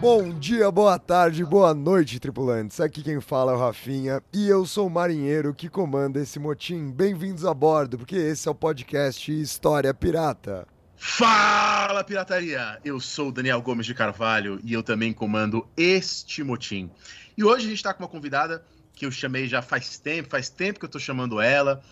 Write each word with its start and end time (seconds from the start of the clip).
Bom 0.00 0.32
dia, 0.38 0.70
boa 0.70 0.98
tarde, 0.98 1.44
boa 1.44 1.74
noite, 1.74 2.18
tripulantes. 2.18 2.80
Aqui 2.80 3.02
quem 3.02 3.20
fala 3.20 3.52
é 3.52 3.54
o 3.54 3.58
Rafinha 3.58 4.22
e 4.32 4.48
eu 4.48 4.64
sou 4.64 4.86
o 4.86 4.90
marinheiro 4.90 5.52
que 5.52 5.68
comanda 5.68 6.18
esse 6.18 6.38
motim. 6.38 6.90
Bem-vindos 6.90 7.44
a 7.44 7.52
bordo, 7.52 7.98
porque 7.98 8.16
esse 8.16 8.48
é 8.48 8.50
o 8.50 8.54
podcast 8.54 9.30
História 9.30 9.92
Pirata. 9.92 10.66
Fala, 10.96 12.02
pirataria! 12.02 12.80
Eu 12.82 12.98
sou 12.98 13.28
o 13.28 13.32
Daniel 13.32 13.60
Gomes 13.60 13.84
de 13.84 13.92
Carvalho 13.92 14.58
e 14.64 14.72
eu 14.72 14.82
também 14.82 15.12
comando 15.12 15.68
este 15.76 16.42
motim. 16.42 16.90
E 17.36 17.44
hoje 17.44 17.66
a 17.66 17.68
gente 17.68 17.76
está 17.76 17.92
com 17.92 18.02
uma 18.02 18.08
convidada 18.08 18.64
que 18.94 19.04
eu 19.04 19.10
chamei 19.10 19.46
já 19.46 19.60
faz 19.60 19.98
tempo, 19.98 20.30
faz 20.30 20.48
tempo 20.48 20.78
que 20.78 20.86
eu 20.86 20.88
estou 20.88 21.00
chamando 21.00 21.42
ela, 21.42 21.82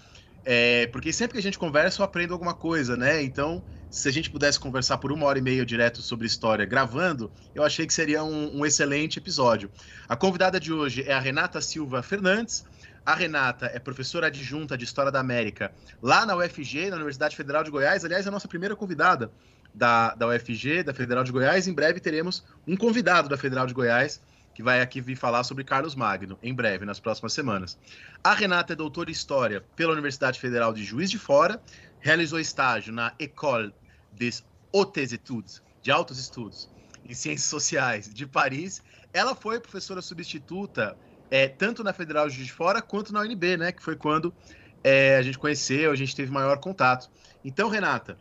é, 0.47 0.87
porque 0.87 1.13
sempre 1.13 1.35
que 1.35 1.41
a 1.41 1.43
gente 1.43 1.59
conversa 1.59 2.01
eu 2.01 2.07
aprendo 2.07 2.33
alguma 2.33 2.55
coisa, 2.55 2.97
né? 2.97 3.23
Então, 3.23 3.63
se 3.91 4.09
a 4.09 4.13
gente 4.13 4.31
pudesse 4.31 4.61
conversar 4.61 4.99
por 4.99 5.11
uma 5.11 5.27
hora 5.27 5.39
e 5.39 5.43
meia 5.43 5.65
direto 5.65 6.03
sobre 6.03 6.27
história 6.27 6.67
gravando, 6.67 7.31
eu 7.55 7.63
achei 7.63 7.87
que 7.87 7.95
seria 7.95 8.23
um, 8.23 8.59
um 8.59 8.67
excelente 8.67 9.19
episódio. 9.19 9.71
A 10.09 10.17
convidada 10.17 10.61
de 10.61 10.73
hoje 10.73 11.05
é 11.07 11.13
a 11.13 11.21
Renata 11.21 11.61
Silva 11.61 12.03
Fernandes. 12.03 12.65
A 13.05 13.15
Renata 13.15 13.67
é 13.73 13.79
professora 13.79 14.27
adjunta 14.27 14.77
de 14.77 14.85
História 14.85 15.11
da 15.11 15.21
América 15.21 15.73
lá 16.03 16.27
na 16.27 16.37
UFG, 16.37 16.91
na 16.91 16.97
Universidade 16.97 17.35
Federal 17.35 17.65
de 17.65 17.71
Goiás. 17.71 18.05
Aliás, 18.05 18.27
é 18.27 18.29
a 18.29 18.33
nossa 18.33 18.47
primeira 18.47 18.77
convidada 18.77 19.31
da, 19.75 20.15
da 20.15 20.29
UFG, 20.29 20.83
da 20.83 20.93
Federal 20.93 21.25
de 21.25 21.33
Goiás. 21.33 21.67
Em 21.67 21.73
breve 21.73 22.01
teremos 22.01 22.45
um 22.67 22.77
convidado 22.77 23.29
da 23.29 23.39
Federal 23.39 23.67
de 23.67 23.73
Goiás 23.73 24.21
que 24.59 24.63
vai 24.63 24.81
aqui 24.81 25.01
vir 25.01 25.15
falar 25.15 25.45
sobre 25.45 25.63
Carlos 25.63 25.95
Magno, 25.95 26.37
em 26.43 26.53
breve, 26.53 26.85
nas 26.85 26.99
próximas 26.99 27.33
semanas. 27.33 27.79
A 28.25 28.35
Renata 28.35 28.73
é 28.73 28.77
doutora 28.77 29.09
em 29.09 29.13
História 29.13 29.65
pela 29.77 29.93
Universidade 29.93 30.41
Federal 30.41 30.73
de 30.73 30.83
Juiz 30.83 31.09
de 31.09 31.17
Fora, 31.17 31.63
realizou 32.01 32.41
estágio 32.41 32.93
na 32.93 33.13
École 33.21 33.73
des 34.19 34.45
Hautes 34.75 35.63
de 35.81 35.91
Altos 35.91 36.19
Estudos, 36.19 36.69
em 37.09 37.15
Ciências 37.15 37.49
Sociais, 37.49 38.13
de 38.13 38.27
Paris. 38.27 38.83
Ela 39.13 39.35
foi 39.35 39.61
professora 39.61 40.03
substituta 40.03 40.97
é, 41.31 41.49
tanto 41.49 41.85
na 41.85 41.93
Federal 41.93 42.29
de 42.29 42.53
Fora 42.53 42.83
quanto 42.83 43.13
na 43.13 43.21
UNB, 43.21 43.57
né? 43.57 43.73
Que 43.73 43.83
foi 43.83 43.97
quando 43.97 44.35
é, 44.83 45.17
a 45.17 45.23
gente 45.23 45.39
conheceu, 45.39 45.91
a 45.91 45.97
gente 45.97 46.15
teve 46.15 46.31
maior 46.31 46.59
contato. 46.59 47.11
Então, 47.45 47.69
Renata, 47.69 48.19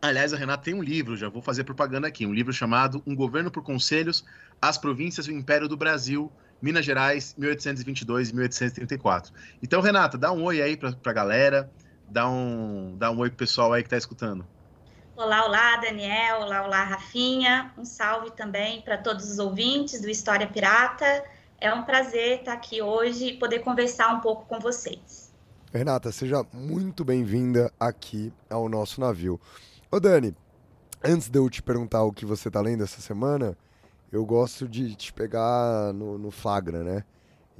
aliás, 0.00 0.32
a 0.32 0.36
Renata 0.36 0.62
tem 0.62 0.74
um 0.74 0.82
livro, 0.82 1.16
já 1.16 1.28
vou 1.28 1.42
fazer 1.42 1.64
propaganda 1.64 2.06
aqui, 2.06 2.26
um 2.26 2.34
livro 2.34 2.52
chamado 2.52 3.02
Um 3.06 3.14
Governo 3.14 3.50
por 3.50 3.62
Conselhos, 3.62 4.24
As 4.60 4.78
Províncias 4.78 5.26
e 5.26 5.30
o 5.30 5.34
Império 5.34 5.68
do 5.68 5.76
Brasil, 5.76 6.30
Minas 6.60 6.84
Gerais, 6.84 7.34
1822 7.36 8.30
e 8.30 8.34
1834. 8.34 9.32
Então, 9.62 9.80
Renata, 9.80 10.16
dá 10.16 10.30
um 10.32 10.42
oi 10.44 10.62
aí 10.62 10.76
para 10.76 10.94
a 11.04 11.12
galera, 11.12 11.70
dá 12.08 12.28
um, 12.28 12.96
dá 12.96 13.10
um 13.10 13.18
oi 13.18 13.30
pro 13.30 13.38
pessoal 13.38 13.72
aí 13.72 13.82
que 13.82 13.88
está 13.88 13.96
escutando. 13.96 14.46
Olá, 15.22 15.46
olá, 15.46 15.76
Daniel. 15.76 16.40
Olá, 16.40 16.64
olá, 16.64 16.82
Rafinha. 16.82 17.72
Um 17.78 17.84
salve 17.84 18.32
também 18.32 18.82
para 18.82 18.98
todos 18.98 19.30
os 19.30 19.38
ouvintes 19.38 20.00
do 20.00 20.10
História 20.10 20.48
Pirata. 20.48 21.24
É 21.60 21.72
um 21.72 21.84
prazer 21.84 22.40
estar 22.40 22.54
aqui 22.54 22.82
hoje 22.82 23.26
e 23.26 23.38
poder 23.38 23.60
conversar 23.60 24.12
um 24.12 24.18
pouco 24.18 24.44
com 24.46 24.58
vocês. 24.58 25.32
Renata, 25.72 26.10
seja 26.10 26.44
muito 26.52 27.04
bem-vinda 27.04 27.72
aqui 27.78 28.32
ao 28.50 28.68
nosso 28.68 29.00
navio. 29.00 29.40
Ô 29.92 30.00
Dani, 30.00 30.34
antes 31.04 31.28
de 31.28 31.38
eu 31.38 31.48
te 31.48 31.62
perguntar 31.62 32.02
o 32.02 32.12
que 32.12 32.26
você 32.26 32.50
tá 32.50 32.60
lendo 32.60 32.82
essa 32.82 33.00
semana, 33.00 33.56
eu 34.10 34.26
gosto 34.26 34.68
de 34.68 34.92
te 34.96 35.12
pegar 35.12 35.92
no, 35.92 36.18
no 36.18 36.32
flagra, 36.32 36.82
né? 36.82 37.04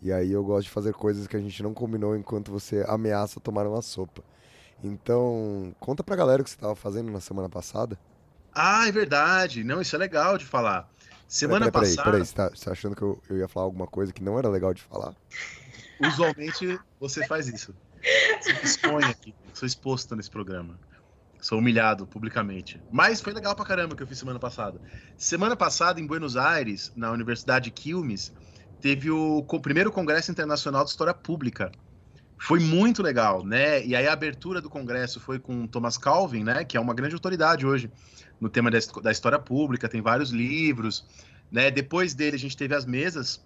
E 0.03 0.13
aí 0.13 0.33
eu 0.33 0.43
gosto 0.43 0.65
de 0.65 0.71
fazer 0.71 0.95
coisas 0.95 1.29
que 1.29 1.37
a 1.37 1.41
gente 1.41 1.63
não 1.63 1.73
combinou 1.73 2.17
enquanto 2.17 2.51
você 2.51 2.85
ameaça 2.89 3.39
tomar 3.39 3.69
uma 3.69 3.83
sopa. 3.83 4.21
Então, 4.83 5.75
conta 5.79 6.03
pra 6.03 6.17
galera 6.17 6.43
o 6.43 6.45
que 6.45 6.51
você 6.51 6.57
estava 6.57 6.75
fazendo 6.75 7.11
na 7.11 7.21
semana 7.21 7.49
passada. 7.49 7.99
Ah, 8.55 8.87
é 8.87 8.93
verdade. 8.93 9.65
Não, 9.65 9.81
isso 9.81 9.95
é 9.95 9.99
legal 9.99 10.37
de 10.37 10.45
falar. 10.45 10.89
Semana 11.27 11.71
peraí, 11.71 11.73
peraí, 11.73 11.97
passada. 11.97 12.11
Peraí, 12.11 12.27
você 12.27 12.35
tá, 12.35 12.49
você 12.51 12.65
tá 12.65 12.73
achando 12.73 12.97
que 12.97 13.03
eu, 13.03 13.23
eu 13.31 13.39
ia 13.39 13.49
falar 13.49 13.67
alguma 13.67 13.87
coisa 13.87 14.13
que 14.13 14.23
não 14.23 14.39
era 14.39 14.49
legal 14.49 14.75
de 14.75 14.83
falar? 14.83 15.15
Usualmente 16.01 16.79
você 17.01 17.27
faz 17.27 17.49
isso. 17.49 17.75
Você 18.41 18.53
expõe 18.63 19.05
aqui. 19.05 19.35
Sou 19.55 19.67
exposto 19.67 20.15
nesse 20.17 20.31
programa. 20.31 20.79
Sou 21.41 21.59
humilhado 21.59 22.07
publicamente. 22.07 22.81
Mas 22.91 23.21
foi 23.21 23.33
legal 23.33 23.55
pra 23.55 23.65
caramba 23.65 23.97
que 23.97 24.03
eu 24.03 24.07
fiz 24.07 24.19
semana 24.19 24.39
passada. 24.39 24.81
Semana 25.17 25.57
passada, 25.57 26.01
em 26.01 26.07
Buenos 26.07 26.37
Aires, 26.37 26.93
na 26.95 27.11
Universidade 27.11 27.71
Quilmes, 27.71 28.33
teve 28.81 29.11
o 29.11 29.43
primeiro 29.61 29.91
Congresso 29.91 30.31
Internacional 30.31 30.85
de 30.85 30.91
História 30.91 31.15
Pública. 31.15 31.73
Foi 32.43 32.59
muito 32.59 33.03
legal, 33.03 33.45
né? 33.45 33.85
E 33.87 33.95
aí 33.95 34.07
a 34.07 34.13
abertura 34.13 34.61
do 34.61 34.69
congresso 34.69 35.21
foi 35.21 35.39
com 35.39 35.67
Thomas 35.67 35.97
Calvin, 35.97 36.43
né? 36.43 36.65
Que 36.65 36.77
é 36.77 36.81
uma 36.81 36.93
grande 36.93 37.15
autoridade 37.15 37.65
hoje 37.65 37.89
no 38.41 38.49
tema 38.49 38.69
da, 38.69 38.79
his- 38.79 38.89
da 38.89 39.13
história 39.13 39.39
pública, 39.39 39.89
tem 39.89 40.03
vários 40.03 40.31
livros, 40.31 41.07
né? 41.53 41.71
Depois 41.71 42.15
dele 42.15 42.35
a 42.35 42.39
gente 42.39 42.57
teve 42.57 42.75
as 42.75 42.85
mesas 42.85 43.41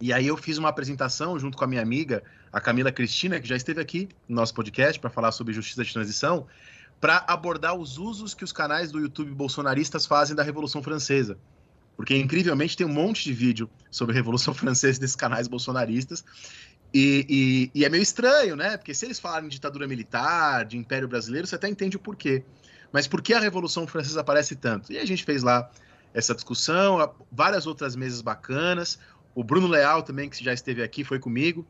e 0.00 0.12
aí 0.12 0.26
eu 0.26 0.36
fiz 0.36 0.58
uma 0.58 0.68
apresentação 0.68 1.38
junto 1.38 1.56
com 1.56 1.64
a 1.64 1.66
minha 1.66 1.80
amiga, 1.80 2.22
a 2.52 2.60
Camila 2.60 2.90
Cristina, 2.90 3.40
que 3.40 3.48
já 3.48 3.56
esteve 3.56 3.80
aqui 3.80 4.08
no 4.28 4.36
nosso 4.36 4.52
podcast 4.52 4.98
para 5.00 5.08
falar 5.08 5.32
sobre 5.32 5.54
justiça 5.54 5.84
de 5.84 5.92
transição, 5.92 6.46
para 7.00 7.24
abordar 7.28 7.74
os 7.76 7.96
usos 7.96 8.34
que 8.34 8.44
os 8.44 8.52
canais 8.52 8.90
do 8.90 8.98
YouTube 8.98 9.30
bolsonaristas 9.32 10.04
fazem 10.04 10.34
da 10.34 10.42
Revolução 10.42 10.82
Francesa. 10.82 11.38
Porque, 11.96 12.14
incrivelmente, 12.14 12.76
tem 12.76 12.86
um 12.86 12.92
monte 12.92 13.24
de 13.24 13.32
vídeo 13.32 13.70
sobre 13.90 14.12
a 14.12 14.16
Revolução 14.16 14.52
Francesa 14.54 15.00
desses 15.00 15.16
canais 15.16 15.48
bolsonaristas. 15.48 16.22
E, 16.92 17.70
e- 17.74 17.80
e 17.80 17.84
é 17.84 17.88
meio 17.88 18.02
estranho, 18.02 18.56
né? 18.56 18.76
Porque 18.76 18.94
se 18.94 19.04
eles 19.04 19.18
falarem 19.20 19.48
de 19.48 19.56
ditadura 19.56 19.86
militar, 19.86 20.64
de 20.64 20.76
Império 20.78 21.08
Brasileiro, 21.08 21.46
você 21.46 21.56
até 21.56 21.68
entende 21.68 21.96
o 21.96 22.00
porquê. 22.00 22.44
Mas 22.92 23.06
por 23.06 23.20
que 23.20 23.34
a 23.34 23.40
Revolução 23.40 23.86
Francesa 23.86 24.20
aparece 24.20 24.56
tanto? 24.56 24.92
E 24.92 24.98
a 24.98 25.04
gente 25.04 25.24
fez 25.24 25.42
lá 25.42 25.70
essa 26.14 26.34
discussão, 26.34 26.98
várias 27.30 27.66
outras 27.66 27.94
mesas 27.94 28.22
bacanas. 28.22 28.98
O 29.34 29.44
Bruno 29.44 29.66
Leal 29.66 30.02
também, 30.02 30.30
que 30.30 30.42
já 30.42 30.52
esteve 30.54 30.82
aqui, 30.82 31.04
foi 31.04 31.18
comigo, 31.18 31.66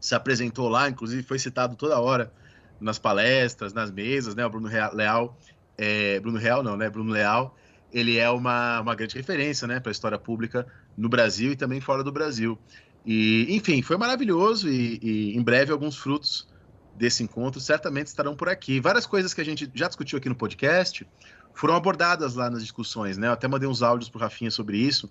se 0.00 0.14
apresentou 0.14 0.68
lá, 0.68 0.88
inclusive 0.88 1.22
foi 1.22 1.38
citado 1.38 1.76
toda 1.76 2.00
hora 2.00 2.32
nas 2.80 2.98
palestras, 2.98 3.72
nas 3.72 3.90
mesas, 3.90 4.34
né? 4.34 4.46
O 4.46 4.50
Bruno 4.50 4.68
Leal, 4.92 5.36
é, 5.76 6.18
Bruno 6.20 6.38
Real 6.38 6.62
não, 6.62 6.76
né? 6.76 6.88
Bruno 6.88 7.10
Leal, 7.12 7.54
ele 7.92 8.18
é 8.18 8.28
uma, 8.30 8.80
uma 8.80 8.94
grande 8.94 9.16
referência, 9.16 9.66
né, 9.66 9.80
para 9.80 9.90
a 9.90 9.92
história 9.92 10.18
pública 10.18 10.66
no 10.96 11.08
Brasil 11.08 11.52
e 11.52 11.56
também 11.56 11.80
fora 11.80 12.02
do 12.02 12.12
Brasil. 12.12 12.58
E, 13.06 13.54
enfim, 13.54 13.80
foi 13.82 13.96
maravilhoso 13.96 14.68
e, 14.68 14.98
e 15.00 15.36
em 15.36 15.42
breve 15.42 15.70
alguns 15.70 15.96
frutos 15.96 16.48
desse 16.96 17.22
encontro 17.22 17.60
certamente 17.60 18.08
estarão 18.08 18.34
por 18.34 18.48
aqui. 18.48 18.80
Várias 18.80 19.06
coisas 19.06 19.32
que 19.32 19.40
a 19.40 19.44
gente 19.44 19.70
já 19.74 19.86
discutiu 19.86 20.18
aqui 20.18 20.28
no 20.28 20.34
podcast 20.34 21.06
foram 21.54 21.74
abordadas 21.74 22.34
lá 22.34 22.50
nas 22.50 22.62
discussões, 22.62 23.16
né? 23.16 23.28
Eu 23.28 23.32
até 23.32 23.46
mandei 23.46 23.68
uns 23.68 23.82
áudios 23.82 24.10
pro 24.10 24.20
Rafinha 24.20 24.50
sobre 24.50 24.76
isso. 24.76 25.08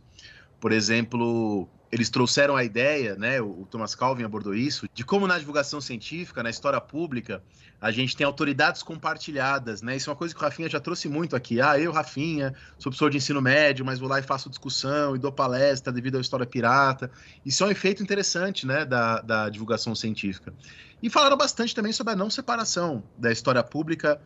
Por 0.59 0.71
exemplo, 0.71 1.69
eles 1.91 2.09
trouxeram 2.09 2.55
a 2.55 2.63
ideia, 2.63 3.15
né? 3.15 3.39
O 3.41 3.65
Thomas 3.69 3.95
Calvin 3.95 4.23
abordou 4.23 4.53
isso, 4.53 4.87
de 4.93 5.03
como 5.03 5.27
na 5.27 5.37
divulgação 5.37 5.79
científica, 5.79 6.41
na 6.41 6.49
história 6.49 6.81
pública, 6.81 7.43
a 7.79 7.91
gente 7.91 8.15
tem 8.15 8.25
autoridades 8.25 8.81
compartilhadas, 8.81 9.81
né? 9.81 9.95
Isso 9.95 10.09
é 10.09 10.11
uma 10.11 10.17
coisa 10.17 10.33
que 10.33 10.39
o 10.39 10.43
Rafinha 10.43 10.69
já 10.69 10.79
trouxe 10.79 11.07
muito 11.07 11.35
aqui. 11.35 11.61
Ah, 11.61 11.79
eu, 11.79 11.91
Rafinha, 11.91 12.53
sou 12.79 12.91
professor 12.91 13.09
de 13.09 13.17
ensino 13.17 13.41
médio, 13.41 13.85
mas 13.85 13.99
vou 13.99 14.09
lá 14.09 14.19
e 14.19 14.23
faço 14.23 14.49
discussão 14.49 15.15
e 15.15 15.19
dou 15.19 15.31
palestra 15.31 15.93
devido 15.93 16.17
à 16.17 16.21
história 16.21 16.45
pirata. 16.45 17.11
Isso 17.45 17.63
é 17.63 17.67
um 17.67 17.71
efeito 17.71 18.01
interessante, 18.01 18.65
né, 18.65 18.85
da, 18.85 19.21
da 19.21 19.49
divulgação 19.49 19.93
científica. 19.93 20.53
E 21.01 21.09
falaram 21.09 21.38
bastante 21.38 21.75
também 21.75 21.91
sobre 21.91 22.13
a 22.13 22.15
não 22.15 22.29
separação 22.29 23.03
da 23.17 23.31
história 23.31 23.63
pública 23.63 24.19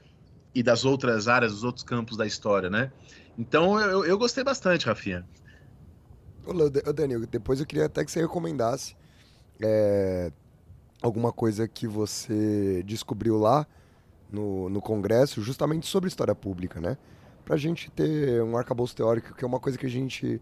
e 0.54 0.64
das 0.64 0.86
outras 0.86 1.28
áreas, 1.28 1.52
dos 1.52 1.64
outros 1.64 1.84
campos 1.84 2.18
da 2.18 2.26
história, 2.26 2.70
né? 2.70 2.92
Então 3.38 3.80
eu, 3.80 4.06
eu 4.06 4.18
gostei 4.18 4.44
bastante, 4.44 4.86
Rafinha. 4.86 5.26
Ô, 6.50 6.94
Daniel, 6.94 7.26
depois 7.28 7.60
eu 7.60 7.66
queria 7.66 7.86
até 7.86 8.04
que 8.04 8.12
você 8.12 8.22
recomendasse 8.22 8.96
é, 9.62 10.32
alguma 11.00 11.32
coisa 11.32 11.68
que 11.68 11.88
você 11.88 12.82
descobriu 12.88 13.38
lá 13.38 13.68
no, 14.32 14.68
no 14.68 14.82
congresso, 14.82 15.42
justamente 15.42 15.86
sobre 15.86 16.08
história 16.08 16.34
pública, 16.34 16.82
né? 16.82 16.98
Pra 17.46 17.56
gente 17.56 17.92
ter 17.92 18.42
um 18.42 18.58
arcabouço 18.58 18.96
teórico, 18.96 19.36
que 19.36 19.44
é 19.44 19.48
uma 19.48 19.60
coisa 19.60 19.78
que 19.78 19.86
a 19.86 19.90
gente 19.90 20.42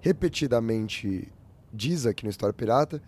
repetidamente 0.00 1.32
diz 1.72 2.04
aqui 2.04 2.24
no 2.24 2.30
História 2.30 2.52
Pirata, 2.52 3.00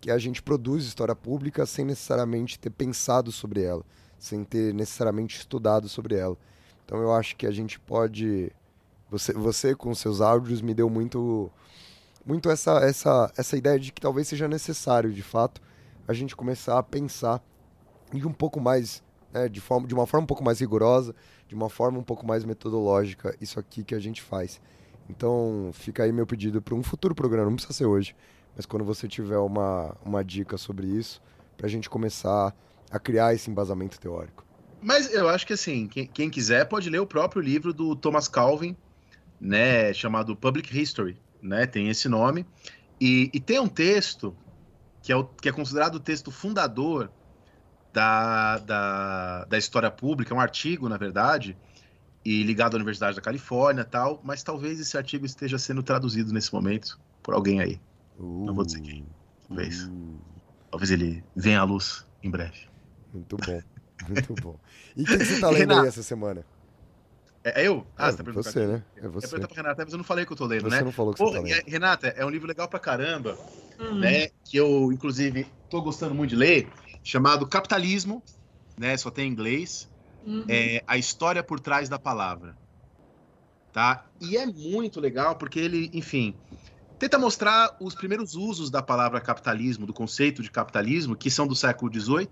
que 0.00 0.10
a 0.10 0.18
gente 0.18 0.42
produz 0.42 0.84
história 0.84 1.14
pública 1.14 1.66
sem 1.66 1.84
necessariamente 1.84 2.58
ter 2.58 2.70
pensado 2.70 3.30
sobre 3.30 3.62
ela, 3.62 3.84
sem 4.18 4.42
ter 4.42 4.72
necessariamente 4.72 5.36
estudado 5.36 5.88
sobre 5.88 6.16
ela. 6.16 6.36
Então 6.84 6.98
eu 7.00 7.12
acho 7.12 7.36
que 7.36 7.46
a 7.46 7.50
gente 7.50 7.78
pode 7.78 8.50
Você, 9.10 9.32
você 9.32 9.74
com 9.74 9.94
seus 9.94 10.20
áudios 10.20 10.62
me 10.62 10.72
deu 10.72 10.88
muito 10.88 11.50
muito 12.24 12.50
essa, 12.50 12.78
essa, 12.80 13.32
essa 13.36 13.56
ideia 13.56 13.78
de 13.78 13.92
que 13.92 14.00
talvez 14.00 14.28
seja 14.28 14.46
necessário, 14.48 15.12
de 15.12 15.22
fato, 15.22 15.60
a 16.06 16.12
gente 16.12 16.36
começar 16.36 16.78
a 16.78 16.82
pensar 16.82 17.42
um 18.12 18.32
pouco 18.32 18.60
mais, 18.60 19.02
né, 19.32 19.48
de, 19.48 19.60
forma, 19.60 19.86
de 19.86 19.94
uma 19.94 20.06
forma 20.06 20.24
um 20.24 20.26
pouco 20.26 20.44
mais 20.44 20.60
rigorosa, 20.60 21.14
de 21.46 21.54
uma 21.54 21.68
forma 21.68 21.98
um 21.98 22.02
pouco 22.02 22.26
mais 22.26 22.44
metodológica, 22.44 23.36
isso 23.40 23.58
aqui 23.58 23.84
que 23.84 23.94
a 23.94 24.00
gente 24.00 24.22
faz. 24.22 24.60
Então, 25.08 25.70
fica 25.72 26.04
aí 26.04 26.12
meu 26.12 26.26
pedido 26.26 26.60
para 26.62 26.74
um 26.74 26.82
futuro 26.82 27.14
programa, 27.14 27.48
não 27.48 27.56
precisa 27.56 27.74
ser 27.74 27.86
hoje, 27.86 28.14
mas 28.56 28.66
quando 28.66 28.84
você 28.84 29.08
tiver 29.08 29.38
uma, 29.38 29.96
uma 30.04 30.24
dica 30.24 30.56
sobre 30.56 30.86
isso, 30.86 31.20
para 31.56 31.66
a 31.66 31.70
gente 31.70 31.90
começar 31.90 32.54
a 32.90 32.98
criar 32.98 33.34
esse 33.34 33.50
embasamento 33.50 33.98
teórico. 33.98 34.44
Mas 34.82 35.12
eu 35.12 35.28
acho 35.28 35.46
que 35.46 35.52
assim, 35.52 35.86
quem, 35.86 36.06
quem, 36.06 36.30
quiser 36.30 36.64
pode 36.66 36.88
ler 36.88 37.00
o 37.00 37.06
próprio 37.06 37.42
livro 37.42 37.72
do 37.72 37.94
Thomas 37.94 38.28
Calvin, 38.28 38.76
né, 39.40 39.92
chamado 39.92 40.34
Public 40.34 40.76
History, 40.78 41.16
né, 41.42 41.66
tem 41.66 41.88
esse 41.88 42.08
nome, 42.08 42.46
e, 43.00 43.30
e 43.32 43.40
tem 43.40 43.58
um 43.58 43.68
texto 43.68 44.36
que 45.02 45.12
é, 45.12 45.16
o, 45.16 45.24
que 45.24 45.48
é 45.48 45.52
considerado 45.52 45.96
o 45.96 46.00
texto 46.00 46.30
fundador 46.30 47.10
da, 47.92 48.58
da, 48.58 49.44
da 49.46 49.58
história 49.58 49.90
pública, 49.90 50.32
é 50.32 50.36
um 50.36 50.40
artigo, 50.40 50.88
na 50.88 50.96
verdade, 50.96 51.56
e 52.24 52.42
ligado 52.42 52.74
à 52.74 52.76
Universidade 52.76 53.16
da 53.16 53.22
Califórnia 53.22 53.84
tal, 53.84 54.20
mas 54.22 54.42
talvez 54.42 54.78
esse 54.78 54.96
artigo 54.96 55.24
esteja 55.24 55.58
sendo 55.58 55.82
traduzido 55.82 56.32
nesse 56.32 56.52
momento 56.52 57.00
por 57.22 57.34
alguém 57.34 57.60
aí. 57.60 57.80
Uh, 58.18 58.44
Não 58.46 58.54
vou 58.54 58.64
dizer 58.64 58.80
quem. 58.80 59.06
Talvez. 59.48 59.84
Uh. 59.86 60.18
Talvez 60.70 60.90
ele 60.90 61.24
venha 61.34 61.60
à 61.60 61.64
luz 61.64 62.06
em 62.22 62.30
breve. 62.30 62.68
Muito 63.12 63.36
bom. 63.36 63.60
Muito 64.08 64.34
bom. 64.34 64.58
E 64.96 65.02
o 65.02 65.06
que 65.06 65.18
você 65.18 65.40
tá 65.40 65.50
lendo 65.50 65.74
aí 65.74 65.86
essa 65.86 66.02
semana? 66.02 66.44
É, 67.44 67.62
é 67.62 67.68
eu? 67.68 67.86
Ah, 67.96 68.08
é, 68.08 68.10
você 68.10 68.16
tá 68.18 68.24
perguntando. 68.24 68.52
Você, 68.52 68.66
né? 68.66 68.84
É 68.96 69.08
você. 69.08 69.36
É 69.36 69.38
pra 69.40 69.56
Renata, 69.56 69.84
mas 69.84 69.92
eu 69.92 69.96
não 69.96 70.04
falei 70.04 70.26
que 70.26 70.32
eu 70.32 70.36
tô 70.36 70.46
lendo, 70.46 70.62
você 70.62 70.70
né? 70.70 70.78
Você 70.78 70.84
não 70.84 70.92
falou 70.92 71.12
que 71.12 71.18
Porra, 71.18 71.40
você 71.40 71.48
tá 71.48 71.56
lendo. 71.56 71.68
Renata, 71.68 72.08
é 72.08 72.24
um 72.24 72.30
livro 72.30 72.46
legal 72.46 72.68
pra 72.68 72.78
caramba, 72.78 73.38
hum. 73.78 73.98
né? 73.98 74.28
Que 74.44 74.56
eu, 74.56 74.92
inclusive, 74.92 75.46
tô 75.68 75.80
gostando 75.80 76.14
muito 76.14 76.30
de 76.30 76.36
ler, 76.36 76.68
chamado 77.02 77.46
Capitalismo, 77.46 78.22
né? 78.78 78.96
Só 78.96 79.10
tem 79.10 79.28
em 79.28 79.32
inglês. 79.32 79.88
Uhum. 80.26 80.44
É 80.48 80.82
a 80.86 80.98
história 80.98 81.42
por 81.42 81.60
trás 81.60 81.88
da 81.88 81.98
palavra. 81.98 82.54
Tá? 83.72 84.04
E 84.20 84.36
é 84.36 84.44
muito 84.44 85.00
legal 85.00 85.36
porque 85.36 85.60
ele, 85.60 85.90
enfim, 85.94 86.34
tenta 86.98 87.18
mostrar 87.18 87.76
os 87.80 87.94
primeiros 87.94 88.34
usos 88.34 88.68
da 88.68 88.82
palavra 88.82 89.20
capitalismo, 89.20 89.86
do 89.86 89.94
conceito 89.94 90.42
de 90.42 90.50
capitalismo, 90.50 91.16
que 91.16 91.30
são 91.30 91.46
do 91.46 91.54
século 91.54 91.90
XVIII, 91.92 92.28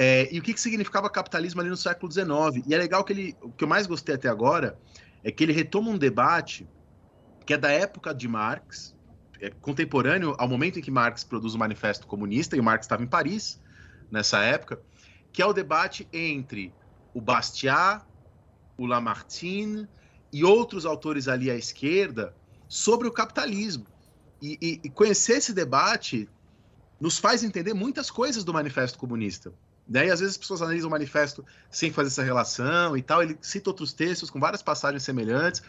é, 0.00 0.32
e 0.32 0.38
o 0.38 0.42
que, 0.42 0.54
que 0.54 0.60
significava 0.60 1.10
capitalismo 1.10 1.60
ali 1.60 1.68
no 1.68 1.76
século 1.76 2.10
XIX. 2.10 2.64
E 2.64 2.72
é 2.72 2.78
legal 2.78 3.02
que 3.02 3.12
ele, 3.12 3.36
o 3.42 3.50
que 3.50 3.64
eu 3.64 3.68
mais 3.68 3.84
gostei 3.84 4.14
até 4.14 4.28
agora, 4.28 4.78
é 5.24 5.32
que 5.32 5.42
ele 5.42 5.52
retoma 5.52 5.90
um 5.90 5.98
debate 5.98 6.68
que 7.44 7.52
é 7.52 7.58
da 7.58 7.72
época 7.72 8.14
de 8.14 8.28
Marx, 8.28 8.94
é 9.40 9.50
contemporâneo 9.50 10.36
ao 10.38 10.46
momento 10.46 10.78
em 10.78 10.82
que 10.82 10.90
Marx 10.90 11.24
produz 11.24 11.54
o 11.54 11.58
Manifesto 11.58 12.06
Comunista, 12.06 12.56
e 12.56 12.60
o 12.60 12.62
Marx 12.62 12.84
estava 12.84 13.02
em 13.02 13.08
Paris 13.08 13.60
nessa 14.08 14.38
época, 14.40 14.80
que 15.32 15.42
é 15.42 15.46
o 15.46 15.52
debate 15.52 16.06
entre 16.12 16.72
o 17.12 17.20
Bastiat, 17.20 18.04
o 18.76 18.86
Lamartine 18.86 19.88
e 20.32 20.44
outros 20.44 20.86
autores 20.86 21.26
ali 21.26 21.50
à 21.50 21.56
esquerda 21.56 22.36
sobre 22.68 23.08
o 23.08 23.12
capitalismo. 23.12 23.86
E, 24.40 24.56
e, 24.62 24.80
e, 24.84 24.90
conhecer 24.90 25.38
esse 25.38 25.52
debate 25.52 26.28
nos 27.00 27.18
faz 27.18 27.42
entender 27.42 27.74
muitas 27.74 28.10
coisas 28.10 28.44
do 28.44 28.52
Manifesto 28.52 28.96
Comunista. 28.96 29.52
Daí, 29.88 30.10
às 30.10 30.20
vezes, 30.20 30.34
as 30.34 30.38
pessoas 30.38 30.60
analisam 30.60 30.88
o 30.88 30.90
manifesto 30.90 31.44
sem 31.70 31.90
fazer 31.90 32.08
essa 32.08 32.22
relação 32.22 32.96
e 32.96 33.02
tal. 33.02 33.22
Ele 33.22 33.38
cita 33.40 33.70
outros 33.70 33.92
textos 33.92 34.28
com 34.28 34.38
várias 34.38 34.62
passagens 34.62 35.02
semelhantes. 35.02 35.62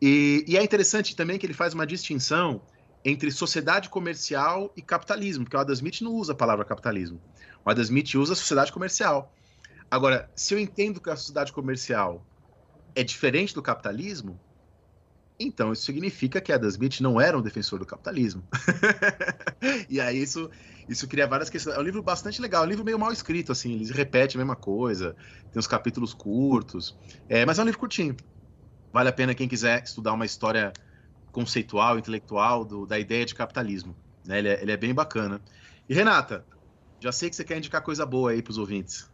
E, 0.00 0.44
e 0.48 0.56
é 0.56 0.62
interessante 0.62 1.14
também 1.14 1.38
que 1.38 1.46
ele 1.46 1.54
faz 1.54 1.72
uma 1.72 1.86
distinção 1.86 2.60
entre 3.04 3.30
sociedade 3.30 3.88
comercial 3.88 4.72
e 4.76 4.82
capitalismo, 4.82 5.44
porque 5.44 5.56
o 5.56 5.60
Adam 5.60 5.74
Smith 5.74 6.00
não 6.00 6.12
usa 6.12 6.32
a 6.32 6.36
palavra 6.36 6.64
capitalismo. 6.64 7.20
O 7.64 7.70
Adam 7.70 7.82
Smith 7.82 8.14
usa 8.14 8.34
sociedade 8.34 8.72
comercial. 8.72 9.32
Agora, 9.88 10.28
se 10.34 10.54
eu 10.54 10.58
entendo 10.58 11.00
que 11.00 11.10
a 11.10 11.16
sociedade 11.16 11.52
comercial 11.52 12.26
é 12.94 13.04
diferente 13.04 13.54
do 13.54 13.62
capitalismo, 13.62 14.40
então 15.42 15.72
isso 15.72 15.84
significa 15.84 16.40
que 16.40 16.52
Adam 16.52 16.68
Smith 16.68 17.00
não 17.00 17.20
era 17.20 17.36
um 17.36 17.42
defensor 17.42 17.78
do 17.78 17.86
capitalismo. 17.86 18.42
e 19.88 20.00
aí 20.00 20.22
isso, 20.22 20.50
isso 20.88 21.06
cria 21.08 21.26
várias 21.26 21.50
questões. 21.50 21.76
É 21.76 21.78
um 21.78 21.82
livro 21.82 22.02
bastante 22.02 22.40
legal, 22.40 22.64
é 22.64 22.66
um 22.66 22.70
livro 22.70 22.84
meio 22.84 22.98
mal 22.98 23.12
escrito, 23.12 23.52
assim, 23.52 23.72
ele 23.72 23.92
repete 23.92 24.36
a 24.36 24.38
mesma 24.38 24.56
coisa, 24.56 25.16
tem 25.50 25.58
uns 25.58 25.66
capítulos 25.66 26.14
curtos, 26.14 26.96
é, 27.28 27.44
mas 27.44 27.58
é 27.58 27.62
um 27.62 27.66
livro 27.66 27.80
curtinho. 27.80 28.16
Vale 28.92 29.08
a 29.08 29.12
pena 29.12 29.34
quem 29.34 29.48
quiser 29.48 29.82
estudar 29.82 30.12
uma 30.12 30.26
história 30.26 30.72
conceitual, 31.30 31.98
intelectual 31.98 32.64
do, 32.64 32.86
da 32.86 32.98
ideia 32.98 33.24
de 33.24 33.34
capitalismo. 33.34 33.96
Né? 34.24 34.38
Ele, 34.38 34.48
é, 34.48 34.62
ele 34.62 34.72
é 34.72 34.76
bem 34.76 34.94
bacana. 34.94 35.40
E 35.88 35.94
Renata, 35.94 36.46
já 37.00 37.10
sei 37.10 37.30
que 37.30 37.36
você 37.36 37.44
quer 37.44 37.58
indicar 37.58 37.82
coisa 37.82 38.06
boa 38.06 38.30
aí 38.30 38.42
para 38.42 38.50
os 38.50 38.58
ouvintes. 38.58 39.11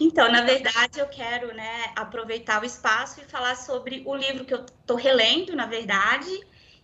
Então, 0.00 0.30
na 0.30 0.42
verdade, 0.42 0.98
eu 0.98 1.06
quero 1.06 1.54
né, 1.54 1.92
aproveitar 1.94 2.62
o 2.62 2.64
espaço 2.64 3.20
e 3.20 3.24
falar 3.24 3.56
sobre 3.56 4.02
o 4.06 4.16
livro 4.16 4.44
que 4.44 4.54
eu 4.54 4.64
estou 4.64 4.96
relendo, 4.96 5.54
na 5.54 5.66
verdade, 5.66 6.30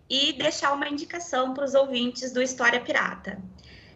e 0.08 0.32
deixar 0.34 0.72
uma 0.72 0.88
indicação 0.88 1.54
para 1.54 1.64
os 1.64 1.74
ouvintes 1.74 2.32
do 2.32 2.42
História 2.42 2.80
Pirata. 2.80 3.38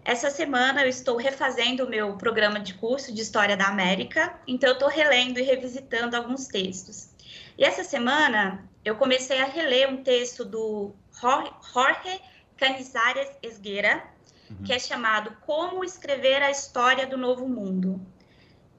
Essa 0.04 0.30
semana 0.30 0.82
eu 0.82 0.88
estou 0.88 1.16
refazendo 1.16 1.84
o 1.84 1.88
meu 1.88 2.16
programa 2.16 2.58
de 2.58 2.74
curso 2.74 3.14
de 3.14 3.22
História 3.22 3.56
da 3.56 3.66
América, 3.66 4.34
então 4.46 4.70
eu 4.70 4.74
estou 4.74 4.88
relendo 4.88 5.38
e 5.38 5.42
revisitando 5.42 6.16
alguns 6.16 6.48
textos. 6.48 7.10
E 7.56 7.64
essa 7.64 7.84
semana 7.84 8.68
eu 8.84 8.96
comecei 8.96 9.40
a 9.40 9.44
reler 9.44 9.88
um 9.88 10.02
texto 10.02 10.44
do 10.44 10.92
Jorge 11.20 12.20
Canizares 12.56 13.28
Esgueira, 13.42 14.02
uhum. 14.50 14.64
que 14.64 14.72
é 14.72 14.78
chamado 14.78 15.36
Como 15.46 15.84
Escrever 15.84 16.42
a 16.42 16.50
História 16.50 17.06
do 17.06 17.16
Novo 17.16 17.48
Mundo. 17.48 18.00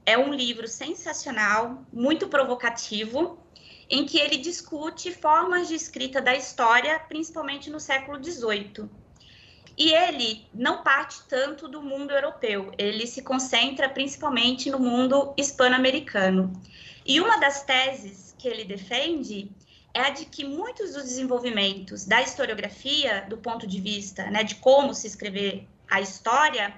É 0.06 0.18
um 0.18 0.32
livro 0.32 0.68
sensacional, 0.68 1.84
muito 1.92 2.28
provocativo, 2.28 3.38
em 3.88 4.04
que 4.04 4.18
ele 4.18 4.36
discute 4.36 5.12
formas 5.12 5.68
de 5.68 5.74
escrita 5.74 6.20
da 6.20 6.34
história, 6.34 6.98
principalmente 6.98 7.70
no 7.70 7.80
século 7.80 8.22
XVIII. 8.22 8.88
E 9.76 9.92
ele 9.92 10.46
não 10.54 10.82
parte 10.82 11.22
tanto 11.28 11.66
do 11.66 11.82
mundo 11.82 12.12
europeu, 12.12 12.72
ele 12.78 13.06
se 13.06 13.22
concentra 13.22 13.88
principalmente 13.88 14.70
no 14.70 14.78
mundo 14.78 15.34
hispano-americano. 15.36 16.52
E 17.04 17.20
uma 17.20 17.38
das 17.38 17.64
teses 17.64 18.34
que 18.38 18.46
ele 18.46 18.64
defende 18.64 19.50
é 19.92 20.00
a 20.00 20.10
de 20.10 20.26
que 20.26 20.44
muitos 20.44 20.92
dos 20.92 21.04
desenvolvimentos 21.04 22.04
da 22.04 22.22
historiografia, 22.22 23.26
do 23.28 23.36
ponto 23.36 23.66
de 23.66 23.80
vista 23.80 24.30
né, 24.30 24.42
de 24.42 24.56
como 24.56 24.94
se 24.94 25.06
escrever 25.06 25.68
a 25.88 26.00
história, 26.00 26.74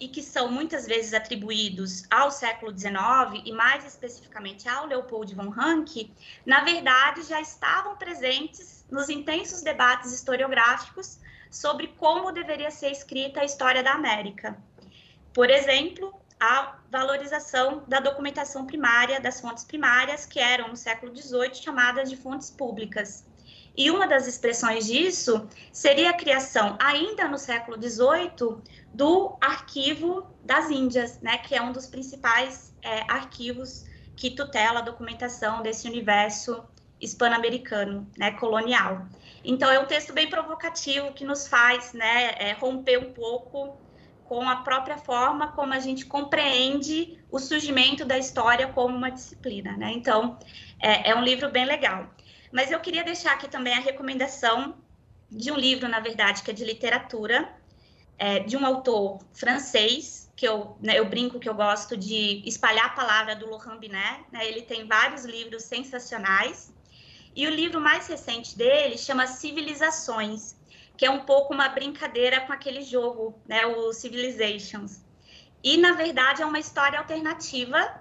e 0.00 0.08
que 0.08 0.22
são 0.22 0.50
muitas 0.50 0.86
vezes 0.86 1.12
atribuídos 1.12 2.04
ao 2.10 2.30
século 2.30 2.76
XIX 2.76 3.42
e 3.44 3.52
mais 3.52 3.84
especificamente 3.84 4.68
ao 4.68 4.86
Leopold 4.86 5.34
von 5.34 5.48
Ranke, 5.48 6.12
na 6.46 6.62
verdade 6.64 7.22
já 7.22 7.40
estavam 7.40 7.96
presentes 7.96 8.84
nos 8.90 9.08
intensos 9.08 9.62
debates 9.62 10.12
historiográficos 10.12 11.18
sobre 11.50 11.88
como 11.98 12.32
deveria 12.32 12.70
ser 12.70 12.90
escrita 12.90 13.40
a 13.40 13.44
história 13.44 13.82
da 13.82 13.92
América. 13.92 14.56
Por 15.32 15.50
exemplo, 15.50 16.14
a 16.40 16.76
valorização 16.90 17.82
da 17.88 18.00
documentação 18.00 18.66
primária, 18.66 19.20
das 19.20 19.40
fontes 19.40 19.64
primárias, 19.64 20.24
que 20.24 20.38
eram 20.38 20.68
no 20.68 20.76
século 20.76 21.14
XVIII 21.14 21.54
chamadas 21.54 22.08
de 22.08 22.16
fontes 22.16 22.50
públicas. 22.50 23.24
E 23.76 23.90
uma 23.90 24.08
das 24.08 24.26
expressões 24.26 24.86
disso 24.86 25.48
seria 25.72 26.10
a 26.10 26.12
criação, 26.12 26.76
ainda 26.80 27.28
no 27.28 27.38
século 27.38 27.80
XVIII, 27.80 28.60
do 28.92 29.36
Arquivo 29.40 30.26
das 30.44 30.70
Índias, 30.70 31.20
né, 31.20 31.38
que 31.38 31.54
é 31.54 31.62
um 31.62 31.72
dos 31.72 31.86
principais 31.86 32.74
é, 32.82 33.00
arquivos 33.10 33.84
que 34.16 34.30
tutela 34.30 34.80
a 34.80 34.82
documentação 34.82 35.62
desse 35.62 35.88
universo 35.88 36.64
hispano-americano, 37.00 38.10
né, 38.16 38.32
colonial. 38.32 39.06
Então 39.44 39.70
é 39.70 39.78
um 39.78 39.86
texto 39.86 40.12
bem 40.12 40.28
provocativo 40.28 41.12
que 41.12 41.24
nos 41.24 41.46
faz, 41.46 41.92
né, 41.92 42.34
é, 42.38 42.52
romper 42.52 42.98
um 42.98 43.12
pouco 43.12 43.78
com 44.24 44.46
a 44.46 44.56
própria 44.56 44.98
forma 44.98 45.52
como 45.52 45.72
a 45.72 45.78
gente 45.78 46.04
compreende 46.04 47.18
o 47.30 47.38
surgimento 47.38 48.04
da 48.04 48.18
história 48.18 48.66
como 48.68 48.94
uma 48.94 49.10
disciplina, 49.10 49.74
né? 49.76 49.90
Então, 49.92 50.38
é, 50.78 51.10
é 51.10 51.14
um 51.14 51.22
livro 51.22 51.50
bem 51.50 51.64
legal. 51.64 52.10
Mas 52.52 52.70
eu 52.70 52.78
queria 52.78 53.02
deixar 53.02 53.32
aqui 53.32 53.48
também 53.48 53.74
a 53.74 53.80
recomendação 53.80 54.76
de 55.30 55.50
um 55.50 55.56
livro, 55.56 55.88
na 55.88 56.00
verdade, 56.00 56.42
que 56.42 56.50
é 56.50 56.54
de 56.54 56.64
literatura, 56.64 57.48
é, 58.18 58.40
de 58.40 58.56
um 58.56 58.66
autor 58.66 59.20
francês, 59.32 60.30
que 60.34 60.46
eu, 60.46 60.76
né, 60.80 60.98
eu 60.98 61.06
brinco 61.08 61.38
que 61.38 61.48
eu 61.48 61.54
gosto 61.54 61.96
de 61.96 62.42
espalhar 62.44 62.86
a 62.86 62.90
palavra 62.90 63.34
do 63.34 63.48
Laurent 63.48 63.78
Binet, 63.78 64.24
né? 64.30 64.46
Ele 64.46 64.62
tem 64.62 64.86
vários 64.86 65.24
livros 65.24 65.64
sensacionais. 65.64 66.72
E 67.34 67.46
o 67.46 67.50
livro 67.50 67.80
mais 67.80 68.06
recente 68.06 68.56
dele 68.56 68.96
chama 68.98 69.26
Civilizações, 69.26 70.56
que 70.96 71.06
é 71.06 71.10
um 71.10 71.24
pouco 71.24 71.54
uma 71.54 71.68
brincadeira 71.68 72.40
com 72.40 72.52
aquele 72.52 72.82
jogo, 72.82 73.40
né, 73.46 73.66
o 73.66 73.92
Civilizations. 73.92 75.00
E, 75.62 75.76
na 75.76 75.92
verdade, 75.92 76.42
é 76.42 76.46
uma 76.46 76.58
história 76.58 76.98
alternativa 76.98 78.00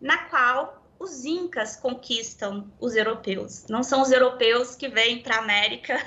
na 0.00 0.18
qual 0.24 0.82
os 0.98 1.24
incas 1.24 1.76
conquistam 1.76 2.70
os 2.80 2.94
europeus. 2.94 3.66
Não 3.68 3.82
são 3.82 4.00
os 4.00 4.10
europeus 4.10 4.74
que 4.74 4.88
vêm 4.88 5.22
para 5.22 5.36
a 5.36 5.40
América 5.40 6.02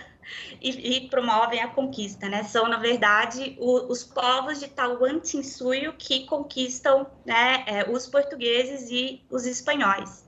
e, 0.61 0.97
e, 0.97 1.09
promovem 1.09 1.61
a 1.61 1.67
conquista, 1.67 2.27
né? 2.27 2.43
São, 2.43 2.67
na 2.67 2.77
verdade, 2.77 3.55
o, 3.59 3.91
os 3.91 4.03
povos 4.03 4.59
de 4.59 4.67
Tahuantinsuyo 4.67 5.93
que 5.93 6.25
conquistam 6.25 7.07
né, 7.25 7.63
é, 7.67 7.89
os 7.89 8.07
portugueses 8.07 8.89
e 8.89 9.23
os 9.29 9.45
espanhóis. 9.45 10.27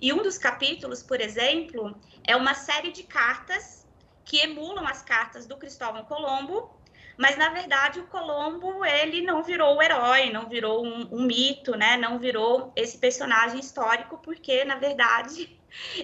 E 0.00 0.12
um 0.12 0.22
dos 0.22 0.36
capítulos, 0.36 1.02
por 1.02 1.20
exemplo, 1.20 1.98
é 2.24 2.36
uma 2.36 2.54
série 2.54 2.92
de 2.92 3.02
cartas 3.02 3.86
que 4.24 4.38
emulam 4.38 4.86
as 4.86 5.02
cartas 5.02 5.46
do 5.46 5.56
Cristóvão 5.56 6.04
Colombo, 6.04 6.76
mas 7.16 7.38
na 7.38 7.48
verdade 7.48 8.00
o 8.00 8.06
Colombo 8.08 8.84
ele 8.84 9.22
não 9.22 9.42
virou 9.42 9.76
o 9.76 9.82
herói, 9.82 10.30
não 10.30 10.48
virou 10.48 10.84
um, 10.84 11.08
um 11.10 11.22
mito, 11.22 11.76
né? 11.76 11.96
Não 11.96 12.18
virou 12.18 12.72
esse 12.76 12.98
personagem 12.98 13.58
histórico, 13.58 14.18
porque 14.18 14.64
na 14.64 14.76
verdade 14.76 15.58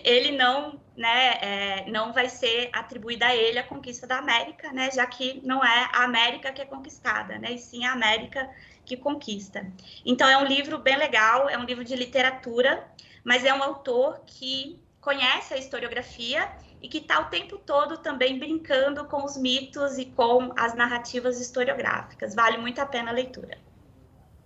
ele 0.05 0.37
não, 0.37 0.81
né, 0.97 1.38
é, 1.41 1.91
não 1.91 2.12
vai 2.12 2.29
ser 2.29 2.71
atribuída 2.73 3.26
a 3.26 3.37
ele 3.37 3.59
a 3.59 3.62
conquista 3.62 4.07
da 4.07 4.19
América, 4.19 4.73
né, 4.73 4.91
já 4.91 5.07
que 5.07 5.41
não 5.45 5.64
é 5.64 5.88
a 5.93 6.05
América 6.05 6.52
que 6.52 6.62
é 6.62 6.64
conquistada, 6.64 7.38
né, 7.38 7.52
e 7.52 7.59
sim 7.59 7.85
a 7.85 7.93
América 7.93 8.49
que 8.85 8.97
conquista. 8.97 9.67
Então 10.05 10.29
é 10.29 10.37
um 10.37 10.45
livro 10.45 10.79
bem 10.79 10.97
legal, 10.97 11.49
é 11.49 11.57
um 11.57 11.64
livro 11.64 11.85
de 11.85 11.95
literatura, 11.95 12.87
mas 13.25 13.45
é 13.45 13.55
um 13.55 13.62
autor 13.62 14.23
que 14.26 14.81
conhece 15.00 15.55
a 15.55 15.59
historiografia 15.59 16.49
e 16.81 16.88
que 16.88 16.99
está 16.99 17.21
o 17.21 17.25
tempo 17.26 17.59
todo 17.59 17.99
também 17.99 18.38
brincando 18.38 19.05
com 19.05 19.25
os 19.25 19.37
mitos 19.37 19.99
e 19.99 20.07
com 20.07 20.52
as 20.57 20.75
narrativas 20.75 21.41
historiográficas. 21.41 22.35
Vale 22.35 22.59
muito 22.59 22.81
a 22.81 22.87
pena 22.87 23.11
a 23.11 23.14
leitura. 23.14 23.59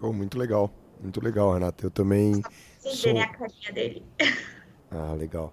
Oh, 0.01 0.13
muito 0.13 0.39
legal, 0.39 0.71
muito 1.01 1.23
legal, 1.23 1.53
Renata. 1.55 1.87
Eu 1.87 1.91
também. 1.91 2.43
Vocês 2.79 2.99
sou... 2.99 3.13
verem 3.13 3.23
a 3.23 3.29
carinha 3.29 3.73
dele. 3.73 4.05
Ah, 4.91 5.15
legal. 5.15 5.53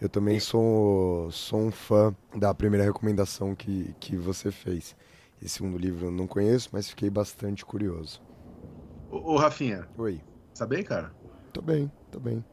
Eu 0.00 0.08
também 0.08 0.40
sou, 0.40 1.30
sou 1.30 1.60
um 1.60 1.70
fã 1.70 2.14
da 2.34 2.54
primeira 2.54 2.84
recomendação 2.84 3.54
que, 3.54 3.94
que 4.00 4.16
você 4.16 4.50
fez. 4.50 4.96
Esse 5.42 5.56
segundo 5.56 5.76
livro 5.76 6.06
eu 6.06 6.10
não 6.10 6.26
conheço, 6.26 6.70
mas 6.72 6.88
fiquei 6.88 7.10
bastante 7.10 7.64
curioso. 7.64 8.20
Ô, 9.10 9.34
ô 9.34 9.36
Rafinha. 9.36 9.86
Oi. 9.98 10.20
Tá 10.56 10.66
bem, 10.66 10.82
cara? 10.82 11.12
Tô 11.52 11.60
bem, 11.60 11.90
tô 12.10 12.18
bem. 12.18 12.44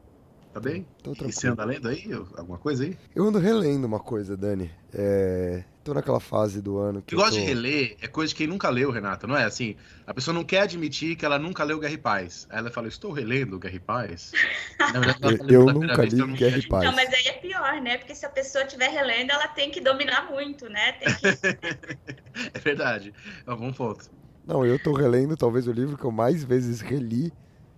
Tá 0.52 0.60
bem? 0.60 0.86
Tô, 1.02 1.14
tô 1.14 1.26
e 1.26 1.32
você 1.32 1.48
anda 1.48 1.64
lendo 1.64 1.88
aí? 1.88 2.10
Alguma 2.36 2.58
coisa 2.58 2.84
aí? 2.84 2.96
Eu 3.14 3.24
ando 3.24 3.38
relendo 3.38 3.84
uma 3.84 4.00
coisa, 4.00 4.36
Dani. 4.36 4.70
É... 4.92 5.64
Tô 5.88 5.94
naquela 5.94 6.20
fase 6.20 6.60
do 6.60 6.76
ano 6.76 7.00
que. 7.00 7.14
Eu, 7.14 7.18
eu 7.18 7.24
gosto 7.24 7.36
tô... 7.36 7.40
de 7.40 7.46
reler, 7.46 7.96
é 8.02 8.06
coisa 8.06 8.28
de 8.28 8.34
quem 8.34 8.46
nunca 8.46 8.68
leu, 8.68 8.90
Renata, 8.90 9.26
não 9.26 9.34
é? 9.34 9.44
Assim, 9.44 9.74
a 10.06 10.12
pessoa 10.12 10.34
não 10.34 10.44
quer 10.44 10.60
admitir 10.60 11.16
que 11.16 11.24
ela 11.24 11.38
nunca 11.38 11.64
leu 11.64 11.80
Guerra 11.80 11.94
e 11.94 11.96
Paz. 11.96 12.46
Aí 12.50 12.58
ela 12.58 12.70
fala, 12.70 12.88
estou 12.88 13.10
relendo 13.10 13.58
Guerra 13.58 13.76
e 13.76 13.80
Paz. 13.80 14.32
Verdade, 14.92 15.38
eu, 15.50 15.66
eu 15.66 15.72
nunca 15.72 16.04
li 16.04 16.16
não 16.16 16.34
Guerra 16.34 16.58
e 16.58 16.68
Paz. 16.68 16.84
Não, 16.84 16.94
mas 16.94 17.08
aí 17.08 17.28
é 17.28 17.32
pior, 17.32 17.80
né? 17.80 17.96
Porque 17.96 18.14
se 18.14 18.26
a 18.26 18.28
pessoa 18.28 18.64
estiver 18.64 18.90
relendo, 18.90 19.30
ela 19.30 19.48
tem 19.48 19.70
que 19.70 19.80
dominar 19.80 20.30
muito, 20.30 20.68
né? 20.68 20.92
Que... 20.92 21.06
é 22.52 22.58
verdade. 22.58 23.14
É 23.46 23.50
um 23.50 23.56
bom 23.56 23.72
ponto. 23.72 24.10
Não, 24.46 24.66
eu 24.66 24.78
tô 24.78 24.92
relendo 24.92 25.38
talvez 25.38 25.66
o 25.66 25.72
livro 25.72 25.96
que 25.96 26.04
eu 26.04 26.12
mais 26.12 26.44
vezes 26.44 26.82
reli 26.82 27.32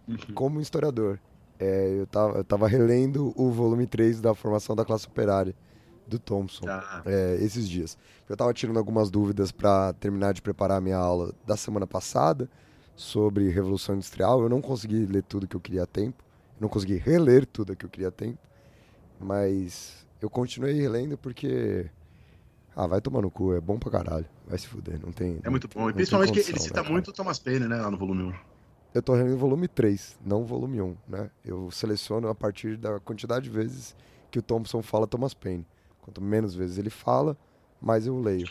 uhum. 0.09 0.17
como 0.35 0.61
historiador. 0.61 1.21
É, 1.61 1.95
eu, 1.97 2.09
tava, 2.09 2.39
eu 2.39 2.45
tava 2.45 2.67
relendo 2.67 3.33
o 3.37 3.53
volume 3.53 3.87
3 3.87 4.21
da 4.21 4.35
Formação 4.35 4.75
da 4.75 4.85
Classe 4.85 5.07
Operária 5.07 5.55
do 6.11 6.19
Thompson 6.19 6.67
ah. 6.69 7.03
é, 7.07 7.39
esses 7.41 7.69
dias. 7.69 7.97
Eu 8.29 8.35
estava 8.35 8.53
tirando 8.53 8.79
algumas 8.79 9.11
dúvidas 9.11 9.51
para 9.51 9.93
terminar 9.95 10.35
de 10.35 10.43
preparar 10.43 10.79
a 10.79 10.81
minha 10.81 10.97
aula 10.97 11.33
da 11.47 11.57
semana 11.57 11.87
passada 11.87 12.49
sobre 12.95 13.49
Revolução 13.49 13.95
Industrial. 13.95 14.43
Eu 14.43 14.49
não 14.49 14.61
consegui 14.61 15.07
ler 15.07 15.23
tudo 15.23 15.47
que 15.49 15.57
eu 15.57 15.61
queria 15.61 15.85
a 15.85 15.87
tempo, 15.87 16.23
não 16.61 16.69
consegui 16.69 16.97
reler 16.97 17.47
tudo 17.47 17.75
que 17.75 17.87
eu 17.87 17.91
queria 17.91 18.09
a 18.09 18.13
tempo, 18.13 18.39
mas 19.19 20.07
eu 20.21 20.29
continuei 20.29 20.75
relendo 20.75 21.17
porque 21.17 21.89
ah, 22.77 22.87
vai 22.87 23.01
tomar 23.01 23.23
no 23.23 23.31
cu, 23.31 23.55
é 23.55 23.61
bom 23.61 23.79
pra 23.79 23.91
caralho. 23.91 24.27
Vai 24.47 24.59
se 24.59 24.67
fuder, 24.67 25.01
não 25.01 25.13
tem. 25.13 25.39
É 25.43 25.51
muito 25.51 25.69
bom. 25.69 25.89
E 25.89 25.93
principalmente 25.93 26.33
que 26.33 26.41
ele 26.41 26.59
cita 26.59 26.83
né, 26.83 26.89
muito 26.89 27.09
o 27.09 27.13
Thomas 27.13 27.39
Paine, 27.39 27.67
né, 27.67 27.77
lá 27.77 27.91
no 27.91 27.97
volume 27.97 28.25
1. 28.25 28.35
Eu 28.93 29.03
tô 29.03 29.15
relendo 29.15 29.35
o 29.35 29.39
volume 29.39 29.69
3, 29.69 30.19
não 30.25 30.43
o 30.43 30.45
volume 30.45 30.81
1, 30.81 30.97
né? 31.07 31.31
Eu 31.45 31.71
seleciono 31.71 32.29
a 32.29 32.35
partir 32.35 32.77
da 32.77 32.99
quantidade 32.99 33.45
de 33.45 33.51
vezes 33.51 33.95
que 34.31 34.39
o 34.39 34.43
Thompson 34.43 34.83
fala 34.83 35.07
Thomas 35.07 35.33
Paine. 35.33 35.67
Quanto 36.01 36.21
menos 36.21 36.55
vezes 36.55 36.79
ele 36.79 36.91
fala, 36.91 37.37
mais 37.81 38.07
eu 38.07 38.21
leio. 38.21 38.49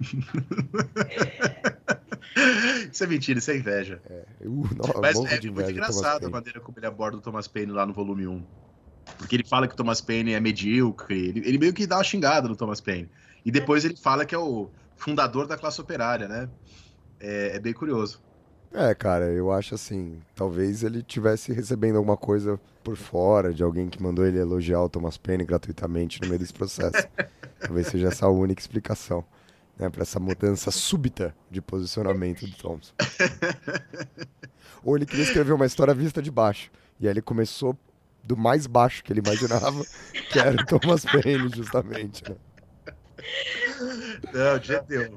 isso 2.92 3.04
é 3.04 3.06
mentira, 3.06 3.38
isso 3.38 3.50
é 3.50 3.56
inveja. 3.56 4.00
É, 4.08 4.24
eu, 4.40 4.50
não, 4.52 5.00
Mas 5.00 5.16
é 5.16 5.50
muito 5.50 5.70
engraçado 5.70 6.26
a 6.26 6.30
maneira 6.30 6.60
como 6.60 6.78
ele 6.78 6.86
aborda 6.86 7.16
o 7.16 7.20
Thomas 7.20 7.48
Paine 7.48 7.72
lá 7.72 7.86
no 7.86 7.92
volume 7.92 8.26
1. 8.26 8.44
Porque 9.18 9.36
ele 9.36 9.44
fala 9.44 9.68
que 9.68 9.74
o 9.74 9.76
Thomas 9.76 10.00
Paine 10.00 10.32
é 10.32 10.40
medíocre, 10.40 11.28
ele, 11.28 11.40
ele 11.46 11.58
meio 11.58 11.72
que 11.72 11.86
dá 11.86 11.98
uma 11.98 12.04
xingada 12.04 12.48
no 12.48 12.56
Thomas 12.56 12.80
Paine. 12.80 13.08
E 13.44 13.50
depois 13.50 13.84
ele 13.84 13.96
fala 13.96 14.24
que 14.24 14.34
é 14.34 14.38
o 14.38 14.68
fundador 14.96 15.46
da 15.46 15.56
classe 15.56 15.80
operária, 15.80 16.26
né? 16.26 16.48
É, 17.20 17.56
é 17.56 17.60
bem 17.60 17.72
curioso. 17.72 18.20
É, 18.72 18.94
cara, 18.94 19.26
eu 19.26 19.50
acho 19.50 19.74
assim, 19.74 20.20
talvez 20.34 20.82
ele 20.82 21.02
tivesse 21.02 21.52
recebendo 21.52 21.96
alguma 21.96 22.16
coisa 22.16 22.60
por 22.84 22.96
fora 22.96 23.52
de 23.52 23.62
alguém 23.62 23.88
que 23.88 24.02
mandou 24.02 24.26
ele 24.26 24.38
elogiar 24.38 24.82
o 24.82 24.88
Thomas 24.88 25.16
Paine 25.16 25.44
gratuitamente 25.44 26.20
no 26.20 26.28
meio 26.28 26.38
desse 26.38 26.52
processo. 26.52 27.06
talvez 27.58 27.88
seja 27.88 28.08
essa 28.08 28.26
a 28.26 28.30
única 28.30 28.60
explicação, 28.60 29.24
né, 29.78 29.88
para 29.88 30.02
essa 30.02 30.20
mudança 30.20 30.70
súbita 30.70 31.34
de 31.50 31.60
posicionamento 31.60 32.46
do 32.46 32.56
Thompson. 32.56 32.92
Ou 34.84 34.96
ele 34.96 35.06
queria 35.06 35.24
escrever 35.24 35.52
uma 35.52 35.66
história 35.66 35.94
vista 35.94 36.22
de 36.22 36.30
baixo, 36.30 36.70
e 37.00 37.06
aí 37.06 37.12
ele 37.12 37.22
começou 37.22 37.76
do 38.22 38.36
mais 38.36 38.66
baixo 38.66 39.02
que 39.02 39.12
ele 39.12 39.20
imaginava, 39.20 39.84
que 40.30 40.38
era 40.38 40.60
o 40.60 40.66
Thomas 40.66 41.04
Paine, 41.04 41.48
justamente, 41.54 42.22
né? 42.28 42.36
Não, 44.32 44.62
GT. 44.62 45.12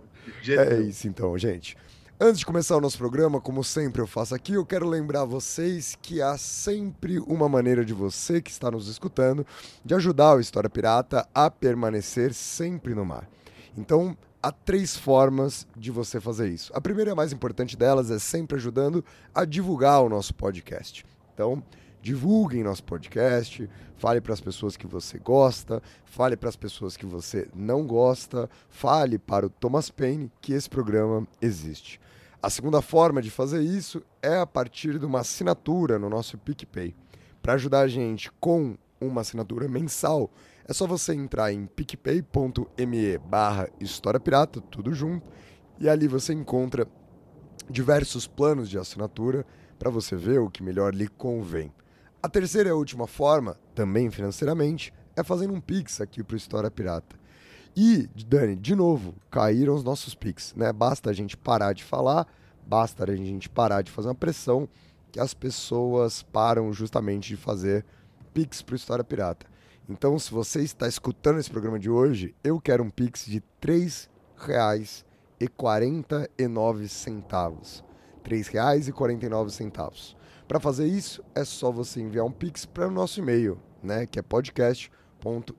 É 0.57 0.81
isso 0.81 1.07
então, 1.07 1.37
gente. 1.37 1.75
Antes 2.21 2.39
de 2.39 2.45
começar 2.45 2.75
o 2.75 2.81
nosso 2.81 2.97
programa, 2.97 3.39
como 3.39 3.63
sempre 3.63 4.01
eu 4.01 4.05
faço 4.05 4.35
aqui, 4.35 4.51
eu 4.51 4.65
quero 4.65 4.85
lembrar 4.85 5.23
vocês 5.23 5.97
que 6.01 6.21
há 6.21 6.37
sempre 6.37 7.17
uma 7.17 7.47
maneira 7.47 7.85
de 7.85 7.93
você 7.93 8.41
que 8.41 8.51
está 8.51 8.69
nos 8.69 8.89
escutando 8.89 9.47
de 9.85 9.95
ajudar 9.95 10.35
o 10.35 10.41
História 10.41 10.69
Pirata 10.69 11.25
a 11.33 11.49
permanecer 11.49 12.33
sempre 12.33 12.93
no 12.93 13.05
mar. 13.05 13.25
Então, 13.77 14.17
há 14.43 14.51
três 14.51 14.97
formas 14.97 15.65
de 15.77 15.91
você 15.91 16.19
fazer 16.19 16.49
isso. 16.49 16.73
A 16.75 16.81
primeira 16.81 17.11
e 17.11 17.13
a 17.13 17.15
mais 17.15 17.31
importante 17.31 17.77
delas 17.77 18.11
é 18.11 18.19
sempre 18.19 18.57
ajudando 18.57 19.01
a 19.33 19.45
divulgar 19.45 20.01
o 20.01 20.09
nosso 20.09 20.35
podcast. 20.35 21.05
Então, 21.33 21.63
divulguem 22.01 22.63
nosso 22.63 22.83
podcast, 22.83 23.69
fale 23.95 24.19
para 24.19 24.33
as 24.33 24.41
pessoas 24.41 24.75
que 24.75 24.85
você 24.85 25.17
gosta, 25.19 25.81
fale 26.03 26.35
para 26.35 26.49
as 26.49 26.57
pessoas 26.57 26.97
que 26.97 27.05
você 27.05 27.47
não 27.55 27.87
gosta, 27.87 28.49
fale 28.67 29.17
para 29.17 29.45
o 29.45 29.49
Thomas 29.49 29.89
Paine 29.89 30.29
que 30.41 30.51
esse 30.51 30.69
programa 30.69 31.25
existe. 31.41 31.97
A 32.41 32.49
segunda 32.49 32.81
forma 32.81 33.21
de 33.21 33.29
fazer 33.29 33.61
isso 33.61 34.01
é 34.21 34.37
a 34.37 34.47
partir 34.47 34.97
de 34.97 35.05
uma 35.05 35.19
assinatura 35.19 35.99
no 35.99 36.09
nosso 36.09 36.37
PicPay. 36.37 36.95
Para 37.41 37.55
ajudar 37.55 37.81
a 37.81 37.87
gente 37.89 38.31
com 38.39 38.77
uma 38.99 39.21
assinatura 39.21 39.67
mensal, 39.67 40.31
é 40.65 40.71
só 40.71 40.87
você 40.87 41.13
entrar 41.13 41.51
em 41.51 41.65
picpay.me 41.65 43.17
barra 43.17 43.67
História 43.77 44.21
Pirata, 44.21 44.61
tudo 44.61 44.93
junto, 44.93 45.27
e 45.77 45.89
ali 45.89 46.07
você 46.07 46.31
encontra 46.31 46.87
diversos 47.69 48.25
planos 48.25 48.69
de 48.69 48.77
assinatura 48.77 49.45
para 49.77 49.89
você 49.89 50.15
ver 50.15 50.39
o 50.39 50.49
que 50.49 50.63
melhor 50.63 50.95
lhe 50.95 51.09
convém. 51.09 51.73
A 52.23 52.29
terceira 52.29 52.69
e 52.69 52.71
última 52.71 53.05
forma, 53.05 53.57
também 53.75 54.09
financeiramente, 54.09 54.93
é 55.13 55.23
fazendo 55.25 55.53
um 55.53 55.59
Pix 55.59 55.99
aqui 55.99 56.23
para 56.23 56.35
o 56.35 56.37
História 56.37 56.71
Pirata. 56.71 57.18
E, 57.75 58.09
Dani, 58.27 58.55
de 58.55 58.75
novo, 58.75 59.13
caíram 59.29 59.75
os 59.75 59.83
nossos 59.83 60.15
pics, 60.15 60.53
né? 60.55 60.73
Basta 60.73 61.09
a 61.09 61.13
gente 61.13 61.37
parar 61.37 61.73
de 61.73 61.83
falar, 61.83 62.27
basta 62.65 63.03
a 63.09 63.15
gente 63.15 63.49
parar 63.49 63.81
de 63.81 63.91
fazer 63.91 64.09
uma 64.09 64.15
pressão, 64.15 64.67
que 65.11 65.19
as 65.19 65.33
pessoas 65.33 66.21
param 66.23 66.71
justamente 66.73 67.29
de 67.29 67.37
fazer 67.37 67.85
pix 68.33 68.61
para 68.61 68.75
História 68.75 69.03
Pirata. 69.03 69.45
Então, 69.87 70.19
se 70.19 70.31
você 70.31 70.61
está 70.61 70.87
escutando 70.87 71.39
esse 71.39 71.49
programa 71.49 71.79
de 71.79 71.89
hoje, 71.89 72.35
eu 72.43 72.61
quero 72.61 72.83
um 72.83 72.89
pix 72.89 73.25
de 73.25 73.37
R$ 73.37 73.43
3,49. 73.61 75.03
R$ 75.39 75.47
3,49. 78.23 80.15
Para 80.47 80.59
fazer 80.59 80.85
isso, 80.85 81.23
é 81.33 81.43
só 81.43 81.71
você 81.71 82.01
enviar 82.01 82.25
um 82.25 82.31
pix 82.31 82.65
para 82.65 82.87
o 82.87 82.91
nosso 82.91 83.19
e-mail, 83.19 83.59
né, 83.81 84.05
que 84.05 84.19
é 84.19 84.21
podcast 84.21 84.91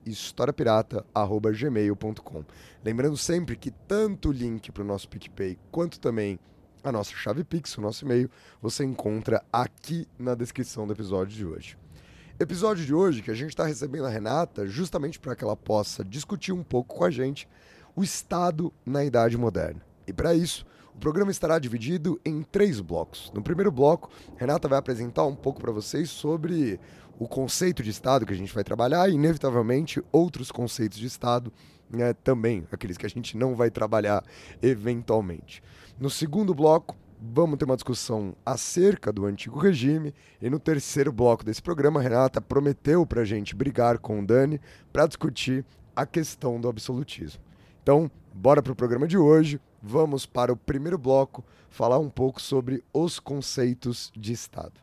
historiapirata.gmail.com. 0.05 2.43
Lembrando 2.83 3.17
sempre 3.17 3.55
que 3.55 3.71
tanto 3.71 4.29
o 4.29 4.31
link 4.31 4.71
para 4.71 4.83
o 4.83 4.85
nosso 4.85 5.09
PicPay 5.09 5.57
quanto 5.71 5.99
também 5.99 6.37
a 6.83 6.91
nossa 6.91 7.11
chave 7.11 7.43
Pix, 7.43 7.77
o 7.77 7.81
nosso 7.81 8.05
e-mail, 8.05 8.29
você 8.59 8.83
encontra 8.83 9.43
aqui 9.53 10.07
na 10.17 10.33
descrição 10.33 10.87
do 10.87 10.93
episódio 10.93 11.35
de 11.35 11.45
hoje. 11.45 11.77
Episódio 12.39 12.83
de 12.83 12.93
hoje 12.93 13.21
que 13.21 13.29
a 13.29 13.35
gente 13.35 13.49
está 13.49 13.65
recebendo 13.65 14.07
a 14.07 14.09
Renata 14.09 14.65
justamente 14.65 15.19
para 15.19 15.35
que 15.35 15.43
ela 15.43 15.55
possa 15.55 16.03
discutir 16.03 16.51
um 16.51 16.63
pouco 16.63 16.95
com 16.95 17.03
a 17.03 17.11
gente 17.11 17.47
o 17.95 18.03
Estado 18.03 18.73
na 18.83 19.05
Idade 19.05 19.37
Moderna. 19.37 19.85
E 20.07 20.13
para 20.13 20.33
isso, 20.33 20.65
O 20.95 20.99
programa 20.99 21.31
estará 21.31 21.57
dividido 21.57 22.19
em 22.23 22.43
três 22.43 22.79
blocos. 22.79 23.31
No 23.33 23.41
primeiro 23.41 23.71
bloco, 23.71 24.09
Renata 24.35 24.67
vai 24.67 24.77
apresentar 24.77 25.25
um 25.25 25.35
pouco 25.35 25.61
para 25.61 25.71
vocês 25.71 26.09
sobre 26.09 26.79
o 27.21 27.27
conceito 27.27 27.83
de 27.83 27.91
Estado 27.91 28.25
que 28.25 28.33
a 28.33 28.35
gente 28.35 28.51
vai 28.51 28.63
trabalhar 28.63 29.07
e, 29.07 29.13
inevitavelmente, 29.13 30.01
outros 30.11 30.51
conceitos 30.51 30.97
de 30.97 31.05
Estado 31.05 31.53
né, 31.87 32.13
também, 32.13 32.65
aqueles 32.71 32.97
que 32.97 33.05
a 33.05 33.09
gente 33.09 33.37
não 33.37 33.55
vai 33.55 33.69
trabalhar 33.69 34.23
eventualmente. 34.59 35.61
No 35.99 36.09
segundo 36.09 36.51
bloco, 36.55 36.97
vamos 37.21 37.59
ter 37.59 37.65
uma 37.65 37.75
discussão 37.75 38.35
acerca 38.43 39.13
do 39.13 39.27
antigo 39.27 39.59
regime. 39.59 40.15
E 40.41 40.49
no 40.49 40.57
terceiro 40.57 41.11
bloco 41.11 41.45
desse 41.45 41.61
programa, 41.61 42.01
Renata 42.01 42.41
prometeu 42.41 43.05
para 43.05 43.21
a 43.21 43.25
gente 43.25 43.55
brigar 43.55 43.99
com 43.99 44.19
o 44.19 44.25
Dani 44.25 44.59
para 44.91 45.05
discutir 45.05 45.63
a 45.95 46.07
questão 46.07 46.59
do 46.59 46.67
absolutismo. 46.67 47.39
Então, 47.83 48.09
bora 48.33 48.63
para 48.63 48.73
o 48.73 48.75
programa 48.75 49.07
de 49.07 49.19
hoje. 49.19 49.61
Vamos 49.79 50.25
para 50.25 50.51
o 50.51 50.57
primeiro 50.57 50.97
bloco 50.97 51.45
falar 51.69 51.99
um 51.99 52.09
pouco 52.09 52.41
sobre 52.41 52.83
os 52.91 53.19
conceitos 53.19 54.11
de 54.15 54.33
Estado. 54.33 54.73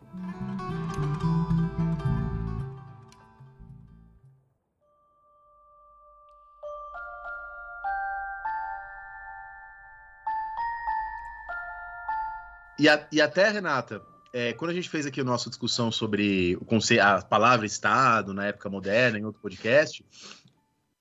E, 12.78 12.88
a, 12.88 13.08
e 13.10 13.20
até, 13.20 13.50
Renata, 13.50 14.00
é, 14.32 14.52
quando 14.52 14.70
a 14.70 14.74
gente 14.74 14.88
fez 14.88 15.04
aqui 15.04 15.20
a 15.20 15.24
nossa 15.24 15.48
discussão 15.48 15.90
sobre 15.90 16.56
o 16.60 16.64
conceito, 16.64 17.00
a 17.00 17.20
palavra 17.20 17.66
Estado 17.66 18.32
na 18.32 18.46
época 18.46 18.68
moderna, 18.70 19.18
em 19.18 19.24
outro 19.24 19.40
podcast, 19.40 20.04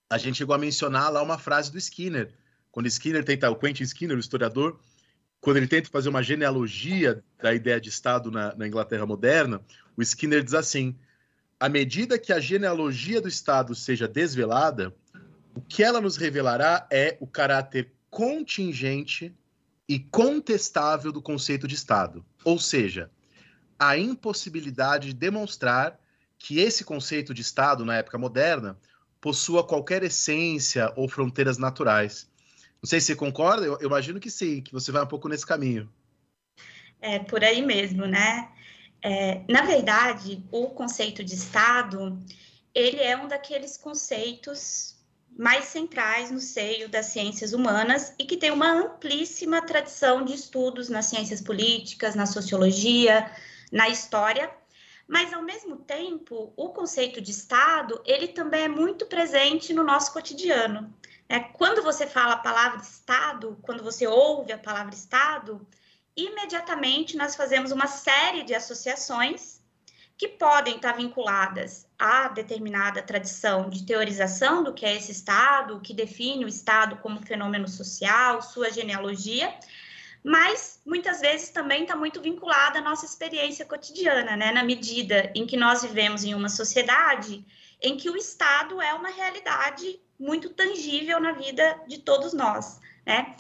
a 0.10 0.18
gente 0.18 0.38
chegou 0.38 0.56
a 0.56 0.58
mencionar 0.58 1.12
lá 1.12 1.22
uma 1.22 1.38
frase 1.38 1.72
do 1.72 1.78
Skinner. 1.78 2.34
Quando 2.72 2.88
Skinner 2.88 3.24
tenta, 3.24 3.52
o 3.52 3.56
Quentin 3.56 3.84
Skinner, 3.84 4.18
o 4.18 4.20
historiador, 4.20 4.80
quando 5.40 5.58
ele 5.58 5.68
tenta 5.68 5.90
fazer 5.90 6.10
uma 6.10 6.24
genealogia 6.24 7.24
da 7.40 7.54
ideia 7.54 7.80
de 7.80 7.90
Estado 7.90 8.32
na, 8.32 8.56
na 8.56 8.68
Inglaterra 8.68 9.06
moderna, 9.06 9.62
o 9.96 10.02
Skinner 10.02 10.44
diz 10.44 10.56
assim: 10.56 10.98
à 11.60 11.70
medida 11.70 12.18
que 12.18 12.34
a 12.34 12.40
genealogia 12.40 13.22
do 13.22 13.28
Estado 13.28 13.76
seja 13.76 14.08
desvelada, 14.08 14.96
o 15.54 15.62
que 15.62 15.84
ela 15.84 16.02
nos 16.02 16.18
revelará 16.18 16.88
é 16.90 17.18
o 17.20 17.28
caráter 17.28 17.92
contingente 18.10 19.36
e 19.88 20.00
contestável 20.00 21.12
do 21.12 21.22
conceito 21.22 21.68
de 21.68 21.76
Estado, 21.76 22.26
ou 22.44 22.60
seja, 22.60 23.10
a 23.80 23.98
impossibilidade 23.98 25.10
de 25.10 25.14
demonstrar 25.14 26.00
que 26.38 26.60
esse 26.60 26.84
conceito 26.84 27.34
de 27.34 27.42
Estado 27.42 27.86
na 27.86 27.96
época 27.96 28.18
moderna 28.18 28.78
possua 29.22 29.66
qualquer 29.66 30.04
essência 30.04 30.92
ou 30.96 31.08
fronteiras 31.08 31.58
naturais. 31.58 32.30
Não 32.82 32.88
sei 32.88 33.00
se 33.00 33.08
você 33.08 33.16
concorda, 33.16 33.66
eu, 33.66 33.78
eu 33.80 33.88
imagino 33.88 34.20
que 34.20 34.30
sim, 34.30 34.62
que 34.62 34.74
você 34.74 34.92
vai 34.92 35.04
um 35.04 35.08
pouco 35.08 35.28
nesse 35.28 35.46
caminho. 35.46 35.90
É 37.00 37.20
por 37.20 37.44
aí 37.44 37.62
mesmo, 37.62 38.06
né? 38.06 38.52
É, 39.02 39.42
na 39.50 39.62
verdade, 39.62 40.44
o 40.52 40.68
conceito 40.68 41.24
de 41.24 41.36
Estado, 41.36 42.20
ele 42.74 43.00
é 43.00 43.16
um 43.16 43.28
daqueles 43.28 43.78
conceitos 43.78 44.97
mais 45.38 45.66
centrais 45.66 46.32
no 46.32 46.40
seio 46.40 46.90
das 46.90 47.08
ciências 47.08 47.54
humanas 47.54 48.14
e 48.18 48.26
que 48.26 48.36
tem 48.36 48.50
uma 48.50 48.72
amplíssima 48.72 49.62
tradição 49.62 50.26
de 50.26 50.34
estudos 50.34 50.90
nas 50.90 51.06
ciências 51.06 51.40
políticas, 51.40 52.16
na 52.16 52.26
sociologia, 52.26 53.32
na 53.72 53.88
história. 53.88 54.50
Mas 55.08 55.32
ao 55.32 55.44
mesmo 55.44 55.78
tempo, 55.78 56.52
o 56.58 56.70
conceito 56.70 57.22
de 57.22 57.32
Estado 57.32 58.02
ele 58.04 58.30
também 58.30 58.64
é 58.64 58.68
muito 58.68 59.06
presente 59.06 59.74
no 59.74 59.84
nosso 59.84 60.12
cotidiano. 60.12 60.92
É, 61.30 61.40
quando 61.40 61.84
você 61.84 62.08
fala 62.08 62.34
a 62.34 62.38
palavra 62.38 62.82
Estado, 62.82 63.58
quando 63.62 63.84
você 63.84 64.08
ouve 64.08 64.52
a 64.52 64.58
palavra 64.58 64.96
Estado, 64.96 65.66
imediatamente 66.16 67.16
nós 67.16 67.36
fazemos 67.36 67.72
uma 67.72 67.86
série 67.86 68.44
de 68.44 68.56
associações 68.56 69.57
que 70.18 70.28
podem 70.28 70.78
estar 70.78 70.94
vinculadas 70.94 71.88
a 71.98 72.28
determinada 72.30 73.04
tradição 73.04 73.70
de 73.70 73.86
teorização 73.86 74.64
do 74.64 74.74
que 74.74 74.86
é 74.86 74.96
esse 74.96 75.12
Estado, 75.12 75.80
que 75.80 75.94
define 75.94 76.44
o 76.44 76.48
Estado 76.48 76.98
como 76.98 77.22
fenômeno 77.22 77.68
social, 77.68 78.42
sua 78.42 78.72
genealogia, 78.72 79.54
mas 80.24 80.82
muitas 80.86 81.22
vezes 81.22 81.50
também 81.50 81.84
está 81.84 81.96
muito 81.96 82.20
vinculada 82.20 82.80
à 82.80 82.82
nossa 82.82 83.06
experiência 83.06 83.64
cotidiana, 83.64 84.36
né? 84.36 84.52
Na 84.52 84.64
medida 84.64 85.32
em 85.36 85.46
que 85.46 85.56
nós 85.56 85.84
vivemos 85.84 86.24
em 86.24 86.34
uma 86.34 86.50
sociedade 86.50 87.46
em 87.80 87.96
que 87.96 88.10
o 88.10 88.18
Estado 88.18 88.82
é 88.82 88.94
uma 88.96 89.10
realidade 89.10 90.00
muito 90.20 90.50
tangível 90.50 91.20
na 91.20 91.34
vida 91.34 91.80
de 91.88 92.00
todos 92.00 92.34
nós, 92.34 92.80
né? 93.06 93.36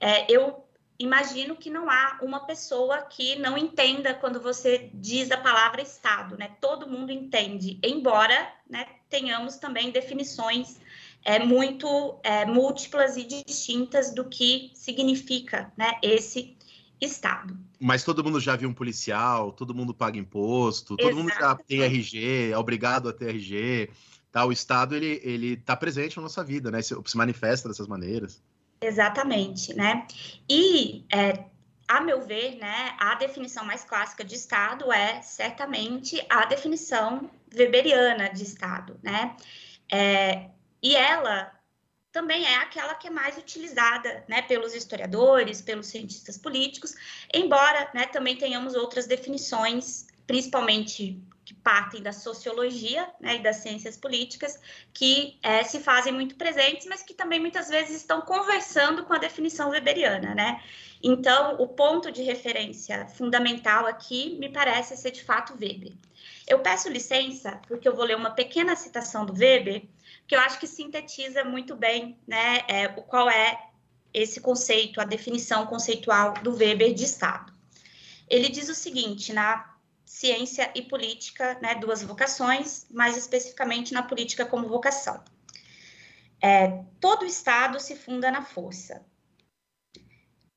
É, 0.00 0.26
eu 0.32 0.61
imagino 1.02 1.56
que 1.56 1.70
não 1.70 1.90
há 1.90 2.18
uma 2.22 2.40
pessoa 2.40 3.02
que 3.02 3.36
não 3.36 3.58
entenda 3.58 4.14
quando 4.14 4.40
você 4.40 4.90
diz 4.94 5.30
a 5.30 5.36
palavra 5.36 5.82
Estado, 5.82 6.36
né? 6.36 6.50
Todo 6.60 6.88
mundo 6.88 7.10
entende, 7.10 7.78
embora 7.82 8.52
né, 8.68 8.86
tenhamos 9.08 9.56
também 9.56 9.90
definições 9.90 10.80
é, 11.24 11.38
muito 11.38 12.18
é, 12.22 12.44
múltiplas 12.44 13.16
e 13.16 13.24
distintas 13.24 14.14
do 14.14 14.24
que 14.24 14.70
significa 14.74 15.72
né, 15.76 15.98
esse 16.02 16.56
Estado. 17.00 17.56
Mas 17.80 18.04
todo 18.04 18.22
mundo 18.22 18.38
já 18.38 18.54
viu 18.54 18.68
um 18.68 18.74
policial, 18.74 19.50
todo 19.50 19.74
mundo 19.74 19.92
paga 19.92 20.18
imposto, 20.18 20.96
todo 20.96 21.16
mundo 21.16 21.30
já 21.30 21.56
tem 21.56 21.82
RG, 21.82 22.50
é 22.52 22.56
obrigado 22.56 23.08
a 23.08 23.12
ter 23.12 23.30
RG. 23.30 23.90
Tá? 24.30 24.44
O 24.44 24.52
Estado 24.52 24.94
ele 24.94 25.20
ele 25.24 25.54
está 25.54 25.76
presente 25.76 26.16
na 26.16 26.22
nossa 26.22 26.44
vida, 26.44 26.70
né? 26.70 26.80
Se, 26.80 26.94
se 27.04 27.16
manifesta 27.16 27.68
dessas 27.68 27.88
maneiras. 27.88 28.40
Exatamente, 28.82 29.72
né? 29.74 30.06
E, 30.50 31.06
é, 31.12 31.44
a 31.86 32.00
meu 32.00 32.20
ver, 32.20 32.56
né, 32.56 32.96
a 32.98 33.14
definição 33.14 33.64
mais 33.64 33.84
clássica 33.84 34.24
de 34.24 34.34
Estado 34.34 34.92
é 34.92 35.22
certamente 35.22 36.24
a 36.28 36.44
definição 36.46 37.30
weberiana 37.56 38.28
de 38.28 38.42
Estado, 38.42 38.98
né? 39.02 39.36
É, 39.90 40.50
e 40.82 40.96
ela 40.96 41.52
também 42.10 42.44
é 42.44 42.56
aquela 42.56 42.94
que 42.94 43.06
é 43.06 43.10
mais 43.10 43.38
utilizada, 43.38 44.24
né, 44.28 44.42
pelos 44.42 44.74
historiadores, 44.74 45.62
pelos 45.62 45.86
cientistas 45.86 46.36
políticos, 46.36 46.94
embora, 47.32 47.88
né, 47.94 48.06
também 48.06 48.36
tenhamos 48.36 48.74
outras 48.74 49.06
definições, 49.06 50.06
principalmente 50.26 51.22
que 51.52 51.60
partem 51.62 52.02
da 52.02 52.12
sociologia 52.12 53.06
né, 53.20 53.36
e 53.36 53.42
das 53.42 53.56
ciências 53.56 53.96
políticas, 53.96 54.58
que 54.92 55.38
é, 55.42 55.62
se 55.62 55.80
fazem 55.80 56.12
muito 56.12 56.34
presentes, 56.36 56.86
mas 56.86 57.02
que 57.02 57.12
também 57.12 57.38
muitas 57.38 57.68
vezes 57.68 57.96
estão 57.96 58.22
conversando 58.22 59.04
com 59.04 59.12
a 59.12 59.18
definição 59.18 59.68
weberiana, 59.68 60.34
né? 60.34 60.62
Então, 61.02 61.56
o 61.60 61.68
ponto 61.68 62.10
de 62.10 62.22
referência 62.22 63.06
fundamental 63.08 63.86
aqui 63.86 64.38
me 64.38 64.48
parece 64.48 64.96
ser 64.96 65.10
de 65.10 65.22
fato 65.22 65.52
Weber. 65.60 65.92
Eu 66.46 66.60
peço 66.60 66.88
licença, 66.88 67.60
porque 67.66 67.86
eu 67.86 67.94
vou 67.94 68.04
ler 68.04 68.16
uma 68.16 68.30
pequena 68.30 68.74
citação 68.76 69.26
do 69.26 69.32
Weber, 69.32 69.82
que 70.26 70.34
eu 70.34 70.40
acho 70.40 70.58
que 70.58 70.66
sintetiza 70.66 71.44
muito 71.44 71.74
bem 71.74 72.16
né, 72.26 72.62
é, 72.68 72.88
qual 72.88 73.28
é 73.28 73.60
esse 74.14 74.40
conceito, 74.40 75.00
a 75.00 75.04
definição 75.04 75.66
conceitual 75.66 76.34
do 76.34 76.54
Weber 76.54 76.94
de 76.94 77.04
Estado. 77.04 77.52
Ele 78.28 78.48
diz 78.48 78.68
o 78.68 78.74
seguinte, 78.74 79.32
na 79.32 79.71
ciência 80.22 80.70
e 80.72 80.82
política, 80.82 81.58
né, 81.60 81.74
duas 81.74 82.00
vocações, 82.00 82.86
mais 82.88 83.16
especificamente 83.16 83.92
na 83.92 84.04
política 84.04 84.46
como 84.46 84.68
vocação. 84.68 85.20
É, 86.40 86.84
todo 87.00 87.26
Estado 87.26 87.80
se 87.80 87.96
funda 87.96 88.30
na 88.30 88.42
força. 88.42 89.04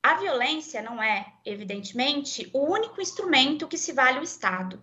A 0.00 0.14
violência 0.14 0.80
não 0.80 1.02
é, 1.02 1.34
evidentemente, 1.44 2.48
o 2.54 2.60
único 2.60 3.00
instrumento 3.00 3.66
que 3.66 3.76
se 3.76 3.90
vale 3.92 4.20
o 4.20 4.22
Estado. 4.22 4.80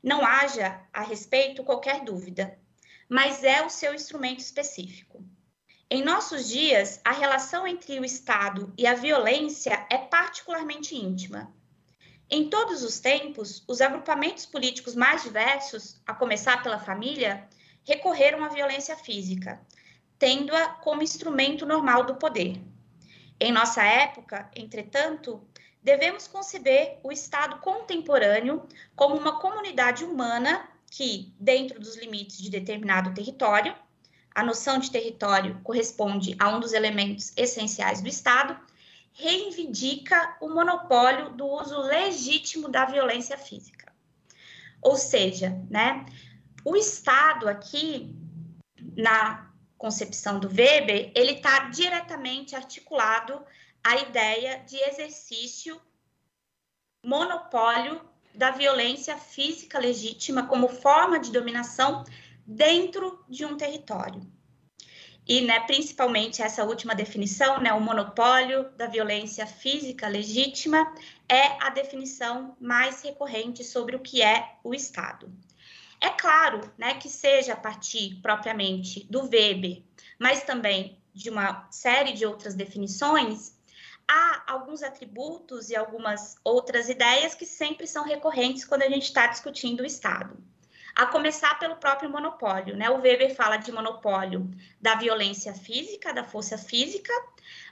Não 0.00 0.24
haja 0.24 0.80
a 0.92 1.02
respeito 1.02 1.64
qualquer 1.64 2.04
dúvida, 2.04 2.56
mas 3.08 3.42
é 3.42 3.66
o 3.66 3.70
seu 3.70 3.92
instrumento 3.92 4.38
específico. 4.38 5.24
Em 5.90 6.04
nossos 6.04 6.48
dias, 6.48 7.00
a 7.04 7.10
relação 7.10 7.66
entre 7.66 7.98
o 7.98 8.04
Estado 8.04 8.72
e 8.78 8.86
a 8.86 8.94
violência 8.94 9.84
é 9.90 9.98
particularmente 9.98 10.94
íntima 10.94 11.52
em 12.34 12.48
todos 12.48 12.82
os 12.82 12.98
tempos, 12.98 13.62
os 13.68 13.80
agrupamentos 13.80 14.44
políticos 14.44 14.96
mais 14.96 15.22
diversos, 15.22 16.00
a 16.04 16.12
começar 16.12 16.64
pela 16.64 16.80
família, 16.80 17.48
recorreram 17.84 18.42
à 18.42 18.48
violência 18.48 18.96
física, 18.96 19.60
tendo-a 20.18 20.70
como 20.70 21.00
instrumento 21.00 21.64
normal 21.64 22.04
do 22.04 22.16
poder. 22.16 22.60
Em 23.38 23.52
nossa 23.52 23.84
época, 23.84 24.50
entretanto, 24.56 25.46
devemos 25.80 26.26
conceber 26.26 26.98
o 27.04 27.12
Estado 27.12 27.60
contemporâneo 27.60 28.66
como 28.96 29.14
uma 29.14 29.38
comunidade 29.38 30.04
humana 30.04 30.68
que, 30.90 31.32
dentro 31.38 31.78
dos 31.78 31.96
limites 31.96 32.38
de 32.38 32.50
determinado 32.50 33.14
território, 33.14 33.76
a 34.34 34.42
noção 34.42 34.80
de 34.80 34.90
território 34.90 35.60
corresponde 35.62 36.34
a 36.40 36.48
um 36.48 36.58
dos 36.58 36.72
elementos 36.72 37.32
essenciais 37.36 38.00
do 38.00 38.08
Estado, 38.08 38.58
reivindica 39.14 40.36
o 40.40 40.48
monopólio 40.50 41.30
do 41.30 41.46
uso 41.46 41.80
legítimo 41.80 42.68
da 42.68 42.84
violência 42.84 43.38
física. 43.38 43.92
Ou 44.82 44.96
seja, 44.96 45.50
né, 45.70 46.04
o 46.64 46.76
Estado 46.76 47.48
aqui, 47.48 48.14
na 48.96 49.50
concepção 49.78 50.38
do 50.38 50.48
Weber, 50.48 51.12
ele 51.14 51.32
está 51.32 51.68
diretamente 51.70 52.56
articulado 52.56 53.40
a 53.82 53.96
ideia 53.96 54.58
de 54.66 54.76
exercício 54.76 55.80
monopólio 57.04 58.00
da 58.34 58.50
violência 58.50 59.16
física 59.16 59.78
legítima 59.78 60.46
como 60.46 60.68
forma 60.68 61.20
de 61.20 61.30
dominação 61.30 62.04
dentro 62.44 63.24
de 63.28 63.44
um 63.44 63.56
território. 63.56 64.33
E, 65.26 65.40
né, 65.40 65.60
principalmente 65.60 66.42
essa 66.42 66.64
última 66.64 66.94
definição, 66.94 67.58
né, 67.58 67.72
o 67.72 67.80
monopólio 67.80 68.68
da 68.76 68.86
violência 68.86 69.46
física 69.46 70.06
legítima, 70.06 70.94
é 71.28 71.64
a 71.64 71.70
definição 71.70 72.54
mais 72.60 73.02
recorrente 73.02 73.64
sobre 73.64 73.96
o 73.96 74.00
que 74.00 74.22
é 74.22 74.56
o 74.62 74.74
Estado. 74.74 75.32
É 76.00 76.10
claro, 76.10 76.60
né, 76.76 76.94
que 76.94 77.08
seja 77.08 77.54
a 77.54 77.56
partir 77.56 78.16
propriamente 78.20 79.06
do 79.10 79.22
Weber, 79.22 79.82
mas 80.18 80.42
também 80.42 80.98
de 81.14 81.30
uma 81.30 81.66
série 81.70 82.12
de 82.12 82.26
outras 82.26 82.54
definições, 82.54 83.54
há 84.06 84.42
alguns 84.46 84.82
atributos 84.82 85.70
e 85.70 85.76
algumas 85.76 86.36
outras 86.44 86.90
ideias 86.90 87.34
que 87.34 87.46
sempre 87.46 87.86
são 87.86 88.04
recorrentes 88.04 88.64
quando 88.64 88.82
a 88.82 88.88
gente 88.88 89.04
está 89.04 89.26
discutindo 89.26 89.80
o 89.80 89.86
Estado. 89.86 90.36
A 90.94 91.06
começar 91.06 91.58
pelo 91.58 91.76
próprio 91.76 92.08
monopólio, 92.08 92.76
né? 92.76 92.88
O 92.88 93.00
Weber 93.00 93.34
fala 93.34 93.56
de 93.56 93.72
monopólio 93.72 94.48
da 94.80 94.94
violência 94.94 95.52
física, 95.52 96.12
da 96.12 96.22
força 96.22 96.56
física, 96.56 97.12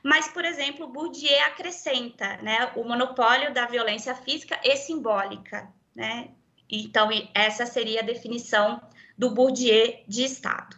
mas, 0.03 0.29
por 0.29 0.45
exemplo, 0.45 0.89
Bourdieu 0.89 1.41
acrescenta, 1.47 2.37
né, 2.39 2.73
o 2.75 2.83
monopólio 2.83 3.55
da 3.55 3.67
violência 3.67 4.15
física 4.15 4.59
e 4.65 4.77
simbólica, 4.77 5.73
né? 5.95 6.31
Então, 6.69 7.11
essa 7.35 7.67
seria 7.67 8.01
a 8.01 8.05
definição 8.05 8.81
do 9.17 9.31
Bourdieu 9.31 10.03
de 10.09 10.25
Estado. 10.25 10.77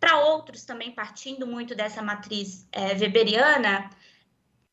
Para 0.00 0.18
outros, 0.18 0.64
também 0.64 0.90
partindo 0.90 1.46
muito 1.46 1.76
dessa 1.76 2.02
matriz 2.02 2.66
é, 2.72 2.94
weberiana, 2.94 3.88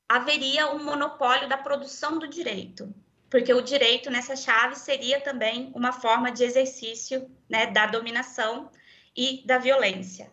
haveria 0.08 0.72
um 0.72 0.84
monopólio 0.84 1.48
da 1.48 1.58
produção 1.58 2.18
do 2.18 2.28
direito, 2.28 2.92
porque 3.30 3.54
o 3.54 3.62
direito 3.62 4.10
nessa 4.10 4.36
chave 4.36 4.76
seria 4.76 5.22
também 5.22 5.72
uma 5.76 5.92
forma 5.92 6.32
de 6.32 6.44
exercício 6.44 7.30
né, 7.50 7.68
da 7.68 7.86
dominação 7.86 8.72
e 9.16 9.44
da 9.46 9.58
violência. 9.58 10.32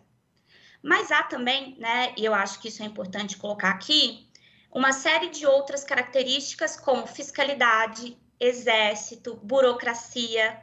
Mas 0.81 1.11
há 1.11 1.23
também, 1.23 1.77
né, 1.77 2.13
e 2.17 2.25
eu 2.25 2.33
acho 2.33 2.59
que 2.59 2.69
isso 2.69 2.81
é 2.81 2.85
importante 2.85 3.37
colocar 3.37 3.69
aqui, 3.69 4.27
uma 4.71 4.91
série 4.91 5.29
de 5.29 5.45
outras 5.45 5.83
características 5.83 6.77
como 6.77 7.07
fiscalidade, 7.07 8.17
exército, 8.39 9.35
burocracia, 9.43 10.61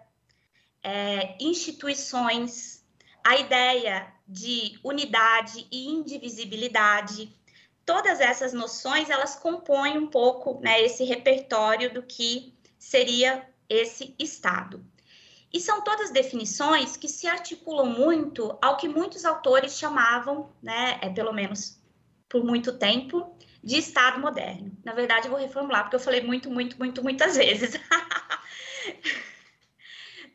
é, 0.82 1.36
instituições, 1.40 2.84
a 3.24 3.36
ideia 3.36 4.12
de 4.26 4.78
unidade 4.82 5.66
e 5.70 5.88
indivisibilidade, 5.88 7.34
todas 7.84 8.20
essas 8.20 8.52
noções 8.52 9.10
elas 9.10 9.36
compõem 9.36 9.98
um 9.98 10.06
pouco 10.06 10.60
né, 10.60 10.82
esse 10.82 11.04
repertório 11.04 11.92
do 11.92 12.02
que 12.02 12.54
seria 12.78 13.48
esse 13.68 14.14
Estado. 14.18 14.84
E 15.52 15.60
são 15.60 15.82
todas 15.82 16.10
definições 16.10 16.96
que 16.96 17.08
se 17.08 17.28
articulam 17.28 17.86
muito 17.86 18.58
ao 18.60 18.76
que 18.76 18.88
muitos 18.88 19.24
autores 19.24 19.78
chamavam, 19.78 20.52
né, 20.62 20.98
é 21.00 21.08
pelo 21.08 21.32
menos 21.32 21.80
por 22.28 22.44
muito 22.44 22.76
tempo, 22.76 23.36
de 23.62 23.78
Estado 23.78 24.20
moderno. 24.20 24.76
Na 24.84 24.92
verdade, 24.92 25.26
eu 25.26 25.30
vou 25.30 25.40
reformular, 25.40 25.84
porque 25.84 25.96
eu 25.96 26.00
falei 26.00 26.20
muito, 26.20 26.50
muito, 26.50 26.76
muito, 26.76 27.02
muitas 27.02 27.36
vezes. 27.38 27.78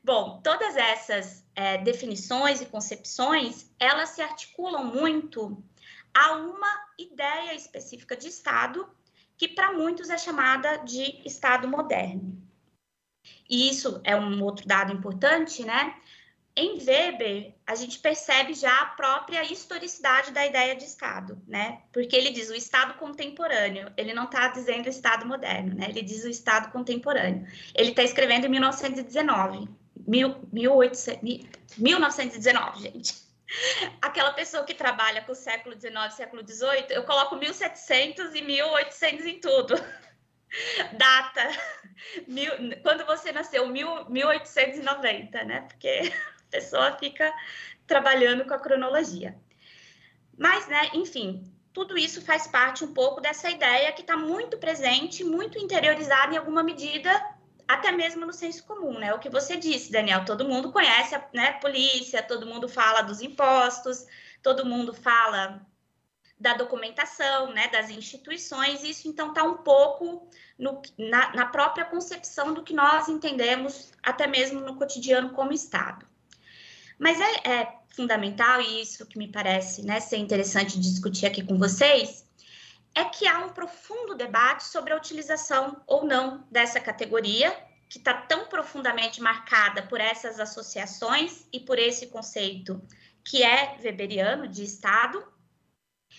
Bom, 0.04 0.40
todas 0.42 0.76
essas 0.78 1.46
é, 1.54 1.78
definições 1.78 2.62
e 2.62 2.66
concepções, 2.66 3.70
elas 3.78 4.10
se 4.10 4.22
articulam 4.22 4.86
muito 4.86 5.62
a 6.14 6.34
uma 6.34 6.88
ideia 6.98 7.56
específica 7.56 8.16
de 8.16 8.28
Estado, 8.28 8.88
que 9.38 9.48
para 9.48 9.72
muitos 9.72 10.10
é 10.10 10.18
chamada 10.18 10.78
de 10.78 11.22
Estado 11.26 11.68
moderno. 11.68 12.38
E 13.50 13.70
isso 13.70 14.02
é 14.04 14.16
um 14.16 14.44
outro 14.44 14.68
dado 14.68 14.94
importante, 14.94 15.64
né? 15.64 15.96
Em 16.56 16.78
Weber, 16.84 17.56
a 17.66 17.74
gente 17.74 18.00
percebe 18.00 18.54
já 18.54 18.82
a 18.82 18.86
própria 18.88 19.50
historicidade 19.50 20.32
da 20.32 20.46
ideia 20.46 20.76
de 20.76 20.84
Estado, 20.84 21.42
né? 21.48 21.84
Porque 21.94 22.16
ele 22.16 22.32
diz 22.32 22.50
o 22.50 22.56
Estado 22.56 22.96
contemporâneo, 22.96 23.92
ele 23.96 24.14
não 24.14 24.26
está 24.26 24.50
dizendo 24.50 24.88
o 24.88 24.90
Estado 24.90 25.26
moderno, 25.26 25.76
né? 25.76 25.88
Ele 25.90 26.02
diz 26.02 26.26
o 26.26 26.30
Estado 26.30 26.72
contemporâneo. 26.72 27.48
Ele 27.74 27.92
está 27.92 28.04
escrevendo 28.04 28.46
em 28.46 28.50
1919, 28.50 29.70
mil, 30.06 30.36
1800, 30.52 31.78
1919, 31.78 32.82
gente 32.82 33.29
aquela 34.02 34.34
pessoa 34.34 34.64
que 34.64 34.74
trabalha 34.74 35.22
com 35.24 35.32
o 35.32 35.36
século 35.36 35.80
XIX, 35.80 36.14
século 36.14 36.48
XVIII, 36.48 36.88
eu 36.90 37.04
coloco 37.04 37.36
1700 37.36 38.34
e 38.36 38.42
1800 38.42 39.26
em 39.26 39.40
tudo. 39.40 39.76
Data, 40.98 41.48
mil, 42.28 42.52
quando 42.82 43.06
você 43.06 43.32
nasceu, 43.32 43.68
mil, 43.68 44.10
1890, 44.10 45.44
né? 45.44 45.62
Porque 45.62 46.12
a 46.48 46.52
pessoa 46.52 46.98
fica 46.98 47.34
trabalhando 47.86 48.46
com 48.46 48.54
a 48.54 48.60
cronologia. 48.60 49.38
Mas, 50.38 50.68
né, 50.68 50.90
enfim, 50.94 51.44
tudo 51.74 51.98
isso 51.98 52.22
faz 52.22 52.48
parte 52.48 52.84
um 52.84 52.94
pouco 52.94 53.20
dessa 53.20 53.50
ideia 53.50 53.92
que 53.92 54.02
está 54.02 54.16
muito 54.16 54.58
presente, 54.58 55.24
muito 55.24 55.60
interiorizada 55.60 56.34
em 56.34 56.38
alguma 56.38 56.64
medida 56.64 57.12
até 57.70 57.92
mesmo 57.92 58.26
no 58.26 58.34
senso 58.34 58.64
comum, 58.64 58.98
né? 58.98 59.14
O 59.14 59.20
que 59.20 59.30
você 59.30 59.56
disse, 59.56 59.92
Daniel, 59.92 60.26
todo 60.26 60.44
mundo 60.44 60.72
conhece 60.72 61.14
a 61.14 61.24
né, 61.32 61.52
polícia, 61.54 62.24
todo 62.24 62.48
mundo 62.48 62.68
fala 62.68 63.04
dos 63.04 63.22
impostos, 63.22 64.08
todo 64.42 64.66
mundo 64.66 64.92
fala 64.92 65.64
da 66.40 66.56
documentação, 66.56 67.54
né, 67.54 67.68
das 67.68 67.92
instituições, 67.92 68.84
isso 68.84 69.08
então 69.08 69.30
está 69.30 69.44
um 69.44 69.58
pouco 69.58 70.28
no, 70.58 70.82
na, 70.98 71.36
na, 71.36 71.46
própria 71.46 71.86
concepção 71.86 72.56
do 72.56 72.64
que 72.64 72.74
nós 72.74 73.08
entendemos, 73.08 73.92
até 74.02 74.26
mesmo 74.26 74.62
no 74.62 74.76
cotidiano 74.76 75.30
como 75.32 75.54
Estado. 75.54 76.08
Mas 76.98 77.20
é, 77.20 77.52
é 77.52 77.80
fundamental, 77.90 78.62
e 78.62 78.82
isso 78.82 79.06
que 79.06 79.18
me 79.20 79.28
parece 79.28 79.86
né, 79.86 80.00
ser 80.00 80.18
interessante 80.18 80.80
discutir 80.80 81.28
aqui 81.28 81.44
com 81.44 81.60
vocês, 81.60 82.26
é 82.96 83.06
que 83.06 83.28
há 83.28 83.40
um 83.40 83.50
profundo 83.50 84.16
debate 84.16 84.64
sobre 84.64 84.94
a 84.94 84.98
utilização 84.98 85.82
ou 85.86 86.06
não 86.06 86.46
dessa 86.52 86.80
categoria, 86.80 87.56
que 87.88 87.98
está 87.98 88.14
tão 88.14 88.46
profundamente 88.46 89.22
marcada 89.22 89.84
por 89.84 90.00
essas 90.00 90.40
associações 90.40 91.48
e 91.52 91.60
por 91.60 91.80
esse 91.80 92.08
conceito 92.08 92.82
que 93.24 93.44
é 93.44 93.78
weberiano 93.84 94.48
de 94.48 94.64
Estado, 94.64 95.24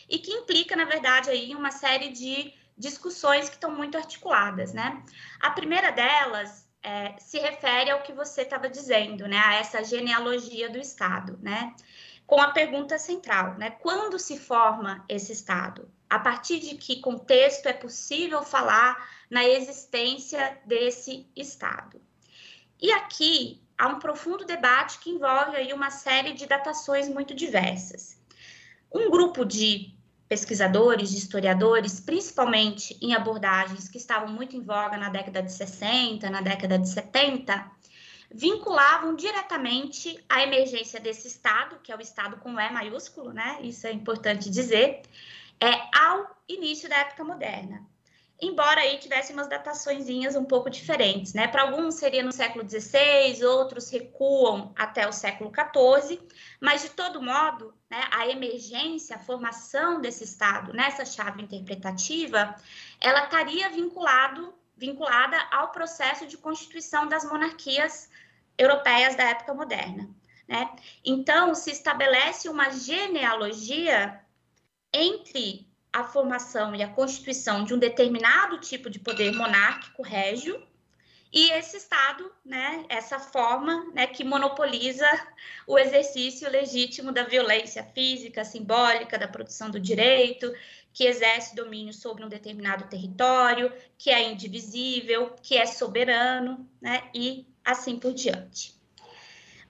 e 0.09 0.19
que 0.19 0.33
implica, 0.33 0.77
na 0.77 0.85
verdade, 0.85 1.31
aí 1.31 1.55
uma 1.55 1.71
série 1.71 2.11
de 2.11 2.53
discussões 2.77 3.49
que 3.49 3.57
estão 3.57 3.71
muito 3.71 3.97
articuladas, 3.97 4.73
né? 4.73 5.03
A 5.41 5.51
primeira 5.51 5.91
delas 5.91 6.69
é, 6.83 7.17
se 7.19 7.39
refere 7.39 7.91
ao 7.91 8.03
que 8.03 8.13
você 8.13 8.43
estava 8.43 8.69
dizendo, 8.69 9.29
né? 9.29 9.39
A 9.39 9.55
essa 9.55 9.85
genealogia 9.85 10.71
do 10.71 10.79
Estado, 10.79 11.39
né? 11.43 11.75
Com 12.27 12.41
a 12.41 12.51
pergunta 12.53 12.99
central, 12.99 13.57
né? 13.59 13.71
Quando 13.71 14.19
se 14.19 14.39
forma 14.39 15.05
esse 15.09 15.33
Estado? 15.33 15.91
A 16.11 16.19
partir 16.19 16.59
de 16.59 16.75
que 16.75 17.01
contexto 17.01 17.67
é 17.67 17.73
possível 17.73 18.43
falar 18.43 19.09
na 19.31 19.49
existência 19.49 20.59
desse 20.67 21.31
Estado. 21.37 22.03
E 22.83 22.91
aqui 22.91 23.63
há 23.79 23.87
um 23.87 24.01
profundo 24.01 24.45
debate 24.45 24.99
que 24.99 25.11
envolve 25.11 25.57
aí 25.57 25.73
uma 25.73 25.91
série 25.91 26.33
de 26.33 26.47
datações 26.47 27.09
muito 27.09 27.33
diversas. 27.33 28.21
Um 28.93 29.09
grupo 29.09 29.45
de 29.45 29.95
pesquisadores, 30.29 31.11
de 31.11 31.19
historiadores, 31.19 32.01
principalmente 32.01 32.97
em 33.01 33.15
abordagens 33.15 33.89
que 33.89 33.99
estavam 33.99 34.29
muito 34.29 34.57
em 34.57 34.63
voga 34.63 34.97
na 34.97 35.09
década 35.09 35.43
de 35.43 35.53
60, 35.53 36.29
na 36.29 36.41
década 36.41 36.79
de 36.79 36.89
70, 36.89 37.71
vinculavam 38.33 39.15
diretamente 39.17 40.23
a 40.29 40.43
emergência 40.43 41.01
desse 41.01 41.27
Estado, 41.27 41.79
que 41.83 41.91
é 41.91 41.97
o 41.97 42.01
Estado 42.01 42.37
com 42.37 42.51
E 42.61 42.71
maiúsculo, 42.71 43.33
né? 43.33 43.59
Isso 43.63 43.87
é 43.87 43.93
importante 43.93 44.49
dizer, 44.49 45.03
é, 45.61 45.99
ao 45.99 46.37
início 46.49 46.89
da 46.89 46.97
época 46.99 47.23
moderna. 47.25 47.87
Embora 48.43 48.81
aí 48.81 48.97
tivesse 48.97 49.35
umas 49.35 49.49
dataçõezinhas 49.49 50.35
um 50.35 50.47
pouco 50.47 50.71
diferentes, 50.71 51.35
né? 51.35 51.47
Para 51.47 51.63
alguns 51.63 51.97
seria 51.97 52.23
no 52.23 52.33
século 52.33 52.67
XVI, 52.67 53.45
outros 53.45 53.91
recuam 53.91 54.73
até 54.79 55.07
o 55.07 55.13
século 55.13 55.53
XIV, 55.53 56.19
mas 56.59 56.81
de 56.81 56.89
todo 56.91 57.23
modo, 57.23 57.75
né, 57.91 58.03
a 58.11 58.27
emergência, 58.29 59.17
a 59.17 59.19
formação 59.19 60.01
desse 60.01 60.25
Estado 60.25 60.73
nessa 60.73 61.05
chave 61.05 61.43
interpretativa, 61.43 62.57
ela 62.99 63.25
estaria 63.25 63.69
vinculado, 63.69 64.55
vinculada 64.75 65.37
ao 65.51 65.71
processo 65.71 66.27
de 66.27 66.39
constituição 66.39 67.07
das 67.07 67.25
monarquias 67.25 68.09
europeias 68.57 69.15
da 69.17 69.25
época 69.25 69.53
moderna. 69.53 70.09
Né? 70.49 70.75
Então, 71.05 71.55
se 71.55 71.71
estabelece 71.71 72.49
uma 72.49 72.71
genealogia 72.71 74.19
entre 74.93 75.69
a 75.93 76.05
formação 76.05 76.75
e 76.75 76.83
a 76.83 76.89
constituição 76.89 77.65
de 77.65 77.75
um 77.75 77.79
determinado 77.79 78.59
tipo 78.59 78.89
de 78.89 78.99
poder 78.99 79.33
monárquico 79.33 80.03
régio 80.03 80.63
e 81.33 81.51
esse 81.53 81.77
Estado, 81.77 82.31
né, 82.45 82.85
essa 82.89 83.21
forma 83.21 83.87
né, 83.95 84.07
que 84.07 84.25
monopoliza 84.25 85.07
o 85.65 85.79
exercício 85.79 86.51
legítimo 86.51 87.13
da 87.13 87.23
violência 87.23 87.85
física, 87.85 88.45
simbólica, 88.45 89.17
da 89.17 89.29
produção 89.29 89.71
do 89.71 89.79
direito, 89.79 90.53
que 90.93 91.05
exerce 91.05 91.55
domínio 91.55 91.93
sobre 91.93 92.25
um 92.25 92.29
determinado 92.29 92.89
território, 92.89 93.73
que 93.97 94.11
é 94.11 94.29
indivisível, 94.29 95.37
que 95.41 95.57
é 95.57 95.67
soberano, 95.67 96.69
né, 96.81 97.09
e 97.15 97.47
assim 97.65 97.97
por 97.97 98.13
diante. 98.13 98.75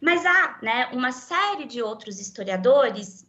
Mas 0.01 0.25
há 0.25 0.59
né, 0.63 0.87
uma 0.95 1.13
série 1.13 1.67
de 1.67 1.83
outros 1.83 2.19
historiadores 2.19 3.27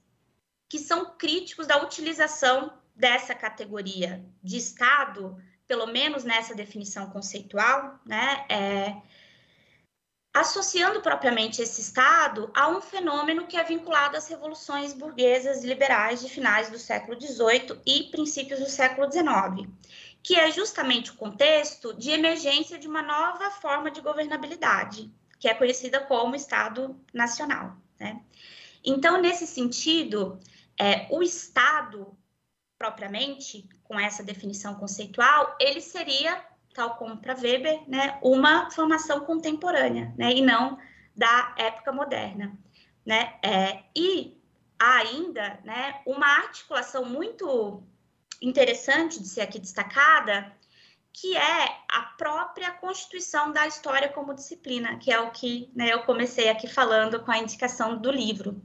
que 0.72 0.80
são 0.80 1.04
críticos 1.18 1.68
da 1.68 1.84
utilização 1.84 2.72
dessa 2.96 3.36
categoria 3.36 4.24
de 4.42 4.56
Estado 4.56 5.36
pelo 5.68 5.86
menos 5.88 6.24
nessa 6.24 6.56
definição 6.56 7.10
conceitual, 7.10 8.00
né, 8.06 8.46
é, 8.48 8.96
associando 10.34 11.02
propriamente 11.02 11.62
esse 11.62 11.82
Estado 11.82 12.50
a 12.54 12.70
um 12.70 12.80
fenômeno 12.80 13.48
que 13.48 13.58
é 13.58 13.64
vinculado 13.66 14.16
às 14.16 14.30
revoluções 14.30 14.94
burguesas 14.94 15.62
liberais 15.62 16.22
de 16.22 16.30
finais 16.30 16.70
do 16.70 16.80
século 16.80 17.20
XVIII 17.20 17.78
e 17.86 18.04
princípios 18.04 18.62
do 18.62 18.70
século 18.70 19.12
XIX, 19.12 19.70
que 20.24 20.36
é 20.36 20.50
justamente 20.52 21.12
o 21.12 21.16
contexto 21.16 21.94
de 21.96 22.12
emergência 22.12 22.80
de 22.80 22.88
uma 22.88 23.02
nova 23.02 23.52
forma 23.52 23.92
de 23.92 24.00
governabilidade, 24.00 25.12
que 25.38 25.50
é 25.50 25.54
conhecida 25.54 26.00
como 26.00 26.34
Estado 26.34 26.98
Nacional. 27.14 27.76
Né? 28.00 28.22
Então, 28.84 29.22
nesse 29.22 29.46
sentido, 29.46 30.40
é, 30.78 31.08
o 31.10 31.22
Estado 31.22 32.18
propriamente, 32.82 33.70
com 33.84 34.00
essa 34.00 34.24
definição 34.24 34.74
conceitual, 34.74 35.56
ele 35.60 35.80
seria, 35.80 36.44
tal 36.74 36.96
como 36.96 37.16
para 37.18 37.36
Weber, 37.36 37.88
né, 37.88 38.18
uma 38.24 38.72
formação 38.72 39.20
contemporânea, 39.20 40.12
né, 40.18 40.32
e 40.32 40.42
não 40.42 40.80
da 41.16 41.54
época 41.60 41.92
moderna, 41.92 42.58
né? 43.06 43.38
É, 43.44 43.84
e 43.96 44.36
há 44.80 44.96
ainda, 44.96 45.60
né, 45.64 46.02
uma 46.08 46.26
articulação 46.26 47.06
muito 47.06 47.84
interessante 48.42 49.22
de 49.22 49.28
ser 49.28 49.42
aqui 49.42 49.60
destacada, 49.60 50.52
que 51.14 51.38
é 51.38 51.78
a 51.88 52.02
própria 52.18 52.72
constituição 52.72 53.52
da 53.52 53.68
história 53.68 54.10
como 54.10 54.34
disciplina, 54.34 54.98
que 54.98 55.12
é 55.12 55.20
o 55.20 55.30
que 55.30 55.70
né, 55.76 55.94
eu 55.94 56.02
comecei 56.04 56.50
aqui 56.50 56.68
falando 56.68 57.20
com 57.20 57.32
a 57.32 57.38
indicação 57.38 57.96
do 57.96 58.10
livro. 58.10 58.60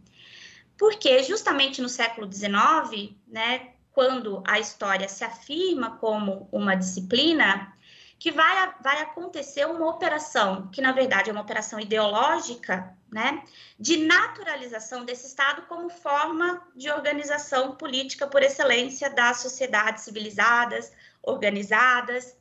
Porque 0.79 1.23
justamente 1.23 1.81
no 1.81 1.89
século 1.89 2.31
XIX, 2.31 3.15
né, 3.27 3.71
quando 3.93 4.43
a 4.47 4.59
história 4.59 5.09
se 5.09 5.25
afirma 5.25 5.97
como 5.97 6.49
uma 6.53 6.75
disciplina, 6.75 7.75
que 8.19 8.31
vai, 8.31 8.75
vai 8.83 9.03
acontecer 9.03 9.67
uma 9.67 9.87
operação, 9.89 10.69
que 10.69 10.81
na 10.81 10.93
verdade 10.93 11.29
é 11.31 11.33
uma 11.33 11.43
operação 11.43 11.79
ideológica, 11.79 12.95
né, 13.11 13.43
de 13.79 13.99
naturalização 13.99 15.05
desse 15.05 15.27
Estado 15.27 15.63
como 15.63 15.89
forma 15.89 16.67
de 16.75 16.91
organização 16.91 17.77
política 17.77 18.27
por 18.27 18.43
excelência 18.43 19.09
das 19.09 19.39
sociedades 19.39 20.05
civilizadas, 20.05 20.93
organizadas, 21.23 22.37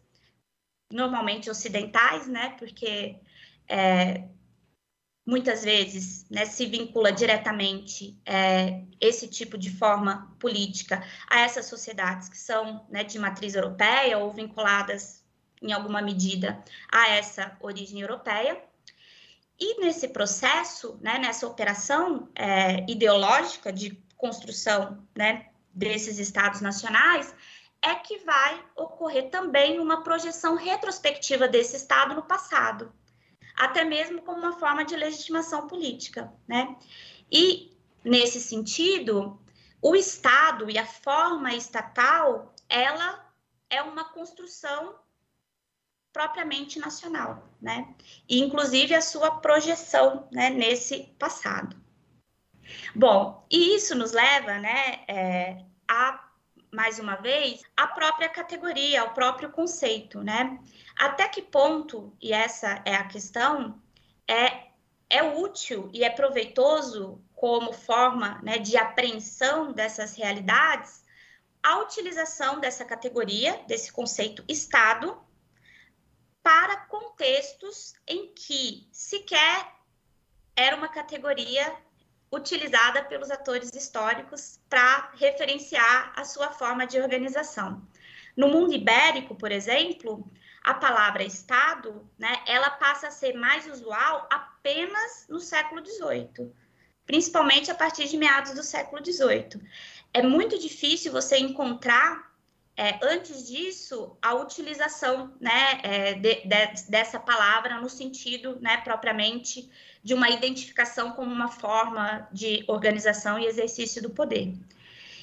normalmente 0.91 1.49
ocidentais, 1.49 2.27
né, 2.27 2.55
porque 2.57 3.17
é, 3.67 4.27
muitas 5.25 5.63
vezes 5.63 6.25
né, 6.29 6.45
se 6.45 6.65
vincula 6.67 7.11
diretamente 7.11 8.17
é, 8.25 8.83
esse 9.01 9.27
tipo 9.27 9.57
de 9.57 9.71
forma 9.71 10.31
política 10.39 11.03
a 11.27 11.39
essas 11.39 11.65
sociedades 11.65 12.29
que 12.29 12.37
são 12.37 12.85
né, 12.89 13.03
de 13.03 13.17
matriz 13.17 13.55
europeia 13.55 14.19
ou 14.19 14.31
vinculadas 14.31 15.23
em 15.61 15.73
alguma 15.73 16.01
medida 16.01 16.63
a 16.91 17.09
essa 17.09 17.57
origem 17.59 18.01
europeia. 18.01 18.61
E 19.59 19.81
nesse 19.81 20.09
processo, 20.09 20.99
né, 21.01 21.17
nessa 21.17 21.47
operação 21.47 22.29
é, 22.35 22.85
ideológica 22.87 23.73
de 23.73 23.97
construção 24.15 25.03
né, 25.15 25.47
desses 25.73 26.19
estados 26.19 26.61
nacionais, 26.61 27.33
é 27.81 27.95
que 27.95 28.19
vai 28.19 28.63
ocorrer 28.75 29.29
também 29.29 29.79
uma 29.79 30.03
projeção 30.03 30.55
retrospectiva 30.55 31.47
desse 31.47 31.77
estado 31.77 32.13
no 32.13 32.23
passado 32.23 32.93
até 33.55 33.83
mesmo 33.83 34.21
como 34.21 34.39
uma 34.39 34.59
forma 34.59 34.83
de 34.83 34.95
legitimação 34.95 35.67
política, 35.67 36.31
né? 36.47 36.75
E 37.31 37.75
nesse 38.03 38.39
sentido, 38.39 39.39
o 39.81 39.95
Estado 39.95 40.69
e 40.69 40.77
a 40.77 40.85
forma 40.85 41.53
estatal, 41.53 42.53
ela 42.69 43.33
é 43.69 43.81
uma 43.81 44.05
construção 44.05 44.95
propriamente 46.11 46.79
nacional, 46.79 47.49
né? 47.61 47.93
E 48.27 48.39
inclusive 48.39 48.95
a 48.95 49.01
sua 49.01 49.31
projeção, 49.39 50.27
né, 50.31 50.49
nesse 50.49 51.13
passado. 51.19 51.75
Bom, 52.95 53.45
e 53.51 53.75
isso 53.75 53.93
nos 53.95 54.11
leva, 54.11 54.57
né, 54.57 55.03
é, 55.07 55.65
a 55.87 56.25
mais 56.71 56.99
uma 56.99 57.15
vez, 57.15 57.61
a 57.75 57.87
própria 57.87 58.27
categoria, 58.27 59.05
o 59.05 59.13
próprio 59.13 59.49
conceito, 59.51 60.21
né? 60.21 60.59
Até 60.97 61.27
que 61.27 61.41
ponto, 61.41 62.15
e 62.21 62.31
essa 62.31 62.81
é 62.85 62.95
a 62.95 63.07
questão, 63.07 63.81
é, 64.27 64.67
é 65.09 65.23
útil 65.23 65.89
e 65.93 66.03
é 66.03 66.09
proveitoso 66.09 67.21
como 67.35 67.73
forma 67.73 68.39
né, 68.41 68.57
de 68.57 68.77
apreensão 68.77 69.71
dessas 69.73 70.15
realidades 70.15 71.05
a 71.65 71.79
utilização 71.79 72.59
dessa 72.59 72.85
categoria, 72.85 73.59
desse 73.67 73.91
conceito 73.91 74.43
Estado, 74.47 75.17
para 76.43 76.77
contextos 76.77 77.95
em 78.07 78.31
que 78.35 78.87
sequer 78.91 79.73
era 80.55 80.75
uma 80.75 80.87
categoria 80.87 81.75
utilizada 82.31 83.03
pelos 83.03 83.31
atores 83.31 83.73
históricos 83.73 84.59
para 84.69 85.11
referenciar 85.15 86.13
a 86.15 86.23
sua 86.23 86.51
forma 86.51 86.85
de 86.85 86.99
organização. 86.99 87.81
No 88.37 88.47
mundo 88.47 88.73
ibérico, 88.73 89.33
por 89.33 89.51
exemplo, 89.51 90.29
a 90.65 90.73
palavra 90.73 91.23
Estado, 91.23 92.09
né, 92.17 92.41
ela 92.47 92.71
passa 92.71 93.07
a 93.07 93.11
ser 93.11 93.35
mais 93.35 93.67
usual 93.67 94.27
apenas 94.31 95.27
no 95.29 95.39
século 95.39 95.85
XVIII, 95.85 96.51
principalmente 97.05 97.69
a 97.69 97.75
partir 97.75 98.07
de 98.07 98.17
meados 98.17 98.53
do 98.53 98.63
século 98.63 98.99
XVIII. 99.05 99.61
É 100.11 100.23
muito 100.23 100.57
difícil 100.57 101.11
você 101.11 101.37
encontrar, 101.37 102.33
é, 102.75 102.97
antes 103.03 103.45
disso, 103.47 104.17
a 104.19 104.33
utilização 104.33 105.35
né, 105.39 105.81
é, 105.83 106.13
de, 106.15 106.47
de, 106.47 106.89
dessa 106.89 107.19
palavra 107.19 107.79
no 107.79 107.87
sentido 107.87 108.57
né, 108.59 108.77
propriamente 108.77 109.69
de 110.03 110.15
uma 110.15 110.31
identificação 110.31 111.11
como 111.11 111.31
uma 111.31 111.51
forma 111.51 112.27
de 112.31 112.65
organização 112.67 113.37
e 113.37 113.45
exercício 113.45 114.01
do 114.01 114.09
poder. 114.09 114.51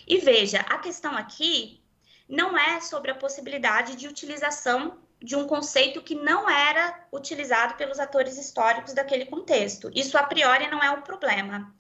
E 0.07 0.19
veja, 0.19 0.61
a 0.61 0.79
questão 0.79 1.17
aqui 1.17 1.83
não 2.29 2.57
é 2.57 2.81
sobre 2.81 3.11
a 3.11 3.17
possibilidade 3.17 3.97
de 3.97 4.07
utilização 4.07 5.03
de 5.23 5.37
um 5.37 5.47
conceito 5.47 6.03
que 6.03 6.15
não 6.15 6.51
era 6.51 7.07
utilizado 7.13 7.75
pelos 7.75 8.01
atores 8.01 8.37
históricos 8.37 8.93
daquele 8.93 9.25
contexto. 9.27 9.91
Isso 9.95 10.19
a 10.19 10.25
priori 10.25 10.69
não 10.69 10.83
é 10.83 10.91
um 10.91 11.03
problema. 11.03 11.73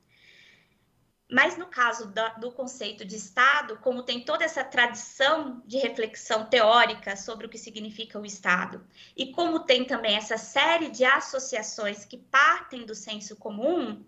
Mas 1.28 1.56
no 1.56 1.66
caso 1.66 2.08
da, 2.08 2.28
do 2.30 2.52
conceito 2.52 3.06
de 3.06 3.16
Estado, 3.16 3.78
como 3.78 4.02
tem 4.02 4.20
toda 4.22 4.44
essa 4.44 4.62
tradição 4.62 5.62
de 5.66 5.78
reflexão 5.78 6.44
teórica 6.44 7.16
sobre 7.16 7.46
o 7.46 7.48
que 7.48 7.56
significa 7.56 8.20
o 8.20 8.26
Estado, 8.26 8.86
e 9.16 9.32
como 9.32 9.60
tem 9.60 9.82
também 9.84 10.14
essa 10.14 10.36
série 10.36 10.90
de 10.90 11.06
associações 11.06 12.04
que 12.04 12.18
partem 12.18 12.84
do 12.84 12.94
senso 12.94 13.34
comum, 13.34 14.04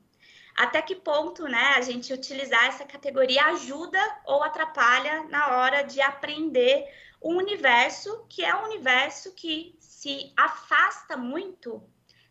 até 0.54 0.82
que 0.82 0.94
ponto 0.94 1.44
né, 1.44 1.72
a 1.76 1.80
gente 1.80 2.12
utilizar 2.12 2.66
essa 2.66 2.84
categoria 2.84 3.46
ajuda 3.46 3.98
ou 4.26 4.44
atrapalha 4.44 5.24
na 5.24 5.56
hora 5.56 5.82
de 5.82 6.02
aprender 6.02 6.86
um 7.24 7.38
universo 7.38 8.26
que 8.28 8.44
é 8.44 8.54
um 8.54 8.64
universo 8.64 9.32
que 9.32 9.74
se 9.80 10.30
afasta 10.36 11.16
muito 11.16 11.82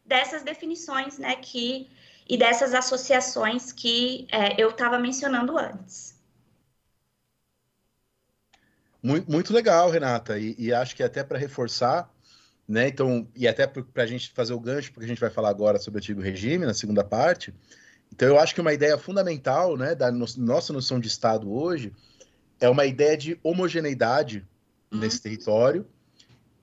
dessas 0.05 0.43
definições 0.43 1.17
né, 1.17 1.35
que 1.35 1.89
e 2.29 2.37
dessas 2.37 2.73
associações 2.73 3.71
que 3.71 4.27
é, 4.31 4.61
eu 4.61 4.69
estava 4.69 4.99
mencionando 4.99 5.57
antes. 5.57 6.13
Muito, 9.01 9.29
muito 9.29 9.53
legal, 9.53 9.89
Renata, 9.89 10.39
e, 10.39 10.55
e 10.57 10.73
acho 10.73 10.95
que 10.95 11.03
até 11.03 11.21
para 11.23 11.37
reforçar, 11.37 12.09
né, 12.65 12.87
então, 12.87 13.27
e 13.35 13.45
até 13.45 13.67
para 13.67 14.03
a 14.03 14.05
gente 14.05 14.31
fazer 14.31 14.53
o 14.53 14.59
gancho, 14.59 14.93
porque 14.93 15.03
a 15.03 15.07
gente 15.07 15.19
vai 15.19 15.29
falar 15.29 15.49
agora 15.49 15.77
sobre 15.77 15.97
o 15.97 16.01
antigo 16.01 16.21
regime, 16.21 16.65
na 16.65 16.73
segunda 16.73 17.03
parte, 17.03 17.53
então 18.13 18.27
eu 18.27 18.39
acho 18.39 18.55
que 18.55 18.61
uma 18.61 18.71
ideia 18.71 18.97
fundamental, 18.97 19.75
né, 19.75 19.95
da 19.95 20.09
no, 20.09 20.25
nossa 20.37 20.71
noção 20.71 20.99
de 20.99 21.07
Estado 21.07 21.51
hoje, 21.51 21.91
é 22.61 22.69
uma 22.69 22.85
ideia 22.85 23.17
de 23.17 23.37
homogeneidade. 23.43 24.47
Nesse 24.93 25.21
território, 25.21 25.85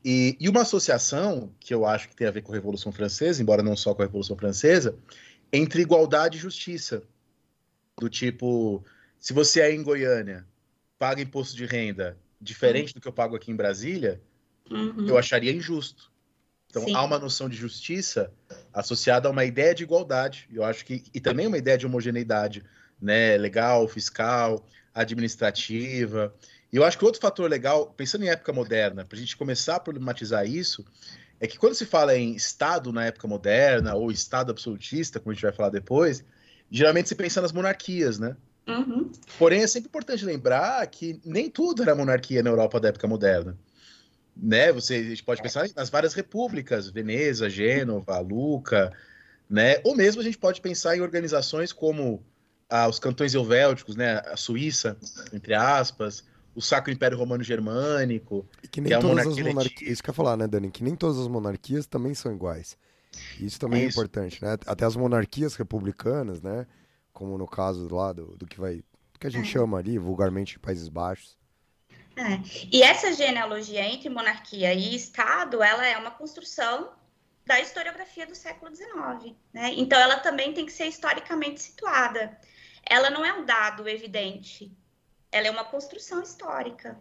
e, 0.05 0.37
e, 0.40 0.49
uma 0.49 0.62
associação, 0.62 1.53
que 1.61 1.75
eu 1.75 1.85
acho 1.85 2.09
que 2.09 2.16
tem 2.16 2.27
a 2.27 2.31
ver 2.31 2.43
com 2.43 2.53
a 2.53 2.55
Revolução 2.55 2.90
Francesa, 2.90 3.43
embora 3.43 3.62
não 3.62 3.77
só 3.77 3.95
com 3.95 4.01
a 4.01 4.07
Revolução 4.07 4.37
Francesa, 4.37 4.97
entre 5.53 5.83
igualdade 5.83 6.38
e 6.38 6.40
justiça. 6.40 7.03
Do 7.99 8.09
tipo, 8.09 8.83
se 9.19 9.35
você 9.35 9.61
é 9.61 9.75
em 9.75 9.83
Goiânia, 9.83 10.47
paga 10.99 11.21
imposto 11.21 11.55
de 11.55 11.66
renda 11.66 12.16
diferente 12.40 12.88
uhum. 12.88 12.95
do 12.95 13.01
que 13.03 13.09
eu 13.09 13.12
pago 13.12 13.37
aqui 13.37 13.51
em 13.51 13.57
Brasília, 13.57 14.23
uhum. 14.71 15.07
eu 15.07 15.19
acharia 15.19 15.53
injusto. 15.53 16.11
Então 16.71 16.85
Sim. 16.85 16.95
há 16.95 17.03
uma 17.03 17.19
noção 17.19 17.49
de 17.49 17.57
justiça 17.57 18.33
associada 18.73 19.29
a 19.29 19.31
uma 19.31 19.45
ideia 19.45 19.75
de 19.75 19.83
igualdade. 19.83 20.49
Eu 20.51 20.64
acho 20.64 20.87
que 20.87 21.03
e 21.12 21.21
também 21.21 21.47
uma 21.47 21.59
ideia 21.59 21.77
de 21.77 21.85
homogeneidade, 21.85 22.64
né, 23.01 23.37
legal, 23.37 23.87
fiscal, 23.87 24.64
administrativa. 24.95 26.35
E 26.73 26.77
eu 26.77 26.85
acho 26.85 26.97
que 26.97 27.05
outro 27.05 27.21
fator 27.21 27.51
legal, 27.51 27.93
pensando 27.97 28.25
em 28.25 28.29
época 28.29 28.53
moderna, 28.53 29.05
para 29.05 29.17
a 29.17 29.21
gente 29.21 29.37
começar 29.37 29.77
a 29.77 29.81
problematizar 29.81 30.47
isso, 30.47 30.85
é 31.41 31.47
que 31.47 31.59
quando 31.59 31.75
se 31.75 31.87
fala 31.87 32.17
em 32.17 32.35
Estado 32.35 32.93
na 32.93 33.07
época 33.07 33.27
moderna 33.27 33.95
ou 33.95 34.11
Estado 34.11 34.51
absolutista, 34.51 35.19
como 35.19 35.33
a 35.33 35.35
gente 35.35 35.43
vai 35.43 35.53
falar 35.53 35.71
depois, 35.71 36.25
geralmente 36.71 37.09
se 37.09 37.15
pensa 37.15 37.41
nas 37.41 37.51
monarquias, 37.51 38.19
né? 38.19 38.37
Uhum. 38.69 39.11
Porém, 39.39 39.63
é 39.63 39.67
sempre 39.67 39.89
importante 39.89 40.25
lembrar 40.25 40.87
que 40.87 41.21
nem 41.25 41.51
tudo 41.51 41.83
era 41.83 41.95
monarquia 41.95 42.43
na 42.43 42.51
Europa 42.51 42.79
da 42.79 42.89
época 42.89 43.09
moderna. 43.09 43.59
Né? 44.37 44.73
Você, 44.73 44.95
a 44.97 45.03
gente 45.03 45.25
pode 45.25 45.43
pensar 45.43 45.69
nas 45.75 45.91
várias 45.91 46.15
repúblicas, 46.15 46.89
Veneza, 46.89 47.51
Gênova, 47.51 48.19
Luca, 48.21 48.93
né? 49.49 49.81
Ou 49.83 49.97
mesmo 49.97 50.21
a 50.21 50.25
gente 50.25 50.39
pode 50.39 50.61
pensar 50.61 50.97
em 50.97 51.01
organizações 51.01 51.73
como 51.73 52.23
ah, 52.69 52.87
os 52.87 53.01
cantões 53.01 53.35
helvéticos, 53.35 53.97
né? 53.97 54.23
A 54.27 54.37
Suíça, 54.37 54.97
entre 55.33 55.55
aspas, 55.55 56.25
o 56.61 56.62
Sacro 56.62 56.92
Império 56.92 57.16
Romano 57.16 57.42
Germânico. 57.42 58.46
E 58.62 58.68
que 58.68 58.81
nem 58.81 58.88
Que 58.90 58.94
é 58.94 59.01
todas 59.01 59.18
as 59.18 59.25
monarquia 59.27 59.44
monarquias. 59.55 59.90
Isso 59.90 60.03
que 60.03 60.11
eu 60.11 60.12
ia 60.12 60.16
falar, 60.16 60.37
né, 60.37 60.46
Dani? 60.46 60.70
Que 60.70 60.85
nem 60.85 60.94
todas 60.94 61.18
as 61.18 61.27
monarquias 61.27 61.87
também 61.87 62.14
são 62.14 62.33
iguais. 62.33 62.77
Isso 63.40 63.59
também 63.59 63.81
É 63.81 63.85
é, 63.85 63.88
isso. 63.88 63.99
importante, 63.99 64.42
né? 64.42 64.57
Até 64.66 64.85
as 64.85 64.94
monarquias 64.94 65.55
republicanas, 65.55 66.42
né? 66.42 66.66
Como 67.12 67.37
no 67.38 67.46
caso 67.46 67.92
lá 67.92 68.12
do, 68.12 68.37
do 68.37 68.46
que 68.46 68.61
vai. 68.61 68.77
do 68.77 69.18
que 69.18 69.27
a 69.27 69.31
gente 69.31 69.49
chama 69.49 69.79
ali, 69.79 69.99
vulgarmente, 69.99 70.53
de 70.53 70.59
Países 70.59 70.88
Baixos. 70.88 71.38
É. 72.16 72.40
E 72.70 72.83
essa 72.83 73.12
genealogia 73.14 73.83
entre 73.83 74.11
monarquia 74.11 74.75
e 74.75 74.94
Estado, 74.94 75.62
ela 75.62 75.87
é 75.87 75.96
uma 75.96 76.11
construção 76.11 76.90
da 77.46 77.59
historiografia 77.59 78.27
do 78.27 78.35
século 78.35 78.70
XIX. 78.75 79.35
Né? 79.53 79.73
Então, 79.77 79.99
ela 79.99 80.18
também 80.18 80.53
tem 80.53 80.66
que 80.66 80.73
ser 80.73 80.87
historicamente 80.87 81.62
situada. 81.62 82.38
Ela 82.85 83.09
não 83.09 83.25
é 83.25 83.33
um 83.33 83.44
dado 83.44 83.88
evidente, 83.88 84.70
ela 85.33 85.47
é 85.49 85.51
uma 85.51 85.64
construção 85.64 86.23
histórica 86.23 86.99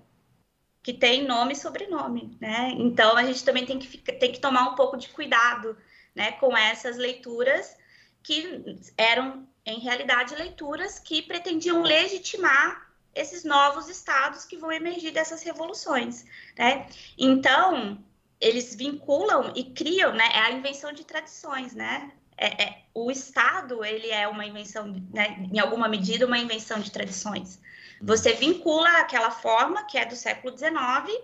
que 0.82 0.94
tem 0.94 1.26
nome 1.26 1.54
e 1.54 1.56
sobrenome. 1.56 2.38
Né? 2.40 2.74
Então, 2.78 3.18
a 3.18 3.24
gente 3.24 3.44
também 3.44 3.66
tem 3.66 3.78
que, 3.80 3.88
ficar- 3.88 4.14
tem 4.14 4.32
que 4.32 4.40
tomar 4.40 4.70
um 4.70 4.76
pouco 4.76 4.98
de 4.98 5.10
cuidado 5.10 5.78
né, 6.16 6.32
com 6.34 6.56
essas 6.58 6.98
leituras 6.98 7.76
que 8.24 8.64
eram, 8.98 9.48
em 9.66 9.80
realidade, 9.80 10.36
leituras 10.36 11.00
que 11.00 11.22
pretendiam 11.22 11.82
legitimar 11.82 12.90
esses 13.14 13.44
novos 13.44 13.90
estados 13.90 14.46
que 14.46 14.58
vão 14.58 14.72
emergir 14.72 15.12
dessas 15.12 15.42
revoluções, 15.44 16.26
né? 16.58 16.88
Então, 17.18 18.04
eles 18.40 18.76
vinculam 18.76 19.52
e 19.56 19.64
criam, 19.64 20.14
né? 20.14 20.26
É 20.34 20.40
a 20.40 20.52
invenção 20.52 20.94
de 20.94 21.04
tradições, 21.04 21.74
né? 21.74 22.12
É, 22.38 22.64
é- 22.64 22.82
o 22.94 23.10
Estado, 23.12 23.84
ele 23.84 24.10
é 24.10 24.28
uma 24.28 24.46
invenção, 24.46 24.88
né, 25.14 25.38
em 25.52 25.60
alguma 25.60 25.88
medida, 25.88 26.26
uma 26.26 26.38
invenção 26.38 26.80
de 26.80 26.92
tradições. 26.92 27.60
Você 28.02 28.34
vincula 28.34 28.90
aquela 29.00 29.32
forma, 29.32 29.86
que 29.86 29.98
é 29.98 30.06
do 30.06 30.16
século 30.16 30.54
XIX, 30.54 31.22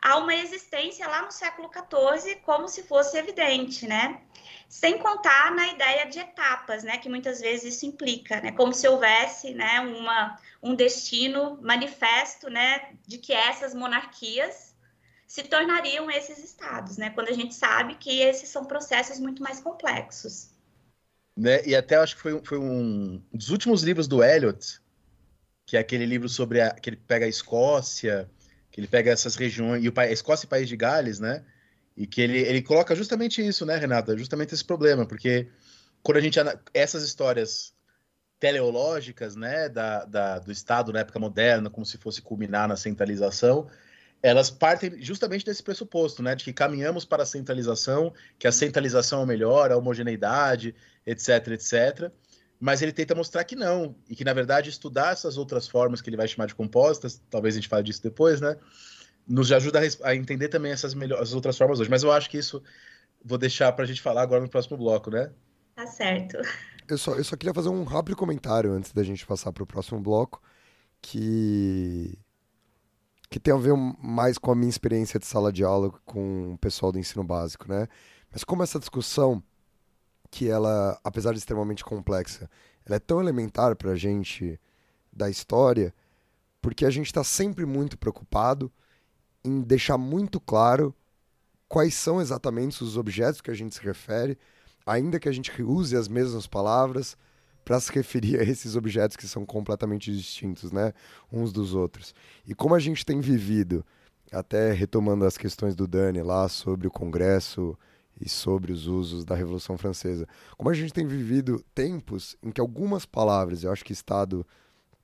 a 0.00 0.18
uma 0.18 0.34
existência 0.34 1.06
lá 1.08 1.22
no 1.22 1.30
século 1.30 1.68
XIV, 1.68 2.36
como 2.36 2.68
se 2.68 2.82
fosse 2.84 3.16
evidente, 3.18 3.86
né? 3.86 4.20
Sem 4.68 4.98
contar 4.98 5.52
na 5.54 5.68
ideia 5.68 6.06
de 6.06 6.18
etapas, 6.18 6.82
né? 6.82 6.98
Que 6.98 7.08
muitas 7.08 7.40
vezes 7.40 7.74
isso 7.76 7.86
implica, 7.86 8.40
né? 8.40 8.52
Como 8.52 8.72
se 8.72 8.88
houvesse, 8.88 9.54
né? 9.54 9.80
Uma, 9.80 10.38
um 10.62 10.74
destino 10.74 11.58
manifesto, 11.62 12.48
né? 12.50 12.94
De 13.06 13.18
que 13.18 13.32
essas 13.32 13.74
monarquias 13.74 14.74
se 15.26 15.42
tornariam 15.44 16.10
esses 16.10 16.38
estados, 16.38 16.96
né? 16.98 17.10
Quando 17.10 17.28
a 17.28 17.32
gente 17.32 17.54
sabe 17.54 17.96
que 17.96 18.20
esses 18.20 18.48
são 18.48 18.64
processos 18.64 19.18
muito 19.18 19.42
mais 19.42 19.60
complexos. 19.60 20.50
né? 21.36 21.64
E 21.66 21.74
até 21.74 21.96
acho 21.96 22.16
que 22.16 22.22
foi, 22.22 22.34
um- 22.34 22.44
foi 22.44 22.58
um 22.58 23.18
dos 23.32 23.50
últimos 23.50 23.82
livros 23.82 24.06
do 24.08 24.22
Eliot, 24.22 24.80
que 25.72 25.76
é 25.78 25.80
aquele 25.80 26.04
livro 26.04 26.28
sobre 26.28 26.60
a, 26.60 26.70
que 26.74 26.90
ele 26.90 26.98
pega 26.98 27.24
a 27.24 27.28
Escócia, 27.30 28.28
que 28.70 28.78
ele 28.78 28.86
pega 28.86 29.10
essas 29.10 29.36
regiões, 29.36 29.82
e 29.82 29.88
o, 29.88 29.92
pa- 29.92 30.06
Escócia 30.06 30.44
e 30.44 30.48
País 30.48 30.68
de 30.68 30.76
Gales, 30.76 31.18
né? 31.18 31.42
E 31.96 32.06
que 32.06 32.20
ele, 32.20 32.40
ele 32.40 32.60
coloca 32.60 32.94
justamente 32.94 33.40
isso, 33.40 33.64
né, 33.64 33.78
Renata? 33.78 34.14
Justamente 34.18 34.52
esse 34.52 34.62
problema, 34.62 35.06
porque 35.06 35.48
quando 36.02 36.18
a 36.18 36.20
gente. 36.20 36.38
Essas 36.74 37.02
histórias 37.02 37.72
teleológicas, 38.38 39.34
né, 39.34 39.66
da, 39.70 40.04
da- 40.04 40.38
do 40.40 40.52
Estado 40.52 40.92
na 40.92 40.98
época 41.00 41.18
moderna, 41.18 41.70
como 41.70 41.86
se 41.86 41.96
fosse 41.96 42.20
culminar 42.20 42.68
na 42.68 42.76
centralização, 42.76 43.66
elas 44.22 44.50
partem 44.50 45.00
justamente 45.00 45.42
desse 45.42 45.62
pressuposto, 45.62 46.22
né, 46.22 46.34
de 46.34 46.44
que 46.44 46.52
caminhamos 46.52 47.06
para 47.06 47.22
a 47.22 47.26
centralização, 47.26 48.12
que 48.38 48.46
a 48.46 48.52
centralização 48.52 49.20
é 49.20 49.24
o 49.24 49.26
melhor, 49.26 49.72
a 49.72 49.78
homogeneidade, 49.78 50.74
etc, 51.06 51.48
etc. 51.52 52.12
Mas 52.62 52.80
ele 52.80 52.92
tenta 52.92 53.12
mostrar 53.12 53.42
que 53.42 53.56
não, 53.56 53.96
e 54.08 54.14
que, 54.14 54.22
na 54.22 54.32
verdade, 54.32 54.70
estudar 54.70 55.12
essas 55.12 55.36
outras 55.36 55.66
formas 55.66 56.00
que 56.00 56.08
ele 56.08 56.16
vai 56.16 56.28
chamar 56.28 56.46
de 56.46 56.54
compostas, 56.54 57.20
talvez 57.28 57.56
a 57.56 57.58
gente 57.58 57.68
fale 57.68 57.82
disso 57.82 58.00
depois, 58.00 58.40
né? 58.40 58.56
Nos 59.26 59.50
ajuda 59.50 59.80
a, 60.04 60.14
entender 60.14 60.46
também 60.46 60.70
essas, 60.70 60.94
melhor, 60.94 61.16
essas 61.20 61.34
outras 61.34 61.58
formas 61.58 61.80
hoje. 61.80 61.90
Mas 61.90 62.04
eu 62.04 62.12
acho 62.12 62.30
que 62.30 62.38
isso 62.38 62.62
vou 63.24 63.36
deixar 63.36 63.72
para 63.72 63.82
a 63.82 63.88
gente 63.88 64.00
falar 64.00 64.22
agora 64.22 64.40
no 64.40 64.48
próximo 64.48 64.76
bloco, 64.76 65.10
né? 65.10 65.32
Tá 65.74 65.88
certo. 65.88 66.38
Eu 66.86 66.96
só, 66.96 67.16
eu 67.16 67.24
só 67.24 67.36
queria 67.36 67.52
fazer 67.52 67.68
um 67.68 67.82
rápido 67.82 68.14
comentário 68.14 68.70
antes 68.70 68.92
da 68.92 69.02
gente 69.02 69.26
passar 69.26 69.50
para 69.52 69.64
o 69.64 69.66
próximo 69.66 70.00
bloco, 70.00 70.40
que 71.00 72.16
que 73.28 73.40
tem 73.40 73.52
a 73.52 73.56
ver 73.56 73.74
mais 74.00 74.38
com 74.38 74.52
a 74.52 74.54
minha 74.54 74.70
experiência 74.70 75.18
de 75.18 75.26
sala 75.26 75.52
de 75.52 75.64
aula 75.64 75.90
com 76.04 76.52
o 76.52 76.58
pessoal 76.58 76.92
do 76.92 76.98
ensino 77.00 77.24
básico, 77.24 77.68
né? 77.68 77.88
Mas 78.30 78.44
como 78.44 78.62
essa 78.62 78.78
discussão, 78.78 79.42
que 80.32 80.48
ela, 80.48 80.98
apesar 81.04 81.32
de 81.32 81.38
extremamente 81.38 81.84
complexa, 81.84 82.48
ela 82.86 82.96
é 82.96 82.98
tão 82.98 83.20
elementar 83.20 83.76
para 83.76 83.90
a 83.90 83.94
gente 83.94 84.58
da 85.12 85.28
história, 85.28 85.94
porque 86.62 86.86
a 86.86 86.90
gente 86.90 87.06
está 87.06 87.22
sempre 87.22 87.66
muito 87.66 87.98
preocupado 87.98 88.72
em 89.44 89.60
deixar 89.60 89.98
muito 89.98 90.40
claro 90.40 90.94
quais 91.68 91.94
são 91.94 92.18
exatamente 92.18 92.82
os 92.82 92.96
objetos 92.96 93.42
que 93.42 93.50
a 93.50 93.54
gente 93.54 93.74
se 93.74 93.82
refere, 93.82 94.38
ainda 94.86 95.20
que 95.20 95.28
a 95.28 95.32
gente 95.32 95.62
use 95.62 95.94
as 95.94 96.08
mesmas 96.08 96.46
palavras 96.46 97.14
para 97.62 97.78
se 97.78 97.92
referir 97.92 98.40
a 98.40 98.42
esses 98.42 98.74
objetos 98.74 99.18
que 99.18 99.28
são 99.28 99.44
completamente 99.44 100.10
distintos, 100.10 100.72
né, 100.72 100.94
uns 101.30 101.52
dos 101.52 101.74
outros. 101.74 102.14
E 102.46 102.54
como 102.54 102.74
a 102.74 102.80
gente 102.80 103.04
tem 103.04 103.20
vivido, 103.20 103.84
até 104.32 104.72
retomando 104.72 105.26
as 105.26 105.36
questões 105.36 105.74
do 105.74 105.86
Dani 105.86 106.22
lá 106.22 106.48
sobre 106.48 106.88
o 106.88 106.90
Congresso 106.90 107.76
e 108.20 108.28
sobre 108.28 108.72
os 108.72 108.86
usos 108.86 109.24
da 109.24 109.34
Revolução 109.34 109.76
Francesa, 109.76 110.28
como 110.56 110.70
a 110.70 110.74
gente 110.74 110.92
tem 110.92 111.06
vivido 111.06 111.64
tempos 111.74 112.36
em 112.42 112.50
que 112.50 112.60
algumas 112.60 113.04
palavras, 113.04 113.64
eu 113.64 113.72
acho 113.72 113.84
que 113.84 113.92
Estado 113.92 114.46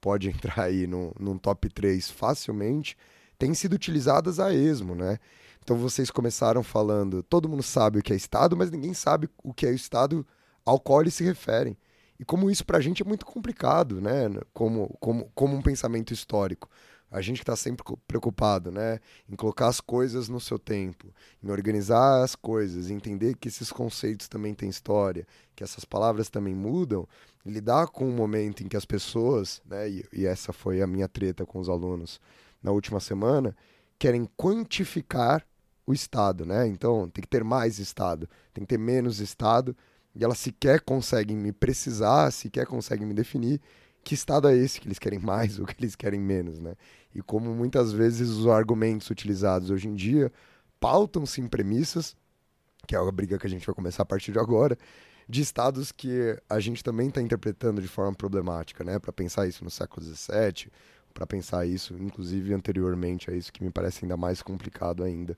pode 0.01 0.29
entrar 0.31 0.63
aí 0.63 0.87
num, 0.87 1.13
num 1.19 1.39
top 1.39 1.69
3 1.69 2.11
facilmente, 2.11 2.97
têm 3.39 3.55
sido 3.55 3.75
utilizadas 3.75 4.39
a 4.39 4.53
esmo, 4.53 4.95
né? 4.95 5.19
Então 5.63 5.77
vocês 5.77 6.11
começaram 6.11 6.63
falando, 6.63 7.23
todo 7.23 7.49
mundo 7.49 7.63
sabe 7.63 7.99
o 7.99 8.03
que 8.03 8.13
é 8.13 8.17
Estado, 8.17 8.57
mas 8.57 8.71
ninguém 8.71 8.95
sabe 8.95 9.29
o 9.43 9.53
que 9.53 9.67
é 9.67 9.71
o 9.71 9.75
Estado 9.75 10.27
ao 10.65 10.81
qual 10.81 11.01
eles 11.01 11.15
se 11.15 11.25
referem. 11.25 11.77
E 12.19 12.25
como 12.25 12.51
isso 12.51 12.65
pra 12.65 12.81
gente 12.81 13.03
é 13.03 13.05
muito 13.05 13.25
complicado, 13.25 14.01
né? 14.01 14.29
Como, 14.53 14.97
como, 14.99 15.31
como 15.35 15.57
um 15.57 15.63
pensamento 15.63 16.13
histórico. 16.13 16.69
A 17.11 17.21
gente 17.21 17.41
está 17.41 17.57
sempre 17.57 17.85
preocupado, 18.07 18.71
né? 18.71 19.01
Em 19.29 19.35
colocar 19.35 19.69
as 19.69 19.81
coisas 19.81 20.29
no 20.29 20.39
seu 20.39 20.59
tempo, 20.59 21.13
em 21.43 21.51
organizar 21.51 22.23
as 22.23 22.35
coisas, 22.35 22.91
entender 22.91 23.37
que 23.37 23.49
esses 23.49 23.73
conceitos 23.73 24.29
também 24.29 24.55
têm 24.55 24.69
história, 24.69 25.27
que 25.57 25.65
essas 25.65 25.85
palavras 25.85 26.29
também 26.29 26.55
mudam, 26.55 27.09
lidar 27.47 27.89
com 27.89 28.09
o 28.09 28.13
momento 28.13 28.63
em 28.63 28.69
que 28.69 28.77
as 28.77 28.85
pessoas, 28.85 29.63
né? 29.65 29.89
E, 29.89 30.05
e 30.13 30.27
essa 30.27 30.53
foi 30.53 30.83
a 30.83 30.87
minha 30.87 31.09
treta 31.09 31.47
com 31.47 31.59
os 31.59 31.69
alunos 31.69 32.21
na 32.63 32.71
última 32.71 33.01
semana, 33.01 33.57
querem 33.99 34.29
quantificar 34.37 35.45
o 35.87 35.93
Estado, 35.93 36.45
né? 36.45 36.67
Então 36.67 37.09
tem 37.09 37.23
que 37.23 37.29
ter 37.29 37.43
mais 37.43 37.79
Estado, 37.79 38.29
tem 38.53 38.65
que 38.65 38.69
ter 38.69 38.79
menos 38.79 39.21
Estado, 39.21 39.75
e 40.15 40.23
elas 40.23 40.39
sequer 40.39 40.81
conseguem 40.83 41.37
me 41.37 41.53
precisar, 41.53 42.31
sequer 42.31 42.67
conseguem 42.67 43.07
me 43.07 43.15
definir 43.15 43.61
que 44.05 44.15
Estado 44.15 44.49
é 44.49 44.57
esse 44.57 44.81
que 44.81 44.89
eles 44.89 44.99
querem 44.99 45.19
mais 45.19 45.59
ou 45.61 45.67
que 45.67 45.75
eles 45.81 45.95
querem 45.95 46.21
menos, 46.21 46.59
né? 46.59 46.75
E 47.15 47.23
como 47.23 47.55
muitas 47.55 47.93
vezes 47.93 48.29
os 48.29 48.47
argumentos 48.47 49.09
utilizados 49.11 49.71
hoje 49.71 49.89
em 49.89 49.95
dia 49.95 50.33
pautam-se 50.79 51.41
em 51.41 51.49
premissas, 51.49 52.17
que 52.87 52.95
é 52.95 52.99
a 52.99 53.13
briga 53.13 53.39
que 53.39 53.47
a 53.47 53.51
gente 53.51 53.67
vai 53.67 53.75
começar 53.75 54.03
a 54.03 54.07
partir 54.07 54.33
de 54.33 54.39
agora, 54.39 54.77
de 55.29 55.43
estados 55.43 55.93
que 55.93 56.37
a 56.49 56.59
gente 56.59 56.83
também 56.83 57.09
está 57.09 57.21
interpretando 57.21 57.83
de 57.83 57.89
forma 57.89 58.15
problemática, 58.15 58.83
né? 58.83 58.99
Para 58.99 59.13
pensar 59.13 59.47
isso 59.47 59.63
no 59.63 59.71
século 59.71 60.05
XVII, 60.05 60.71
para 61.13 61.27
pensar 61.27 61.67
isso, 61.67 61.95
inclusive 61.99 62.55
anteriormente 62.55 63.31
a 63.31 63.35
isso, 63.35 63.53
que 63.53 63.63
me 63.63 63.71
parece 63.71 64.05
ainda 64.05 64.17
mais 64.17 64.41
complicado 64.41 65.03
ainda, 65.03 65.37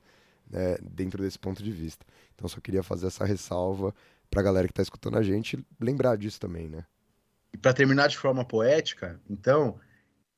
né? 0.49 0.77
Dentro 0.83 1.23
desse 1.23 1.39
ponto 1.39 1.63
de 1.63 1.73
vista. 1.73 2.05
Então, 2.35 2.49
só 2.49 2.61
queria 2.61 2.83
fazer 2.83 3.09
essa 3.09 3.25
ressalva 3.25 3.95
para 4.31 4.41
a 4.41 4.45
galera 4.45 4.69
que 4.69 4.73
está 4.73 4.83
escutando 4.83 5.19
a 5.19 5.23
gente 5.23 5.59
lembrar 5.81 6.17
disso 6.17 6.39
também, 6.39 6.69
né? 6.69 6.85
E 7.53 7.57
para 7.57 7.73
terminar 7.73 8.09
de 8.09 8.17
forma 8.17 8.45
poética, 8.45 9.21
então, 9.29 9.81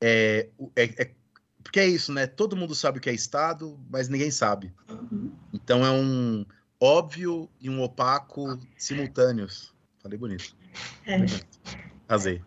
é, 0.00 0.48
é- 0.74 1.02
é- 1.02 1.14
porque 1.62 1.80
é 1.80 1.86
isso, 1.86 2.12
né? 2.12 2.26
Todo 2.26 2.56
mundo 2.56 2.74
sabe 2.74 2.98
o 2.98 3.00
que 3.00 3.10
é 3.10 3.14
Estado, 3.14 3.78
mas 3.90 4.08
ninguém 4.08 4.30
sabe. 4.30 4.72
Uhum. 4.88 5.32
Então 5.52 5.84
é 5.84 5.90
um 5.90 6.44
óbvio 6.80 7.48
e 7.60 7.70
um 7.70 7.82
opaco 7.82 8.58
simultâneos. 8.76 9.72
Falei 10.02 10.18
bonito. 10.18 10.56
É. 11.06 11.16
Arrasei. 12.08 12.42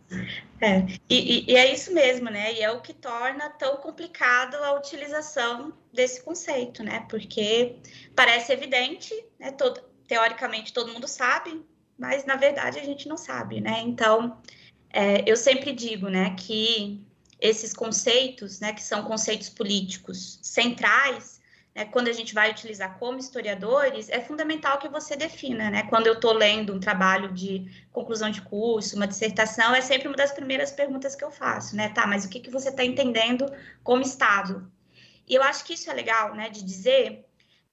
É, 0.61 0.85
e, 1.09 1.39
e- 1.39 1.51
e 1.51 1.55
é 1.55 1.73
isso 1.73 1.93
mesmo, 1.93 2.29
né? 2.29 2.53
E 2.53 2.61
é 2.61 2.71
o 2.71 2.81
que 2.81 2.93
torna 2.93 3.49
tão 3.49 3.77
complicado 3.77 4.55
a 4.55 4.73
utilização 4.73 5.73
desse 5.93 6.21
conceito, 6.23 6.83
né? 6.83 7.05
Porque 7.09 7.77
parece 8.15 8.51
evidente, 8.51 9.13
né? 9.39 9.51
Todo, 9.51 9.81
teoricamente 10.07 10.73
todo 10.73 10.91
mundo 10.93 11.07
sabe, 11.07 11.65
mas 11.97 12.25
na 12.25 12.35
verdade 12.35 12.79
a 12.79 12.83
gente 12.83 13.07
não 13.07 13.17
sabe, 13.17 13.61
né? 13.61 13.81
Então, 13.81 14.37
é, 14.91 15.29
eu 15.29 15.35
sempre 15.35 15.73
digo, 15.73 16.09
né, 16.09 16.35
que 16.35 17.04
esses 17.39 17.73
conceitos, 17.73 18.59
né, 18.59 18.73
que 18.73 18.83
são 18.83 19.03
conceitos 19.03 19.49
políticos 19.49 20.39
centrais, 20.41 21.41
né, 21.75 21.83
quando 21.85 22.07
a 22.07 22.13
gente 22.13 22.33
vai 22.33 22.49
utilizar 22.49 22.97
como 22.97 23.17
historiadores, 23.17 24.07
é 24.09 24.21
fundamental 24.21 24.79
que 24.79 24.87
você 24.87 25.17
defina, 25.17 25.69
né? 25.69 25.83
Quando 25.89 26.07
eu 26.07 26.13
estou 26.13 26.31
lendo 26.31 26.73
um 26.73 26.79
trabalho 26.79 27.33
de 27.33 27.69
conclusão 27.91 28.29
de 28.29 28.41
curso, 28.41 28.95
uma 28.95 29.05
dissertação, 29.05 29.75
é 29.75 29.81
sempre 29.81 30.07
uma 30.07 30.15
das 30.15 30.31
primeiras 30.31 30.71
perguntas 30.71 31.15
que 31.17 31.23
eu 31.25 31.31
faço, 31.31 31.75
né? 31.75 31.89
Tá, 31.89 32.07
mas 32.07 32.23
o 32.23 32.29
que, 32.29 32.39
que 32.39 32.49
você 32.49 32.69
está 32.69 32.85
entendendo 32.85 33.45
como 33.83 34.01
Estado? 34.01 34.71
E 35.27 35.35
eu 35.35 35.43
acho 35.43 35.65
que 35.65 35.73
isso 35.73 35.91
é 35.91 35.93
legal, 35.93 36.33
né, 36.33 36.49
de 36.49 36.63
dizer. 36.63 37.24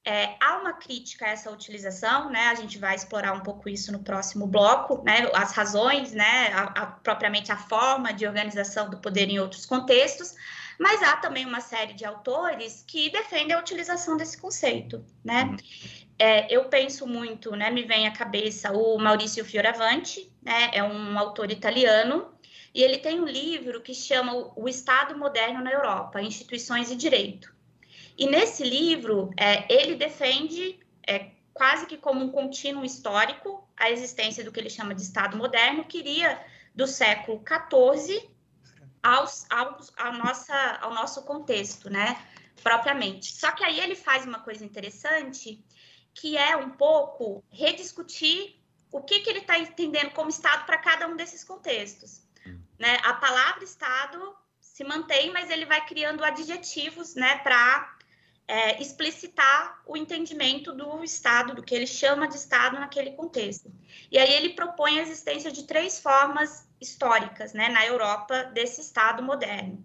É, 0.05 0.35
há 0.41 0.59
uma 0.59 0.73
crítica 0.73 1.27
a 1.27 1.29
essa 1.29 1.51
utilização, 1.51 2.29
né? 2.29 2.49
A 2.49 2.55
gente 2.57 2.77
vai 2.77 2.97
explorar 2.97 3.33
um 3.35 3.41
pouco 3.41 3.69
isso 3.69 3.93
no 3.93 4.01
próximo 4.01 4.49
bloco, 4.49 5.01
né? 5.05 5.31
As 5.33 5.53
razões, 5.53 6.13
né? 6.13 6.53
A, 6.53 6.63
a, 6.83 6.87
propriamente 6.87 7.53
a 7.53 7.57
forma 7.57 8.13
de 8.13 8.27
organização 8.27 8.91
do 8.91 8.99
poder 8.99 9.29
em 9.31 9.39
outros 9.39 9.65
contextos, 9.65 10.35
mas 10.79 11.01
há 11.05 11.17
também 11.19 11.47
uma 11.47 11.61
série 11.61 11.93
de 11.93 12.05
autores 12.05 12.85
que 12.87 13.11
defendem 13.11 13.55
a 13.55 13.61
utilização 13.61 14.17
desse 14.17 14.37
conceito, 14.41 15.05
né? 15.25 15.57
É, 16.19 16.53
eu 16.53 16.65
penso 16.65 17.07
muito, 17.07 17.55
né? 17.55 17.71
Me 17.71 17.85
vem 17.85 18.09
à 18.09 18.11
cabeça 18.11 18.73
o 18.73 18.99
Maurício 18.99 19.45
Fioravanti, 19.45 20.33
né? 20.43 20.71
É 20.73 20.83
um 20.83 21.17
autor 21.17 21.53
italiano 21.53 22.33
e 22.75 22.83
ele 22.83 22.99
tem 22.99 23.21
um 23.21 23.27
livro 23.27 23.81
que 23.81 23.95
chama 23.95 24.53
O 24.57 24.69
Estado 24.69 25.17
Moderno 25.17 25.63
na 25.63 25.71
Europa: 25.71 26.21
Instituições 26.21 26.91
e 26.91 26.97
Direito. 26.97 27.55
E 28.17 28.27
nesse 28.27 28.63
livro, 28.63 29.31
é, 29.37 29.73
ele 29.73 29.95
defende, 29.95 30.79
é, 31.07 31.31
quase 31.53 31.87
que 31.87 31.97
como 31.97 32.25
um 32.25 32.31
contínuo 32.31 32.85
histórico, 32.85 33.69
a 33.77 33.91
existência 33.91 34.45
do 34.45 34.53
que 34.53 34.61
ele 34.61 34.71
chama 34.71 34.95
de 34.95 35.03
Estado 35.03 35.37
moderno, 35.37 35.85
que 35.85 35.99
iria 35.99 36.45
do 36.75 36.87
século 36.87 37.43
XIV 37.47 38.31
aos, 39.03 39.45
aos, 39.51 39.93
ao, 39.97 40.13
nossa, 40.13 40.79
ao 40.81 40.95
nosso 40.95 41.23
contexto, 41.25 41.91
né, 41.91 42.25
propriamente. 42.63 43.33
Só 43.33 43.51
que 43.53 43.65
aí 43.65 43.81
ele 43.81 43.97
faz 43.97 44.25
uma 44.25 44.41
coisa 44.41 44.65
interessante, 44.65 45.63
que 46.15 46.37
é 46.37 46.57
um 46.57 46.71
pouco 46.71 47.43
rediscutir 47.51 48.61
o 48.91 49.01
que, 49.01 49.21
que 49.21 49.31
ele 49.31 49.41
está 49.41 49.59
entendendo 49.59 50.11
como 50.11 50.29
Estado 50.29 50.67
para 50.67 50.79
cada 50.79 51.09
um 51.09 51.17
desses 51.17 51.43
contextos. 51.43 52.23
Né? 52.79 52.99
A 53.03 53.15
palavra 53.15 53.65
Estado 53.65 54.37
se 54.61 54.85
mantém, 54.85 55.33
mas 55.33 55.51
ele 55.51 55.65
vai 55.65 55.85
criando 55.87 56.23
adjetivos 56.23 57.15
né, 57.15 57.39
para 57.39 57.97
é, 58.53 58.83
explicitar 58.83 59.81
o 59.87 59.97
entendimento 59.97 60.75
do 60.75 61.03
Estado, 61.03 61.55
do 61.55 61.63
que 61.63 61.75
ele 61.75 61.87
chama 61.87 62.29
de 62.29 62.37
Estado 62.37 62.79
naquele 62.79 63.13
contexto. 63.13 63.73
E 64.11 64.19
aí 64.19 64.31
ele 64.31 64.51
propõe 64.51 64.99
a 64.99 65.03
existência 65.03 65.51
de 65.51 65.63
três 65.63 65.99
formas 65.99 66.69
históricas 66.79 67.55
né, 67.55 67.71
na 67.71 67.87
Europa 67.87 68.45
desse 68.45 68.83
Estado 68.83 69.23
moderno. 69.23 69.83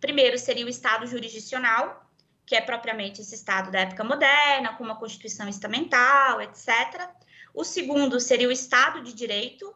Primeiro 0.00 0.36
seria 0.36 0.66
o 0.66 0.68
Estado 0.68 1.06
jurisdicional, 1.06 2.10
que 2.44 2.56
é 2.56 2.60
propriamente 2.60 3.20
esse 3.20 3.36
Estado 3.36 3.70
da 3.70 3.82
época 3.82 4.02
moderna, 4.02 4.74
com 4.74 4.82
uma 4.82 4.96
constituição 4.96 5.48
estamental, 5.48 6.42
etc. 6.42 7.08
O 7.54 7.62
segundo 7.62 8.18
seria 8.18 8.48
o 8.48 8.52
Estado 8.52 9.00
de 9.00 9.12
Direito, 9.12 9.72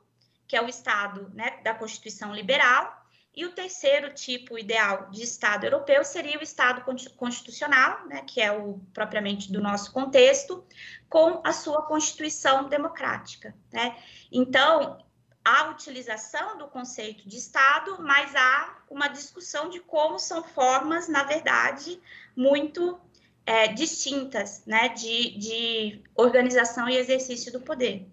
que 0.48 0.56
é 0.56 0.60
o 0.60 0.68
Estado 0.68 1.30
né, 1.32 1.60
da 1.62 1.74
Constituição 1.74 2.34
Liberal. 2.34 3.01
E 3.34 3.46
o 3.46 3.52
terceiro 3.52 4.12
tipo 4.12 4.58
ideal 4.58 5.08
de 5.10 5.22
Estado 5.22 5.64
europeu 5.64 6.04
seria 6.04 6.38
o 6.38 6.42
Estado 6.42 6.84
constitucional, 7.16 8.06
né, 8.06 8.22
que 8.26 8.42
é 8.42 8.52
o 8.52 8.78
propriamente 8.92 9.50
do 9.50 9.60
nosso 9.60 9.90
contexto, 9.90 10.64
com 11.08 11.40
a 11.42 11.52
sua 11.52 11.82
Constituição 11.82 12.68
democrática. 12.68 13.54
Né? 13.72 13.96
Então, 14.30 14.98
há 15.42 15.70
utilização 15.70 16.58
do 16.58 16.68
conceito 16.68 17.26
de 17.26 17.36
Estado, 17.38 18.02
mas 18.02 18.34
há 18.34 18.82
uma 18.90 19.08
discussão 19.08 19.70
de 19.70 19.80
como 19.80 20.18
são 20.18 20.44
formas, 20.44 21.08
na 21.08 21.22
verdade, 21.24 22.00
muito 22.36 23.00
é, 23.46 23.68
distintas 23.68 24.62
né, 24.66 24.88
de, 24.90 25.38
de 25.38 26.02
organização 26.14 26.88
e 26.88 26.96
exercício 26.96 27.50
do 27.50 27.60
poder. 27.60 28.06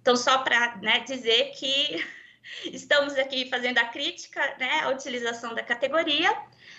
Então, 0.00 0.16
só 0.16 0.38
para 0.38 0.76
né, 0.76 1.00
dizer 1.00 1.50
que 1.52 2.04
estamos 2.64 3.14
aqui 3.14 3.48
fazendo 3.48 3.78
a 3.78 3.84
crítica 3.84 4.40
né, 4.58 4.80
à 4.80 4.88
utilização 4.90 5.54
da 5.54 5.62
categoria, 5.62 6.30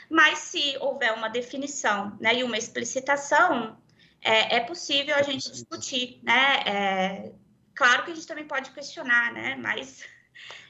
mas 0.09 0.39
se 0.39 0.77
houver 0.79 1.13
uma 1.13 1.29
definição 1.29 2.17
né, 2.19 2.35
e 2.35 2.43
uma 2.43 2.57
explicitação, 2.57 3.77
é, 4.21 4.57
é 4.57 4.59
possível 4.61 5.15
a 5.15 5.21
gente 5.21 5.51
discutir, 5.51 6.19
né? 6.23 6.63
É, 6.65 7.31
claro 7.75 8.05
que 8.05 8.11
a 8.11 8.15
gente 8.15 8.27
também 8.27 8.47
pode 8.47 8.71
questionar, 8.71 9.33
né? 9.33 9.55
Mas 9.55 10.03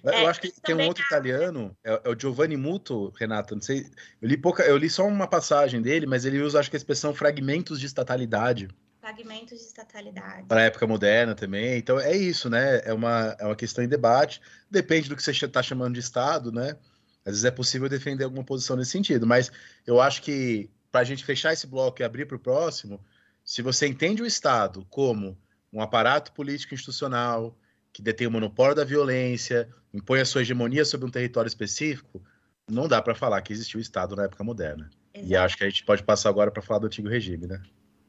Eu 0.04 0.12
É, 0.12 0.26
acho 0.26 0.42
que 0.42 0.52
tem 0.62 0.76
um 0.76 0.86
outro 0.86 1.04
italiano, 1.04 1.76
é, 1.84 2.02
é 2.04 2.10
o 2.10 2.20
Giovanni 2.20 2.58
Muto, 2.58 3.10
Renato. 3.18 3.56
Não 3.56 3.62
sei, 3.62 3.86
eu 4.22 4.28
li 4.28 4.38
pouca, 4.38 4.64
eu 4.64 4.78
li 4.78 4.90
só 4.90 5.08
uma 5.08 5.28
passagem 5.28 5.82
dele, 5.82 6.06
mas 6.06 6.26
ele 6.26 6.42
usa, 6.42 6.60
acho 6.60 6.70
que 6.70 6.76
a 6.76 6.78
expressão 6.78 7.14
fragmentos 7.14 7.80
de 7.80 7.86
estatalidade 7.86 8.68
fragmentos 9.04 9.60
de 9.60 9.66
estatalidade. 9.66 10.48
para 10.48 10.62
a 10.62 10.64
época 10.64 10.88
moderna 10.88 11.36
também. 11.36 11.78
Então 11.78 12.00
é 12.00 12.16
isso, 12.16 12.50
né? 12.50 12.82
É 12.86 12.94
uma, 12.94 13.36
é 13.38 13.46
uma 13.46 13.56
questão 13.56 13.84
em 13.84 13.88
debate. 13.88 14.42
Depende 14.72 15.10
do 15.10 15.16
que 15.18 15.22
você 15.22 15.32
está 15.32 15.62
chamando 15.62 15.96
de 15.96 16.00
Estado, 16.00 16.54
né? 16.54 16.78
Às 17.26 17.34
vezes 17.34 17.44
é 17.44 17.52
possível 17.52 17.90
defender 17.90 18.24
alguma 18.24 18.46
posição 18.46 18.78
nesse 18.78 18.92
sentido, 18.92 19.28
mas 19.28 19.52
eu 19.86 20.00
acho 20.00 20.22
que 20.22 20.70
para 20.90 21.02
a 21.02 21.04
gente 21.04 21.26
fechar 21.26 21.52
esse 21.52 21.68
bloco 21.68 22.02
e 22.02 22.06
abrir 22.06 22.26
para 22.26 22.38
o 22.38 22.40
próximo, 22.40 23.04
se 23.44 23.62
você 23.62 23.88
entende 23.88 24.22
o 24.22 24.26
Estado 24.26 24.86
como 24.90 25.38
um 25.72 25.82
aparato 25.82 26.32
político 26.32 26.74
institucional 26.74 27.58
que 27.92 28.02
detém 28.02 28.28
o 28.28 28.32
monopólio 28.32 28.76
da 28.76 28.86
violência, 28.86 29.68
impõe 29.94 30.22
a 30.22 30.26
sua 30.26 30.42
hegemonia 30.42 30.86
sobre 30.86 31.06
um 31.06 31.12
território 31.12 31.48
específico, 31.48 32.24
não 32.72 32.88
dá 32.88 33.02
para 33.02 33.14
falar 33.14 33.42
que 33.42 33.52
existiu 33.52 33.80
o 33.80 33.82
Estado 33.82 34.16
na 34.16 34.24
época 34.24 34.46
moderna. 34.46 34.90
E 35.14 35.20
Exato, 35.20 35.46
acho 35.46 35.58
que 35.58 35.64
a 35.66 35.70
gente 35.70 35.84
pode 35.84 36.04
passar 36.04 36.30
agora 36.30 36.50
para 36.50 36.62
falar 36.62 36.80
do 36.80 36.88
antigo 36.88 37.10
regime, 37.10 37.48
né? 37.48 37.62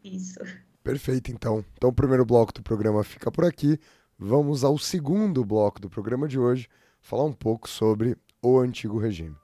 isso. 0.04 0.38
Perfeito, 0.84 1.32
então. 1.32 1.64
Então 1.78 1.88
o 1.88 1.94
primeiro 1.94 2.26
bloco 2.26 2.52
do 2.52 2.62
programa 2.62 3.02
fica 3.02 3.32
por 3.32 3.46
aqui. 3.46 3.80
Vamos 4.18 4.62
ao 4.62 4.76
segundo 4.76 5.42
bloco 5.42 5.80
do 5.80 5.88
programa 5.88 6.28
de 6.28 6.38
hoje, 6.38 6.68
falar 7.00 7.24
um 7.24 7.32
pouco 7.32 7.66
sobre 7.66 8.18
o 8.42 8.58
antigo 8.58 8.98
regime. 8.98 9.34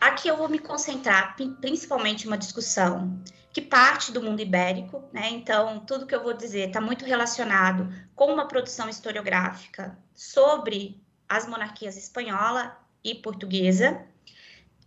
Aqui 0.00 0.26
eu 0.26 0.36
vou 0.36 0.48
me 0.48 0.58
concentrar 0.58 1.36
pri- 1.36 1.54
principalmente 1.60 2.24
em 2.24 2.26
uma 2.26 2.36
discussão 2.36 3.22
que 3.52 3.62
parte 3.62 4.10
do 4.10 4.20
mundo 4.20 4.40
ibérico, 4.42 5.08
né? 5.12 5.30
Então, 5.30 5.78
tudo 5.80 6.04
que 6.04 6.14
eu 6.14 6.22
vou 6.22 6.34
dizer 6.34 6.66
está 6.68 6.80
muito 6.80 7.04
relacionado 7.04 7.88
com 8.14 8.26
uma 8.32 8.48
produção 8.48 8.88
historiográfica 8.88 9.96
sobre 10.12 11.00
as 11.28 11.46
monarquias 11.46 11.96
espanhola 11.96 12.76
e 13.06 13.14
portuguesa. 13.14 14.04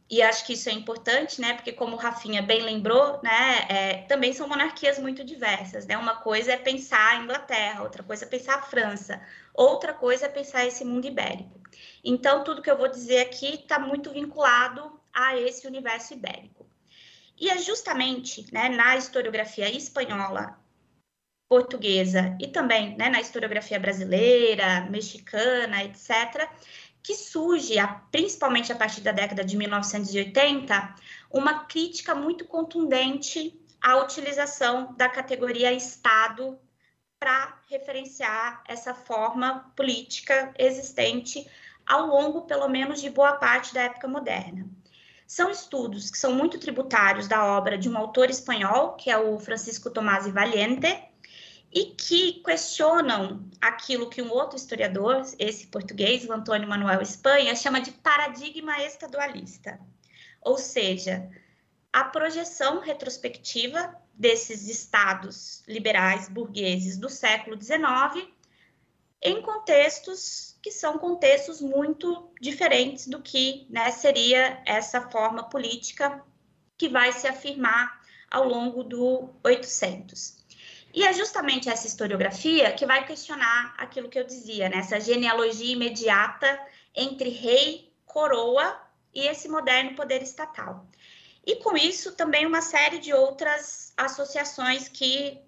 E 0.10 0.24
acho 0.24 0.46
que 0.46 0.54
isso 0.54 0.68
é 0.70 0.72
importante, 0.74 1.40
né? 1.40 1.54
Porque 1.54 1.72
como 1.72 1.96
o 1.96 2.00
Rafinha 2.00 2.42
bem 2.42 2.62
lembrou, 2.62 3.20
né? 3.22 3.66
é, 3.70 3.94
também 4.08 4.34
são 4.34 4.48
monarquias 4.48 4.98
muito 4.98 5.24
diversas, 5.24 5.86
né? 5.86 5.96
Uma 5.98 6.16
coisa 6.16 6.52
é 6.52 6.58
pensar 6.58 7.14
a 7.14 7.16
Inglaterra, 7.18 7.84
outra 7.84 8.02
coisa 8.02 8.26
é 8.26 8.28
pensar 8.28 8.56
a 8.56 8.62
França, 8.64 9.22
outra 9.54 9.94
coisa 9.94 10.26
é 10.26 10.30
pensar 10.30 10.66
esse 10.66 10.84
mundo 10.84 11.06
ibérico. 11.06 11.60
Então, 12.04 12.44
tudo 12.44 12.62
que 12.62 12.72
eu 12.72 12.78
vou 12.78 12.90
dizer 12.90 13.20
aqui 13.20 13.56
está 13.56 13.78
muito 13.78 14.12
vinculado 14.12 15.00
a 15.14 15.38
esse 15.38 15.68
universo 15.68 16.14
ibérico. 16.14 16.68
E 17.40 17.50
é 17.50 17.58
justamente 17.60 18.52
né, 18.52 18.68
na 18.68 18.98
historiografia 18.98 19.70
espanhola, 19.70 20.60
portuguesa 21.48 22.38
e 22.40 22.48
também 22.48 22.96
né, 22.96 23.10
na 23.10 23.20
historiografia 23.22 23.80
brasileira, 23.80 24.82
mexicana, 24.90 25.84
etc., 25.84 26.48
que 27.04 27.16
surge, 27.16 27.80
a- 27.80 27.88
principalmente 28.12 28.72
a 28.72 28.76
partir 28.76 29.02
da 29.02 29.12
década 29.12 29.44
de 29.44 29.58
1980, 29.58 30.96
uma 31.32 31.66
crítica 31.66 32.14
muito 32.14 32.46
contundente 32.46 33.60
à 33.82 33.98
utilização 33.98 34.94
da 34.96 35.08
categoria 35.08 35.72
Estado 35.72 36.60
para 37.20 37.58
referenciar 37.70 38.64
essa 38.68 38.94
forma 38.94 39.72
política 39.76 40.54
existente 40.58 41.50
ao 41.86 42.06
longo, 42.08 42.44
pelo 42.44 42.68
menos, 42.68 43.02
de 43.02 43.10
boa 43.10 43.34
parte 43.34 43.74
da 43.74 43.82
época 43.84 44.08
moderna. 44.08 44.68
São 45.26 45.50
estudos 45.52 46.10
que 46.10 46.18
são 46.18 46.34
muito 46.34 46.60
tributários 46.60 47.28
da 47.28 47.46
obra 47.46 47.78
de 47.78 47.90
um 47.90 47.98
autor 47.98 48.30
espanhol, 48.30 48.94
que 48.96 49.12
é 49.12 49.18
o 49.18 49.38
Francisco 49.40 49.90
Tomás 49.90 50.28
Valiente, 50.28 50.88
e 51.72 51.86
que 51.86 52.42
questionam 52.44 53.48
aquilo 53.62 54.10
que 54.10 54.22
um 54.22 54.32
outro 54.32 54.58
historiador, 54.58 55.22
esse 55.38 55.68
português, 55.68 56.26
o 56.26 56.34
Antônio 56.34 56.68
Manuel 56.68 57.02
Espanha, 57.02 57.56
chama 57.56 57.80
de 57.80 57.92
paradigma 57.92 58.82
estadualista. 58.84 59.80
Ou 60.42 60.58
seja, 60.58 61.30
a 61.94 62.04
projeção 62.04 62.80
retrospectiva 62.80 63.96
desses 64.14 64.68
estados 64.68 65.64
liberais 65.68 66.28
burgueses 66.28 66.98
do 66.98 67.10
século 67.10 67.62
XIX 67.62 68.28
em 69.22 69.42
contextos 69.42 70.58
que 70.62 70.72
são 70.72 70.98
contextos 70.98 71.62
muito 71.62 72.32
diferentes 72.42 73.08
do 73.08 73.22
que 73.22 73.68
né, 73.70 73.92
seria 73.92 74.62
essa 74.66 75.10
forma 75.10 75.44
política 75.44 76.24
que 76.78 76.90
vai 76.90 77.12
se 77.12 77.28
afirmar 77.28 78.02
ao 78.30 78.48
longo 78.48 78.84
do 78.84 79.30
800. 79.44 80.39
E 80.94 81.06
é 81.06 81.14
justamente 81.14 81.70
essa 81.70 81.88
historiografia 81.88 82.72
que 82.74 82.86
vai 82.86 83.06
questionar 83.06 83.76
aquilo 83.78 84.10
que 84.10 84.18
eu 84.18 84.26
dizia, 84.26 84.70
né? 84.70 84.78
essa 84.78 85.00
genealogia 85.00 85.74
imediata 85.74 86.60
entre 86.96 87.30
rei, 87.30 87.94
coroa 88.06 88.80
e 89.14 89.28
esse 89.28 89.48
moderno 89.48 89.96
poder 89.96 90.22
estatal. 90.24 90.88
E 91.46 91.58
com 91.58 91.78
isso 91.78 92.14
também 92.14 92.46
uma 92.46 92.62
série 92.62 93.00
de 93.00 93.14
outras 93.14 93.94
associações 93.96 94.88
que 94.88 95.40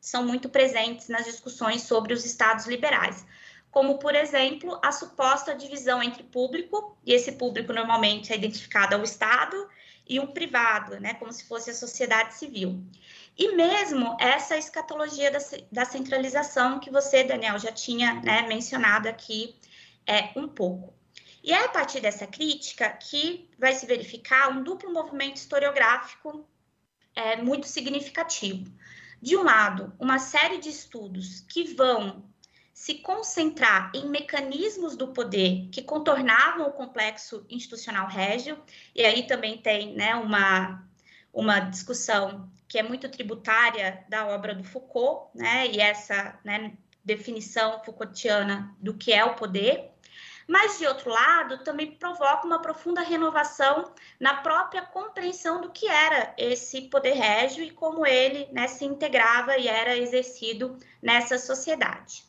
são 0.00 0.24
muito 0.24 0.48
presentes 0.48 1.08
nas 1.08 1.24
discussões 1.24 1.82
sobre 1.82 2.12
os 2.12 2.24
estados 2.24 2.66
liberais, 2.66 3.24
como, 3.70 3.98
por 3.98 4.14
exemplo, 4.14 4.78
a 4.82 4.92
suposta 4.92 5.54
divisão 5.54 6.02
entre 6.02 6.22
público, 6.24 6.96
e 7.06 7.12
esse 7.12 7.32
público 7.32 7.72
normalmente 7.72 8.32
é 8.32 8.36
identificado 8.36 8.94
ao 8.94 9.02
Estado, 9.02 9.68
e 10.06 10.20
um 10.20 10.26
privado, 10.26 11.00
né, 11.00 11.14
como 11.14 11.32
se 11.32 11.44
fosse 11.44 11.70
a 11.70 11.74
sociedade 11.74 12.34
civil. 12.34 12.82
E 13.36 13.54
mesmo 13.54 14.16
essa 14.20 14.56
escatologia 14.56 15.30
da, 15.30 15.38
da 15.70 15.84
centralização 15.84 16.78
que 16.78 16.90
você, 16.90 17.24
Daniel, 17.24 17.58
já 17.58 17.72
tinha 17.72 18.14
né, 18.14 18.42
mencionado 18.46 19.08
aqui 19.08 19.56
é, 20.06 20.38
um 20.38 20.46
pouco. 20.46 20.92
E 21.42 21.52
é 21.52 21.64
a 21.64 21.68
partir 21.68 22.00
dessa 22.00 22.26
crítica 22.26 22.88
que 22.90 23.48
vai 23.58 23.74
se 23.74 23.86
verificar 23.86 24.50
um 24.50 24.62
duplo 24.62 24.92
movimento 24.92 25.36
historiográfico 25.36 26.46
é, 27.16 27.36
muito 27.36 27.66
significativo. 27.66 28.70
De 29.20 29.36
um 29.36 29.42
lado, 29.42 29.92
uma 29.98 30.18
série 30.18 30.58
de 30.58 30.68
estudos 30.68 31.40
que 31.48 31.74
vão 31.74 32.24
se 32.72 32.94
concentrar 32.94 33.92
em 33.94 34.08
mecanismos 34.08 34.96
do 34.96 35.08
poder 35.08 35.68
que 35.70 35.82
contornavam 35.82 36.68
o 36.68 36.72
complexo 36.72 37.44
institucional 37.48 38.08
régio, 38.08 38.60
e 38.94 39.04
aí 39.04 39.26
também 39.26 39.58
tem 39.58 39.94
né, 39.94 40.14
uma, 40.14 40.84
uma 41.32 41.60
discussão 41.60 42.50
que 42.72 42.78
é 42.78 42.82
muito 42.82 43.06
tributária 43.10 44.02
da 44.08 44.26
obra 44.28 44.54
do 44.54 44.64
Foucault, 44.64 45.28
né, 45.34 45.66
e 45.66 45.78
essa 45.78 46.40
né, 46.42 46.72
definição 47.04 47.84
Foucaultiana 47.84 48.74
do 48.80 48.94
que 48.94 49.12
é 49.12 49.22
o 49.22 49.34
poder, 49.34 49.90
mas 50.48 50.78
de 50.78 50.86
outro 50.86 51.10
lado 51.10 51.62
também 51.64 51.92
provoca 51.92 52.46
uma 52.46 52.62
profunda 52.62 53.02
renovação 53.02 53.92
na 54.18 54.38
própria 54.38 54.80
compreensão 54.80 55.60
do 55.60 55.70
que 55.70 55.86
era 55.86 56.34
esse 56.38 56.88
poder 56.88 57.12
régio 57.12 57.62
e 57.62 57.70
como 57.70 58.06
ele 58.06 58.48
né, 58.50 58.66
se 58.66 58.86
integrava 58.86 59.58
e 59.58 59.68
era 59.68 59.94
exercido 59.98 60.78
nessa 61.02 61.38
sociedade. 61.38 62.24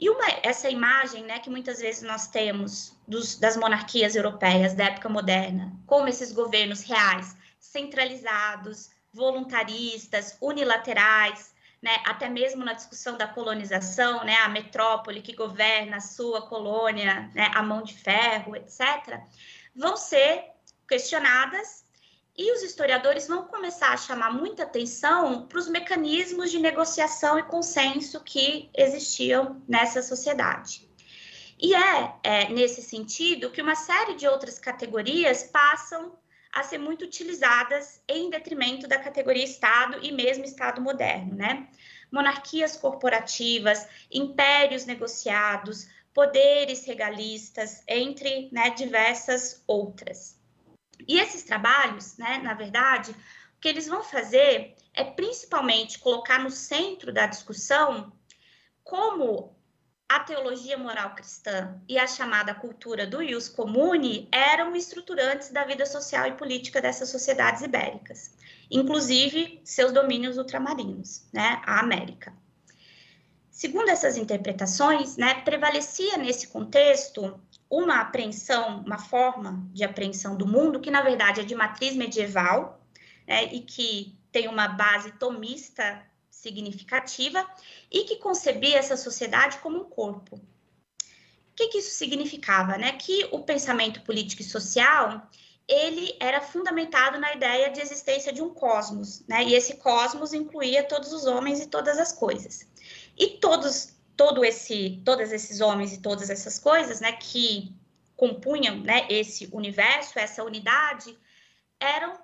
E 0.00 0.10
uma, 0.10 0.26
essa 0.42 0.68
imagem 0.68 1.22
né, 1.22 1.38
que 1.38 1.48
muitas 1.48 1.78
vezes 1.78 2.02
nós 2.02 2.26
temos 2.26 2.92
dos, 3.06 3.38
das 3.38 3.56
monarquias 3.56 4.16
europeias 4.16 4.74
da 4.74 4.86
época 4.86 5.08
moderna, 5.08 5.72
como 5.86 6.08
esses 6.08 6.32
governos 6.32 6.82
reais, 6.82 7.36
centralizados, 7.60 8.97
voluntaristas, 9.12 10.36
unilaterais, 10.40 11.54
né, 11.80 11.96
até 12.04 12.28
mesmo 12.28 12.64
na 12.64 12.72
discussão 12.72 13.16
da 13.16 13.26
colonização, 13.26 14.24
né, 14.24 14.36
a 14.36 14.48
metrópole 14.48 15.22
que 15.22 15.34
governa 15.34 15.98
a 15.98 16.00
sua 16.00 16.42
colônia, 16.42 17.30
né, 17.34 17.50
a 17.54 17.62
mão 17.62 17.82
de 17.82 17.94
ferro, 17.94 18.56
etc., 18.56 19.20
vão 19.74 19.96
ser 19.96 20.44
questionadas 20.88 21.84
e 22.36 22.52
os 22.52 22.62
historiadores 22.62 23.26
vão 23.26 23.44
começar 23.44 23.92
a 23.92 23.96
chamar 23.96 24.32
muita 24.32 24.62
atenção 24.62 25.46
para 25.46 25.58
os 25.58 25.68
mecanismos 25.68 26.50
de 26.50 26.58
negociação 26.58 27.38
e 27.38 27.42
consenso 27.42 28.20
que 28.22 28.70
existiam 28.76 29.62
nessa 29.68 30.02
sociedade. 30.02 30.88
E 31.60 31.74
é, 31.74 32.14
é 32.22 32.48
nesse 32.48 32.80
sentido 32.80 33.50
que 33.50 33.60
uma 33.60 33.74
série 33.74 34.14
de 34.14 34.28
outras 34.28 34.58
categorias 34.58 35.42
passam 35.42 36.16
a 36.52 36.62
ser 36.62 36.78
muito 36.78 37.04
utilizadas 37.04 38.02
em 38.08 38.30
detrimento 38.30 38.86
da 38.86 38.98
categoria 38.98 39.44
Estado 39.44 39.98
e 40.02 40.10
mesmo 40.12 40.44
Estado 40.44 40.80
moderno, 40.80 41.34
né? 41.34 41.68
Monarquias 42.10 42.76
corporativas, 42.76 43.86
impérios 44.10 44.86
negociados, 44.86 45.86
poderes 46.14 46.84
regalistas, 46.84 47.82
entre 47.86 48.48
né, 48.50 48.70
diversas 48.70 49.62
outras. 49.66 50.36
E 51.06 51.18
esses 51.20 51.42
trabalhos, 51.42 52.16
né, 52.16 52.38
na 52.38 52.54
verdade, 52.54 53.12
o 53.12 53.60
que 53.60 53.68
eles 53.68 53.86
vão 53.86 54.02
fazer 54.02 54.74
é 54.94 55.04
principalmente 55.04 55.98
colocar 55.98 56.38
no 56.40 56.50
centro 56.50 57.12
da 57.12 57.26
discussão 57.26 58.12
como 58.82 59.56
a 60.08 60.20
teologia 60.20 60.78
moral 60.78 61.14
cristã 61.14 61.78
e 61.86 61.98
a 61.98 62.06
chamada 62.06 62.54
cultura 62.54 63.06
do 63.06 63.22
ius 63.22 63.48
comune 63.48 64.26
eram 64.32 64.74
estruturantes 64.74 65.50
da 65.50 65.64
vida 65.64 65.84
social 65.84 66.26
e 66.26 66.32
política 66.32 66.80
dessas 66.80 67.10
sociedades 67.10 67.60
ibéricas, 67.60 68.34
inclusive 68.70 69.60
seus 69.64 69.92
domínios 69.92 70.38
ultramarinos, 70.38 71.26
né, 71.30 71.60
a 71.66 71.80
América. 71.80 72.32
Segundo 73.50 73.90
essas 73.90 74.16
interpretações, 74.16 75.16
né, 75.16 75.42
prevalecia 75.42 76.16
nesse 76.16 76.46
contexto 76.46 77.38
uma 77.68 78.00
apreensão, 78.00 78.82
uma 78.86 78.98
forma 78.98 79.68
de 79.74 79.84
apreensão 79.84 80.36
do 80.36 80.46
mundo 80.46 80.80
que, 80.80 80.90
na 80.90 81.02
verdade, 81.02 81.40
é 81.40 81.44
de 81.44 81.54
matriz 81.54 81.94
medieval 81.94 82.80
né, 83.26 83.44
e 83.52 83.60
que 83.60 84.16
tem 84.32 84.48
uma 84.48 84.68
base 84.68 85.12
tomista 85.12 86.02
significativa 86.38 87.44
e 87.90 88.04
que 88.04 88.16
concebia 88.16 88.78
essa 88.78 88.96
sociedade 88.96 89.58
como 89.58 89.80
um 89.80 89.84
corpo. 89.84 90.36
O 90.36 90.40
que, 91.56 91.68
que 91.68 91.78
isso 91.78 91.96
significava? 91.96 92.78
Né? 92.78 92.92
Que 92.92 93.28
o 93.32 93.40
pensamento 93.40 94.02
político 94.02 94.42
e 94.42 94.44
social 94.44 95.28
ele 95.66 96.16
era 96.18 96.40
fundamentado 96.40 97.18
na 97.18 97.34
ideia 97.34 97.70
de 97.70 97.80
existência 97.80 98.32
de 98.32 98.40
um 98.40 98.54
cosmos, 98.54 99.22
né? 99.28 99.44
E 99.44 99.54
esse 99.54 99.76
cosmos 99.76 100.32
incluía 100.32 100.82
todos 100.82 101.12
os 101.12 101.26
homens 101.26 101.60
e 101.60 101.66
todas 101.66 101.98
as 101.98 102.10
coisas. 102.10 102.66
E 103.18 103.36
todos, 103.36 103.92
todo 104.16 104.42
esse, 104.42 105.02
todos 105.04 105.30
esses 105.30 105.60
homens 105.60 105.92
e 105.92 106.00
todas 106.00 106.30
essas 106.30 106.58
coisas, 106.58 107.02
né, 107.02 107.12
que 107.12 107.70
compunham, 108.16 108.80
né, 108.80 109.06
esse 109.10 109.46
universo, 109.52 110.18
essa 110.18 110.42
unidade, 110.42 111.14
eram 111.78 112.18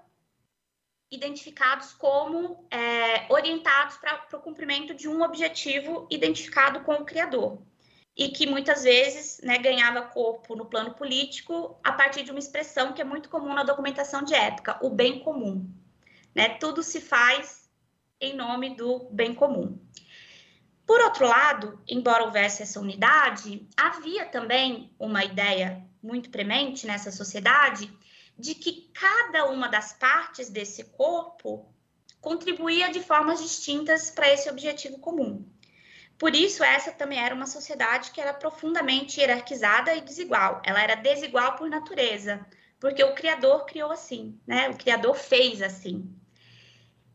identificados 1.14 1.92
como 1.92 2.66
é, 2.70 3.32
orientados 3.32 3.96
para 3.96 4.26
o 4.34 4.40
cumprimento 4.40 4.94
de 4.94 5.08
um 5.08 5.22
objetivo 5.22 6.06
identificado 6.10 6.80
com 6.80 6.94
o 6.94 7.04
Criador. 7.04 7.58
E 8.16 8.28
que 8.28 8.46
muitas 8.46 8.84
vezes 8.84 9.40
né, 9.42 9.58
ganhava 9.58 10.02
corpo 10.02 10.54
no 10.54 10.66
plano 10.66 10.94
político 10.94 11.78
a 11.82 11.92
partir 11.92 12.22
de 12.22 12.30
uma 12.30 12.38
expressão 12.38 12.92
que 12.92 13.02
é 13.02 13.04
muito 13.04 13.28
comum 13.28 13.52
na 13.52 13.64
documentação 13.64 14.22
de 14.22 14.34
época, 14.34 14.78
o 14.82 14.90
bem 14.90 15.18
comum. 15.18 15.68
Né? 16.34 16.50
Tudo 16.50 16.82
se 16.82 17.00
faz 17.00 17.68
em 18.20 18.34
nome 18.34 18.76
do 18.76 19.08
bem 19.10 19.34
comum. 19.34 19.78
Por 20.86 21.00
outro 21.00 21.26
lado, 21.26 21.80
embora 21.88 22.24
houvesse 22.24 22.62
essa 22.62 22.78
unidade, 22.78 23.66
havia 23.76 24.26
também 24.26 24.94
uma 24.98 25.24
ideia 25.24 25.82
muito 26.02 26.28
premente 26.30 26.86
nessa 26.86 27.10
sociedade 27.10 27.90
de 28.38 28.54
que 28.54 28.90
cada 28.92 29.46
uma 29.46 29.68
das 29.68 29.92
partes 29.92 30.48
desse 30.48 30.84
corpo 30.84 31.72
contribuía 32.20 32.90
de 32.90 33.00
formas 33.00 33.40
distintas 33.40 34.10
para 34.10 34.32
esse 34.32 34.48
objetivo 34.48 34.98
comum. 34.98 35.46
Por 36.18 36.34
isso, 36.34 36.62
essa 36.62 36.92
também 36.92 37.18
era 37.18 37.34
uma 37.34 37.46
sociedade 37.46 38.10
que 38.10 38.20
era 38.20 38.32
profundamente 38.32 39.20
hierarquizada 39.20 39.94
e 39.94 40.00
desigual. 40.00 40.62
Ela 40.64 40.82
era 40.82 40.94
desigual 40.94 41.56
por 41.56 41.68
natureza, 41.68 42.46
porque 42.78 43.02
o 43.02 43.14
Criador 43.14 43.66
criou 43.66 43.90
assim, 43.90 44.40
né? 44.46 44.68
O 44.70 44.76
Criador 44.76 45.14
fez 45.14 45.60
assim. 45.60 46.14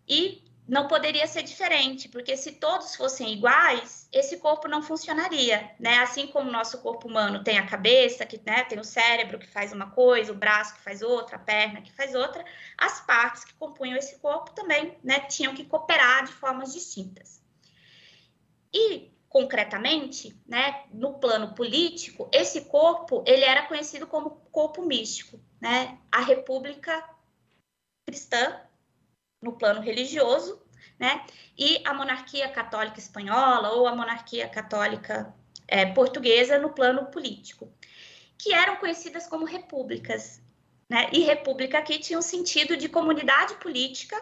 E 0.07 0.43
não 0.69 0.87
poderia 0.87 1.25
ser 1.25 1.41
diferente, 1.41 2.07
porque 2.07 2.37
se 2.37 2.51
todos 2.51 2.95
fossem 2.95 3.33
iguais, 3.33 4.07
esse 4.11 4.37
corpo 4.37 4.67
não 4.67 4.83
funcionaria, 4.83 5.71
né? 5.79 5.97
Assim 5.97 6.27
como 6.27 6.47
o 6.47 6.51
nosso 6.51 6.77
corpo 6.83 7.07
humano 7.07 7.43
tem 7.43 7.57
a 7.57 7.65
cabeça, 7.65 8.23
que 8.23 8.39
né, 8.45 8.63
tem 8.65 8.79
o 8.79 8.83
cérebro 8.83 9.39
que 9.39 9.47
faz 9.47 9.73
uma 9.73 9.89
coisa, 9.89 10.31
o 10.31 10.35
braço 10.35 10.75
que 10.75 10.83
faz 10.83 11.01
outra, 11.01 11.37
a 11.37 11.39
perna 11.39 11.81
que 11.81 11.91
faz 11.91 12.13
outra, 12.13 12.45
as 12.77 13.01
partes 13.01 13.43
que 13.43 13.55
compunham 13.55 13.97
esse 13.97 14.19
corpo 14.19 14.51
também, 14.51 14.95
né, 15.03 15.21
tinham 15.21 15.55
que 15.55 15.65
cooperar 15.65 16.25
de 16.25 16.33
formas 16.33 16.71
distintas. 16.71 17.41
E 18.71 19.11
concretamente, 19.27 20.39
né, 20.45 20.83
no 20.93 21.15
plano 21.15 21.55
político, 21.55 22.29
esse 22.31 22.65
corpo 22.65 23.23
ele 23.25 23.43
era 23.43 23.65
conhecido 23.65 24.05
como 24.05 24.41
corpo 24.51 24.83
místico, 24.83 25.39
né? 25.59 25.97
A 26.11 26.21
República 26.21 27.09
Cristã 28.07 28.68
no 29.41 29.53
plano 29.53 29.81
religioso, 29.81 30.61
né? 30.99 31.25
E 31.57 31.81
a 31.85 31.93
monarquia 31.93 32.49
católica 32.49 32.99
espanhola 32.99 33.71
ou 33.71 33.87
a 33.87 33.95
monarquia 33.95 34.47
católica 34.47 35.33
é, 35.67 35.85
portuguesa 35.85 36.57
no 36.57 36.69
plano 36.69 37.05
político, 37.05 37.71
que 38.37 38.53
eram 38.53 38.77
conhecidas 38.77 39.27
como 39.27 39.45
repúblicas. 39.45 40.41
Né? 40.89 41.09
E 41.13 41.19
república 41.19 41.77
aqui 41.77 41.99
tinha 41.99 42.17
um 42.17 42.23
sentido 42.23 42.75
de 42.75 42.89
comunidade 42.89 43.55
política 43.55 44.21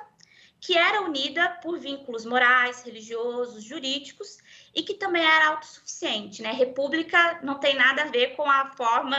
que 0.59 0.76
era 0.78 1.01
unida 1.01 1.49
por 1.61 1.80
vínculos 1.80 2.26
morais, 2.26 2.84
religiosos, 2.84 3.63
jurídicos 3.63 4.39
e 4.74 4.82
que 4.82 4.95
também 4.95 5.24
era 5.24 5.49
autossuficiente. 5.49 6.41
Né? 6.41 6.51
República 6.51 7.39
não 7.43 7.59
tem 7.59 7.76
nada 7.76 8.03
a 8.03 8.07
ver 8.07 8.36
com 8.36 8.49
a 8.49 8.72
forma 8.76 9.18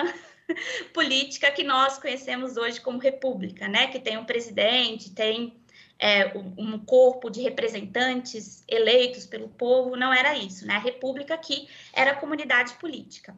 política 0.93 1.51
que 1.51 1.63
nós 1.63 1.99
conhecemos 1.99 2.57
hoje 2.57 2.81
como 2.81 2.99
república, 2.99 3.69
né? 3.69 3.87
que 3.87 4.01
tem 4.01 4.19
um 4.19 4.25
presidente, 4.25 5.15
tem 5.15 5.57
é, 5.99 6.33
um 6.57 6.79
corpo 6.79 7.29
de 7.29 7.43
representantes 7.43 8.63
eleitos 8.69 9.27
pelo 9.27 9.49
povo, 9.49 9.97
não 9.97 10.13
era 10.13 10.37
isso, 10.37 10.67
né? 10.67 10.75
A 10.75 10.81
república 10.81 11.35
aqui 11.35 11.69
era 11.93 12.13
a 12.13 12.17
comunidade 12.17 12.75
política. 12.75 13.37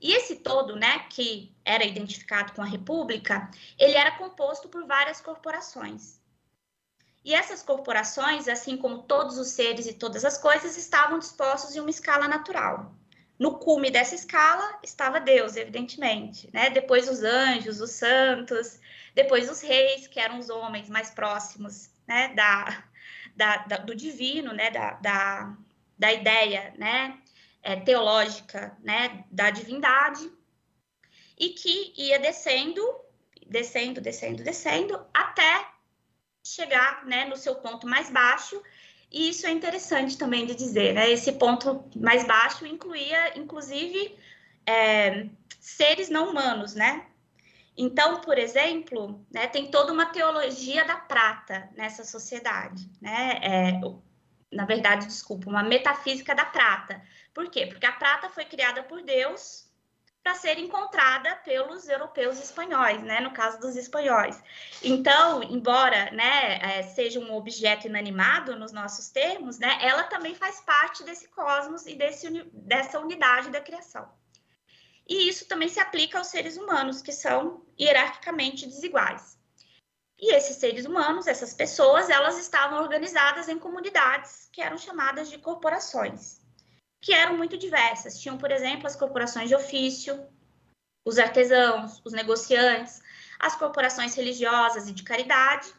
E 0.00 0.12
esse 0.12 0.36
todo, 0.36 0.76
né, 0.76 1.06
que 1.10 1.54
era 1.64 1.84
identificado 1.84 2.52
com 2.52 2.60
a 2.60 2.66
república, 2.66 3.50
ele 3.78 3.96
era 3.96 4.18
composto 4.18 4.68
por 4.68 4.86
várias 4.86 5.20
corporações. 5.20 6.20
E 7.24 7.34
essas 7.34 7.62
corporações, 7.62 8.46
assim 8.46 8.76
como 8.76 9.02
todos 9.02 9.38
os 9.38 9.48
seres 9.48 9.86
e 9.86 9.94
todas 9.94 10.24
as 10.24 10.38
coisas, 10.38 10.76
estavam 10.76 11.18
dispostos 11.18 11.74
em 11.74 11.80
uma 11.80 11.90
escala 11.90 12.28
natural. 12.28 12.94
No 13.38 13.58
cume 13.58 13.90
dessa 13.90 14.14
escala 14.14 14.78
estava 14.82 15.18
Deus, 15.18 15.56
evidentemente, 15.56 16.48
né? 16.52 16.70
Depois 16.70 17.08
os 17.08 17.22
anjos, 17.22 17.80
os 17.80 17.90
santos, 17.90 18.78
depois 19.16 19.50
os 19.50 19.62
reis, 19.62 20.06
que 20.06 20.20
eram 20.20 20.38
os 20.38 20.50
homens 20.50 20.90
mais 20.90 21.10
próximos, 21.10 21.90
né? 22.06 22.34
Da, 22.34 22.84
da, 23.34 23.56
da 23.56 23.76
do 23.78 23.94
divino, 23.94 24.52
né? 24.52 24.70
Da, 24.70 24.92
da, 24.92 25.56
da 25.98 26.12
ideia, 26.12 26.74
né? 26.76 27.18
É, 27.62 27.76
teológica, 27.76 28.76
né? 28.84 29.24
Da 29.30 29.50
divindade 29.50 30.30
e 31.38 31.48
que 31.50 31.94
ia 31.96 32.18
descendo, 32.18 32.82
descendo, 33.46 34.00
descendo, 34.00 34.44
descendo 34.44 35.06
até 35.14 35.66
chegar, 36.44 37.06
né? 37.06 37.24
No 37.24 37.38
seu 37.38 37.54
ponto 37.54 37.86
mais 37.86 38.10
baixo 38.10 38.62
e 39.10 39.30
isso 39.30 39.46
é 39.46 39.50
interessante 39.50 40.18
também 40.18 40.44
de 40.44 40.54
dizer, 40.54 40.92
né? 40.92 41.10
Esse 41.10 41.32
ponto 41.32 41.88
mais 41.96 42.26
baixo 42.26 42.66
incluía, 42.66 43.38
inclusive, 43.38 44.14
é, 44.66 45.26
seres 45.58 46.10
não 46.10 46.30
humanos, 46.30 46.74
né? 46.74 47.06
Então, 47.76 48.20
por 48.20 48.38
exemplo, 48.38 49.24
né, 49.30 49.46
tem 49.46 49.70
toda 49.70 49.92
uma 49.92 50.06
teologia 50.06 50.84
da 50.84 50.96
prata 50.96 51.68
nessa 51.76 52.04
sociedade, 52.04 52.88
né? 53.00 53.38
É, 53.42 53.80
na 54.50 54.64
verdade, 54.64 55.06
desculpa, 55.06 55.50
uma 55.50 55.62
metafísica 55.62 56.34
da 56.34 56.44
prata. 56.44 57.02
Por 57.34 57.50
quê? 57.50 57.66
Porque 57.66 57.84
a 57.84 57.92
prata 57.92 58.30
foi 58.30 58.44
criada 58.44 58.82
por 58.82 59.02
Deus 59.02 59.66
para 60.22 60.34
ser 60.34 60.58
encontrada 60.58 61.36
pelos 61.44 61.88
europeus 61.88 62.42
espanhóis, 62.42 63.00
né, 63.00 63.20
no 63.20 63.30
caso 63.30 63.60
dos 63.60 63.76
espanhóis. 63.76 64.42
Então, 64.82 65.40
embora, 65.40 66.10
né, 66.10 66.58
é, 66.60 66.82
seja 66.82 67.20
um 67.20 67.32
objeto 67.32 67.86
inanimado 67.86 68.56
nos 68.56 68.72
nossos 68.72 69.08
termos, 69.08 69.56
né, 69.60 69.78
ela 69.80 70.02
também 70.02 70.34
faz 70.34 70.60
parte 70.60 71.04
desse 71.04 71.28
cosmos 71.28 71.86
e 71.86 71.94
desse, 71.94 72.42
dessa 72.52 72.98
unidade 72.98 73.50
da 73.50 73.60
criação. 73.60 74.08
E 75.08 75.28
isso 75.28 75.46
também 75.46 75.68
se 75.68 75.78
aplica 75.78 76.18
aos 76.18 76.28
seres 76.28 76.56
humanos, 76.56 77.02
que 77.02 77.12
são 77.12 77.64
hierarquicamente 77.78 78.66
desiguais. 78.66 79.38
E 80.18 80.34
esses 80.34 80.56
seres 80.56 80.86
humanos, 80.86 81.26
essas 81.26 81.54
pessoas, 81.54 82.08
elas 82.08 82.38
estavam 82.38 82.80
organizadas 82.82 83.48
em 83.48 83.58
comunidades 83.58 84.48
que 84.52 84.62
eram 84.62 84.78
chamadas 84.78 85.30
de 85.30 85.38
corporações 85.38 86.46
que 87.00 87.12
eram 87.12 87.36
muito 87.36 87.56
diversas. 87.56 88.20
Tinham, 88.20 88.36
por 88.36 88.50
exemplo, 88.50 88.86
as 88.86 88.96
corporações 88.96 89.48
de 89.48 89.54
ofício, 89.54 90.26
os 91.04 91.18
artesãos, 91.18 92.02
os 92.04 92.12
negociantes, 92.12 93.00
as 93.38 93.54
corporações 93.54 94.14
religiosas 94.16 94.88
e 94.88 94.92
de 94.92 95.04
caridade, 95.04 95.72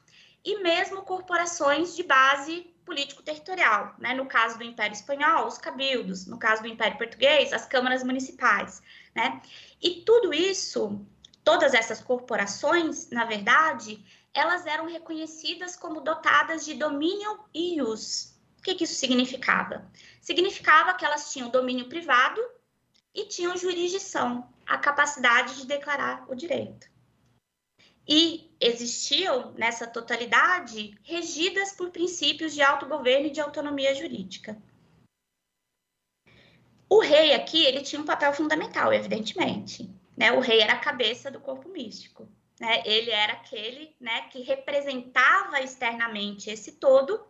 e 0.46 0.64
mesmo 0.64 1.02
corporações 1.02 1.96
de 1.98 2.04
base 2.04 2.74
político-territorial. 2.86 3.94
Né? 4.00 4.14
No 4.14 4.26
caso 4.26 4.58
do 4.58 4.64
Império 4.64 4.94
Espanhol, 4.94 5.48
os 5.48 5.58
cabildos, 5.58 6.26
no 6.26 6.40
caso 6.40 6.62
do 6.62 6.70
Império 6.70 6.98
Português, 6.98 7.52
as 7.52 7.66
câmaras 7.66 8.04
municipais. 8.04 8.82
Né? 9.18 9.42
E 9.82 10.02
tudo 10.02 10.32
isso, 10.32 11.04
todas 11.44 11.74
essas 11.74 12.00
corporações, 12.00 13.10
na 13.10 13.26
verdade, 13.26 14.06
elas 14.32 14.68
eram 14.68 14.86
reconhecidas 14.86 15.76
como 15.76 16.02
dotadas 16.02 16.64
de 16.64 16.76
domínio 16.76 17.40
ius. 17.52 18.38
O 18.60 18.62
que, 18.62 18.76
que 18.76 18.84
isso 18.84 18.94
significava? 18.94 19.90
significava 20.22 20.94
que 20.94 21.04
elas 21.04 21.32
tinham 21.34 21.50
domínio 21.50 21.90
privado 21.90 22.40
e 23.12 23.26
tinham 23.26 23.58
jurisdição, 23.58 24.48
a 24.68 24.78
capacidade 24.78 25.56
de 25.56 25.66
declarar 25.66 26.26
o 26.30 26.36
direito. 26.36 26.88
E 28.08 28.56
existiam, 28.60 29.52
nessa 29.54 29.88
totalidade, 29.88 30.96
regidas 31.02 31.72
por 31.72 31.90
princípios 31.90 32.54
de 32.54 32.62
autogoverno 32.62 33.28
e 33.28 33.32
de 33.32 33.42
autonomia 33.42 33.96
jurídica. 33.96 34.62
O 36.90 37.00
rei 37.00 37.34
aqui, 37.34 37.66
ele 37.66 37.82
tinha 37.82 38.02
um 38.02 38.06
papel 38.06 38.34
fundamental, 38.34 38.94
evidentemente. 38.94 39.90
Né? 40.16 40.32
O 40.32 40.40
rei 40.40 40.62
era 40.62 40.74
a 40.74 40.80
cabeça 40.80 41.30
do 41.30 41.40
corpo 41.40 41.70
místico. 41.70 42.28
Né? 42.60 42.82
Ele 42.86 43.12
era 43.12 43.34
aquele 43.34 43.96
né, 44.00 44.22
que 44.32 44.42
representava 44.42 45.62
externamente 45.62 46.50
esse 46.50 46.74
todo 46.74 47.24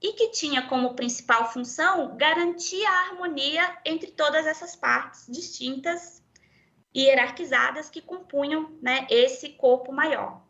e 0.00 0.12
que 0.12 0.28
tinha 0.30 0.66
como 0.68 0.94
principal 0.94 1.52
função 1.52 2.16
garantir 2.16 2.84
a 2.84 3.00
harmonia 3.08 3.78
entre 3.84 4.10
todas 4.10 4.46
essas 4.46 4.76
partes 4.76 5.26
distintas 5.28 6.22
e 6.92 7.04
hierarquizadas 7.04 7.90
que 7.90 8.00
compunham 8.00 8.78
né, 8.80 9.06
esse 9.10 9.50
corpo 9.50 9.92
maior. 9.92 10.42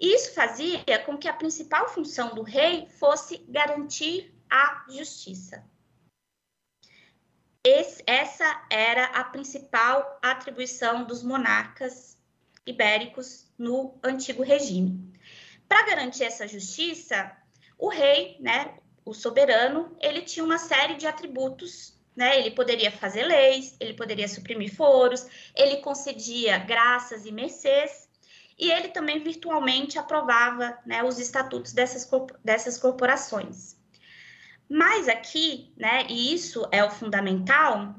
Isso 0.00 0.34
fazia 0.34 0.82
com 1.04 1.16
que 1.16 1.28
a 1.28 1.32
principal 1.32 1.88
função 1.88 2.34
do 2.34 2.42
rei 2.42 2.88
fosse 2.98 3.38
garantir 3.48 4.32
a 4.50 4.84
justiça. 4.88 5.64
Esse, 7.70 8.02
essa 8.06 8.64
era 8.70 9.04
a 9.04 9.22
principal 9.24 10.18
atribuição 10.22 11.04
dos 11.04 11.22
monarcas 11.22 12.16
ibéricos 12.66 13.46
no 13.58 13.94
antigo 14.02 14.42
regime. 14.42 15.12
Para 15.68 15.84
garantir 15.84 16.24
essa 16.24 16.48
justiça, 16.48 17.30
o 17.78 17.90
rei, 17.90 18.38
né, 18.40 18.74
o 19.04 19.12
soberano, 19.12 19.94
ele 20.00 20.22
tinha 20.22 20.42
uma 20.42 20.56
série 20.56 20.94
de 20.94 21.06
atributos, 21.06 21.94
né? 22.16 22.38
Ele 22.38 22.52
poderia 22.52 22.90
fazer 22.90 23.24
leis, 23.24 23.76
ele 23.78 23.92
poderia 23.92 24.28
suprimir 24.28 24.74
foros, 24.74 25.26
ele 25.54 25.82
concedia 25.82 26.56
graças 26.56 27.26
e 27.26 27.30
mercês, 27.30 28.08
e 28.58 28.70
ele 28.70 28.88
também 28.88 29.22
virtualmente 29.22 29.98
aprovava, 29.98 30.78
né, 30.86 31.04
os 31.04 31.18
estatutos 31.18 31.74
dessas, 31.74 32.08
dessas 32.42 32.78
corporações. 32.78 33.77
Mas 34.68 35.08
aqui, 35.08 35.72
né, 35.76 36.06
e 36.08 36.34
isso 36.34 36.68
é 36.70 36.84
o 36.84 36.90
fundamental, 36.90 37.94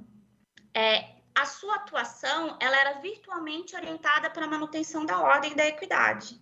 é, 0.73 1.15
a 1.33 1.45
sua 1.45 1.75
atuação 1.75 2.57
ela 2.61 2.77
era 2.77 2.99
virtualmente 2.99 3.75
orientada 3.75 4.29
para 4.29 4.45
a 4.45 4.49
manutenção 4.49 5.05
da 5.05 5.19
ordem 5.19 5.53
e 5.53 5.55
da 5.55 5.65
equidade. 5.65 6.39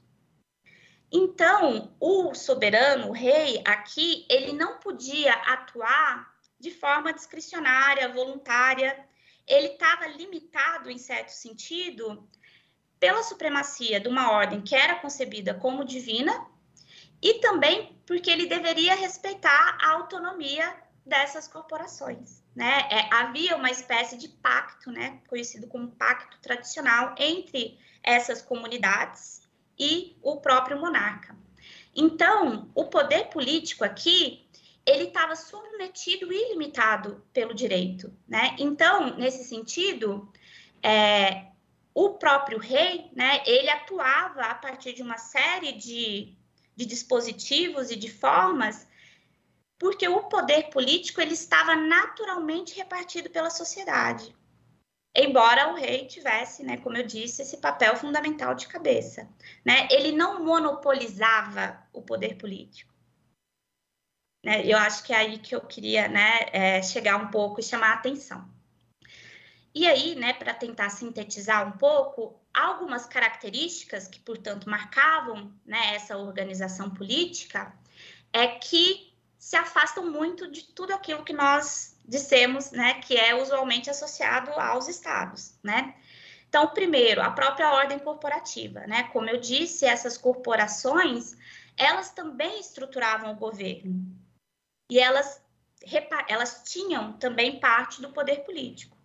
Então, 1.10 1.96
o 2.00 2.34
soberano, 2.34 3.10
o 3.10 3.14
rei, 3.14 3.64
aqui, 3.66 4.26
ele 4.30 4.52
não 4.52 4.80
podia 4.80 5.34
atuar 5.34 6.36
de 6.60 6.72
forma 6.72 7.14
discricionária, 7.14 8.10
voluntária. 8.10 9.08
Ele 9.48 9.68
estava 9.68 10.08
limitado, 10.08 10.90
em 10.90 10.98
certo 10.98 11.30
sentido, 11.30 12.28
pela 13.00 13.24
supremacia 13.24 14.00
de 14.00 14.10
uma 14.10 14.32
ordem 14.32 14.62
que 14.62 14.76
era 14.76 14.96
concebida 14.96 15.54
como 15.54 15.86
divina 15.86 16.46
e 17.22 17.36
também 17.36 17.98
porque 18.06 18.30
ele 18.30 18.46
deveria 18.46 18.96
respeitar 18.96 19.78
a 19.82 19.92
autonomia 19.92 20.76
dessas 21.06 21.48
corporações. 21.48 22.44
Né? 22.56 22.88
É, 22.90 23.14
havia 23.14 23.56
uma 23.56 23.70
espécie 23.70 24.18
de 24.18 24.28
pacto, 24.28 24.92
né, 24.92 25.20
conhecido 25.28 25.68
como 25.68 25.92
pacto 25.92 26.38
tradicional, 26.42 27.16
entre 27.18 27.80
essas 28.04 28.42
comunidades 28.42 29.42
e 29.78 30.18
o 30.22 30.38
próprio 30.38 30.80
monarca. 30.80 31.36
Então, 31.96 32.70
o 32.74 32.86
poder 32.86 33.26
político 33.26 33.84
aqui 33.84 34.48
ele 34.86 35.06
estava 35.06 35.36
submetido 35.36 36.32
e 36.32 36.54
limitado 36.54 37.22
pelo 37.34 37.54
direito, 37.54 38.14
né? 38.26 38.56
Então, 38.58 39.18
nesse 39.18 39.44
sentido, 39.44 40.32
é, 40.82 41.48
o 41.94 42.12
próprio 42.12 42.58
rei, 42.58 43.12
né, 43.14 43.44
ele 43.46 43.70
atuava 43.70 44.44
a 44.44 44.56
partir 44.56 44.94
de 44.94 45.04
uma 45.04 45.18
série 45.18 45.74
de, 45.74 46.37
de 46.78 46.86
dispositivos 46.86 47.92
e 47.92 47.98
de 47.98 48.10
formas, 48.10 48.88
porque 49.78 50.08
o 50.08 50.24
poder 50.30 50.70
político 50.70 51.20
ele 51.20 51.34
estava 51.34 51.76
naturalmente 51.76 52.74
repartido 52.74 53.30
pela 53.30 53.50
sociedade 53.50 54.34
embora 55.18 55.72
o 55.72 55.76
rei 55.76 56.06
tivesse, 56.06 56.64
né, 56.64 56.78
como 56.78 56.96
eu 56.96 57.06
disse, 57.06 57.42
esse 57.42 57.58
papel 57.58 57.96
fundamental 57.96 58.54
de 58.54 58.68
cabeça. 58.68 59.28
Né? 59.66 59.88
Ele 59.90 60.12
não 60.12 60.46
monopolizava 60.46 61.84
o 61.92 62.04
poder 62.04 62.38
político. 62.38 62.94
Né? 64.46 64.66
Eu 64.66 64.78
acho 64.78 65.04
que 65.04 65.12
é 65.12 65.18
aí 65.18 65.40
que 65.40 65.56
eu 65.56 65.62
queria 65.62 66.08
né, 66.08 66.46
é, 66.54 66.82
chegar 66.84 67.18
um 67.18 67.32
pouco 67.32 67.60
e 67.60 67.64
chamar 67.64 67.92
a 67.92 67.96
atenção. 67.96 68.48
E 69.74 69.88
aí, 69.88 70.16
né, 70.16 70.34
para 70.34 70.54
tentar 70.54 70.90
sintetizar 70.90 71.68
um 71.68 71.78
pouco, 71.78 72.40
algumas 72.58 73.06
características 73.06 74.08
que, 74.08 74.20
portanto, 74.20 74.70
marcavam 74.70 75.54
né, 75.66 75.96
essa 75.96 76.18
organização 76.18 76.90
política 76.90 77.74
é 78.34 78.48
que 78.48 79.14
se 79.38 79.56
afastam 79.56 80.12
muito 80.12 80.50
de 80.50 80.64
tudo 80.64 80.94
aquilo 80.94 81.24
que 81.24 81.34
nós 81.34 81.98
dissemos, 82.06 82.72
né, 82.72 82.96
que 82.96 83.16
é 83.16 83.36
usualmente 83.36 83.90
associado 83.90 84.52
aos 84.52 84.88
estados, 84.88 85.58
né? 85.64 85.96
Então, 86.50 86.68
primeiro, 86.70 87.22
a 87.22 87.30
própria 87.30 87.72
ordem 87.74 88.00
corporativa, 88.00 88.80
né? 88.88 89.04
Como 89.12 89.30
eu 89.30 89.38
disse, 89.38 89.86
essas 89.86 90.18
corporações, 90.18 91.36
elas 91.76 92.12
também 92.12 92.60
estruturavam 92.60 93.34
o 93.34 93.36
governo. 93.36 94.16
E 94.90 94.98
elas 94.98 95.46
elas 96.28 96.64
tinham 96.66 97.14
também 97.14 97.60
parte 97.60 98.02
do 98.02 98.12
poder 98.12 98.44
político. 98.44 98.97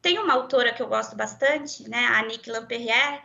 Tem 0.00 0.18
uma 0.18 0.34
autora 0.34 0.72
que 0.72 0.82
eu 0.82 0.88
gosto 0.88 1.16
bastante, 1.16 1.88
né, 1.88 2.06
a 2.06 2.22
Nick 2.22 2.48
Lamperrier, 2.48 3.22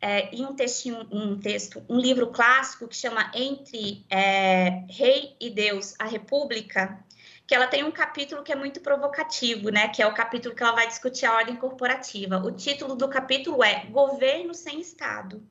é, 0.00 0.34
em 0.34 0.44
um 0.44 0.54
textinho, 0.54 1.06
um 1.10 1.38
texto, 1.38 1.84
um 1.88 1.98
livro 1.98 2.28
clássico 2.28 2.88
que 2.88 2.96
chama 2.96 3.30
Entre 3.34 4.04
é, 4.08 4.84
Rei 4.88 5.36
e 5.38 5.50
Deus, 5.50 5.94
a 5.98 6.04
República, 6.04 7.04
que 7.46 7.54
ela 7.54 7.66
tem 7.66 7.84
um 7.84 7.90
capítulo 7.90 8.42
que 8.42 8.52
é 8.52 8.56
muito 8.56 8.80
provocativo, 8.80 9.70
né? 9.70 9.88
Que 9.88 10.00
é 10.00 10.06
o 10.06 10.14
capítulo 10.14 10.54
que 10.54 10.62
ela 10.62 10.72
vai 10.72 10.86
discutir 10.86 11.26
a 11.26 11.34
ordem 11.34 11.56
corporativa. 11.56 12.38
O 12.38 12.52
título 12.52 12.94
do 12.94 13.08
capítulo 13.08 13.62
é 13.62 13.86
Governo 13.86 14.54
sem 14.54 14.80
Estado. 14.80 15.46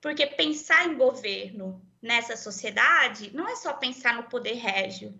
Porque 0.00 0.26
pensar 0.26 0.86
em 0.86 0.96
governo 0.96 1.84
nessa 2.00 2.36
sociedade 2.36 3.34
não 3.34 3.48
é 3.48 3.56
só 3.56 3.72
pensar 3.74 4.14
no 4.14 4.22
poder 4.22 4.54
régio, 4.54 5.18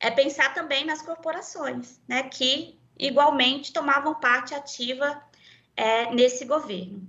é 0.00 0.10
pensar 0.10 0.54
também 0.54 0.84
nas 0.84 1.02
corporações, 1.02 2.00
né? 2.08 2.22
Que 2.22 2.79
igualmente 3.06 3.72
tomavam 3.72 4.14
parte 4.14 4.54
ativa 4.54 5.22
é, 5.76 6.12
nesse 6.14 6.44
governo. 6.44 7.08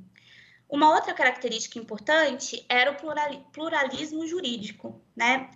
Uma 0.69 0.93
outra 0.95 1.13
característica 1.13 1.77
importante 1.77 2.65
era 2.69 2.91
o 2.91 3.41
pluralismo 3.51 4.25
jurídico, 4.25 5.01
né? 5.13 5.51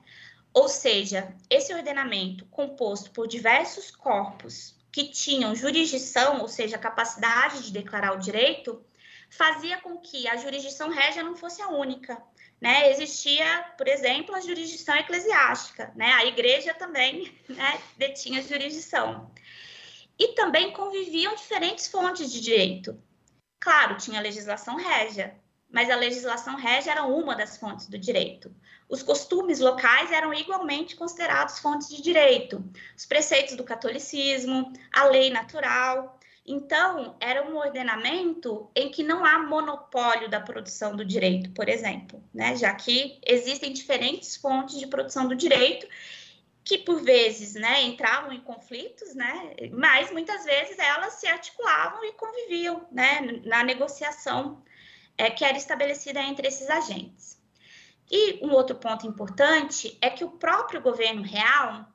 Ou 0.54 0.68
seja, 0.68 1.34
esse 1.50 1.74
ordenamento 1.74 2.46
composto 2.48 3.12
por 3.12 3.28
diversos 3.28 3.92
corpos 3.92 4.76
que 4.92 5.06
tinham 5.06 5.56
jurisdição, 5.56 6.42
ou 6.42 6.48
seja, 6.48 6.78
capacidade 6.78 7.64
de 7.64 7.72
declarar 7.72 8.14
o 8.14 8.20
direito, 8.20 8.82
fazia 9.30 9.78
com 9.78 9.98
que 9.98 10.28
a 10.28 10.38
jurisdição 10.38 10.90
régia 10.90 11.24
não 11.24 11.36
fosse 11.36 11.62
a 11.62 11.70
única. 11.70 12.22
Né? 12.60 12.90
Existia, 12.90 13.66
por 13.78 13.88
exemplo, 13.88 14.34
a 14.34 14.42
jurisdição 14.42 14.96
eclesiástica, 14.96 15.92
né? 15.96 16.12
a 16.14 16.26
igreja 16.26 16.74
também 16.74 17.32
né, 17.50 17.80
detinha 17.98 18.42
jurisdição. 18.42 19.30
E 20.18 20.30
também 20.30 20.72
conviviam 20.72 21.36
diferentes 21.36 21.88
fontes 21.88 22.32
de 22.32 22.40
direito. 22.40 22.98
Claro, 23.60 23.98
tinha 23.98 24.20
a 24.20 24.24
legislação 24.24 24.76
régia, 24.78 25.36
mas 25.70 25.90
a 25.90 25.96
legislação 25.96 26.56
régia 26.56 26.92
era 26.92 27.04
uma 27.04 27.36
das 27.36 27.58
fontes 27.58 27.88
do 27.88 27.98
direito. 27.98 28.56
Os 28.88 29.02
costumes 29.02 29.60
locais 29.60 30.12
eram 30.12 30.34
igualmente 30.34 30.96
considerados 30.96 31.60
fontes 31.60 31.90
de 31.90 32.02
direito, 32.02 32.64
os 32.96 33.06
preceitos 33.06 33.56
do 33.56 33.64
catolicismo, 33.64 34.72
a 34.94 35.06
lei 35.06 35.32
natural. 35.32 36.20
Então, 36.46 37.16
era 37.20 37.44
um 37.50 37.58
ordenamento 37.58 38.70
em 38.76 38.90
que 38.90 39.04
não 39.04 39.26
há 39.26 39.40
monopólio 39.40 40.30
da 40.30 40.40
produção 40.40 40.96
do 40.96 41.04
direito, 41.04 41.50
por 41.50 41.68
exemplo, 41.68 42.24
né? 42.32 42.56
já 42.56 42.72
que 42.74 43.20
existem 43.26 43.74
diferentes 43.74 44.36
fontes 44.36 44.78
de 44.80 44.86
produção 44.86 45.28
do 45.28 45.36
direito 45.36 45.88
que 46.66 46.80
por 46.80 47.00
vezes 47.04 47.54
né, 47.54 47.84
entravam 47.84 48.34
em 48.34 48.42
conflitos, 48.42 49.14
né, 49.14 49.56
mas 49.72 50.12
muitas 50.12 50.44
vezes 50.44 50.80
elas 50.80 51.14
se 51.14 51.28
articulavam 51.28 52.04
e 52.04 52.14
conviviam 52.14 52.88
né, 52.92 53.22
na 53.46 53.64
negociação 53.64 54.64
é, 55.16 55.30
que 55.30 55.46
era 55.46 55.56
estabelecida 55.56 56.20
entre 56.22 56.48
esses 56.48 56.68
agentes. 56.68 57.40
E 58.10 58.44
um 58.44 58.52
outro 58.52 58.76
ponto 58.76 59.06
importante 59.06 59.96
é 60.02 60.10
que 60.10 60.24
o 60.24 60.32
próprio 60.32 60.82
governo 60.82 61.22
real 61.22 61.88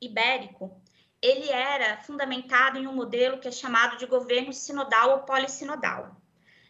ibérico 0.00 0.80
ele 1.20 1.50
era 1.50 1.96
fundamentado 1.98 2.78
em 2.78 2.86
um 2.86 2.94
modelo 2.94 3.38
que 3.38 3.48
é 3.48 3.52
chamado 3.52 3.96
de 3.96 4.06
governo 4.06 4.52
sinodal 4.52 5.10
ou 5.10 5.18
polissinodal, 5.20 6.16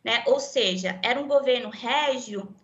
né? 0.02 0.24
Ou 0.26 0.40
seja, 0.40 0.98
era 1.02 1.20
um 1.20 1.26
governo 1.26 1.68
régio 1.68 2.54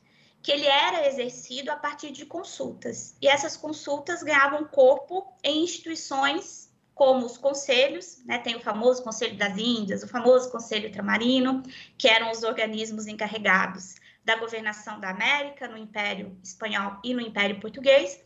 que 0.43 0.51
ele 0.51 0.66
era 0.66 1.07
exercido 1.07 1.70
a 1.70 1.76
partir 1.76 2.11
de 2.11 2.26
consultas. 2.26 3.16
E 3.20 3.28
essas 3.28 3.57
consultas 3.57 4.22
ganhavam 4.22 4.64
corpo 4.64 5.32
em 5.43 5.62
instituições 5.62 6.72
como 6.95 7.24
os 7.24 7.38
conselhos, 7.38 8.22
né? 8.24 8.38
Tem 8.38 8.57
o 8.57 8.61
famoso 8.61 9.03
Conselho 9.03 9.36
das 9.36 9.57
Índias, 9.57 10.03
o 10.03 10.09
famoso 10.09 10.51
Conselho 10.51 10.86
Ultramarino, 10.86 11.62
que 11.97 12.09
eram 12.09 12.30
os 12.30 12.43
organismos 12.43 13.07
encarregados 13.07 13.95
da 14.24 14.36
governação 14.36 15.01
da 15.01 15.11
América 15.11 15.66
no 15.66 15.76
Império 15.76 16.36
Espanhol 16.43 16.99
e 17.03 17.14
no 17.14 17.20
Império 17.20 17.59
Português, 17.59 18.20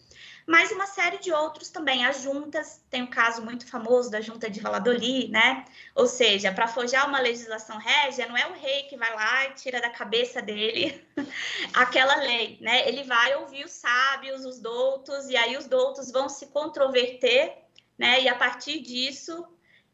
mas 0.47 0.71
uma 0.71 0.87
série 0.87 1.19
de 1.19 1.33
outros 1.33 1.71
também. 1.71 2.07
As 2.07 2.23
juntas, 2.23 2.81
tem 2.89 3.03
um 3.03 3.09
caso 3.09 3.43
muito 3.43 3.69
famoso 3.69 4.09
da 4.11 4.21
junta 4.21 4.49
de 4.49 4.61
Valladolid, 4.61 5.29
né? 5.29 5.65
Ou 5.95 6.07
seja, 6.07 6.53
para 6.53 6.69
forjar 6.69 7.09
uma 7.09 7.19
legislação 7.19 7.79
régia, 7.79 8.29
não 8.29 8.37
é 8.37 8.47
o 8.47 8.53
rei 8.53 8.85
que 8.85 8.97
vai 8.97 9.13
lá 9.13 9.47
e 9.47 9.55
tira 9.55 9.81
da 9.81 9.91
cabeça 9.91 10.41
dele 10.41 11.05
aquela 11.75 12.15
lei, 12.17 12.59
né? 12.61 12.89
Ele 12.89 13.03
vai 13.03 13.35
ouvir 13.35 13.65
os 13.65 13.73
sábios, 13.73 14.45
os 14.45 14.61
doutos, 14.61 15.29
e 15.29 15.37
aí 15.37 15.57
os 15.57 15.67
doutos 15.67 16.13
vão 16.13 16.29
se 16.29 16.47
controverter, 16.47 17.53
né? 17.99 18.23
E 18.23 18.29
a 18.29 18.35
partir 18.37 18.81
disso, 18.81 19.45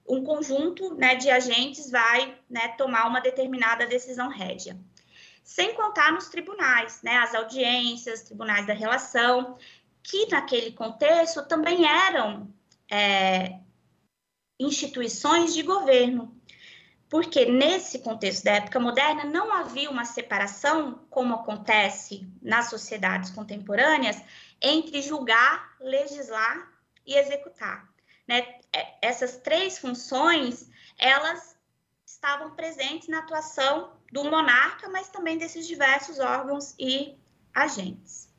um 0.06 0.22
conjunto 0.22 0.94
né, 0.96 1.14
de 1.14 1.30
agentes 1.30 1.90
vai 1.90 2.36
né, 2.50 2.68
tomar 2.76 3.06
uma 3.06 3.20
determinada 3.20 3.86
decisão 3.86 4.28
régia 4.28 4.76
sem 5.44 5.74
contar 5.74 6.12
nos 6.12 6.28
tribunais, 6.28 7.02
né, 7.02 7.16
as 7.18 7.34
audiências, 7.34 8.22
tribunais 8.22 8.66
da 8.66 8.74
relação, 8.74 9.58
que 10.02 10.28
naquele 10.30 10.72
contexto 10.72 11.46
também 11.46 11.86
eram 11.86 12.52
é, 12.90 13.60
instituições 14.58 15.54
de 15.54 15.62
governo, 15.62 16.36
porque 17.08 17.44
nesse 17.44 17.98
contexto 17.98 18.44
da 18.44 18.52
época 18.52 18.80
moderna 18.80 19.24
não 19.24 19.52
havia 19.52 19.90
uma 19.90 20.04
separação, 20.04 21.04
como 21.10 21.34
acontece 21.34 22.26
nas 22.40 22.70
sociedades 22.70 23.30
contemporâneas, 23.30 24.20
entre 24.60 25.02
julgar, 25.02 25.76
legislar 25.80 26.70
e 27.06 27.14
executar. 27.14 27.88
Né? 28.26 28.60
É, 28.72 28.94
essas 29.02 29.36
três 29.36 29.78
funções, 29.78 30.68
elas 30.98 31.56
estavam 32.06 32.54
presentes 32.54 33.08
na 33.08 33.18
atuação 33.18 33.92
do 34.10 34.24
monarca, 34.24 34.88
mas 34.88 35.08
também 35.08 35.36
desses 35.36 35.66
diversos 35.66 36.18
órgãos 36.18 36.74
e 36.78 37.16
agentes. 37.54 38.31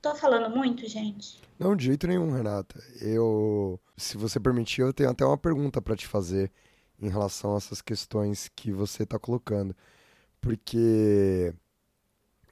Tô 0.00 0.14
falando 0.14 0.54
muito, 0.54 0.88
gente? 0.88 1.38
Não, 1.58 1.76
de 1.76 1.84
jeito 1.86 2.06
nenhum, 2.06 2.30
Renata. 2.30 2.82
Eu, 3.02 3.78
se 3.98 4.16
você 4.16 4.40
permitir, 4.40 4.80
eu 4.80 4.94
tenho 4.94 5.10
até 5.10 5.24
uma 5.26 5.36
pergunta 5.36 5.82
para 5.82 5.94
te 5.94 6.06
fazer 6.06 6.50
em 6.98 7.10
relação 7.10 7.54
a 7.54 7.58
essas 7.58 7.82
questões 7.82 8.48
que 8.56 8.72
você 8.72 9.02
está 9.02 9.18
colocando. 9.18 9.76
Porque 10.40 11.52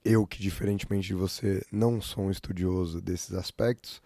eu, 0.04 0.26
que 0.26 0.40
diferentemente 0.42 1.08
de 1.08 1.14
você, 1.14 1.64
não 1.72 2.02
sou 2.02 2.24
um 2.24 2.30
estudioso 2.30 3.00
desses 3.00 3.32
aspectos, 3.32 4.02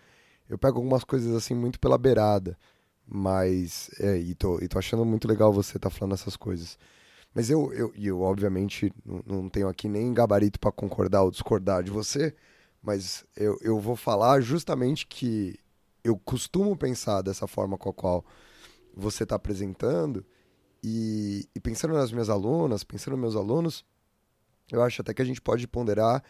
eu 0.49 0.57
pego 0.57 0.79
algumas 0.79 1.03
coisas 1.03 1.35
assim 1.35 1.55
muito 1.55 1.81
pela 1.81 1.99
beirada. 1.99 2.57
Mas, 3.05 3.91
é, 3.99 4.17
e 4.19 4.37
tô, 4.37 4.61
e 4.61 4.69
tô 4.69 4.79
achando 4.79 5.05
muito 5.05 5.27
legal 5.27 5.53
você 5.53 5.79
estar 5.79 5.91
tá 5.91 5.95
falando 5.95 6.15
essas 6.15 6.37
coisas. 6.37 6.79
Mas 7.35 7.51
eu, 7.51 7.73
eu, 7.73 7.93
eu 7.97 8.21
obviamente, 8.21 8.93
não, 9.05 9.23
não 9.27 9.49
tenho 9.49 9.69
aqui 9.69 9.89
nem 9.89 10.15
gabarito 10.15 10.61
para 10.61 10.71
concordar 10.71 11.23
ou 11.23 11.31
discordar 11.31 11.83
de 11.83 11.91
você, 11.91 12.35
mas 12.83 13.25
eu, 13.37 13.57
eu 13.61 13.79
vou 13.79 13.97
falar 13.97 14.41
justamente 14.41 15.07
que 15.07 15.59
eu 16.03 16.19
costumo 16.19 16.77
pensar 16.77 17.23
dessa 17.23 17.47
forma 17.47 17.79
com 17.79 17.89
a 17.89 17.95
qual 17.95 18.25
você 18.95 19.23
está 19.23 19.37
apresentando, 19.37 20.25
e, 20.83 21.49
e, 21.55 21.61
pensando 21.61 21.95
nas 21.95 22.11
minhas 22.11 22.29
alunas, 22.29 22.83
pensando 22.83 23.13
nos 23.13 23.21
meus 23.21 23.37
alunos, 23.37 23.85
eu 24.71 24.83
acho 24.83 25.01
até 25.01 25.15
que 25.15 25.23
a 25.23 25.25
gente 25.25 25.41
pode 25.41 25.67
ponderar 25.69 26.25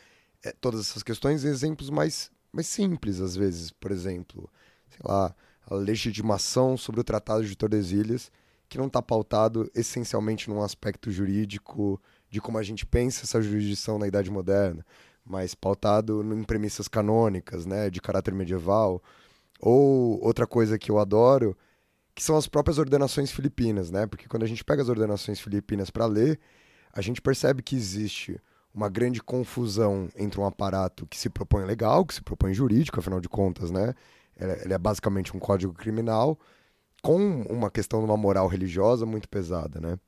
é, 0.45 0.53
todas 0.53 0.81
essas 0.81 1.03
questões 1.03 1.45
em 1.45 1.49
exemplos 1.49 1.89
mais, 1.89 2.31
mais 2.53 2.67
simples, 2.67 3.21
às 3.21 3.35
vezes. 3.35 3.71
Por 3.71 3.91
exemplo, 3.91 4.51
sei 4.91 5.01
lá, 5.05 5.35
a 5.67 5.75
legitimação 5.75 6.77
sobre 6.77 7.01
o 7.01 7.05
Tratado 7.05 7.47
de 7.47 7.57
Tordesilhas, 7.57 8.31
que 8.69 8.77
não 8.77 8.89
está 8.89 9.01
pautado 9.01 9.71
essencialmente 9.75 10.51
num 10.51 10.63
aspecto 10.63 11.11
jurídico 11.11 12.01
de 12.29 12.41
como 12.41 12.59
a 12.59 12.63
gente 12.63 12.85
pensa 12.85 13.25
essa 13.25 13.41
jurisdição 13.41 13.99
na 13.99 14.07
Idade 14.07 14.31
Moderna, 14.31 14.85
mas 15.25 15.55
pautado 15.55 16.23
em 16.35 16.43
premissas 16.45 16.89
canônicas, 16.89 17.67
né, 17.67 17.91
de 17.91 18.01
caráter 18.01 18.35
medieval. 18.35 19.03
Ou 19.61 20.23
outra 20.25 20.47
coisa 20.47 20.79
que 20.79 20.91
eu 20.91 20.99
adoro, 20.99 21.57
que 22.15 22.23
são 22.23 22.37
as 22.37 22.47
próprias 22.49 22.79
ordenações 22.79 23.31
filipinas, 23.31 23.91
né? 23.91 24.07
Porque 24.07 24.29
quando 24.29 24.43
a 24.43 24.47
gente 24.47 24.65
pega 24.65 24.83
as 24.83 24.89
ordenações 24.89 25.41
filipinas 25.41 25.91
para 25.91 26.07
ler, 26.07 26.39
a 26.93 27.01
gente 27.01 27.23
percebe 27.23 27.63
que 27.63 27.77
existe 27.77 28.41
uma 28.75 28.89
grande 28.89 29.23
confusão 29.23 30.09
entre 30.17 30.41
um 30.41 30.47
aparato 30.47 31.07
que 31.07 31.19
se 31.19 31.31
propõe 31.31 31.65
legal, 31.65 32.05
que 32.05 32.15
se 32.15 32.23
propõe 32.23 32.55
jurídico, 32.55 32.99
afinal 32.99 33.21
de 33.21 33.29
contas, 33.29 33.71
né? 33.71 33.95
Ele 34.37 34.73
é 34.73 34.79
basicamente 34.79 35.37
um 35.37 35.39
código 35.39 35.73
criminal 35.73 36.39
com 37.03 37.43
uma 37.43 37.71
questão 37.71 38.01
de 38.01 38.07
uma 38.07 38.17
moral 38.17 38.47
religiosa 38.47 39.05
muito 39.05 39.29
pesada, 39.29 39.81
né? 39.81 39.99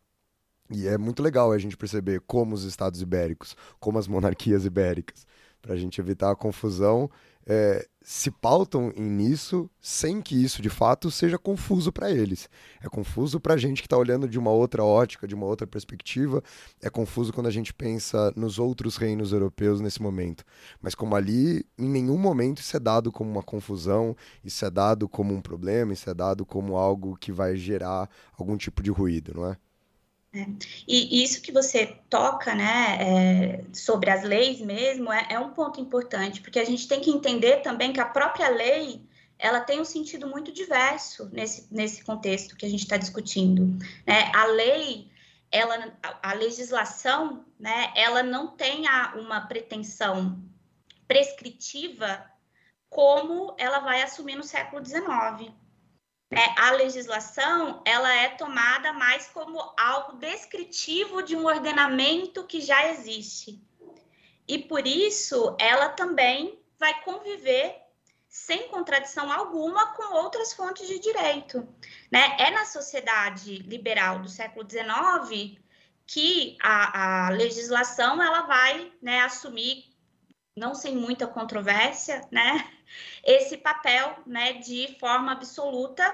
E 0.71 0.87
é 0.87 0.97
muito 0.97 1.23
legal 1.23 1.53
a 1.53 1.59
gente 1.59 1.77
perceber 1.77 2.21
como 2.27 2.55
os 2.55 2.65
estados 2.65 3.03
ibéricos, 3.03 3.57
como 3.79 3.99
as 3.99 4.09
monarquias 4.09 4.65
ibéricas, 4.65 5.27
para 5.61 5.75
a 5.75 5.77
gente 5.77 6.01
evitar 6.01 6.31
a 6.31 6.37
confusão, 6.37 7.11
é, 7.47 7.87
se 8.01 8.31
pautam 8.31 8.91
nisso 8.97 9.69
sem 9.81 10.21
que 10.23 10.35
isso 10.43 10.63
de 10.63 10.71
fato 10.71 11.11
seja 11.11 11.39
confuso 11.39 11.93
para 11.93 12.11
eles. 12.11 12.49
É 12.83 12.89
confuso 12.89 13.39
para 13.39 13.55
a 13.55 13.57
gente 13.57 13.83
que 13.83 13.87
está 13.87 13.97
olhando 13.97 14.29
de 14.29 14.39
uma 14.39 14.51
outra 14.51 14.83
ótica, 14.83 15.29
de 15.29 15.35
uma 15.35 15.47
outra 15.47 15.67
perspectiva. 15.67 16.43
É 16.81 16.89
confuso 16.89 17.33
quando 17.33 17.47
a 17.47 17.51
gente 17.51 17.73
pensa 17.73 18.33
nos 18.37 18.59
outros 18.59 18.97
reinos 18.97 19.33
europeus 19.33 19.81
nesse 19.81 20.01
momento. 20.01 20.45
Mas 20.81 20.95
como 20.95 21.15
ali, 21.15 21.67
em 21.79 21.89
nenhum 21.89 22.19
momento 22.19 22.59
isso 22.59 22.77
é 22.77 22.81
dado 22.81 23.13
como 23.13 23.31
uma 23.31 23.43
confusão, 23.43 24.17
isso 24.43 24.65
é 24.65 24.71
dado 24.71 25.09
como 25.09 25.35
um 25.35 25.41
problema, 25.41 25.93
isso 25.93 26.09
é 26.09 26.15
dado 26.15 26.47
como 26.47 26.77
algo 26.77 27.17
que 27.17 27.33
vai 27.33 27.57
gerar 27.57 28.09
algum 28.39 28.57
tipo 28.57 28.83
de 28.83 28.91
ruído, 28.91 29.33
não 29.35 29.47
é? 29.47 29.57
É. 30.35 30.47
E 30.89 31.23
isso 31.23 31.41
que 31.41 31.53
você 31.53 31.87
toca, 32.11 32.55
né, 32.57 32.99
é, 33.01 33.65
sobre 33.73 34.11
as 34.11 34.25
leis 34.25 34.61
mesmo, 34.61 35.13
é, 35.13 35.29
é, 35.31 35.39
um 35.39 35.51
ponto 35.51 35.81
importante, 35.81 36.41
porque 36.41 36.59
a 36.59 36.65
gente 36.65 36.89
tem 36.89 37.01
que 37.01 37.11
entender 37.11 37.59
também 37.59 37.93
que 37.93 38.01
a 38.01 38.05
própria 38.05 38.49
lei, 38.49 39.01
ela 39.39 39.61
tem 39.61 39.81
um 39.81 39.85
sentido 39.85 40.27
muito 40.27 40.51
diverso 40.51 41.31
nesse, 41.33 41.73
nesse 41.73 42.03
contexto 42.03 42.57
que 42.57 42.67
a 42.67 42.69
gente 42.69 42.83
está 42.83 42.97
discutindo. 42.97 43.79
Né? 44.05 44.33
A 44.35 44.47
lei, 44.47 45.09
ela, 45.53 45.97
a, 46.21 46.33
legislação, 46.33 47.45
né, 47.59 47.93
ela 47.95 48.25
não 48.25 48.49
tem 48.49 48.89
a, 48.89 49.15
uma 49.15 49.41
pretensão 49.43 50.43
prescritiva 51.07 52.29
como 52.91 53.55
ela 53.57 53.79
vai 53.79 54.03
assumir 54.03 54.35
no 54.35 54.43
século 54.43 54.85
XIX 54.85 55.55
né, 56.31 56.55
a 56.59 56.73
legislação 56.73 57.83
ela 57.85 58.13
é 58.13 58.29
tomada 58.31 58.93
mais 58.93 59.29
como 59.29 59.59
algo 59.79 60.17
descritivo 60.19 61.23
de 61.23 61.37
um 61.37 61.47
ordenamento 61.47 62.45
que 62.45 62.61
já 62.61 62.91
existe. 62.91 63.63
E 64.47 64.59
por 64.59 64.87
isso 64.87 65.57
ela 65.59 65.89
também 65.89 66.59
vai 66.79 67.03
conviver 67.03 67.81
sem 68.29 68.69
contradição 68.69 69.31
alguma 69.31 69.95
com 69.95 70.15
outras 70.15 70.53
fontes 70.53 70.89
de 70.89 70.99
direito. 70.99 71.67
Né? 72.11 72.37
É 72.39 72.51
na 72.51 72.65
sociedade 72.65 73.59
liberal 73.59 74.19
do 74.19 74.29
século 74.29 74.69
XIX 74.69 75.57
que 76.07 76.57
a, 76.61 77.27
a 77.27 77.31
legislação 77.31 78.23
ela 78.23 78.43
vai 78.43 78.93
né, 79.01 79.21
assumir, 79.21 79.85
não 80.57 80.75
sem 80.75 80.97
muita 80.97 81.27
controvérsia, 81.27 82.27
né, 82.31 82.74
esse 83.23 83.57
papel 83.57 84.19
né, 84.27 84.55
de 84.55 84.97
forma 84.99 85.33
absoluta 85.33 86.05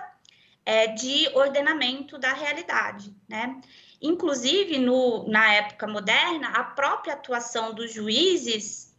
é, 0.64 0.88
de 0.88 1.28
ordenamento 1.34 2.18
da 2.18 2.32
realidade. 2.32 3.14
Né? 3.28 3.60
Inclusive, 4.00 4.78
no, 4.78 5.28
na 5.28 5.52
época 5.52 5.86
moderna, 5.86 6.48
a 6.50 6.64
própria 6.64 7.14
atuação 7.14 7.74
dos 7.74 7.92
juízes 7.92 8.90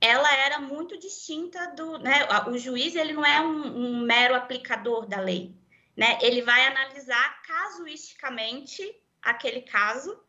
ela 0.00 0.34
era 0.34 0.58
muito 0.58 0.98
distinta 0.98 1.68
do. 1.76 1.98
Né, 1.98 2.26
o 2.48 2.58
juiz 2.58 2.96
ele 2.96 3.12
não 3.12 3.24
é 3.24 3.40
um, 3.40 3.76
um 3.76 4.00
mero 4.00 4.34
aplicador 4.34 5.06
da 5.06 5.20
lei. 5.20 5.54
Né? 5.96 6.18
Ele 6.20 6.42
vai 6.42 6.66
analisar 6.66 7.40
casuisticamente 7.42 8.82
aquele 9.22 9.62
caso 9.62 10.20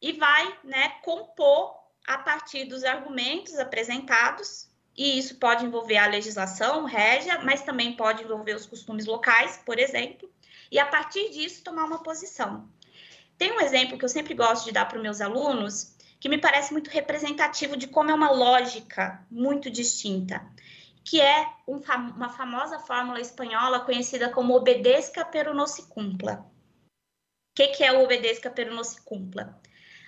e 0.00 0.12
vai 0.12 0.58
né, 0.62 0.88
compor 1.02 1.74
a 2.06 2.18
partir 2.18 2.64
dos 2.64 2.84
argumentos 2.84 3.58
apresentados 3.58 4.71
e 4.96 5.18
isso 5.18 5.36
pode 5.36 5.64
envolver 5.64 5.96
a 5.96 6.06
legislação 6.06 6.84
régia, 6.84 7.40
mas 7.42 7.62
também 7.62 7.96
pode 7.96 8.22
envolver 8.22 8.54
os 8.54 8.66
costumes 8.66 9.06
locais, 9.06 9.60
por 9.64 9.78
exemplo, 9.78 10.30
e 10.70 10.78
a 10.78 10.86
partir 10.86 11.30
disso 11.30 11.64
tomar 11.64 11.84
uma 11.84 12.02
posição. 12.02 12.68
Tem 13.38 13.52
um 13.52 13.60
exemplo 13.60 13.98
que 13.98 14.04
eu 14.04 14.08
sempre 14.08 14.34
gosto 14.34 14.64
de 14.66 14.72
dar 14.72 14.86
para 14.86 14.96
os 14.96 15.02
meus 15.02 15.20
alunos, 15.20 15.96
que 16.20 16.28
me 16.28 16.38
parece 16.38 16.72
muito 16.72 16.88
representativo 16.88 17.76
de 17.76 17.88
como 17.88 18.10
é 18.10 18.14
uma 18.14 18.30
lógica 18.30 19.26
muito 19.30 19.70
distinta, 19.70 20.46
que 21.04 21.20
é 21.20 21.48
um, 21.66 21.80
uma 22.14 22.28
famosa 22.28 22.78
fórmula 22.78 23.20
espanhola 23.20 23.80
conhecida 23.80 24.30
como 24.30 24.54
obedesca 24.54 25.24
pero 25.24 25.52
no 25.52 25.66
se 25.66 25.88
cumpla. 25.88 26.46
O 26.86 27.54
que, 27.54 27.68
que 27.68 27.84
é 27.84 27.92
o 27.92 28.04
obedesca 28.04 28.50
pero 28.50 28.74
no 28.74 28.84
se 28.84 29.00
cumpla? 29.02 29.60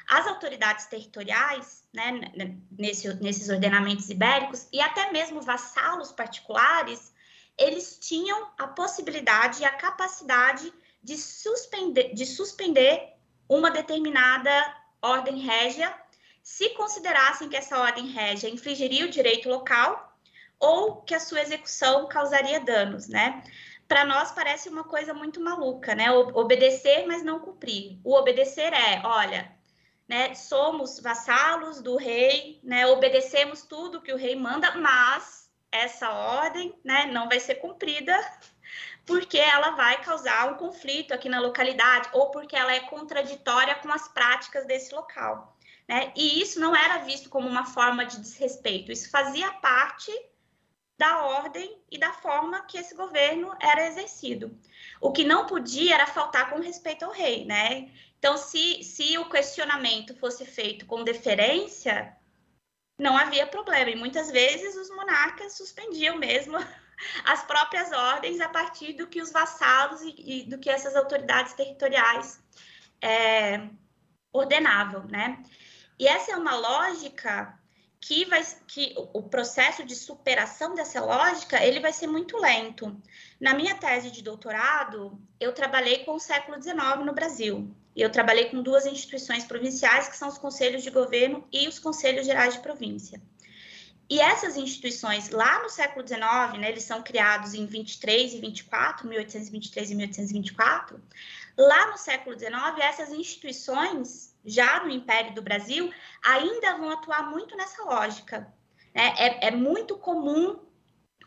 As 0.09 0.27
autoridades 0.27 0.87
territoriais, 0.87 1.85
né, 1.93 2.33
nesse, 2.71 3.13
nesses 3.23 3.49
ordenamentos 3.49 4.11
ibéricos, 4.11 4.69
e 4.73 4.81
até 4.81 5.11
mesmo 5.11 5.41
vassalos 5.41 6.13
particulares, 6.13 7.13
eles 7.59 7.99
tinham 8.01 8.51
a 8.59 8.67
possibilidade 8.67 9.63
e 9.63 9.65
a 9.65 9.73
capacidade 9.73 10.73
de 11.03 11.17
suspender, 11.17 12.15
de 12.15 12.27
suspender 12.27 13.15
uma 13.49 13.71
determinada 13.71 14.51
ordem 15.01 15.39
régia, 15.39 15.95
se 16.43 16.71
considerassem 16.71 17.49
que 17.49 17.57
essa 17.57 17.79
ordem 17.79 18.07
régia 18.09 18.51
infringiria 18.51 19.07
o 19.07 19.11
direito 19.11 19.49
local 19.49 20.19
ou 20.59 21.03
que 21.03 21.15
a 21.15 21.21
sua 21.21 21.41
execução 21.41 22.07
causaria 22.09 22.61
danos, 22.61 23.09
né? 23.09 23.43
Para 23.87 24.05
nós 24.05 24.33
parece 24.33 24.69
uma 24.69 24.85
coisa 24.85 25.13
muito 25.13 25.41
maluca, 25.41 25.95
né? 25.95 26.11
Obedecer, 26.11 27.07
mas 27.07 27.23
não 27.23 27.41
cumprir. 27.41 27.99
O 28.03 28.15
obedecer 28.15 28.73
é, 28.73 29.03
olha, 29.05 29.54
né, 30.09 30.35
somos 30.35 31.01
vassalos 31.01 31.81
do 31.81 31.97
rei, 31.97 32.61
né, 32.63 32.87
obedecemos 32.87 33.63
tudo 33.63 34.03
que 34.03 34.13
o 34.13 34.17
rei 34.17 34.37
manda, 34.37 34.77
mas 34.77 35.51
essa 35.73 36.11
ordem 36.11 36.75
né, 36.85 37.07
não 37.07 37.29
vai 37.29 37.41
ser 37.41 37.57
cumprida 37.57 38.19
porque 39.07 39.39
ela 39.39 39.71
vai 39.73 40.03
causar 40.03 40.51
um 40.53 40.57
conflito 40.57 41.13
aqui 41.13 41.29
na 41.29 41.41
localidade 41.41 42.09
ou 42.13 42.31
porque 42.31 42.57
ela 42.57 42.73
é 42.73 42.81
contraditória 42.81 43.75
com 43.77 43.93
as 43.93 44.09
práticas 44.09 44.67
desse 44.67 44.95
local. 44.95 45.57
Né? 45.87 46.13
E 46.17 46.41
isso 46.41 46.59
não 46.59 46.75
era 46.75 46.99
visto 46.99 47.29
como 47.29 47.47
uma 47.47 47.67
forma 47.67 48.07
de 48.07 48.19
desrespeito, 48.19 48.91
isso 48.91 49.11
fazia 49.11 49.51
parte 49.53 50.11
da 50.97 51.25
ordem 51.25 51.77
e 51.91 51.99
da 51.99 52.13
forma 52.13 52.65
que 52.67 52.79
esse 52.79 52.95
governo 52.95 53.55
era 53.61 53.87
exercido. 53.89 54.57
O 55.01 55.13
que 55.13 55.25
não 55.25 55.47
podia 55.47 55.95
era 55.95 56.07
faltar 56.07 56.51
com 56.51 56.61
respeito 56.61 57.05
ao 57.05 57.11
rei, 57.11 57.45
né? 57.45 57.91
Então, 58.25 58.39
se, 58.39 58.83
se 58.83 59.19
o 59.19 59.29
questionamento 59.29 60.15
fosse 60.15 60.47
feito 60.47 60.87
com 60.87 61.05
deferência, 61.05 62.17
não 62.99 63.19
havia 63.19 63.47
problema. 63.47 63.91
E 63.91 63.97
muitas 63.97 64.31
vezes 64.31 64.75
os 64.77 64.89
monarcas 64.89 65.59
suspendiam 65.59 66.17
mesmo 66.17 66.57
as 67.27 67.43
próprias 67.43 67.93
ordens 67.93 68.41
a 68.41 68.49
partir 68.49 68.95
do 68.95 69.07
que 69.09 69.21
os 69.21 69.31
vassalos 69.31 70.01
e, 70.01 70.15
e 70.17 70.45
do 70.45 70.59
que 70.59 70.71
essas 70.71 70.97
autoridades 70.97 71.53
territoriais 71.53 72.43
é, 73.03 73.69
ordenavam, 74.33 75.05
né? 75.05 75.43
E 75.99 76.09
essa 76.09 76.33
é 76.33 76.37
uma 76.39 76.57
lógica 76.57 77.61
que 78.01 78.25
vai 78.25 78.43
que 78.67 78.95
o 78.97 79.23
processo 79.25 79.85
de 79.85 79.95
superação 79.95 80.75
dessa 80.75 81.05
lógica 81.05 81.63
ele 81.63 81.79
vai 81.79 81.93
ser 81.93 82.07
muito 82.07 82.39
lento. 82.39 82.99
Na 83.39 83.53
minha 83.53 83.75
tese 83.75 84.11
de 84.11 84.23
doutorado, 84.23 85.21
eu 85.39 85.53
trabalhei 85.53 86.07
com 86.07 86.15
o 86.15 86.19
século 86.19 86.57
XIX 86.63 87.05
no 87.05 87.13
Brasil. 87.13 87.84
E 87.95 88.03
eu 88.03 88.11
trabalhei 88.11 88.47
com 88.47 88.63
duas 88.63 88.87
instituições 88.87 89.45
provinciais, 89.45 90.09
que 90.09 90.17
são 90.17 90.29
os 90.29 90.39
conselhos 90.39 90.83
de 90.83 90.91
governo 90.91 91.47
e 91.53 91.69
os 91.69 91.79
conselhos 91.79 92.27
gerais 92.27 92.55
de 92.55 92.61
província. 92.61 93.21
E 94.09 94.21
essas 94.21 94.57
instituições, 94.57 95.31
lá 95.31 95.63
no 95.63 95.71
século 95.71 96.07
XIX, 96.07 96.59
né, 96.61 96.69
eles 96.69 96.85
são 96.85 97.03
criados 97.03 97.55
em 97.55 97.65
23 97.65 98.35
e 98.35 98.41
24, 98.41 99.09
1823 99.09 99.91
e 99.91 99.95
1824. 99.95 101.03
Lá 101.57 101.91
no 101.91 101.97
século 101.97 102.39
XIX, 102.39 102.55
essas 102.81 103.11
instituições, 103.11 104.37
já 104.45 104.85
no 104.85 104.91
Império 104.91 105.35
do 105.35 105.41
Brasil, 105.41 105.91
ainda 106.23 106.77
vão 106.77 106.91
atuar 106.91 107.31
muito 107.31 107.57
nessa 107.57 107.83
lógica. 107.85 108.53
Né? 108.95 109.15
É, 109.17 109.49
é 109.49 109.51
muito 109.51 109.97
comum 109.97 110.59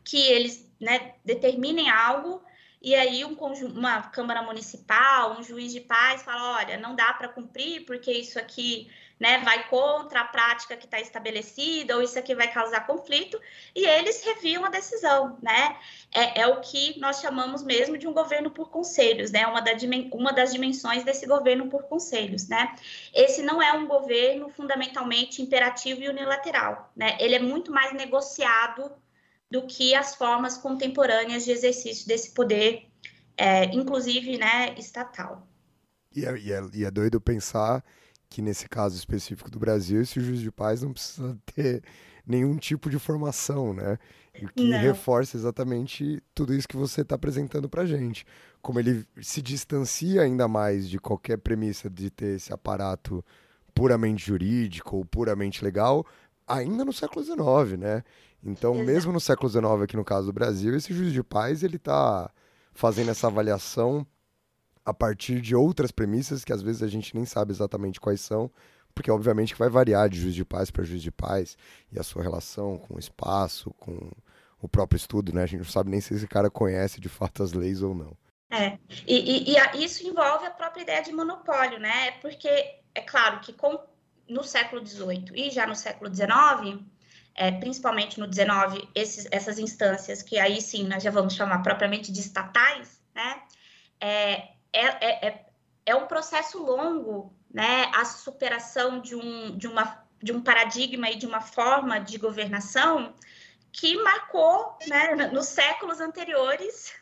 que 0.04 0.22
eles 0.28 0.72
né, 0.80 1.16
determinem 1.26 1.90
algo 1.90 2.44
e 2.82 2.96
aí 2.96 3.26
um, 3.26 3.36
uma 3.76 4.04
Câmara 4.04 4.42
Municipal, 4.42 5.38
um 5.38 5.44
juiz 5.44 5.72
de 5.72 5.82
paz 5.82 6.22
fala, 6.24 6.58
olha, 6.58 6.78
não 6.78 6.96
dá 6.96 7.14
para 7.14 7.28
cumprir 7.28 7.86
porque 7.86 8.12
isso 8.12 8.38
aqui 8.38 8.90
né, 9.20 9.40
vai 9.40 9.68
contra 9.68 10.22
a 10.22 10.26
prática 10.26 10.78
que 10.78 10.86
está 10.86 11.00
estabelecida, 11.00 11.96
ou 11.96 12.04
isso 12.04 12.18
aqui 12.20 12.36
vai 12.36 12.52
causar 12.52 12.86
conflito, 12.86 13.40
e 13.76 13.86
eles 13.86 14.24
reviam 14.24 14.64
a 14.64 14.70
decisão, 14.70 15.38
né? 15.42 15.76
É, 16.12 16.42
é, 16.42 16.48
o 16.48 16.62
que 16.62 17.00
nós 17.00 17.20
chamamos 17.20 17.64
mesmo 17.64 17.98
de 17.98 18.08
um 18.08 18.14
governo 18.14 18.52
por 18.52 18.70
conselhos, 18.70 19.32
né? 19.32 19.48
Uma, 19.48 19.62
da, 19.62 19.72
uma 20.12 20.32
das 20.32 20.52
dimensões 20.54 21.04
desse 21.04 21.26
governo 21.26 21.68
por 21.68 21.84
conselhos, 21.84 22.48
né? 22.48 22.76
Esse 23.14 23.42
não 23.42 23.62
é 23.62 23.74
um 23.74 23.88
governo 23.88 24.50
fundamentalmente 24.50 25.42
imperativo 25.42 26.04
e 26.04 26.10
unilateral, 26.10 26.92
né? 26.96 27.18
Ele 27.20 27.36
é 27.36 27.40
muito 27.40 27.72
mais 27.72 27.94
negociado 27.94 28.92
do 29.50 29.66
que 29.66 29.96
as 29.96 30.16
formas 30.16 30.58
contemporâneas 30.58 31.46
de 31.46 31.52
exercício 31.52 32.08
desse 32.08 32.32
poder, 32.32 32.88
é, 33.38 33.66
inclusive 33.66 34.38
né, 34.38 34.74
estatal. 34.78 35.48
E 36.14 36.26
é, 36.26 36.38
e, 36.38 36.52
é, 36.52 36.62
e 36.74 36.86
é 36.86 36.92
doido 36.92 37.22
pensar 37.22 37.84
que 38.30 38.42
nesse 38.42 38.68
caso 38.68 38.96
específico 38.96 39.50
do 39.50 39.60
Brasil, 39.60 40.02
esse 40.02 40.20
juiz 40.20 40.40
de 40.40 40.52
paz 40.52 40.82
não 40.82 40.92
precisa 40.92 41.38
ter 41.56 41.84
nenhum 42.26 42.58
tipo 42.58 42.90
de 42.90 43.00
formação, 43.00 43.74
né? 43.74 43.98
O 44.42 44.48
que 44.54 44.70
Não. 44.70 44.80
reforça 44.80 45.36
exatamente 45.36 46.22
tudo 46.36 46.54
isso 46.54 46.68
que 46.68 46.76
você 46.76 47.02
está 47.02 47.16
apresentando 47.16 47.68
para 47.68 47.86
gente. 47.86 48.26
Como 48.62 48.80
ele 48.80 49.04
se 49.20 49.42
distancia 49.42 50.22
ainda 50.22 50.48
mais 50.48 50.88
de 50.88 51.00
qualquer 51.00 51.38
premissa 51.38 51.90
de 51.90 52.12
ter 52.12 52.36
esse 52.36 52.54
aparato 52.54 53.24
puramente 53.74 54.26
jurídico 54.26 54.98
ou 54.98 55.06
puramente 55.06 55.64
legal, 55.64 56.06
ainda 56.48 56.86
no 56.86 56.94
século 56.94 57.24
XIX, 57.24 57.78
né? 57.80 58.04
Então, 58.44 58.74
Exato. 58.76 58.86
mesmo 58.88 59.12
no 59.12 59.20
século 59.20 59.50
XIX, 59.50 59.66
aqui 59.84 59.98
no 59.98 60.06
caso 60.06 60.28
do 60.28 60.34
Brasil, 60.34 60.76
esse 60.76 60.94
juiz 60.94 61.12
de 61.12 61.24
paz, 61.24 61.64
ele 61.64 61.76
está 61.78 62.30
fazendo 62.74 63.10
essa 63.12 63.28
avaliação 63.28 64.06
a 64.86 64.94
partir 64.94 65.42
de 65.42 65.56
outras 65.56 65.92
premissas 65.92 66.46
que 66.46 66.54
às 66.54 66.62
vezes 66.62 66.82
a 66.84 66.88
gente 66.88 67.14
nem 67.16 67.26
sabe 67.26 67.52
exatamente 67.52 68.00
quais 68.00 68.22
são, 68.22 68.50
porque 68.94 69.12
obviamente 69.12 69.54
que 69.54 69.60
vai 69.60 69.70
variar 69.70 70.08
de 70.10 70.20
juiz 70.20 70.34
de 70.36 70.46
paz 70.46 70.72
para 70.72 70.84
juiz 70.84 71.02
de 71.02 71.12
paz 71.12 71.58
e 71.92 72.00
a 72.00 72.04
sua 72.04 72.24
relação 72.24 72.78
com 72.78 72.96
o 72.96 73.00
espaço, 73.00 73.72
com 73.80 74.10
o 74.62 74.68
próprio 74.70 74.98
estudo, 74.98 75.34
né? 75.34 75.44
A 75.44 75.46
gente 75.46 75.60
não 75.60 75.66
sabe 75.70 75.90
nem 75.92 76.00
se 76.00 76.14
esse 76.14 76.28
cara 76.28 76.50
conhece 76.50 77.02
de 77.02 77.10
fato 77.10 77.44
as 77.44 77.52
leis 77.54 77.82
ou 77.82 77.94
não. 77.94 78.16
É, 78.50 78.78
e, 79.06 79.52
e- 79.52 79.56
e 79.76 79.84
isso 79.84 80.08
envolve 80.08 80.46
a 80.46 80.52
própria 80.52 80.82
ideia 80.84 81.04
de 81.04 81.12
monopólio, 81.12 81.80
né? 81.80 82.12
Porque 82.22 82.48
é 82.48 83.02
claro 83.02 83.40
que 83.42 83.52
com- 83.52 83.80
no 84.30 84.44
século 84.44 84.86
XVIII 84.86 85.32
e 85.36 85.50
já 85.50 85.66
no 85.66 85.76
século 85.76 86.14
XIX, 86.14 86.80
é, 87.36 87.52
principalmente 87.52 88.20
no 88.20 88.28
XIX, 88.32 88.88
esses- 88.96 89.28
essas 89.32 89.60
instâncias 89.60 90.22
que 90.22 90.40
aí 90.40 90.62
sim 90.62 90.88
nós 90.88 91.04
já 91.04 91.12
vamos 91.12 91.34
chamar 91.36 91.62
propriamente 91.62 92.12
de 92.12 92.20
estatais, 92.20 93.02
né? 93.14 93.42
É, 94.00 94.34
é, 94.74 94.86
é, 95.02 95.28
é- 95.28 95.46
é 95.86 95.96
um 95.96 96.08
processo 96.08 96.62
longo, 96.64 97.34
né? 97.54 97.90
A 97.96 98.04
superação 98.06 99.00
de 99.00 99.16
um, 99.16 99.56
de, 99.58 99.68
uma, 99.68 100.04
de 100.22 100.32
um 100.32 100.42
paradigma 100.42 101.10
e 101.10 101.16
de 101.16 101.26
uma 101.26 101.42
forma 101.42 102.00
de 102.00 102.18
governação 102.18 103.14
que 103.72 103.96
marcou, 104.02 104.78
né, 104.88 105.16
nos 105.32 105.46
séculos 105.48 106.00
anteriores 106.00 106.94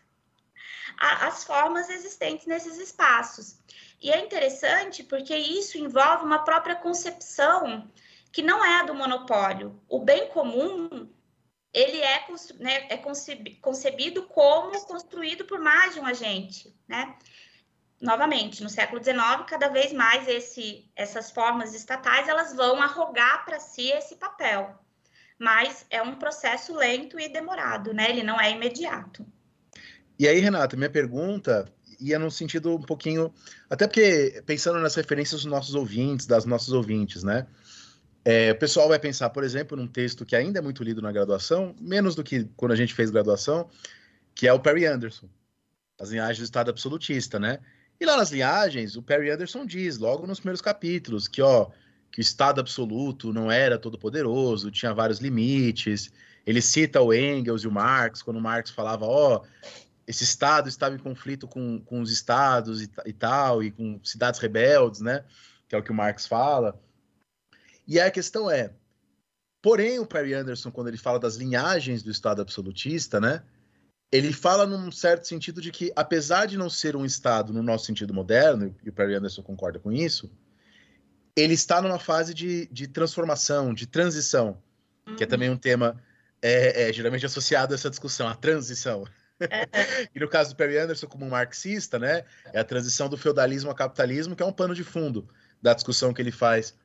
a- 1.00 1.28
as 1.28 1.43
formas 1.43 1.89
existentes 1.89 2.46
nesses 2.46 2.78
espaços. 2.78 3.60
E 4.02 4.12
é 4.12 4.20
interessante 4.24 5.04
porque 5.04 5.36
isso 5.36 5.78
envolve 5.78 6.26
uma 6.26 6.43
própria 6.43 6.76
concepção 6.76 7.89
que 8.32 8.41
não 8.41 8.64
é 8.64 8.82
a 8.82 8.84
do 8.84 8.93
monopólio. 8.93 9.82
O 9.88 10.00
bem 10.00 10.28
comum 10.30 11.10
ele 11.74 12.00
é, 12.00 12.26
né, 12.58 12.88
é 12.89 12.98
conceb- 12.98 13.60
concebido 13.62 14.24
como 14.24 14.80
construído 14.86 15.43
por 15.43 15.60
mais 15.60 15.93
de 15.93 16.00
um 16.00 16.06
agente, 16.06 16.74
né? 16.88 17.18
Novamente, 18.02 18.64
no 18.64 18.70
século 18.70 19.04
XIX, 19.04 19.46
cada 19.46 19.68
vez 19.68 19.91
mais 19.91 20.28
esse, 20.28 20.89
essas 20.96 21.32
formas 21.32 21.74
estatais 21.74 22.28
elas 22.30 22.54
vão 22.54 22.82
arrogar 22.82 23.43
para 23.43 23.60
si 23.60 23.89
esse 23.91 24.16
papel, 24.16 24.78
mas 25.38 25.86
é 25.89 26.02
um 26.02 26.16
processo 26.16 26.74
lento 26.74 27.20
e 27.20 27.28
demorado, 27.28 27.93
né? 27.93 28.10
Ele 28.10 28.24
não 28.24 28.39
é 28.39 28.52
imediato. 28.52 29.26
E 30.18 30.28
aí, 30.28 30.39
Renata, 30.39 30.78
minha 30.78 30.89
pergunta 30.89 31.66
ia 31.99 32.20
num 32.20 32.30
sentido 32.30 32.76
um 32.76 32.82
pouquinho. 32.82 33.34
Até 33.70 33.88
porque, 33.88 34.41
pensando 34.45 34.80
nas 34.80 34.95
referências 34.95 35.41
dos 35.41 35.51
nossos 35.51 35.76
ouvintes, 35.76 36.26
das 36.26 36.45
nossas 36.45 36.74
ouvintes, 36.74 37.24
né? 37.24 37.47
É, 38.24 38.51
o 38.51 38.57
pessoal 38.57 38.88
vai 38.88 38.97
pensar, 38.97 39.30
por 39.30 39.43
exemplo, 39.43 39.78
num 39.78 39.88
texto 39.88 40.26
que 40.26 40.36
ainda 40.36 40.59
é 40.59 40.61
muito 40.61 40.84
lido 40.84 41.01
na 41.01 41.11
graduação, 41.11 41.76
menos 41.80 42.16
do 42.16 42.24
que 42.24 42.49
quando 42.55 42.72
a 42.72 42.76
gente 42.76 42.93
fez 42.93 43.11
graduação, 43.11 43.70
que 44.34 44.47
é 44.47 44.53
o 44.53 44.59
Perry 44.59 44.86
Anderson, 44.86 45.30
As 45.99 46.09
Linhagens 46.09 46.39
do 46.39 46.45
Estado 46.45 46.72
Absolutista, 46.72 47.39
né? 47.39 47.59
E 47.99 48.05
lá 48.05 48.18
nas 48.18 48.32
linhagens, 48.32 48.97
o 48.97 49.01
Perry 49.01 49.30
Anderson 49.30 49.66
diz, 49.66 49.97
logo 49.97 50.28
nos 50.28 50.39
primeiros 50.39 50.61
capítulos, 50.61 51.28
que, 51.28 51.41
ó, 51.41 51.70
que 52.11 52.20
o 52.20 52.22
Estado 52.22 52.59
absoluto 52.59 53.32
não 53.32 53.51
era 53.51 53.78
todo 53.78 53.97
poderoso, 53.97 54.72
tinha 54.72 54.93
vários 54.93 55.20
limites. 55.20 56.11
Ele 56.45 56.61
cita 56.61 57.01
o 57.01 57.13
Engels 57.13 57.63
e 57.63 57.68
o 57.68 57.72
Marx, 57.72 58.22
quando 58.22 58.38
o 58.38 58.41
Marx 58.41 58.70
falava, 58.70 59.05
ó, 59.05 59.43
esse 60.08 60.24
Estado 60.24 60.70
estava 60.70 60.95
em 60.95 60.99
conflito 60.99 61.47
com, 61.47 61.82
com 61.82 61.99
os 62.01 62.12
estados 62.12 62.82
e, 62.82 62.89
e 63.06 63.14
tal, 63.14 63.64
e 63.64 63.72
com 63.72 63.99
cidades 64.03 64.39
rebeldes, 64.39 65.01
né? 65.01 65.24
Que 65.68 65.76
é 65.76 65.80
o 65.80 65.84
que 65.84 65.91
o 65.91 65.95
Marx 65.95 66.28
fala. 66.28 66.80
E 67.88 67.99
a 67.99 68.10
questão 68.12 68.49
é, 68.49 68.74
porém 69.62 69.99
o 69.99 70.06
Perry 70.06 70.34
Anderson, 70.34 70.72
quando 70.72 70.88
ele 70.89 70.97
fala 70.97 71.20
das 71.20 71.36
linhagens 71.36 72.03
do 72.03 72.12
Estado 72.12 72.41
absolutista, 72.41 73.20
né? 73.20 73.43
Ele 74.12 74.32
fala 74.32 74.66
num 74.68 74.91
certo 74.91 75.28
sentido 75.28 75.60
de 75.60 75.72
que, 75.72 75.91
apesar 75.95 76.45
de 76.45 76.58
não 76.58 76.70
ser 76.70 76.95
um 76.95 77.03
Estado 77.03 77.51
no 77.51 77.64
nosso 77.64 77.86
sentido 77.86 78.14
moderno, 78.14 78.76
e 78.84 78.89
o 78.89 78.93
Perry 78.93 79.16
Anderson 79.16 79.41
concorda 79.41 79.80
com 79.80 79.91
isso, 79.91 80.32
ele 81.36 81.53
está 81.53 81.82
numa 81.82 81.99
fase 81.99 82.34
de, 82.34 82.68
de 82.68 82.88
transformação, 82.88 83.74
de 83.74 83.88
transição, 83.88 84.62
que 85.18 85.24
é 85.24 85.28
também 85.28 85.49
um 85.49 85.58
tema 85.58 86.01
é, 86.41 86.89
é, 86.89 86.93
geralmente 86.93 87.26
associado 87.26 87.74
a 87.74 87.76
essa 87.76 87.89
discussão, 87.89 88.28
a 88.28 88.36
transição. 88.36 89.06
e 90.15 90.19
no 90.19 90.27
caso 90.27 90.51
do 90.51 90.55
Perry 90.55 90.77
Anderson, 90.77 91.07
como 91.07 91.25
um 91.25 91.29
marxista, 91.29 91.99
né, 91.99 92.23
é 92.53 92.59
a 92.59 92.63
transição 92.63 93.09
do 93.09 93.17
feudalismo 93.17 93.69
ao 93.69 93.75
capitalismo, 93.75 94.36
que 94.36 94.43
é 94.43 94.45
um 94.45 94.53
pano 94.53 94.73
de 94.73 94.83
fundo 94.83 95.27
da 95.61 95.73
discussão 95.73 96.13
que 96.13 96.21
ele 96.21 96.31
faz 96.31 96.75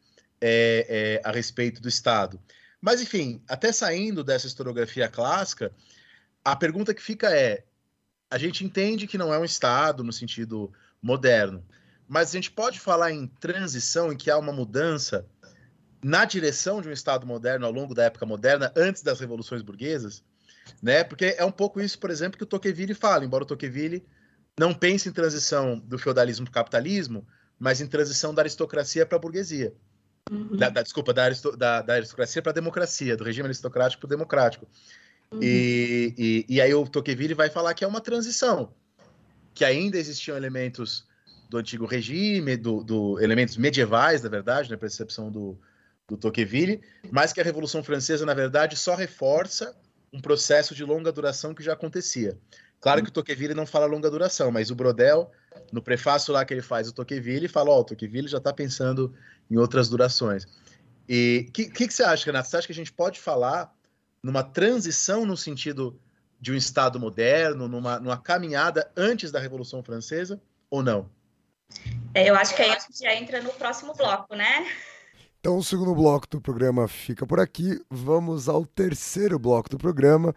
é, 0.40 1.20
é, 1.22 1.28
a 1.28 1.30
respeito 1.30 1.80
do 1.80 1.88
Estado. 1.88 2.40
Mas, 2.80 3.00
enfim, 3.00 3.42
até 3.46 3.72
saindo 3.72 4.24
dessa 4.24 4.46
historiografia 4.46 5.08
clássica, 5.08 5.72
a 6.44 6.56
pergunta 6.56 6.94
que 6.94 7.02
fica 7.02 7.30
é: 7.34 7.64
a 8.30 8.38
gente 8.38 8.64
entende 8.64 9.06
que 9.06 9.18
não 9.18 9.32
é 9.32 9.38
um 9.38 9.44
Estado 9.44 10.02
no 10.02 10.12
sentido 10.12 10.72
moderno, 11.02 11.64
mas 12.08 12.30
a 12.30 12.32
gente 12.32 12.50
pode 12.50 12.80
falar 12.80 13.12
em 13.12 13.26
transição, 13.26 14.12
em 14.12 14.16
que 14.16 14.30
há 14.30 14.38
uma 14.38 14.52
mudança 14.52 15.26
na 16.02 16.24
direção 16.24 16.80
de 16.80 16.88
um 16.88 16.92
Estado 16.92 17.26
moderno 17.26 17.66
ao 17.66 17.72
longo 17.72 17.94
da 17.94 18.04
época 18.04 18.24
moderna, 18.24 18.72
antes 18.74 19.02
das 19.02 19.20
revoluções 19.20 19.60
burguesas? 19.60 20.24
Né? 20.82 21.04
Porque 21.04 21.34
é 21.38 21.44
um 21.44 21.50
pouco 21.52 21.80
isso, 21.80 21.98
por 21.98 22.10
exemplo, 22.10 22.36
que 22.38 22.44
o 22.44 22.46
Tocqueville 22.46 22.94
fala, 22.94 23.24
embora 23.24 23.44
o 23.44 23.46
Tocqueville 23.46 24.04
não 24.58 24.74
pense 24.74 25.08
em 25.08 25.12
transição 25.12 25.78
do 25.78 25.98
feudalismo 25.98 26.44
para 26.44 26.50
o 26.50 26.54
capitalismo, 26.54 27.26
mas 27.58 27.80
em 27.80 27.86
transição 27.86 28.34
da 28.34 28.42
aristocracia 28.42 29.06
para 29.06 29.16
a 29.16 29.20
burguesia. 29.20 29.74
Uhum. 30.30 30.56
Da, 30.56 30.68
da- 30.68 30.82
desculpa, 30.82 31.12
da, 31.12 31.24
aristo- 31.24 31.56
da- 31.56 31.82
da 31.82 31.94
aristocracia 31.94 32.42
para 32.42 32.50
a 32.50 32.54
democracia, 32.54 33.16
do 33.16 33.24
regime 33.24 33.46
aristocrático 33.46 34.00
para 34.00 34.06
o 34.06 34.10
democrático. 34.10 34.66
Uhum. 35.32 35.40
E, 35.42 36.14
e, 36.18 36.46
e 36.56 36.60
aí 36.60 36.74
o 36.74 36.86
Tocqueville 36.86 37.34
vai 37.34 37.48
falar 37.50 37.74
que 37.74 37.84
é 37.84 37.86
uma 37.86 38.00
transição, 38.00 38.72
que 39.54 39.64
ainda 39.64 39.96
existiam 39.98 40.36
elementos 40.36 41.06
do 41.48 41.58
antigo 41.58 41.84
regime, 41.86 42.56
do, 42.56 42.82
do- 42.84 43.20
elementos 43.20 43.56
medievais, 43.56 44.22
na 44.22 44.28
verdade, 44.28 44.70
na 44.70 44.76
percepção 44.76 45.30
do, 45.30 45.58
do 46.08 46.16
Tocqueville, 46.16 46.80
mas 47.10 47.32
que 47.32 47.40
a 47.40 47.44
Revolução 47.44 47.82
Francesa, 47.82 48.24
na 48.24 48.34
verdade, 48.34 48.76
só 48.76 48.94
reforça 48.94 49.74
um 50.12 50.20
processo 50.20 50.74
de 50.74 50.84
longa 50.84 51.12
duração 51.12 51.54
que 51.54 51.62
já 51.62 51.72
acontecia. 51.72 52.38
Claro 52.80 53.02
que 53.02 53.10
o 53.10 53.12
Tocqueville 53.12 53.54
não 53.54 53.66
fala 53.66 53.86
longa 53.86 54.10
duração, 54.10 54.50
mas 54.50 54.70
o 54.70 54.74
Brodel, 54.74 55.30
no 55.70 55.82
prefácio 55.82 56.32
lá 56.32 56.44
que 56.44 56.54
ele 56.54 56.62
faz 56.62 56.88
o 56.88 56.92
Tocqueville, 56.92 57.46
fala, 57.46 57.70
ó, 57.70 57.80
o 57.80 57.84
Tocqueville 57.84 58.28
já 58.28 58.38
está 58.38 58.52
pensando 58.52 59.14
em 59.50 59.56
outras 59.56 59.88
durações. 59.88 60.46
E 61.08 61.46
o 61.48 61.52
que, 61.52 61.70
que, 61.70 61.88
que 61.88 61.94
você 61.94 62.02
acha, 62.02 62.26
Renato? 62.26 62.48
Você 62.48 62.56
acha 62.56 62.66
que 62.66 62.72
a 62.72 62.76
gente 62.76 62.92
pode 62.92 63.20
falar 63.20 63.72
numa 64.22 64.42
transição 64.42 65.26
no 65.26 65.36
sentido 65.36 66.00
de 66.40 66.52
um 66.52 66.54
Estado 66.54 66.98
moderno, 66.98 67.68
numa, 67.68 68.00
numa 68.00 68.16
caminhada 68.16 68.90
antes 68.96 69.30
da 69.30 69.38
Revolução 69.38 69.82
Francesa, 69.82 70.40
ou 70.70 70.82
não? 70.82 71.10
É, 72.14 72.28
Eu 72.28 72.34
acho 72.34 72.54
que 72.56 72.62
aí 72.62 72.70
a 72.70 72.78
gente 72.78 72.98
já 72.98 73.14
entra 73.14 73.42
no 73.42 73.52
próximo 73.52 73.94
bloco, 73.94 74.34
né? 74.34 74.66
Então, 75.40 75.56
o 75.56 75.64
segundo 75.64 75.94
bloco 75.94 76.28
do 76.28 76.38
programa 76.38 76.86
fica 76.86 77.26
por 77.26 77.40
aqui. 77.40 77.80
Vamos 77.88 78.46
ao 78.46 78.66
terceiro 78.66 79.38
bloco 79.38 79.70
do 79.70 79.78
programa, 79.78 80.34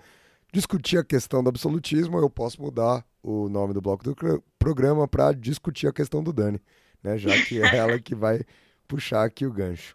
discutir 0.54 0.98
a 0.98 1.04
questão 1.04 1.44
do 1.44 1.50
absolutismo. 1.50 2.18
Eu 2.18 2.30
posso 2.30 2.62
mudar 2.62 3.06
o 3.22 3.50
nome 3.50 3.74
do 3.74 3.82
bloco 3.82 4.02
do 4.02 4.16
programa 4.58 5.06
para 5.06 5.34
discutir 5.34 5.88
a 5.88 5.94
questão 5.94 6.24
do 6.24 6.32
Dani, 6.32 6.58
né? 7.04 7.18
Já 7.18 7.32
que 7.44 7.62
é 7.62 7.76
ela 7.76 8.00
que 8.00 8.16
vai 8.16 8.46
puxar 8.88 9.26
aqui 9.26 9.46
o 9.46 9.52
gancho. 9.52 9.94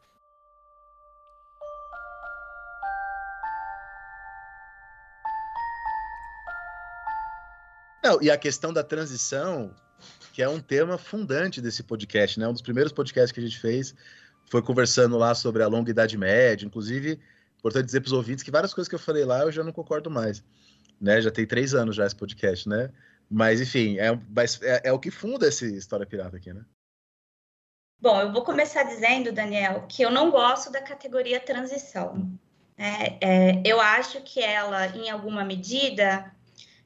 Não, 8.05 8.21
e 8.21 8.31
a 8.31 8.37
questão 8.37 8.75
da 8.75 8.85
transição, 8.85 9.75
que 10.35 10.43
é 10.43 10.49
um 10.51 10.61
tema 10.61 10.99
fundante 10.99 11.63
desse 11.63 11.83
podcast, 11.83 12.39
né? 12.39 12.47
Um 12.47 12.53
dos 12.53 12.61
primeiros 12.61 12.93
podcasts 12.93 13.33
que 13.33 13.41
a 13.41 13.43
gente 13.43 13.59
fez 13.59 13.95
foi 14.51 14.63
conversando 14.63 15.17
lá 15.17 15.35
sobre 15.35 15.63
a 15.63 15.69
longa 15.69 15.91
Idade 15.91 16.17
Média. 16.17 16.67
Inclusive, 16.67 17.21
importante 17.59 17.87
dizer 17.87 18.01
para 18.01 18.09
os 18.09 18.13
ouvintes 18.13 18.43
que 18.43 18.51
várias 18.51 18.73
coisas 18.73 18.89
que 18.89 18.95
eu 18.95 18.99
falei 18.99 19.25
lá 19.25 19.41
eu 19.41 19.53
já 19.53 19.63
não 19.63 19.73
concordo 19.73 20.11
mais. 20.11 20.43
Né? 21.01 21.21
Já 21.21 21.31
tem 21.31 21.47
três 21.47 21.75
anos 21.75 21.97
já 21.97 22.07
esse 22.07 22.17
podcast, 22.17 22.69
né? 22.69 22.91
Mas, 23.31 23.61
enfim, 23.61 23.99
é, 23.99 24.09
é, 24.63 24.89
é 24.89 24.93
o 24.93 24.99
que 24.99 25.11
funda 25.11 25.47
essa 25.47 25.67
história 25.67 26.07
pirata 26.07 26.37
aqui, 26.37 26.53
né? 26.53 26.65
Bom, 28.01 28.21
eu 28.21 28.33
vou 28.33 28.43
começar 28.43 28.85
dizendo, 28.85 29.33
Daniel, 29.33 29.87
que 29.89 30.03
eu 30.03 30.11
não 30.11 30.31
gosto 30.31 30.71
da 30.71 30.81
categoria 30.81 31.41
transição. 31.41 32.31
É, 32.77 33.19
é, 33.21 33.63
eu 33.65 33.81
acho 33.81 34.23
que 34.23 34.41
ela, 34.41 34.87
em 34.97 35.11
alguma 35.11 35.45
medida, 35.45 36.33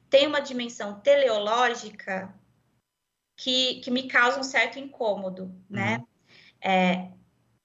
tem 0.09 0.27
uma 0.27 0.39
dimensão 0.39 0.99
teleológica 0.99 2.33
que, 3.37 3.79
que 3.81 3.91
me 3.91 4.07
causa 4.07 4.39
um 4.39 4.43
certo 4.43 4.79
incômodo, 4.79 5.53
né? 5.69 6.03
É, 6.59 7.11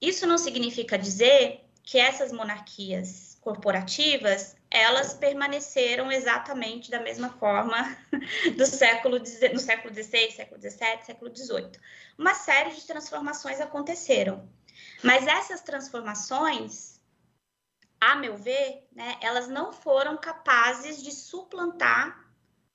isso 0.01 0.25
não 0.25 0.37
significa 0.37 0.97
dizer 0.97 1.65
que 1.83 1.97
essas 1.97 2.31
monarquias 2.31 3.37
corporativas 3.41 4.55
elas 4.71 5.13
permaneceram 5.13 6.11
exatamente 6.11 6.91
da 6.91 6.99
mesma 6.99 7.29
forma 7.29 7.97
do 8.55 8.65
século 8.65 9.17
no 9.19 9.59
século 9.59 9.93
XVI, 9.93 10.31
século 10.31 10.61
XVII, 10.61 11.03
século 11.03 11.35
XVIII. 11.35 11.71
Uma 12.17 12.35
série 12.35 12.71
de 12.71 12.85
transformações 12.85 13.59
aconteceram, 13.59 14.47
mas 15.03 15.25
essas 15.25 15.61
transformações, 15.61 17.01
a 17.99 18.15
meu 18.15 18.37
ver, 18.37 18.87
né, 18.91 19.17
elas 19.21 19.47
não 19.47 19.73
foram 19.73 20.15
capazes 20.17 21.01
de 21.01 21.11
suplantar 21.11 22.29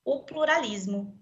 o 0.05 0.25
pluralismo. 0.25 1.17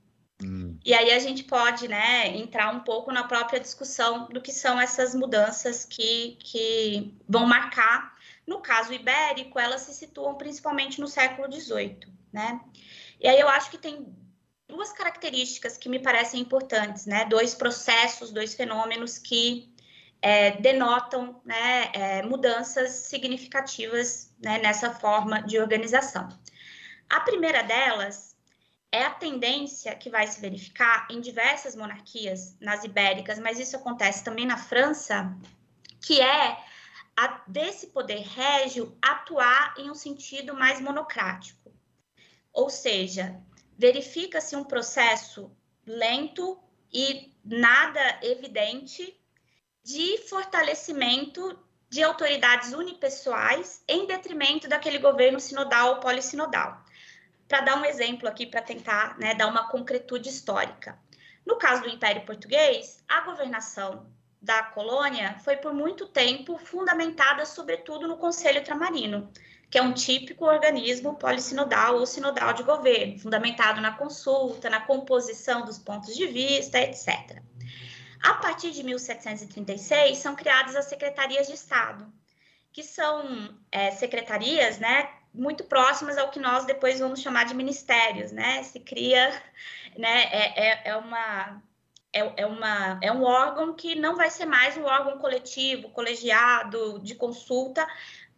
E 0.84 0.92
aí 0.92 1.12
a 1.12 1.18
gente 1.18 1.44
pode 1.44 1.86
né, 1.86 2.28
entrar 2.36 2.74
um 2.74 2.80
pouco 2.80 3.12
na 3.12 3.24
própria 3.24 3.60
discussão 3.60 4.26
do 4.26 4.40
que 4.40 4.52
são 4.52 4.80
essas 4.80 5.14
mudanças 5.14 5.84
que, 5.84 6.36
que 6.40 7.14
vão 7.28 7.46
marcar. 7.46 8.16
No 8.46 8.60
caso 8.60 8.92
ibérico, 8.92 9.58
elas 9.58 9.82
se 9.82 9.94
situam 9.94 10.34
principalmente 10.34 11.00
no 11.00 11.06
século 11.06 11.50
XVIII. 11.52 12.00
Né? 12.32 12.60
E 13.20 13.28
aí 13.28 13.38
eu 13.38 13.48
acho 13.48 13.70
que 13.70 13.78
tem 13.78 14.12
duas 14.66 14.92
características 14.92 15.78
que 15.78 15.88
me 15.88 16.00
parecem 16.00 16.40
importantes, 16.40 17.06
né? 17.06 17.24
dois 17.26 17.54
processos, 17.54 18.32
dois 18.32 18.54
fenômenos 18.54 19.18
que 19.18 19.72
é, 20.20 20.52
denotam 20.52 21.40
né, 21.44 21.90
é, 21.92 22.22
mudanças 22.22 22.90
significativas 22.90 24.32
né, 24.42 24.58
nessa 24.58 24.92
forma 24.92 25.42
de 25.42 25.58
organização. 25.58 26.28
A 27.10 27.20
primeira 27.20 27.62
delas 27.62 28.31
é 28.92 29.04
a 29.04 29.10
tendência 29.10 29.94
que 29.96 30.10
vai 30.10 30.26
se 30.26 30.38
verificar 30.38 31.08
em 31.10 31.18
diversas 31.18 31.74
monarquias, 31.74 32.54
nas 32.60 32.84
ibéricas, 32.84 33.38
mas 33.38 33.58
isso 33.58 33.74
acontece 33.74 34.22
também 34.22 34.44
na 34.44 34.58
França, 34.58 35.34
que 35.98 36.20
é 36.20 36.62
a, 37.16 37.42
desse 37.46 37.86
poder 37.86 38.20
régio 38.20 38.94
atuar 39.00 39.74
em 39.78 39.90
um 39.90 39.94
sentido 39.94 40.54
mais 40.54 40.78
monocrático. 40.78 41.72
Ou 42.52 42.68
seja, 42.68 43.40
verifica-se 43.78 44.54
um 44.54 44.64
processo 44.64 45.50
lento 45.86 46.62
e 46.92 47.32
nada 47.42 48.20
evidente 48.22 49.18
de 49.82 50.18
fortalecimento 50.28 51.58
de 51.88 52.02
autoridades 52.02 52.74
unipessoais 52.74 53.82
em 53.88 54.06
detrimento 54.06 54.68
daquele 54.68 54.98
governo 54.98 55.40
sinodal 55.40 55.94
ou 55.94 56.00
polissinodal 56.00 56.81
para 57.52 57.60
dar 57.60 57.78
um 57.78 57.84
exemplo 57.84 58.26
aqui, 58.26 58.46
para 58.46 58.62
tentar 58.62 59.18
né, 59.18 59.34
dar 59.34 59.46
uma 59.46 59.68
concretude 59.68 60.26
histórica. 60.26 60.98
No 61.44 61.56
caso 61.56 61.82
do 61.82 61.90
Império 61.90 62.24
Português, 62.24 63.04
a 63.06 63.20
governação 63.20 64.06
da 64.40 64.62
colônia 64.62 65.38
foi 65.44 65.56
por 65.58 65.74
muito 65.74 66.08
tempo 66.08 66.56
fundamentada, 66.56 67.44
sobretudo, 67.44 68.08
no 68.08 68.16
Conselho 68.16 68.60
Ultramarino, 68.60 69.30
que 69.70 69.76
é 69.76 69.82
um 69.82 69.92
típico 69.92 70.46
organismo 70.46 71.14
polissinodal 71.16 71.96
ou 71.96 72.06
sinodal 72.06 72.54
de 72.54 72.62
governo, 72.62 73.18
fundamentado 73.18 73.82
na 73.82 73.92
consulta, 73.92 74.70
na 74.70 74.80
composição 74.80 75.62
dos 75.62 75.78
pontos 75.78 76.16
de 76.16 76.26
vista, 76.28 76.78
etc. 76.78 77.42
A 78.22 78.32
partir 78.32 78.70
de 78.70 78.82
1736, 78.82 80.16
são 80.16 80.34
criadas 80.34 80.74
as 80.74 80.86
secretarias 80.86 81.48
de 81.48 81.52
Estado, 81.52 82.10
que 82.72 82.82
são 82.82 83.54
é, 83.70 83.90
secretarias 83.90 84.78
né, 84.78 85.06
muito 85.34 85.64
próximas 85.64 86.18
ao 86.18 86.30
que 86.30 86.38
nós 86.38 86.64
depois 86.64 87.00
vamos 87.00 87.20
chamar 87.20 87.44
de 87.44 87.54
ministérios, 87.54 88.32
né? 88.32 88.62
Se 88.62 88.80
cria, 88.80 89.30
né? 89.96 90.24
É, 90.24 90.68
é, 90.68 90.82
é 90.90 90.96
uma 90.96 91.62
é, 92.12 92.42
é, 92.42 92.46
uma, 92.46 92.98
é 93.00 93.10
um 93.10 93.22
órgão 93.22 93.74
que 93.74 93.94
não 93.94 94.14
vai 94.16 94.28
ser 94.28 94.44
mais 94.44 94.76
um 94.76 94.84
órgão 94.84 95.18
coletivo, 95.18 95.88
colegiado, 95.90 97.00
de 97.00 97.14
consulta, 97.14 97.86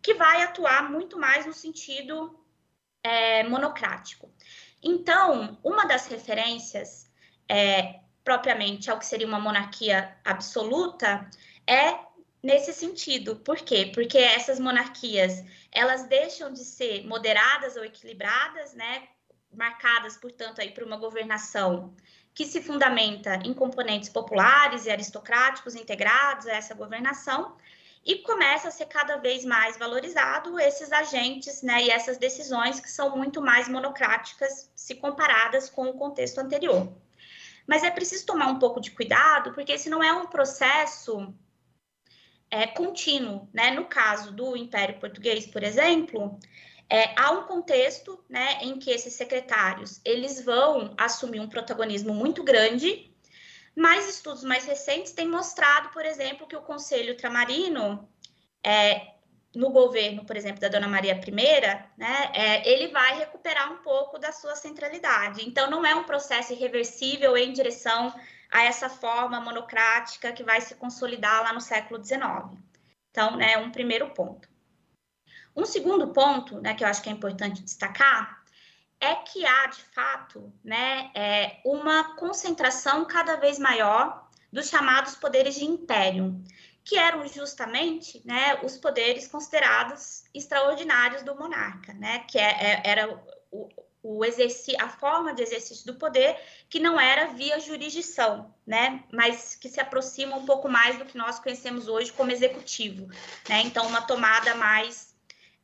que 0.00 0.14
vai 0.14 0.42
atuar 0.42 0.88
muito 0.90 1.18
mais 1.18 1.44
no 1.44 1.52
sentido 1.52 2.38
é, 3.02 3.42
monocrático. 3.42 4.30
Então, 4.82 5.58
uma 5.64 5.86
das 5.86 6.06
referências, 6.06 7.10
é, 7.48 8.00
propriamente 8.22 8.90
ao 8.90 8.98
que 8.98 9.06
seria 9.06 9.26
uma 9.26 9.40
monarquia 9.40 10.16
absoluta, 10.24 11.28
é 11.66 11.98
nesse 12.44 12.74
sentido. 12.74 13.36
Por 13.36 13.56
quê? 13.56 13.90
Porque 13.94 14.18
essas 14.18 14.60
monarquias, 14.60 15.42
elas 15.72 16.06
deixam 16.06 16.52
de 16.52 16.62
ser 16.62 17.04
moderadas 17.06 17.74
ou 17.74 17.84
equilibradas, 17.84 18.74
né? 18.74 19.08
Marcadas, 19.50 20.18
portanto, 20.18 20.60
aí 20.60 20.70
por 20.70 20.84
uma 20.84 20.98
governação 20.98 21.96
que 22.34 22.44
se 22.44 22.60
fundamenta 22.60 23.36
em 23.44 23.54
componentes 23.54 24.10
populares 24.10 24.84
e 24.84 24.90
aristocráticos 24.90 25.74
integrados 25.74 26.46
a 26.46 26.52
essa 26.52 26.74
governação, 26.74 27.56
e 28.04 28.16
começa 28.16 28.68
a 28.68 28.70
ser 28.70 28.84
cada 28.86 29.16
vez 29.16 29.46
mais 29.46 29.78
valorizado 29.78 30.60
esses 30.60 30.92
agentes 30.92 31.62
né, 31.62 31.84
e 31.84 31.90
essas 31.90 32.18
decisões 32.18 32.78
que 32.78 32.90
são 32.90 33.16
muito 33.16 33.40
mais 33.40 33.66
monocráticas 33.66 34.70
se 34.74 34.96
comparadas 34.96 35.70
com 35.70 35.86
o 35.86 35.94
contexto 35.94 36.38
anterior. 36.38 36.92
Mas 37.66 37.82
é 37.82 37.90
preciso 37.90 38.26
tomar 38.26 38.48
um 38.48 38.58
pouco 38.58 38.78
de 38.78 38.90
cuidado, 38.90 39.54
porque 39.54 39.72
esse 39.72 39.88
não 39.88 40.02
é 40.02 40.12
um 40.12 40.26
processo 40.26 41.32
é, 42.50 42.66
contínuo, 42.66 43.48
né? 43.52 43.70
No 43.70 43.86
caso 43.86 44.32
do 44.32 44.56
Império 44.56 44.98
Português, 45.00 45.46
por 45.46 45.62
exemplo, 45.62 46.38
é, 46.88 47.18
há 47.18 47.32
um 47.32 47.44
contexto, 47.44 48.22
né, 48.28 48.58
em 48.60 48.78
que 48.78 48.90
esses 48.90 49.14
secretários 49.14 50.00
eles 50.04 50.44
vão 50.44 50.94
assumir 50.96 51.40
um 51.40 51.48
protagonismo 51.48 52.12
muito 52.12 52.44
grande, 52.44 53.12
mas 53.74 54.08
estudos 54.08 54.44
mais 54.44 54.64
recentes 54.64 55.12
têm 55.12 55.26
mostrado, 55.26 55.88
por 55.90 56.04
exemplo, 56.04 56.46
que 56.46 56.56
o 56.56 56.62
Conselho 56.62 57.12
Ultramarino, 57.12 58.08
é, 58.62 59.14
no 59.54 59.70
governo, 59.70 60.24
por 60.24 60.36
exemplo, 60.36 60.60
da 60.60 60.68
Dona 60.68 60.88
Maria 60.88 61.14
I, 61.14 61.30
né, 61.96 62.32
é, 62.34 62.68
ele 62.68 62.88
vai 62.88 63.18
recuperar 63.18 63.72
um 63.72 63.82
pouco 63.82 64.18
da 64.18 64.32
sua 64.32 64.54
centralidade. 64.56 65.46
Então, 65.46 65.70
não 65.70 65.84
é 65.84 65.94
um 65.94 66.04
processo 66.04 66.52
irreversível 66.52 67.36
em 67.36 67.52
direção 67.52 68.12
a 68.54 68.62
essa 68.62 68.88
forma 68.88 69.40
monocrática 69.40 70.32
que 70.32 70.44
vai 70.44 70.60
se 70.60 70.76
consolidar 70.76 71.42
lá 71.42 71.52
no 71.52 71.60
século 71.60 72.02
XIX. 72.02 72.56
Então, 73.10 73.36
né, 73.36 73.58
um 73.58 73.72
primeiro 73.72 74.10
ponto. 74.10 74.48
Um 75.56 75.66
segundo 75.66 76.12
ponto, 76.12 76.60
né, 76.60 76.72
que 76.72 76.84
eu 76.84 76.88
acho 76.88 77.02
que 77.02 77.08
é 77.08 77.12
importante 77.12 77.64
destacar, 77.64 78.44
é 79.00 79.16
que 79.16 79.44
há, 79.44 79.66
de 79.66 79.82
fato, 79.82 80.52
né, 80.62 81.10
é, 81.16 81.60
uma 81.64 82.14
concentração 82.14 83.04
cada 83.04 83.34
vez 83.34 83.58
maior 83.58 84.28
dos 84.52 84.68
chamados 84.68 85.16
poderes 85.16 85.56
de 85.56 85.64
império, 85.64 86.40
que 86.84 86.96
eram 86.96 87.26
justamente 87.26 88.22
né, 88.24 88.60
os 88.62 88.78
poderes 88.78 89.26
considerados 89.26 90.22
extraordinários 90.32 91.24
do 91.24 91.34
monarca, 91.34 91.92
né, 91.94 92.20
que 92.20 92.38
é, 92.38 92.50
é, 92.50 92.82
era 92.84 93.20
o, 93.50 93.68
o 94.04 94.22
a 94.22 94.88
forma 94.88 95.32
de 95.32 95.42
exercício 95.42 95.86
do 95.86 95.94
poder 95.94 96.38
que 96.68 96.78
não 96.78 97.00
era 97.00 97.32
via 97.32 97.58
jurisdição, 97.58 98.54
né? 98.66 99.02
Mas 99.10 99.54
que 99.54 99.66
se 99.66 99.80
aproxima 99.80 100.36
um 100.36 100.44
pouco 100.44 100.68
mais 100.68 100.98
do 100.98 101.06
que 101.06 101.16
nós 101.16 101.40
conhecemos 101.40 101.88
hoje 101.88 102.12
como 102.12 102.30
executivo, 102.30 103.06
né? 103.48 103.62
Então, 103.64 103.86
uma 103.86 104.02
tomada 104.02 104.54
mais 104.56 105.16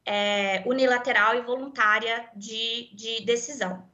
é, 0.07 0.63
unilateral 0.65 1.37
e 1.37 1.43
voluntária 1.43 2.31
de, 2.35 2.91
de 2.95 3.21
decisão. 3.27 3.87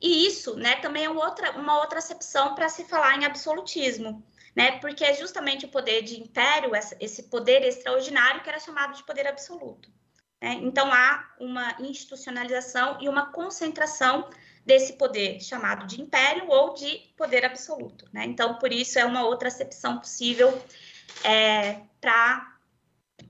E 0.00 0.26
isso, 0.26 0.56
né, 0.56 0.76
também 0.76 1.04
é 1.04 1.10
outra, 1.10 1.52
uma 1.52 1.78
outra 1.80 1.98
acepção 1.98 2.54
para 2.54 2.68
se 2.68 2.84
falar 2.84 3.16
em 3.16 3.24
absolutismo, 3.24 4.24
né? 4.54 4.78
Porque 4.80 5.04
é 5.04 5.14
justamente 5.14 5.64
o 5.64 5.70
poder 5.70 6.02
de 6.02 6.20
império, 6.20 6.72
esse 6.98 7.24
poder 7.24 7.62
extraordinário 7.62 8.42
que 8.42 8.48
era 8.48 8.58
chamado 8.58 8.96
de 8.96 9.04
poder 9.04 9.28
absoluto. 9.28 9.88
Né? 10.40 10.54
Então, 10.62 10.92
há 10.92 11.34
uma 11.38 11.76
institucionalização 11.80 12.98
e 13.00 13.08
uma 13.08 13.32
concentração 13.32 14.28
desse 14.64 14.94
poder 14.94 15.40
chamado 15.40 15.86
de 15.86 16.00
império 16.00 16.48
ou 16.48 16.74
de 16.74 17.00
poder 17.16 17.44
absoluto. 17.44 18.06
Né? 18.12 18.24
Então, 18.26 18.58
por 18.58 18.72
isso, 18.72 18.98
é 18.98 19.04
uma 19.04 19.24
outra 19.24 19.48
acepção 19.48 19.98
possível 19.98 20.62
é, 21.24 21.80
para 22.00 22.54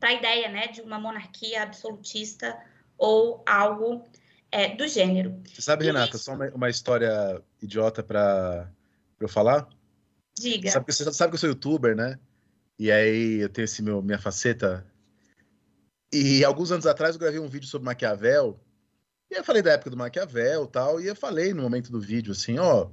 a 0.00 0.12
ideia 0.12 0.48
né, 0.48 0.66
de 0.68 0.80
uma 0.80 0.98
monarquia 0.98 1.62
absolutista 1.62 2.58
ou 2.96 3.42
algo 3.46 4.04
é, 4.50 4.74
do 4.74 4.86
gênero. 4.88 5.40
Você 5.46 5.62
sabe, 5.62 5.84
Renata, 5.84 6.16
isso... 6.16 6.24
só 6.24 6.34
uma, 6.34 6.48
uma, 6.48 6.70
história 6.70 7.42
idiota 7.62 8.02
para 8.02 8.70
eu 9.20 9.28
falar? 9.28 9.68
Diga. 10.36 10.70
Sabe, 10.70 10.92
você 10.92 11.12
sabe 11.12 11.30
que 11.30 11.34
eu 11.36 11.40
sou 11.40 11.48
youtuber, 11.48 11.94
né? 11.94 12.18
E 12.78 12.90
aí 12.90 13.40
eu 13.40 13.48
tenho 13.48 13.64
esse 13.64 13.82
meu, 13.82 14.00
minha 14.02 14.18
faceta 14.18 14.86
e 16.12 16.44
alguns 16.44 16.72
anos 16.72 16.86
atrás 16.86 17.14
eu 17.14 17.20
gravei 17.20 17.38
um 17.38 17.48
vídeo 17.48 17.68
sobre 17.68 17.84
Maquiavel. 17.84 18.58
E 19.30 19.34
eu 19.34 19.44
falei 19.44 19.60
da 19.60 19.72
época 19.72 19.90
do 19.90 19.96
Maquiavel 19.96 20.64
e 20.64 20.68
tal. 20.68 21.00
E 21.00 21.06
eu 21.06 21.14
falei 21.14 21.52
no 21.52 21.62
momento 21.62 21.92
do 21.92 22.00
vídeo 22.00 22.32
assim: 22.32 22.58
ó, 22.58 22.88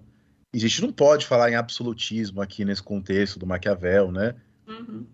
a 0.54 0.58
gente 0.58 0.82
não 0.82 0.92
pode 0.92 1.26
falar 1.26 1.50
em 1.52 1.56
absolutismo 1.56 2.42
aqui 2.42 2.66
nesse 2.66 2.84
contexto 2.84 3.40
do 3.40 3.48
Maquiavel, 3.48 4.12
né? 4.12 4.36
Uhum. 4.68 5.06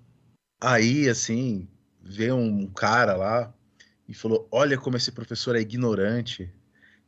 Aí, 0.60 1.10
assim, 1.10 1.68
veio 2.02 2.36
um 2.36 2.68
cara 2.68 3.16
lá 3.16 3.54
e 4.08 4.14
falou: 4.14 4.48
Olha 4.52 4.78
como 4.78 4.98
esse 4.98 5.12
professor 5.12 5.56
é 5.56 5.62
ignorante. 5.62 6.52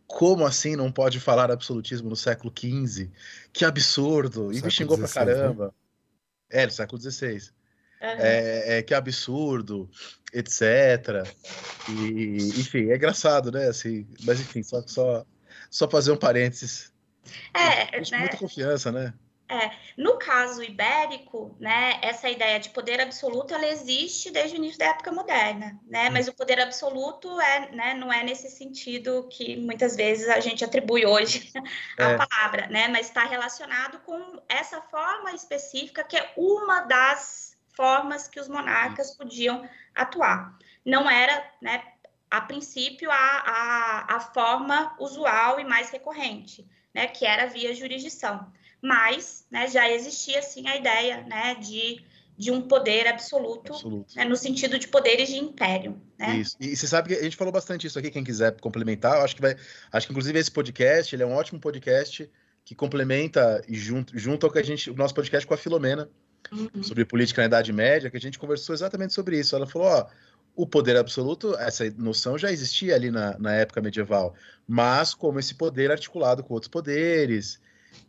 Como 0.05 0.45
assim 0.45 0.75
não 0.75 0.91
pode 0.91 1.19
falar 1.19 1.49
absolutismo 1.49 2.09
no 2.09 2.15
século 2.15 2.53
XV? 2.55 3.09
Que 3.51 3.65
absurdo! 3.65 4.53
E 4.53 4.61
me 4.61 4.69
xingou 4.69 4.97
pra 4.97 5.07
né? 5.07 5.13
caramba. 5.13 5.73
É, 6.49 6.67
do 6.67 6.73
século 6.73 7.01
XVI. 7.01 7.51
É, 8.05 8.77
é, 8.77 8.81
que 8.83 8.93
absurdo, 8.93 9.89
etc. 10.33 11.25
E, 11.89 12.37
enfim, 12.59 12.91
é 12.91 12.95
engraçado, 12.95 13.51
né? 13.51 13.67
Assim, 13.67 14.07
mas 14.23 14.39
enfim, 14.39 14.61
só, 14.61 14.81
só, 14.85 15.25
só 15.69 15.89
fazer 15.89 16.11
um 16.11 16.17
parênteses. 16.17 16.91
É, 17.53 17.99
né? 18.11 18.19
muita 18.19 18.37
confiança, 18.37 18.91
né? 18.91 19.13
No 19.97 20.17
caso 20.17 20.63
ibérico, 20.63 21.55
né, 21.59 21.99
essa 22.01 22.29
ideia 22.29 22.59
de 22.59 22.69
poder 22.69 22.99
absoluto 22.99 23.53
ela 23.53 23.67
existe 23.67 24.31
desde 24.31 24.55
o 24.55 24.57
início 24.57 24.79
da 24.79 24.85
época 24.85 25.11
moderna, 25.11 25.79
né? 25.87 26.09
Mas 26.09 26.27
o 26.27 26.33
poder 26.33 26.59
absoluto 26.59 27.39
é, 27.39 27.71
né, 27.71 27.93
não 27.93 28.11
é 28.11 28.23
nesse 28.23 28.49
sentido 28.49 29.27
que 29.29 29.55
muitas 29.57 29.95
vezes 29.95 30.27
a 30.29 30.39
gente 30.39 30.65
atribui 30.65 31.05
hoje 31.05 31.51
à 31.99 32.11
É. 32.11 32.17
palavra, 32.17 32.67
né? 32.67 32.87
Mas 32.87 33.07
está 33.07 33.25
relacionado 33.25 33.99
com 33.99 34.41
essa 34.49 34.81
forma 34.81 35.31
específica 35.31 36.03
que 36.03 36.17
é 36.17 36.33
uma 36.35 36.81
das 36.81 37.52
formas 37.75 38.27
que 38.27 38.39
os 38.39 38.47
monarcas 38.47 39.15
podiam 39.15 39.67
atuar. 39.93 40.57
Não 40.85 41.09
era, 41.09 41.43
né, 41.61 41.83
a 42.29 42.41
princípio 42.41 43.09
a, 43.11 43.15
a, 43.15 44.15
a 44.15 44.19
forma 44.19 44.95
usual 44.99 45.59
e 45.59 45.63
mais 45.63 45.89
recorrente, 45.89 46.67
né, 46.93 47.07
que 47.07 47.25
era 47.25 47.47
via 47.47 47.73
jurisdição 47.73 48.51
mas 48.83 49.45
né, 49.49 49.65
já 49.69 49.89
existia 49.89 50.41
sim 50.41 50.67
a 50.67 50.75
ideia 50.75 51.23
né, 51.23 51.55
de, 51.55 52.03
de 52.37 52.51
um 52.51 52.61
poder 52.61 53.07
absoluto, 53.07 53.71
Absoluto. 53.71 54.13
né, 54.13 54.25
no 54.25 54.35
sentido 54.35 54.77
de 54.77 54.89
poderes 54.89 55.29
de 55.29 55.37
império. 55.37 56.01
Né? 56.19 56.35
Isso. 56.35 56.57
E 56.59 56.75
você 56.75 56.85
sabe 56.85 57.07
que 57.07 57.15
a 57.15 57.23
gente 57.23 57.37
falou 57.37 57.53
bastante 57.53 57.87
isso 57.87 57.97
aqui, 57.97 58.11
quem 58.11 58.25
quiser 58.25 58.59
complementar, 58.59 59.21
acho 59.21 59.37
que 59.37 59.41
vai. 59.41 59.55
Acho 59.89 60.05
que 60.05 60.11
inclusive 60.11 60.37
esse 60.37 60.51
podcast, 60.51 61.15
ele 61.15 61.23
é 61.23 61.25
um 61.25 61.33
ótimo 61.33 61.61
podcast 61.61 62.29
que 62.65 62.75
complementa 62.75 63.63
e 63.69 63.75
junto, 63.75 64.17
junto 64.19 64.45
ao 64.45 64.51
que 64.51 64.59
a 64.59 64.63
gente. 64.63 64.91
O 64.91 64.95
nosso 64.95 65.13
podcast 65.13 65.47
com 65.47 65.53
a 65.53 65.57
Filomena 65.57 66.09
Uhum. 66.51 66.83
sobre 66.83 67.05
política 67.05 67.41
na 67.41 67.47
Idade 67.47 67.73
Média, 67.73 68.09
que 68.09 68.17
a 68.17 68.19
gente 68.19 68.37
conversou 68.37 68.75
exatamente 68.75 69.13
sobre 69.13 69.39
isso. 69.39 69.55
Ela 69.55 69.67
falou, 69.67 69.87
ó. 69.87 70.07
O 70.55 70.67
poder 70.67 70.95
absoluto, 70.97 71.55
essa 71.57 71.89
noção 71.97 72.37
já 72.37 72.51
existia 72.51 72.93
ali 72.93 73.09
na, 73.09 73.35
na 73.39 73.55
época 73.55 73.81
medieval, 73.81 74.35
mas 74.67 75.11
como 75.15 75.39
esse 75.39 75.55
poder 75.55 75.89
articulado 75.89 76.43
com 76.43 76.53
outros 76.53 76.69
poderes 76.69 77.59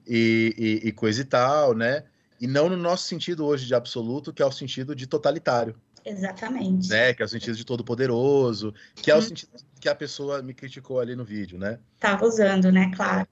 e, 0.07 0.55
e, 0.85 0.89
e 0.89 0.93
coisa 0.93 1.23
e 1.23 1.25
tal, 1.25 1.75
né? 1.75 2.05
E 2.39 2.47
não 2.47 2.69
no 2.69 2.77
nosso 2.77 3.09
sentido 3.09 3.47
hoje 3.47 3.65
de 3.65 3.75
absoluto, 3.75 4.31
que 4.31 4.43
é 4.43 4.47
o 4.47 4.53
sentido 4.53 4.95
de 4.95 5.07
totalitário 5.07 5.75
Exatamente. 6.05 6.89
né? 6.91 7.15
Que 7.15 7.23
é 7.23 7.25
o 7.25 7.29
sentido 7.29 7.57
de 7.57 7.65
todo 7.65 7.83
poderoso, 7.83 8.75
que 8.95 9.11
é 9.11 9.17
o 9.17 9.23
sentido 9.23 9.51
que 9.81 9.89
a 9.89 9.95
pessoa 9.95 10.43
me 10.43 10.53
criticou 10.53 11.01
ali 11.01 11.17
no 11.17 11.25
vídeo, 11.25 11.59
né? 11.59 11.79
Estava 11.95 12.27
usando, 12.27 12.71
né? 12.71 12.93
Claro. 12.95 13.27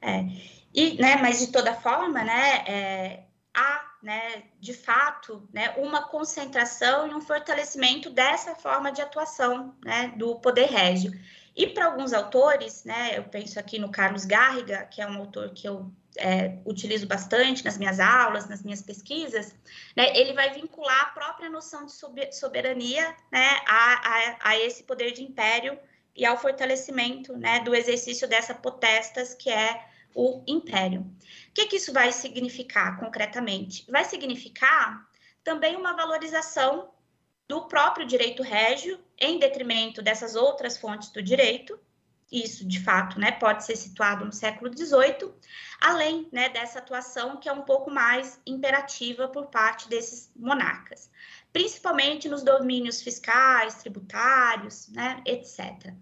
É. 0.00 0.24
E, 0.72 1.00
né, 1.00 1.16
mas 1.16 1.40
de 1.40 1.48
toda 1.48 1.74
forma, 1.74 2.22
né, 2.22 2.64
é, 2.66 3.24
há, 3.54 3.95
né, 4.06 4.44
de 4.60 4.72
fato, 4.72 5.48
né, 5.52 5.74
uma 5.76 6.06
concentração 6.06 7.08
e 7.08 7.12
um 7.12 7.20
fortalecimento 7.20 8.08
dessa 8.08 8.54
forma 8.54 8.92
de 8.92 9.02
atuação, 9.02 9.74
né, 9.84 10.14
do 10.16 10.36
poder 10.36 10.66
régio. 10.66 11.12
E 11.56 11.66
para 11.66 11.86
alguns 11.86 12.12
autores, 12.12 12.84
né, 12.84 13.18
eu 13.18 13.24
penso 13.24 13.58
aqui 13.58 13.80
no 13.80 13.90
Carlos 13.90 14.24
Garriga, 14.24 14.84
que 14.84 15.02
é 15.02 15.08
um 15.08 15.16
autor 15.16 15.50
que 15.52 15.66
eu 15.66 15.90
é, 16.16 16.56
utilizo 16.64 17.04
bastante 17.08 17.64
nas 17.64 17.76
minhas 17.78 17.98
aulas, 17.98 18.48
nas 18.48 18.62
minhas 18.62 18.80
pesquisas, 18.80 19.52
né, 19.96 20.16
ele 20.16 20.34
vai 20.34 20.54
vincular 20.54 21.00
a 21.00 21.06
própria 21.06 21.50
noção 21.50 21.84
de 21.84 21.90
sobe- 21.90 22.30
soberania, 22.30 23.12
né, 23.32 23.58
a, 23.66 23.94
a, 23.94 24.50
a 24.50 24.56
esse 24.60 24.84
poder 24.84 25.10
de 25.10 25.24
império 25.24 25.76
e 26.14 26.24
ao 26.24 26.38
fortalecimento 26.38 27.36
né, 27.36 27.58
do 27.58 27.74
exercício 27.74 28.28
dessa 28.28 28.54
potestas 28.54 29.34
que 29.34 29.50
é 29.50 29.84
o 30.14 30.44
império. 30.46 31.04
Que, 31.56 31.64
que 31.64 31.76
isso 31.76 31.90
vai 31.90 32.12
significar 32.12 33.00
concretamente? 33.00 33.90
Vai 33.90 34.04
significar 34.04 35.08
também 35.42 35.74
uma 35.74 35.94
valorização 35.96 36.90
do 37.48 37.66
próprio 37.66 38.06
direito 38.06 38.42
régio 38.42 39.02
em 39.18 39.38
detrimento 39.38 40.02
dessas 40.02 40.36
outras 40.36 40.76
fontes 40.76 41.08
do 41.12 41.22
direito. 41.22 41.80
Isso, 42.30 42.62
de 42.68 42.78
fato, 42.78 43.18
né, 43.18 43.32
pode 43.32 43.64
ser 43.64 43.74
situado 43.74 44.22
no 44.22 44.34
século 44.34 44.70
XVIII, 44.70 45.32
além 45.80 46.28
né, 46.30 46.50
dessa 46.50 46.78
atuação 46.78 47.38
que 47.38 47.48
é 47.48 47.52
um 47.54 47.62
pouco 47.62 47.90
mais 47.90 48.38
imperativa 48.46 49.26
por 49.26 49.46
parte 49.46 49.88
desses 49.88 50.30
monarcas, 50.36 51.10
principalmente 51.54 52.28
nos 52.28 52.42
domínios 52.42 53.00
fiscais, 53.00 53.76
tributários, 53.76 54.88
né, 54.88 55.22
etc. 55.24 55.94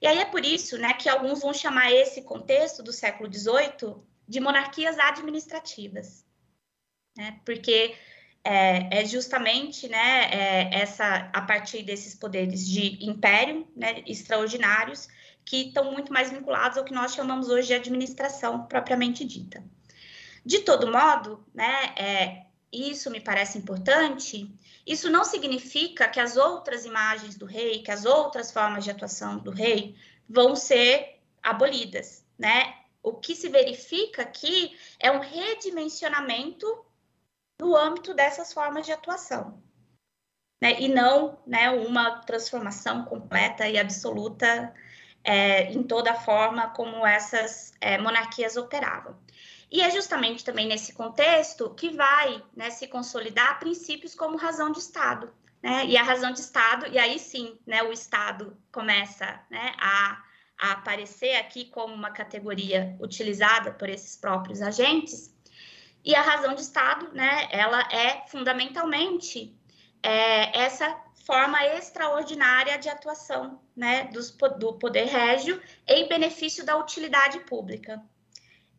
E 0.00 0.06
aí 0.06 0.18
é 0.18 0.24
por 0.24 0.42
isso 0.46 0.78
né, 0.78 0.94
que 0.94 1.10
alguns 1.10 1.42
vão 1.42 1.52
chamar 1.52 1.92
esse 1.92 2.22
contexto 2.22 2.82
do 2.82 2.90
século 2.90 3.30
XVIII 3.30 4.02
de 4.26 4.40
monarquias 4.40 4.98
administrativas, 4.98 6.24
né, 7.16 7.40
porque 7.44 7.94
é, 8.42 9.00
é 9.00 9.04
justamente 9.06 9.88
né, 9.88 10.30
é, 10.30 10.80
essa 10.80 11.30
a 11.32 11.40
partir 11.42 11.82
desses 11.82 12.14
poderes 12.14 12.66
de 12.68 13.04
império 13.04 13.66
né, 13.74 14.02
extraordinários 14.06 15.08
que 15.44 15.68
estão 15.68 15.92
muito 15.92 16.12
mais 16.12 16.30
vinculados 16.30 16.78
ao 16.78 16.84
que 16.84 16.92
nós 16.92 17.14
chamamos 17.14 17.48
hoje 17.48 17.68
de 17.68 17.74
administração 17.74 18.66
propriamente 18.66 19.24
dita. 19.24 19.62
De 20.44 20.60
todo 20.60 20.90
modo, 20.90 21.44
né, 21.54 21.94
é, 21.96 22.44
isso 22.72 23.10
me 23.10 23.20
parece 23.20 23.56
importante. 23.56 24.50
Isso 24.86 25.08
não 25.08 25.24
significa 25.24 26.08
que 26.08 26.20
as 26.20 26.36
outras 26.36 26.84
imagens 26.84 27.36
do 27.36 27.46
rei, 27.46 27.82
que 27.82 27.90
as 27.90 28.04
outras 28.04 28.50
formas 28.50 28.84
de 28.84 28.90
atuação 28.90 29.38
do 29.38 29.50
rei 29.50 29.96
vão 30.28 30.56
ser 30.56 31.20
abolidas, 31.42 32.24
né? 32.38 32.74
O 33.04 33.12
que 33.12 33.36
se 33.36 33.50
verifica 33.50 34.22
aqui 34.22 34.74
é 34.98 35.10
um 35.10 35.20
redimensionamento 35.20 36.66
no 37.60 37.76
âmbito 37.76 38.14
dessas 38.14 38.50
formas 38.50 38.86
de 38.86 38.92
atuação, 38.92 39.62
né? 40.60 40.80
E 40.80 40.88
não, 40.88 41.38
né, 41.46 41.68
uma 41.70 42.20
transformação 42.20 43.04
completa 43.04 43.68
e 43.68 43.78
absoluta 43.78 44.74
é, 45.22 45.70
em 45.70 45.82
toda 45.82 46.12
a 46.12 46.20
forma 46.20 46.70
como 46.70 47.06
essas 47.06 47.74
é, 47.78 47.98
monarquias 47.98 48.56
operavam. 48.56 49.14
E 49.70 49.82
é 49.82 49.90
justamente 49.90 50.42
também 50.42 50.66
nesse 50.66 50.94
contexto 50.94 51.74
que 51.74 51.90
vai 51.90 52.42
né, 52.56 52.70
se 52.70 52.86
consolidar 52.86 53.58
princípios 53.58 54.14
como 54.14 54.38
razão 54.38 54.72
de 54.72 54.78
Estado. 54.78 55.30
Né? 55.62 55.84
E 55.86 55.96
a 55.98 56.02
razão 56.02 56.32
de 56.32 56.40
Estado, 56.40 56.86
e 56.86 56.98
aí 56.98 57.18
sim 57.18 57.58
né, 57.66 57.82
o 57.82 57.92
Estado 57.92 58.56
começa 58.72 59.26
né, 59.50 59.74
a, 59.78 60.22
a 60.64 60.72
aparecer 60.72 61.36
aqui 61.36 61.66
como 61.66 61.92
uma 61.92 62.10
categoria 62.10 62.96
utilizada 62.98 63.70
por 63.70 63.88
esses 63.88 64.16
próprios 64.16 64.62
agentes. 64.62 65.34
E 66.02 66.14
a 66.14 66.22
razão 66.22 66.54
de 66.54 66.62
Estado, 66.62 67.12
né, 67.12 67.48
ela 67.50 67.80
é 67.92 68.26
fundamentalmente 68.28 69.54
é, 70.02 70.58
essa 70.58 70.96
forma 71.26 71.64
extraordinária 71.66 72.78
de 72.78 72.88
atuação 72.88 73.60
né, 73.76 74.04
dos, 74.04 74.30
do 74.58 74.74
poder 74.74 75.04
régio 75.04 75.60
em 75.86 76.08
benefício 76.08 76.64
da 76.64 76.76
utilidade 76.76 77.40
pública. 77.40 78.02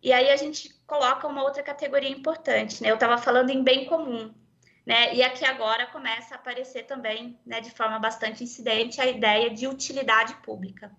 E 0.02 0.12
aí 0.14 0.30
a 0.30 0.38
gente 0.38 0.74
coloca 0.86 1.28
uma 1.28 1.44
outra 1.44 1.64
categoria 1.64 2.10
importante, 2.10 2.82
né? 2.82 2.92
Eu 2.92 2.96
estava 2.96 3.18
falando 3.18 3.50
em 3.50 3.64
bem 3.64 3.86
comum, 3.86 4.32
né? 4.86 5.16
E 5.16 5.24
aqui 5.24 5.44
agora 5.44 5.88
começa 5.88 6.36
a 6.36 6.38
aparecer 6.38 6.84
também, 6.84 7.40
né, 7.44 7.60
de 7.60 7.72
forma 7.72 7.98
bastante 7.98 8.44
incidente, 8.44 9.02
a 9.02 9.08
ideia 9.08 9.50
de 9.50 9.66
utilidade 9.66 10.36
pública. 10.44 10.92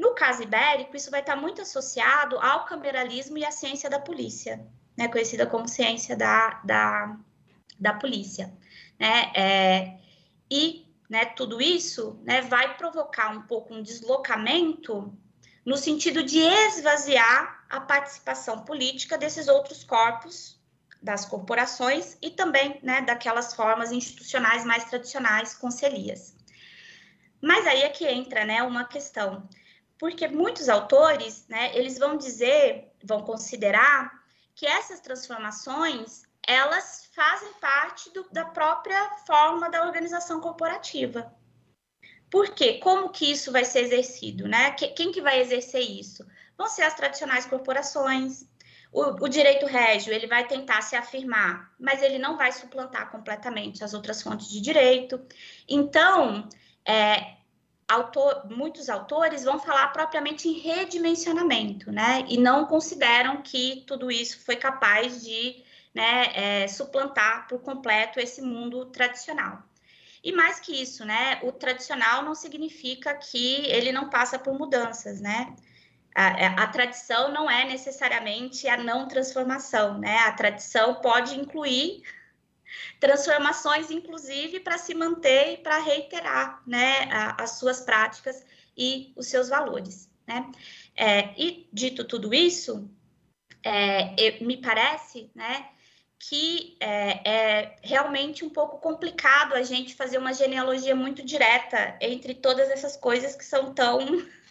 No 0.00 0.14
caso 0.14 0.42
ibérico, 0.42 0.96
isso 0.96 1.10
vai 1.10 1.20
estar 1.20 1.36
muito 1.36 1.60
associado 1.60 2.38
ao 2.38 2.64
cameralismo 2.64 3.36
e 3.36 3.44
à 3.44 3.50
ciência 3.50 3.90
da 3.90 4.00
polícia, 4.00 4.66
né? 4.96 5.08
Conhecida 5.08 5.46
como 5.46 5.68
ciência 5.68 6.16
da, 6.16 6.58
da, 6.64 7.18
da 7.78 7.92
polícia, 7.92 8.50
né? 8.98 9.30
É, 9.34 9.98
e 10.50 10.86
né, 11.06 11.26
tudo 11.26 11.60
isso 11.60 12.18
né, 12.24 12.40
vai 12.40 12.78
provocar 12.78 13.28
um 13.28 13.42
pouco 13.42 13.74
um 13.74 13.82
deslocamento 13.82 15.12
no 15.66 15.76
sentido 15.76 16.22
de 16.22 16.38
esvaziar 16.38 17.66
a 17.68 17.78
participação 17.78 18.64
política 18.64 19.18
desses 19.18 19.48
outros 19.48 19.84
corpos, 19.84 20.58
das 21.02 21.26
corporações 21.26 22.16
e 22.22 22.30
também 22.30 22.80
né, 22.82 23.02
daquelas 23.02 23.52
formas 23.52 23.92
institucionais 23.92 24.64
mais 24.64 24.84
tradicionais, 24.84 25.52
conselhias. 25.52 26.34
Mas 27.38 27.66
aí 27.66 27.82
é 27.82 27.90
que 27.90 28.06
entra 28.06 28.46
né, 28.46 28.62
uma 28.62 28.84
questão, 28.84 29.46
porque 30.00 30.26
muitos 30.26 30.70
autores 30.70 31.44
né, 31.46 31.76
eles 31.76 31.98
vão 31.98 32.16
dizer, 32.16 32.90
vão 33.04 33.20
considerar 33.20 34.10
que 34.54 34.66
essas 34.66 34.98
transformações 34.98 36.22
elas 36.48 37.10
fazem 37.14 37.52
parte 37.60 38.10
do, 38.10 38.26
da 38.32 38.46
própria 38.46 39.10
forma 39.26 39.68
da 39.68 39.84
organização 39.84 40.40
corporativa. 40.40 41.30
Por 42.30 42.48
quê? 42.54 42.78
Como 42.78 43.10
que 43.10 43.30
isso 43.30 43.52
vai 43.52 43.64
ser 43.64 43.80
exercido, 43.80 44.48
né? 44.48 44.70
Quem 44.70 45.12
que 45.12 45.20
vai 45.20 45.38
exercer 45.38 45.82
isso? 45.82 46.26
Vão 46.56 46.66
ser 46.66 46.82
as 46.82 46.94
tradicionais 46.94 47.44
corporações. 47.44 48.48
O, 48.90 49.24
o, 49.24 49.28
direito 49.28 49.66
régio, 49.66 50.14
ele 50.14 50.26
vai 50.26 50.46
tentar 50.46 50.80
se 50.80 50.96
afirmar, 50.96 51.72
mas 51.78 52.02
ele 52.02 52.18
não 52.18 52.38
vai 52.38 52.52
suplantar 52.52 53.10
completamente 53.10 53.84
as 53.84 53.92
outras 53.92 54.22
fontes 54.22 54.48
de 54.48 54.60
direito. 54.60 55.20
Então, 55.68 56.48
é, 56.84 57.36
autor, 57.90 58.46
muitos 58.48 58.88
autores 58.88 59.44
vão 59.44 59.58
falar 59.58 59.88
propriamente 59.88 60.48
em 60.48 60.58
redimensionamento, 60.58 61.90
né? 61.90 62.24
E 62.28 62.38
não 62.38 62.66
consideram 62.66 63.42
que 63.42 63.84
tudo 63.86 64.10
isso 64.10 64.44
foi 64.44 64.56
capaz 64.56 65.22
de 65.24 65.62
né, 65.92 66.30
é, 66.34 66.68
suplantar 66.68 67.48
por 67.48 67.60
completo 67.60 68.20
esse 68.20 68.40
mundo 68.40 68.86
tradicional. 68.86 69.62
E 70.22 70.30
mais 70.32 70.60
que 70.60 70.80
isso, 70.80 71.04
né, 71.04 71.40
o 71.42 71.50
tradicional 71.50 72.22
não 72.22 72.34
significa 72.34 73.14
que 73.14 73.66
ele 73.66 73.90
não 73.90 74.08
passa 74.08 74.38
por 74.38 74.56
mudanças, 74.56 75.20
né? 75.20 75.54
A, 76.14 76.40
é, 76.40 76.46
a, 76.46 76.66
tradição 76.66 77.32
não 77.32 77.50
é 77.50 77.64
necessariamente 77.64 78.68
a 78.68 78.76
não 78.76 79.08
transformação, 79.08 79.98
né? 79.98 80.18
A 80.18 80.32
tradição 80.32 80.96
pode 80.96 81.38
incluir 81.38 82.02
transformações, 82.98 83.90
inclusive, 83.90 84.60
para 84.60 84.78
se 84.78 84.94
manter 84.94 85.54
e 85.54 85.56
para 85.58 85.78
reiterar, 85.78 86.62
né, 86.66 87.08
a, 87.10 87.42
as 87.42 87.58
suas 87.58 87.80
práticas 87.80 88.44
e 88.76 89.12
os 89.16 89.26
seus 89.26 89.48
valores, 89.48 90.10
né? 90.26 90.50
É, 90.96 91.34
e 91.40 91.68
dito 91.72 92.04
tudo 92.04 92.34
isso, 92.34 92.90
é, 93.62 94.38
me 94.42 94.56
parece, 94.56 95.30
né, 95.34 95.68
que 96.18 96.76
é, 96.80 97.30
é, 97.30 97.76
realmente 97.82 98.44
um 98.44 98.50
pouco 98.50 98.78
complicado 98.78 99.54
a 99.54 99.62
gente 99.62 99.94
fazer 99.94 100.18
uma 100.18 100.34
genealogia 100.34 100.94
muito 100.94 101.24
direta 101.24 101.96
entre 102.00 102.34
todas 102.34 102.68
essas 102.70 102.96
coisas 102.96 103.34
que 103.34 103.44
são 103.44 103.72
tão, 103.72 103.98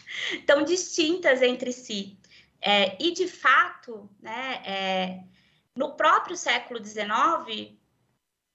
tão 0.47 0.63
distintas 0.63 1.41
entre 1.43 1.71
si. 1.71 2.17
É, 2.61 3.01
e, 3.01 3.11
de 3.11 3.27
fato, 3.27 4.09
né, 4.19 4.61
é, 4.65 5.23
no 5.75 5.93
próprio 5.93 6.35
século 6.35 6.83
XIX, 6.83 7.78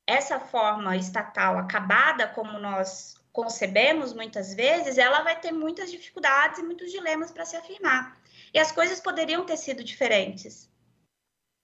essa 0.07 0.39
forma 0.39 0.97
estatal 0.97 1.59
acabada, 1.59 2.29
como 2.29 2.59
nós 2.59 3.17
concebemos 3.33 4.13
muitas 4.13 4.55
vezes, 4.55 4.97
ela 4.97 5.23
vai 5.23 5.39
ter 5.39 5.51
muitas 5.51 5.91
dificuldades 5.91 6.59
e 6.59 6.63
muitos 6.63 6.93
dilemas 6.93 7.33
para 7.33 7.45
se 7.45 7.57
afirmar. 7.57 8.17
E 8.53 8.59
as 8.59 8.71
coisas 8.71 9.01
poderiam 9.01 9.45
ter 9.45 9.57
sido 9.57 9.83
diferentes. 9.83 10.71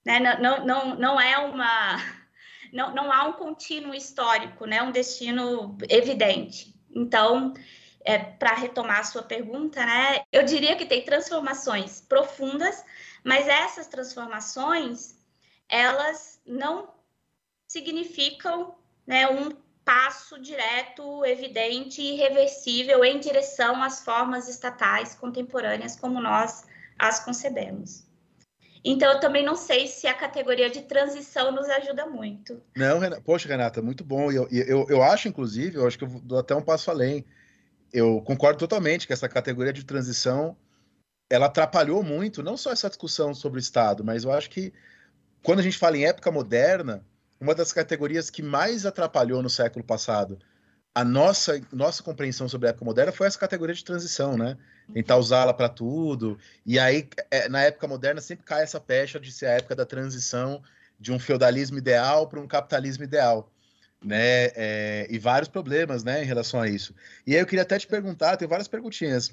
Né? 0.05 0.19
Não, 0.19 0.65
não, 0.65 0.95
não, 0.95 1.21
é 1.21 1.37
uma. 1.37 1.97
Não, 2.71 2.95
não 2.95 3.11
há 3.11 3.25
um 3.25 3.33
contínuo 3.33 3.93
histórico, 3.93 4.65
né? 4.65 4.81
um 4.81 4.93
destino 4.93 5.77
evidente. 5.89 6.73
Então, 6.89 7.53
é, 8.01 8.17
para 8.17 8.55
retomar 8.55 8.99
a 8.99 9.03
sua 9.03 9.23
pergunta, 9.23 9.85
né? 9.85 10.23
eu 10.31 10.41
diria 10.43 10.77
que 10.77 10.85
tem 10.85 11.03
transformações 11.03 11.99
profundas, 11.99 12.81
mas 13.25 13.45
essas 13.49 13.87
transformações 13.87 15.17
elas 15.67 16.41
não 16.45 16.93
significam 17.71 18.75
né, 19.07 19.29
um 19.29 19.49
passo 19.85 20.37
direto, 20.39 21.25
evidente 21.25 22.01
e 22.01 22.15
irreversível 22.15 23.03
em 23.05 23.17
direção 23.17 23.81
às 23.81 24.03
formas 24.03 24.49
estatais 24.49 25.15
contemporâneas 25.15 25.95
como 25.95 26.19
nós 26.19 26.65
as 26.99 27.23
concebemos. 27.23 28.05
Então, 28.83 29.13
eu 29.13 29.19
também 29.21 29.45
não 29.45 29.55
sei 29.55 29.87
se 29.87 30.05
a 30.05 30.13
categoria 30.13 30.69
de 30.69 30.81
transição 30.81 31.51
nos 31.51 31.69
ajuda 31.69 32.07
muito. 32.07 32.61
Não, 32.75 32.99
Renata, 32.99 33.21
poxa, 33.21 33.47
Renata, 33.47 33.81
muito 33.81 34.03
bom. 34.03 34.31
Eu, 34.31 34.47
eu, 34.51 34.85
eu 34.89 35.01
acho, 35.01 35.29
inclusive, 35.29 35.77
eu 35.77 35.87
acho 35.87 35.97
que 35.97 36.03
eu 36.03 36.09
dou 36.23 36.39
até 36.39 36.53
um 36.53 36.61
passo 36.61 36.91
além. 36.91 37.23
Eu 37.93 38.21
concordo 38.21 38.59
totalmente 38.59 39.07
que 39.07 39.13
essa 39.13 39.29
categoria 39.29 39.71
de 39.71 39.85
transição 39.85 40.57
ela 41.29 41.45
atrapalhou 41.45 42.03
muito, 42.03 42.43
não 42.43 42.57
só 42.57 42.71
essa 42.71 42.89
discussão 42.89 43.33
sobre 43.33 43.59
o 43.59 43.61
Estado, 43.61 44.03
mas 44.03 44.25
eu 44.25 44.31
acho 44.31 44.49
que 44.49 44.73
quando 45.41 45.59
a 45.59 45.63
gente 45.63 45.77
fala 45.77 45.97
em 45.97 46.05
época 46.05 46.29
moderna, 46.29 47.05
uma 47.41 47.53
das 47.53 47.73
categorias 47.73 48.29
que 48.29 48.41
mais 48.41 48.85
atrapalhou 48.85 49.43
no 49.43 49.49
século 49.49 49.83
passado 49.83 50.39
a 50.93 51.03
nossa, 51.05 51.59
nossa 51.71 52.03
compreensão 52.03 52.49
sobre 52.49 52.67
a 52.67 52.71
época 52.71 52.85
moderna 52.85 53.11
foi 53.11 53.25
essa 53.27 53.39
categoria 53.39 53.73
de 53.73 53.83
transição, 53.83 54.37
né? 54.37 54.57
Tentar 54.93 55.17
usá-la 55.17 55.53
para 55.53 55.69
tudo. 55.69 56.37
E 56.65 56.77
aí, 56.77 57.07
é, 57.29 57.47
na 57.47 57.61
época 57.61 57.87
moderna, 57.87 58.19
sempre 58.19 58.45
cai 58.45 58.63
essa 58.63 58.79
pecha 58.79 59.19
de 59.19 59.31
ser 59.31 59.45
a 59.45 59.51
época 59.51 59.75
da 59.75 59.85
transição 59.85 60.61
de 60.99 61.11
um 61.11 61.17
feudalismo 61.17 61.77
ideal 61.77 62.27
para 62.27 62.39
um 62.39 62.47
capitalismo 62.47 63.03
ideal. 63.03 63.49
Né? 64.03 64.47
É, 64.55 65.07
e 65.09 65.17
vários 65.17 65.47
problemas 65.47 66.03
né, 66.03 66.23
em 66.23 66.25
relação 66.25 66.59
a 66.59 66.67
isso. 66.67 66.93
E 67.25 67.35
aí 67.35 67.41
eu 67.41 67.45
queria 67.45 67.61
até 67.61 67.79
te 67.79 67.87
perguntar, 67.87 68.35
tem 68.35 68.47
várias 68.47 68.67
perguntinhas, 68.67 69.31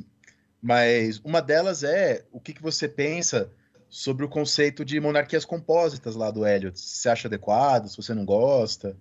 mas 0.63 1.19
uma 1.25 1.41
delas 1.41 1.83
é 1.83 2.25
o 2.31 2.39
que, 2.39 2.53
que 2.53 2.63
você 2.63 2.87
pensa 2.87 3.51
sobre 3.89 4.25
o 4.25 4.29
conceito 4.29 4.85
de 4.85 5.01
monarquias 5.01 5.45
compósitas 5.45 6.15
lá 6.15 6.31
do 6.31 6.47
Eliot. 6.47 6.79
Se 6.79 6.99
você 6.99 7.09
acha 7.09 7.29
adequado, 7.29 7.89
se 7.89 7.97
você 7.97 8.15
não 8.15 8.25
gosta? 8.25 8.97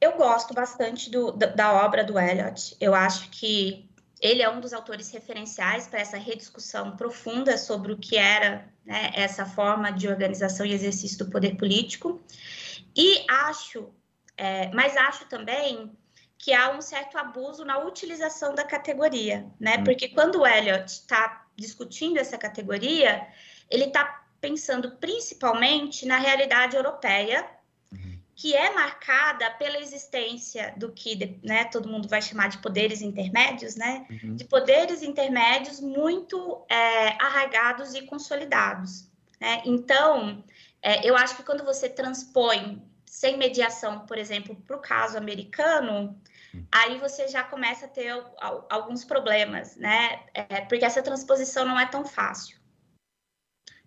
Eu 0.00 0.16
gosto 0.16 0.52
bastante 0.52 1.10
do, 1.10 1.32
da 1.32 1.84
obra 1.84 2.04
do 2.04 2.18
Eliot. 2.18 2.76
Eu 2.80 2.94
acho 2.94 3.30
que 3.30 3.88
ele 4.20 4.42
é 4.42 4.50
um 4.50 4.60
dos 4.60 4.72
autores 4.72 5.10
referenciais 5.10 5.86
para 5.86 6.00
essa 6.00 6.16
rediscussão 6.16 6.96
profunda 6.96 7.56
sobre 7.58 7.92
o 7.92 7.98
que 7.98 8.16
era 8.16 8.68
né, 8.84 9.10
essa 9.14 9.44
forma 9.44 9.90
de 9.90 10.08
organização 10.08 10.64
e 10.64 10.72
exercício 10.72 11.18
do 11.18 11.30
poder 11.30 11.56
político. 11.56 12.22
E 12.96 13.24
acho, 13.28 13.90
é, 14.36 14.70
mas 14.72 14.96
acho 14.96 15.26
também 15.28 15.92
que 16.38 16.52
há 16.52 16.76
um 16.76 16.80
certo 16.80 17.16
abuso 17.18 17.64
na 17.64 17.78
utilização 17.78 18.54
da 18.54 18.64
categoria, 18.64 19.46
né? 19.58 19.78
Hum. 19.78 19.84
Porque 19.84 20.08
quando 20.08 20.40
o 20.40 20.46
Eliot 20.46 20.86
está 20.86 21.45
discutindo 21.56 22.18
essa 22.18 22.36
categoria, 22.36 23.26
ele 23.70 23.84
está 23.84 24.24
pensando 24.40 24.92
principalmente 24.92 26.06
na 26.06 26.18
realidade 26.18 26.76
europeia 26.76 27.48
que 28.36 28.54
é 28.54 28.70
marcada 28.74 29.50
pela 29.52 29.78
existência 29.78 30.74
do 30.76 30.92
que 30.92 31.40
né, 31.42 31.64
todo 31.64 31.88
mundo 31.88 32.06
vai 32.06 32.20
chamar 32.20 32.50
de 32.50 32.58
poderes 32.58 33.00
intermédios, 33.00 33.76
né? 33.76 34.06
Uhum. 34.10 34.36
De 34.36 34.44
poderes 34.44 35.02
intermédios 35.02 35.80
muito 35.80 36.62
é, 36.68 37.08
arraigados 37.18 37.94
e 37.94 38.02
consolidados. 38.02 39.08
Né? 39.40 39.62
Então, 39.64 40.44
é, 40.82 41.08
eu 41.08 41.16
acho 41.16 41.34
que 41.34 41.42
quando 41.42 41.64
você 41.64 41.88
transpõe 41.88 42.82
sem 43.06 43.38
mediação, 43.38 44.00
por 44.00 44.18
exemplo, 44.18 44.54
para 44.54 44.76
o 44.76 44.80
caso 44.80 45.16
americano. 45.16 46.20
Aí 46.72 46.98
você 46.98 47.28
já 47.28 47.42
começa 47.42 47.86
a 47.86 47.88
ter 47.88 48.10
alguns 48.68 49.04
problemas, 49.04 49.76
né? 49.76 50.20
É, 50.34 50.60
porque 50.62 50.84
essa 50.84 51.02
transposição 51.02 51.64
não 51.64 51.78
é 51.78 51.86
tão 51.86 52.04
fácil. 52.04 52.58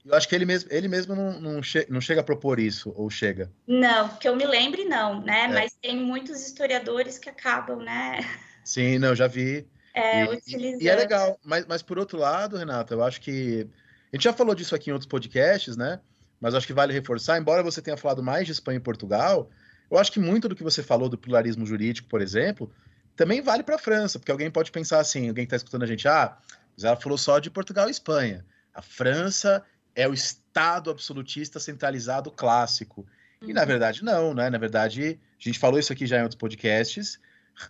Eu 0.05 0.15
acho 0.15 0.27
que 0.27 0.35
ele 0.35 0.45
mesmo, 0.45 0.69
ele 0.71 0.87
mesmo 0.87 1.15
não, 1.15 1.39
não, 1.39 1.63
che 1.63 1.85
não 1.89 1.99
chega 1.99 2.21
a 2.21 2.23
propor 2.23 2.59
isso, 2.59 2.93
ou 2.95 3.09
chega? 3.09 3.51
Não, 3.67 4.07
que 4.17 4.27
eu 4.27 4.35
me 4.35 4.45
lembre, 4.45 4.85
não, 4.85 5.21
né? 5.21 5.43
É. 5.43 5.47
Mas 5.47 5.77
tem 5.81 5.97
muitos 5.97 6.41
historiadores 6.45 7.17
que 7.19 7.29
acabam, 7.29 7.79
né? 7.79 8.19
Sim, 8.63 8.97
não, 8.97 9.13
já 9.13 9.27
vi. 9.27 9.67
É, 9.93 10.23
e, 10.23 10.29
utilizando. 10.29 10.81
E 10.81 10.89
é 10.89 10.95
legal, 10.95 11.39
mas, 11.43 11.65
mas 11.65 11.81
por 11.81 11.99
outro 11.99 12.17
lado, 12.17 12.57
Renata, 12.57 12.93
eu 12.93 13.03
acho 13.03 13.19
que. 13.21 13.67
A 14.11 14.15
gente 14.15 14.23
já 14.23 14.33
falou 14.33 14.55
disso 14.55 14.73
aqui 14.73 14.89
em 14.89 14.93
outros 14.93 15.07
podcasts, 15.07 15.77
né? 15.77 15.99
Mas 16.39 16.55
acho 16.55 16.65
que 16.65 16.73
vale 16.73 16.93
reforçar, 16.93 17.37
embora 17.37 17.61
você 17.61 17.81
tenha 17.81 17.97
falado 17.97 18.23
mais 18.23 18.45
de 18.45 18.53
Espanha 18.53 18.77
e 18.77 18.81
Portugal, 18.81 19.49
eu 19.89 19.97
acho 19.97 20.11
que 20.11 20.19
muito 20.19 20.47
do 20.47 20.55
que 20.55 20.63
você 20.63 20.83
falou 20.83 21.09
do 21.09 21.17
pluralismo 21.17 21.65
jurídico, 21.65 22.07
por 22.07 22.21
exemplo, 22.21 22.71
também 23.15 23.41
vale 23.41 23.63
para 23.63 23.75
a 23.75 23.79
França, 23.79 24.19
porque 24.19 24.31
alguém 24.31 24.49
pode 24.49 24.71
pensar 24.71 24.99
assim, 24.99 25.27
alguém 25.27 25.43
está 25.43 25.55
escutando 25.55 25.83
a 25.83 25.87
gente, 25.87 26.07
ah, 26.07 26.37
mas 26.75 26.83
ela 26.83 26.95
falou 26.95 27.17
só 27.17 27.39
de 27.39 27.49
Portugal 27.49 27.87
e 27.87 27.91
Espanha. 27.91 28.45
A 28.73 28.81
França 28.81 29.63
é 29.95 30.07
o 30.07 30.13
Estado 30.13 30.89
absolutista 30.89 31.59
centralizado 31.59 32.31
clássico. 32.31 33.05
E 33.41 33.53
na 33.53 33.61
uhum. 33.61 33.67
verdade, 33.67 34.03
não, 34.03 34.33
né? 34.33 34.49
Na 34.49 34.57
verdade, 34.57 35.19
a 35.39 35.43
gente 35.43 35.59
falou 35.59 35.79
isso 35.79 35.91
aqui 35.91 36.05
já 36.05 36.19
em 36.19 36.21
outros 36.21 36.39
podcasts. 36.39 37.19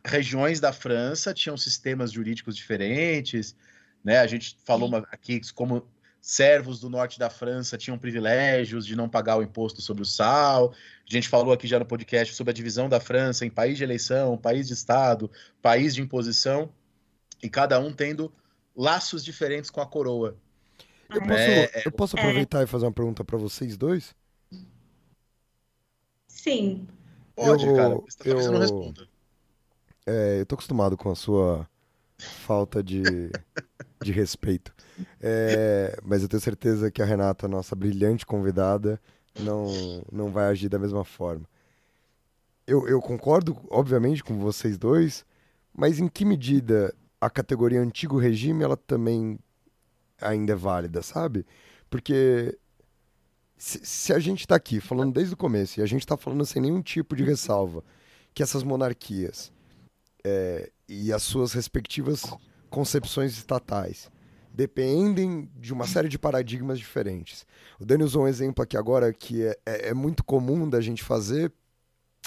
Regiões 0.05 0.59
da 0.59 0.71
França 0.71 1.33
tinham 1.33 1.57
sistemas 1.57 2.11
jurídicos 2.11 2.55
diferentes, 2.55 3.55
né? 4.03 4.19
A 4.19 4.27
gente 4.27 4.57
falou 4.65 4.95
aqui 5.11 5.41
como 5.53 5.87
servos 6.21 6.79
do 6.79 6.89
norte 6.89 7.17
da 7.17 7.29
França 7.29 7.77
tinham 7.77 7.97
privilégios 7.97 8.85
de 8.85 8.95
não 8.95 9.07
pagar 9.07 9.37
o 9.37 9.43
imposto 9.43 9.81
sobre 9.81 10.03
o 10.03 10.05
sal. 10.05 10.73
A 11.09 11.13
gente 11.13 11.29
falou 11.29 11.53
aqui 11.53 11.67
já 11.67 11.79
no 11.79 11.85
podcast 11.85 12.35
sobre 12.35 12.51
a 12.51 12.53
divisão 12.53 12.89
da 12.89 12.99
França 12.99 13.45
em 13.45 13.49
país 13.49 13.77
de 13.77 13.83
eleição, 13.83 14.37
país 14.37 14.67
de 14.67 14.73
Estado, 14.73 15.31
país 15.61 15.95
de 15.95 16.01
imposição, 16.01 16.69
e 17.41 17.49
cada 17.49 17.79
um 17.79 17.93
tendo 17.93 18.31
laços 18.75 19.23
diferentes 19.23 19.69
com 19.69 19.81
a 19.81 19.85
coroa. 19.85 20.37
Eu 21.09 21.21
posso, 21.21 21.33
é, 21.33 21.83
eu 21.85 21.91
posso 21.91 22.17
é. 22.17 22.19
aproveitar 22.19 22.61
é. 22.61 22.63
e 22.63 22.67
fazer 22.67 22.85
uma 22.85 22.91
pergunta 22.91 23.23
para 23.23 23.37
vocês 23.37 23.75
dois? 23.75 24.15
Sim. 26.27 26.87
Pode, 27.35 27.65
eu, 27.65 27.75
cara. 27.75 27.95
Você 27.95 28.17
tá 28.17 28.29
eu, 28.29 28.51
não 28.51 28.59
responda. 28.59 29.07
É, 30.05 30.41
eu 30.41 30.45
tô 30.45 30.55
acostumado 30.55 30.95
com 30.95 31.09
a 31.09 31.15
sua 31.15 31.67
falta 32.19 32.83
de, 32.83 33.03
de 34.01 34.11
respeito. 34.11 34.73
É, 35.21 35.97
mas 36.03 36.21
eu 36.21 36.29
tenho 36.29 36.41
certeza 36.41 36.91
que 36.91 37.01
a 37.01 37.05
Renata, 37.05 37.47
nossa 37.47 37.75
brilhante 37.75 38.25
convidada, 38.25 38.99
não, 39.39 40.03
não 40.11 40.29
vai 40.29 40.47
agir 40.47 40.69
da 40.69 40.79
mesma 40.79 41.03
forma. 41.03 41.45
Eu, 42.67 42.87
eu 42.87 43.01
concordo, 43.01 43.57
obviamente, 43.69 44.23
com 44.23 44.37
vocês 44.37 44.77
dois, 44.77 45.25
mas 45.73 45.99
em 45.99 46.07
que 46.07 46.25
medida 46.25 46.93
a 47.19 47.29
categoria 47.29 47.81
antigo 47.81 48.17
regime 48.17 48.63
ela 48.63 48.77
também 48.77 49.39
ainda 50.21 50.53
é 50.53 50.55
válida, 50.55 51.01
sabe? 51.01 51.45
Porque 51.89 52.57
se, 53.57 53.79
se 53.85 54.13
a 54.13 54.19
gente 54.19 54.41
está 54.41 54.55
aqui 54.55 54.79
falando 54.79 55.13
desde 55.13 55.33
o 55.33 55.37
começo 55.37 55.79
e 55.79 55.83
a 55.83 55.85
gente 55.85 56.01
está 56.01 56.15
falando 56.15 56.45
sem 56.45 56.61
nenhum 56.61 56.81
tipo 56.81 57.15
de 57.15 57.23
ressalva 57.23 57.83
que 58.33 58.43
essas 58.43 58.63
monarquias 58.63 59.51
é, 60.23 60.71
e 60.89 61.13
as 61.13 61.21
suas 61.21 61.53
respectivas 61.53 62.25
concepções 62.69 63.33
estatais 63.33 64.09
dependem 64.51 65.49
de 65.55 65.71
uma 65.71 65.87
série 65.87 66.09
de 66.09 66.17
paradigmas 66.17 66.79
diferentes. 66.79 67.45
O 67.79 67.85
Dani 67.85 68.03
usou 68.03 68.23
um 68.23 68.27
exemplo 68.27 68.63
aqui 68.63 68.75
agora 68.75 69.13
que 69.13 69.45
é, 69.45 69.55
é, 69.65 69.89
é 69.89 69.93
muito 69.93 70.23
comum 70.23 70.67
da 70.67 70.81
gente 70.81 71.03
fazer, 71.03 71.53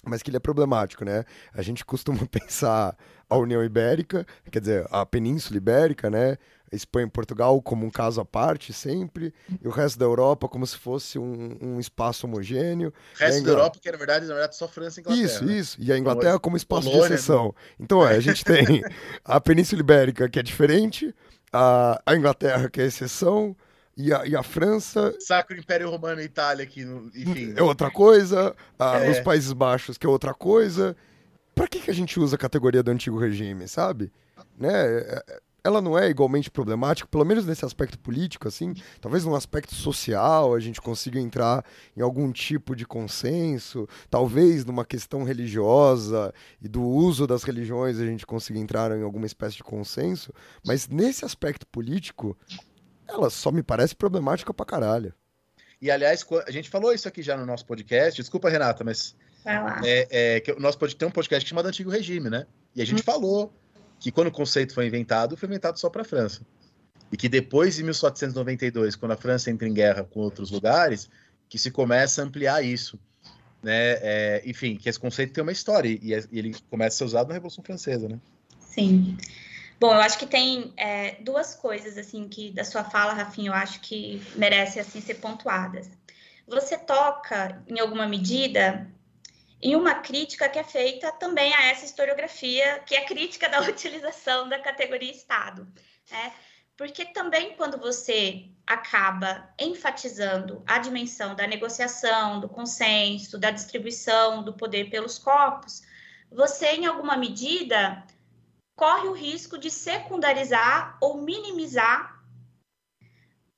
mas 0.06 0.22
que 0.22 0.30
ele 0.30 0.36
é 0.36 0.40
problemático, 0.40 1.04
né? 1.04 1.24
A 1.52 1.60
gente 1.60 1.84
costuma 1.84 2.24
pensar 2.30 2.96
a 3.28 3.36
União 3.36 3.62
Ibérica, 3.62 4.24
quer 4.50 4.60
dizer, 4.60 4.86
a 4.90 5.04
Península 5.04 5.56
Ibérica, 5.56 6.08
né? 6.08 6.38
Espanha 6.72 7.06
e 7.06 7.10
Portugal 7.10 7.60
como 7.60 7.86
um 7.86 7.90
caso 7.90 8.20
à 8.20 8.24
parte 8.24 8.72
sempre, 8.72 9.32
e 9.60 9.68
o 9.68 9.70
resto 9.70 9.98
da 9.98 10.04
Europa 10.04 10.48
como 10.48 10.66
se 10.66 10.76
fosse 10.76 11.18
um, 11.18 11.56
um 11.60 11.80
espaço 11.80 12.26
homogêneo. 12.26 12.92
O 13.14 13.18
resto 13.18 13.38
Ingl... 13.38 13.46
da 13.46 13.52
Europa, 13.52 13.78
que 13.80 13.90
na 13.90 13.98
verdade, 13.98 14.26
na 14.26 14.34
verdade, 14.34 14.56
só 14.56 14.66
França 14.66 15.00
e 15.00 15.02
Inglaterra. 15.02 15.24
Isso, 15.24 15.44
né? 15.44 15.52
isso. 15.54 15.76
E 15.80 15.92
a 15.92 15.98
Inglaterra 15.98 16.38
como 16.38 16.56
espaço 16.56 16.88
Polônia, 16.88 17.08
de 17.08 17.14
exceção. 17.14 17.54
Então, 17.78 18.06
é, 18.06 18.16
a 18.16 18.20
gente 18.20 18.44
tem 18.44 18.82
a 19.24 19.40
Península 19.40 19.80
Ibérica, 19.80 20.28
que 20.28 20.38
é 20.38 20.42
diferente, 20.42 21.14
a, 21.52 22.00
a 22.06 22.16
Inglaterra, 22.16 22.68
que 22.68 22.80
é 22.80 22.86
exceção, 22.86 23.54
e 23.96 24.12
a, 24.12 24.26
e 24.26 24.34
a 24.34 24.42
França. 24.42 25.14
Sacro 25.20 25.56
Império 25.56 25.90
Romano 25.90 26.20
e 26.20 26.24
Itália, 26.24 26.64
que, 26.66 26.82
enfim. 27.14 27.52
É 27.56 27.62
outra 27.62 27.90
coisa, 27.90 28.54
a, 28.78 28.98
É. 28.98 29.10
os 29.10 29.20
Países 29.20 29.52
Baixos, 29.52 29.98
que 29.98 30.06
é 30.06 30.08
outra 30.10 30.32
coisa. 30.32 30.96
Pra 31.54 31.68
que, 31.68 31.80
que 31.80 31.90
a 31.90 31.94
gente 31.94 32.18
usa 32.18 32.36
a 32.36 32.38
categoria 32.38 32.82
do 32.82 32.90
antigo 32.90 33.18
regime, 33.18 33.68
sabe? 33.68 34.10
Né? 34.58 34.72
Ela 35.64 35.80
não 35.80 35.96
é 35.96 36.08
igualmente 36.10 36.50
problemática, 36.50 37.06
pelo 37.08 37.24
menos 37.24 37.46
nesse 37.46 37.64
aspecto 37.64 37.96
político, 37.98 38.48
assim. 38.48 38.74
Talvez 39.00 39.24
num 39.24 39.34
aspecto 39.36 39.74
social 39.76 40.54
a 40.54 40.58
gente 40.58 40.80
consiga 40.80 41.20
entrar 41.20 41.64
em 41.96 42.00
algum 42.02 42.32
tipo 42.32 42.74
de 42.74 42.84
consenso. 42.84 43.88
Talvez 44.10 44.64
numa 44.64 44.84
questão 44.84 45.22
religiosa 45.22 46.34
e 46.60 46.66
do 46.66 46.82
uso 46.82 47.26
das 47.28 47.44
religiões 47.44 47.98
a 48.00 48.04
gente 48.04 48.26
consiga 48.26 48.58
entrar 48.58 48.90
em 48.98 49.02
alguma 49.04 49.24
espécie 49.26 49.56
de 49.56 49.62
consenso. 49.62 50.32
Mas 50.66 50.88
nesse 50.88 51.24
aspecto 51.24 51.64
político, 51.68 52.36
ela 53.06 53.30
só 53.30 53.52
me 53.52 53.62
parece 53.62 53.94
problemática 53.94 54.52
pra 54.52 54.66
caralho. 54.66 55.14
E, 55.80 55.90
aliás, 55.90 56.24
a 56.46 56.50
gente 56.50 56.68
falou 56.70 56.92
isso 56.92 57.06
aqui 57.06 57.22
já 57.22 57.36
no 57.36 57.44
nosso 57.46 57.66
podcast. 57.66 58.20
Desculpa, 58.20 58.48
Renata, 58.50 58.82
mas 58.84 59.16
Vai 59.44 59.62
lá. 59.62 59.80
é, 59.84 60.08
é, 60.36 60.40
que 60.40 60.52
o 60.52 60.58
nosso 60.60 60.78
pod- 60.78 60.94
tem 60.96 61.06
um 61.08 61.10
podcast 61.10 61.48
chamado 61.48 61.66
Antigo 61.66 61.90
Regime, 61.90 62.30
né? 62.30 62.46
E 62.74 62.80
a 62.82 62.84
gente 62.86 63.02
falou 63.02 63.52
que 64.02 64.10
quando 64.10 64.26
o 64.26 64.32
conceito 64.32 64.74
foi 64.74 64.86
inventado, 64.88 65.36
foi 65.36 65.48
inventado 65.48 65.78
só 65.78 65.88
para 65.88 66.02
a 66.02 66.04
França. 66.04 66.42
E 67.12 67.16
que 67.16 67.28
depois, 67.28 67.78
em 67.78 67.84
1792, 67.84 68.96
quando 68.96 69.12
a 69.12 69.16
França 69.16 69.48
entra 69.48 69.68
em 69.68 69.72
guerra 69.72 70.02
com 70.02 70.18
outros 70.18 70.50
lugares, 70.50 71.08
que 71.48 71.56
se 71.56 71.70
começa 71.70 72.20
a 72.20 72.24
ampliar 72.24 72.64
isso. 72.64 72.98
Né? 73.62 73.92
É, 74.02 74.42
enfim, 74.44 74.76
que 74.76 74.88
esse 74.88 74.98
conceito 74.98 75.32
tem 75.32 75.42
uma 75.42 75.52
história 75.52 75.96
e, 76.02 76.12
é- 76.12 76.24
e 76.32 76.38
ele 76.38 76.56
começa 76.68 76.96
a 76.96 76.98
ser 76.98 77.04
usado 77.04 77.28
na 77.28 77.34
Revolução 77.34 77.62
Francesa, 77.62 78.08
né? 78.08 78.18
Sim. 78.58 79.16
Bom, 79.78 79.94
eu 79.94 80.00
acho 80.00 80.18
que 80.18 80.26
tem 80.26 80.72
é, 80.76 81.22
duas 81.22 81.54
coisas 81.54 81.96
assim 81.96 82.26
que 82.28 82.50
da 82.50 82.64
sua 82.64 82.82
fala, 82.82 83.12
Rafinha, 83.12 83.50
eu 83.50 83.54
acho 83.54 83.80
que 83.82 84.20
merecem 84.34 84.82
assim 84.82 85.00
ser 85.00 85.14
pontuadas. 85.14 85.88
Você 86.48 86.76
toca, 86.76 87.62
em 87.68 87.78
alguma 87.78 88.08
medida, 88.08 88.88
em 89.62 89.76
uma 89.76 89.94
crítica 89.94 90.48
que 90.48 90.58
é 90.58 90.64
feita 90.64 91.12
também 91.12 91.54
a 91.54 91.66
essa 91.66 91.84
historiografia, 91.84 92.80
que 92.80 92.96
é 92.96 93.04
crítica 93.04 93.48
da 93.48 93.60
utilização 93.68 94.48
da 94.48 94.58
categoria 94.58 95.12
Estado. 95.12 95.66
Né? 96.10 96.32
Porque 96.76 97.04
também 97.04 97.54
quando 97.54 97.78
você 97.78 98.48
acaba 98.66 99.48
enfatizando 99.58 100.64
a 100.66 100.78
dimensão 100.78 101.36
da 101.36 101.46
negociação, 101.46 102.40
do 102.40 102.48
consenso, 102.48 103.38
da 103.38 103.50
distribuição 103.50 104.42
do 104.42 104.52
poder 104.52 104.90
pelos 104.90 105.18
corpos, 105.18 105.82
você, 106.30 106.72
em 106.72 106.86
alguma 106.86 107.16
medida, 107.16 108.04
corre 108.74 109.06
o 109.06 109.12
risco 109.12 109.58
de 109.58 109.70
secundarizar 109.70 110.96
ou 111.00 111.18
minimizar 111.18 112.11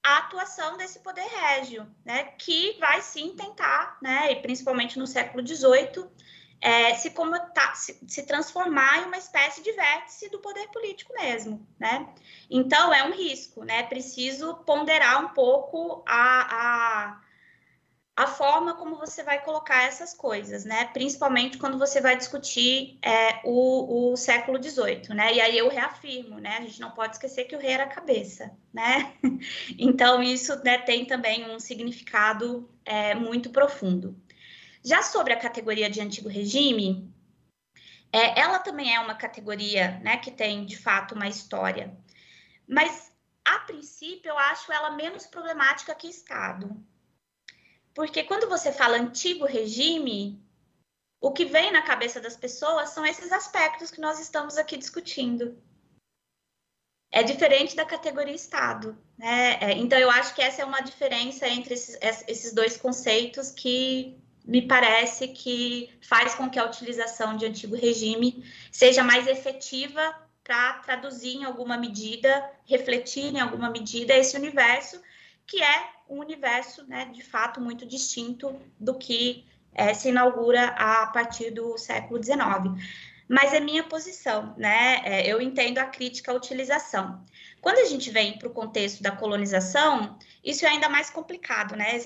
a 0.04 0.18
atuação 0.18 0.76
desse 0.76 0.98
poder 1.00 1.24
régio, 1.24 1.90
né, 2.04 2.24
que 2.38 2.76
vai 2.78 3.00
sim 3.00 3.34
tentar, 3.34 3.96
né, 4.02 4.30
e 4.32 4.36
principalmente 4.36 4.98
no 4.98 5.06
século 5.06 5.44
XVIII, 5.44 6.06
é, 6.60 6.94
se, 6.94 7.10
comutar, 7.10 7.74
se, 7.76 7.98
se 8.06 8.22
transformar 8.24 8.98
em 8.98 9.06
uma 9.06 9.18
espécie 9.18 9.62
de 9.62 9.72
vértice 9.72 10.30
do 10.30 10.38
poder 10.38 10.68
político 10.68 11.12
mesmo, 11.12 11.66
né? 11.78 12.08
Então 12.48 12.92
é 12.92 13.04
um 13.04 13.12
risco, 13.12 13.64
né? 13.64 13.82
Preciso 13.82 14.54
ponderar 14.64 15.22
um 15.22 15.28
pouco 15.28 16.02
a, 16.06 17.10
a, 17.10 17.20
a 18.16 18.28
forma 18.28 18.74
como 18.74 18.96
você 18.96 19.24
vai 19.24 19.42
colocar 19.42 19.82
essas 19.82 20.14
coisas, 20.14 20.64
né? 20.64 20.84
Principalmente 20.86 21.58
quando 21.58 21.78
você 21.78 22.00
vai 22.00 22.16
discutir 22.16 22.96
é, 23.02 23.40
o, 23.44 24.12
o 24.12 24.16
século 24.16 24.62
XVIII, 24.62 25.14
né? 25.14 25.34
E 25.34 25.40
aí 25.40 25.58
eu 25.58 25.68
reafirmo, 25.68 26.38
né? 26.38 26.58
A 26.58 26.60
gente 26.60 26.80
não 26.80 26.92
pode 26.92 27.16
esquecer 27.16 27.44
que 27.44 27.56
o 27.56 27.58
rei 27.58 27.72
era 27.72 27.84
a 27.84 27.88
cabeça, 27.88 28.56
né? 28.72 29.14
Então 29.78 30.22
isso 30.22 30.62
né, 30.64 30.78
tem 30.78 31.04
também 31.04 31.50
um 31.50 31.58
significado 31.58 32.70
é, 32.84 33.14
muito 33.14 33.50
profundo. 33.50 34.16
Já 34.84 35.02
sobre 35.02 35.32
a 35.32 35.38
categoria 35.38 35.90
de 35.90 36.00
antigo 36.00 36.28
regime, 36.28 37.12
é, 38.12 38.38
ela 38.38 38.60
também 38.60 38.94
é 38.94 39.00
uma 39.00 39.14
categoria 39.16 39.98
né, 40.04 40.18
que 40.18 40.30
tem, 40.30 40.64
de 40.64 40.76
fato, 40.76 41.16
uma 41.16 41.26
história. 41.26 41.96
Mas, 42.68 43.12
a 43.44 43.58
princípio, 43.60 44.28
eu 44.28 44.38
acho 44.38 44.70
ela 44.70 44.92
menos 44.92 45.26
problemática 45.26 45.94
que 45.94 46.06
Estado. 46.06 46.80
Porque 47.94 48.24
quando 48.24 48.48
você 48.48 48.72
fala 48.72 48.96
antigo 48.96 49.46
regime, 49.46 50.42
o 51.20 51.30
que 51.30 51.44
vem 51.44 51.72
na 51.72 51.82
cabeça 51.82 52.20
das 52.20 52.36
pessoas 52.36 52.90
são 52.90 53.06
esses 53.06 53.32
aspectos 53.32 53.90
que 53.90 54.00
nós 54.00 54.20
estamos 54.20 54.58
aqui 54.58 54.76
discutindo. 54.76 55.56
É 57.10 57.22
diferente 57.22 57.76
da 57.76 57.84
categoria 57.84 58.34
Estado. 58.34 58.98
Né? 59.16 59.56
É, 59.60 59.72
então, 59.72 59.98
eu 59.98 60.10
acho 60.10 60.34
que 60.34 60.42
essa 60.42 60.62
é 60.62 60.64
uma 60.64 60.80
diferença 60.80 61.48
entre 61.48 61.74
esses, 61.74 61.96
esses 62.26 62.52
dois 62.52 62.76
conceitos 62.76 63.52
que 63.52 64.18
me 64.44 64.60
parece 64.60 65.28
que 65.28 65.96
faz 66.02 66.34
com 66.34 66.50
que 66.50 66.58
a 66.58 66.66
utilização 66.66 67.36
de 67.36 67.46
antigo 67.46 67.76
regime 67.76 68.44
seja 68.70 69.02
mais 69.02 69.26
efetiva 69.26 70.14
para 70.42 70.74
traduzir 70.80 71.36
em 71.36 71.44
alguma 71.44 71.78
medida, 71.78 72.50
refletir 72.66 73.34
em 73.34 73.40
alguma 73.40 73.70
medida 73.70 74.14
esse 74.14 74.36
universo, 74.36 75.00
que 75.46 75.62
é 75.62 75.88
um 76.08 76.18
universo, 76.18 76.86
né, 76.86 77.06
de 77.06 77.22
fato, 77.22 77.60
muito 77.60 77.86
distinto 77.86 78.60
do 78.78 78.94
que 78.94 79.46
é, 79.74 79.92
se 79.92 80.08
inaugura 80.08 80.68
a 80.68 81.06
partir 81.06 81.50
do 81.50 81.76
século 81.76 82.22
XIX. 82.22 82.80
Mas 83.28 83.54
é 83.54 83.60
minha 83.60 83.82
posição, 83.82 84.54
né? 84.56 85.00
É, 85.02 85.26
eu 85.26 85.40
entendo 85.40 85.78
a 85.78 85.86
crítica 85.86 86.30
à 86.30 86.34
utilização. 86.34 87.24
Quando 87.60 87.78
a 87.78 87.86
gente 87.86 88.10
vem 88.10 88.38
para 88.38 88.48
o 88.48 88.52
contexto 88.52 89.02
da 89.02 89.10
colonização, 89.10 90.18
isso 90.44 90.66
é 90.66 90.68
ainda 90.68 90.90
mais 90.90 91.08
complicado, 91.08 91.74
né? 91.74 92.02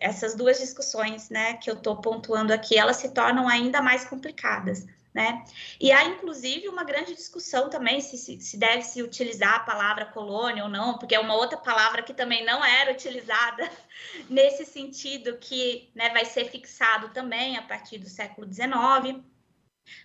Essas 0.00 0.34
duas 0.34 0.58
discussões, 0.58 1.30
né, 1.30 1.54
que 1.54 1.70
eu 1.70 1.74
estou 1.74 1.96
pontuando 2.00 2.52
aqui, 2.52 2.76
elas 2.76 2.96
se 2.96 3.10
tornam 3.10 3.48
ainda 3.48 3.80
mais 3.80 4.04
complicadas, 4.04 4.84
né? 5.16 5.42
E 5.80 5.90
há, 5.90 6.04
inclusive, 6.04 6.68
uma 6.68 6.84
grande 6.84 7.14
discussão 7.14 7.70
também 7.70 8.02
se, 8.02 8.18
se, 8.18 8.38
se 8.38 8.58
deve 8.58 8.82
se 8.82 9.02
utilizar 9.02 9.54
a 9.54 9.60
palavra 9.60 10.04
colônia 10.04 10.62
ou 10.62 10.68
não, 10.68 10.98
porque 10.98 11.14
é 11.14 11.18
uma 11.18 11.34
outra 11.34 11.56
palavra 11.56 12.02
que 12.02 12.12
também 12.12 12.44
não 12.44 12.62
era 12.62 12.92
utilizada 12.92 13.66
nesse 14.28 14.66
sentido, 14.66 15.38
que 15.38 15.88
né, 15.94 16.10
vai 16.10 16.26
ser 16.26 16.50
fixado 16.50 17.08
também 17.14 17.56
a 17.56 17.62
partir 17.62 17.96
do 17.96 18.10
século 18.10 18.46
XIX, 18.46 19.24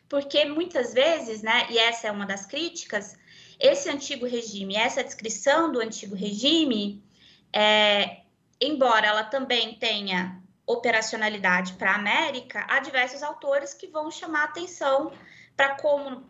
porque 0.07 0.45
muitas 0.45 0.93
vezes, 0.93 1.41
né, 1.41 1.67
e 1.69 1.77
essa 1.77 2.07
é 2.07 2.11
uma 2.11 2.25
das 2.25 2.45
críticas, 2.45 3.19
esse 3.59 3.89
antigo 3.89 4.25
regime, 4.25 4.77
essa 4.77 5.03
descrição 5.03 5.73
do 5.73 5.81
antigo 5.81 6.15
regime, 6.15 7.03
é, 7.51 8.21
embora 8.61 9.07
ela 9.07 9.25
também 9.25 9.75
tenha 9.75 10.41
operacionalidade 10.65 11.73
para 11.73 11.91
a 11.91 11.95
América, 11.95 12.65
há 12.69 12.79
diversos 12.79 13.23
autores 13.23 13.73
que 13.73 13.87
vão 13.87 14.09
chamar 14.11 14.45
atenção 14.45 15.11
para 15.55 15.75
como, 15.75 16.29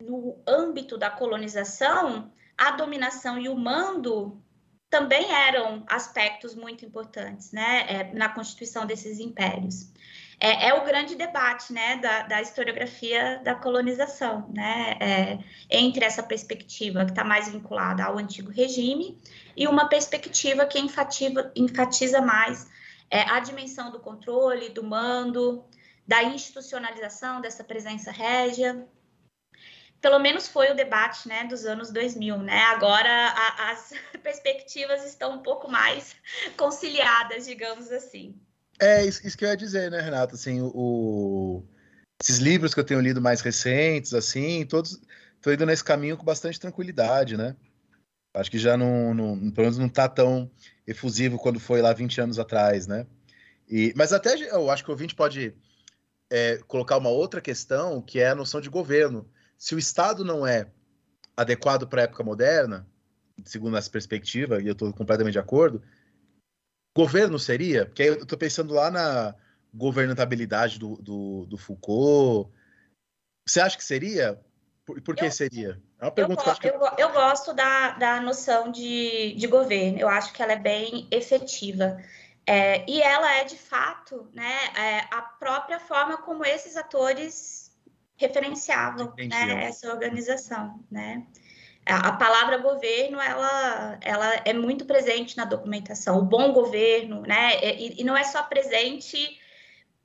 no 0.00 0.42
âmbito 0.46 0.98
da 0.98 1.10
colonização, 1.10 2.32
a 2.56 2.72
dominação 2.72 3.38
e 3.38 3.48
o 3.48 3.56
mando 3.56 4.42
também 4.88 5.30
eram 5.32 5.84
aspectos 5.88 6.54
muito 6.54 6.84
importantes 6.84 7.52
né, 7.52 7.86
é, 7.88 8.14
na 8.14 8.28
constituição 8.28 8.86
desses 8.86 9.18
impérios. 9.18 9.92
É, 10.38 10.68
é, 10.68 10.74
o 10.74 10.84
grande 10.84 11.14
debate 11.14 11.72
né, 11.72 11.96
da, 11.96 12.22
da 12.22 12.42
historiografia 12.42 13.40
da 13.42 13.54
colonização, 13.54 14.50
né, 14.54 14.96
é, 15.00 15.38
entre 15.70 16.04
essa 16.04 16.22
perspectiva 16.22 17.04
que 17.04 17.10
está 17.10 17.24
mais 17.24 17.48
vinculada 17.48 18.04
ao 18.04 18.18
antigo 18.18 18.50
regime 18.50 19.18
e 19.56 19.66
uma 19.66 19.88
perspectiva 19.88 20.66
que 20.66 20.78
enfatiza, 20.78 21.50
enfatiza 21.56 22.20
mais 22.20 22.68
é, 23.10 23.22
a 23.22 23.40
dimensão 23.40 23.90
do 23.90 24.00
controle, 24.00 24.70
do 24.70 24.82
mando, 24.82 25.64
da 26.06 26.22
institucionalização 26.22 27.40
dessa 27.40 27.64
presença 27.64 28.10
régia. 28.10 28.86
Pelo 30.00 30.18
menos 30.18 30.46
foi 30.46 30.70
o 30.70 30.74
debate 30.74 31.26
né, 31.26 31.44
dos 31.44 31.64
anos 31.64 31.90
2000. 31.90 32.38
Né? 32.38 32.60
Agora 32.64 33.10
a, 33.10 33.70
as 33.70 33.92
perspectivas 34.22 35.04
estão 35.04 35.36
um 35.36 35.42
pouco 35.42 35.70
mais 35.70 36.16
conciliadas, 36.56 37.46
digamos 37.46 37.90
assim. 37.90 38.38
É 38.78 39.04
isso, 39.04 39.22
que 39.36 39.44
eu 39.44 39.48
ia 39.48 39.56
dizer, 39.56 39.90
né, 39.90 40.00
Renata? 40.00 40.34
Assim, 40.34 40.60
o, 40.60 41.64
esses 42.22 42.38
livros 42.38 42.74
que 42.74 42.80
eu 42.80 42.84
tenho 42.84 43.00
lido 43.00 43.22
mais 43.22 43.40
recentes, 43.40 44.12
assim, 44.12 44.66
todos 44.66 45.00
estou 45.34 45.52
indo 45.52 45.64
nesse 45.64 45.82
caminho 45.82 46.16
com 46.16 46.24
bastante 46.24 46.60
tranquilidade, 46.60 47.36
né? 47.36 47.56
Acho 48.34 48.50
que 48.50 48.58
já 48.58 48.76
não, 48.76 49.14
não 49.14 49.50
pelo 49.50 49.64
menos 49.66 49.78
não 49.78 49.88
tá 49.88 50.08
tão 50.08 50.50
efusivo 50.86 51.38
quando 51.38 51.58
foi 51.58 51.82
lá 51.82 51.92
20 51.92 52.20
anos 52.20 52.38
atrás, 52.38 52.86
né? 52.86 53.06
E, 53.68 53.92
mas 53.96 54.12
até 54.12 54.34
eu 54.50 54.70
acho 54.70 54.84
que 54.84 54.90
o 54.90 54.92
ouvinte 54.92 55.14
pode 55.14 55.54
é, 56.30 56.58
colocar 56.68 56.96
uma 56.96 57.10
outra 57.10 57.40
questão, 57.40 58.00
que 58.00 58.20
é 58.20 58.28
a 58.28 58.34
noção 58.34 58.60
de 58.60 58.68
governo. 58.68 59.28
Se 59.58 59.74
o 59.74 59.78
Estado 59.78 60.24
não 60.24 60.46
é 60.46 60.70
adequado 61.36 61.86
para 61.86 62.02
a 62.02 62.04
época 62.04 62.22
moderna, 62.22 62.86
segundo 63.44 63.76
essa 63.76 63.90
perspectiva, 63.90 64.62
e 64.62 64.66
eu 64.66 64.72
estou 64.72 64.92
completamente 64.92 65.34
de 65.34 65.38
acordo, 65.38 65.82
governo 66.96 67.38
seria? 67.38 67.86
Porque 67.86 68.02
eu 68.02 68.14
estou 68.14 68.38
pensando 68.38 68.72
lá 68.72 68.90
na 68.90 69.34
governabilidade 69.72 70.78
do, 70.78 70.96
do, 70.96 71.46
do, 71.46 71.58
Foucault. 71.58 72.50
Você 73.46 73.60
acha 73.60 73.76
que 73.76 73.84
seria? 73.84 74.40
Por, 74.86 75.02
por 75.02 75.16
que 75.16 75.24
eu, 75.24 75.32
seria? 75.32 75.82
É 76.00 76.04
uma 76.04 76.12
pergunta 76.12 76.48
eu, 76.48 76.54
que 76.54 76.68
eu, 76.68 76.74
eu, 76.74 76.92
eu 76.96 77.12
gosto 77.12 77.52
da, 77.52 77.90
da 77.90 78.20
noção 78.20 78.70
de, 78.70 79.34
de 79.34 79.46
governo. 79.48 79.98
Eu 79.98 80.08
acho 80.08 80.32
que 80.32 80.40
ela 80.40 80.52
é 80.52 80.58
bem 80.58 81.08
efetiva. 81.10 82.00
É, 82.46 82.88
e 82.88 83.02
ela 83.02 83.34
é, 83.34 83.42
de 83.42 83.56
fato, 83.56 84.30
né, 84.32 84.54
é, 84.76 84.98
a 85.10 85.20
própria 85.20 85.80
forma 85.80 86.18
como 86.18 86.44
esses 86.44 86.76
atores 86.76 87.76
referenciavam 88.16 89.12
né, 89.16 89.64
essa 89.64 89.92
organização. 89.92 90.80
Né? 90.88 91.26
A, 91.84 92.10
a, 92.10 92.12
palavra 92.16 92.58
governo, 92.58 93.20
ela, 93.20 93.98
ela 94.00 94.34
é 94.44 94.52
muito 94.52 94.84
presente 94.84 95.36
na 95.36 95.44
documentação. 95.44 96.20
O 96.20 96.22
bom 96.22 96.52
governo, 96.52 97.22
né, 97.22 97.58
e, 97.60 98.00
e 98.00 98.04
não 98.04 98.16
é 98.16 98.22
só 98.22 98.44
presente, 98.44 99.36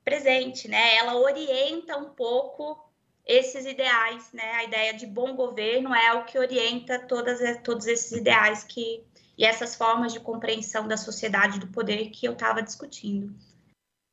presente, 0.03 0.67
né, 0.67 0.95
ela 0.95 1.17
orienta 1.17 1.95
um 1.97 2.09
pouco 2.09 2.90
esses 3.31 3.65
ideais, 3.65 4.29
né? 4.33 4.51
A 4.55 4.63
ideia 4.65 4.93
de 4.93 5.05
bom 5.05 5.35
governo 5.35 5.95
é 5.95 6.13
o 6.13 6.25
que 6.25 6.37
orienta 6.37 6.99
todas, 6.99 7.39
todos 7.63 7.87
esses 7.87 8.11
ideais 8.11 8.63
que 8.63 9.03
e 9.37 9.45
essas 9.45 9.75
formas 9.75 10.11
de 10.13 10.19
compreensão 10.19 10.87
da 10.87 10.97
sociedade 10.97 11.59
do 11.59 11.67
poder 11.67 12.09
que 12.09 12.27
eu 12.27 12.33
estava 12.33 12.61
discutindo. 12.61 13.33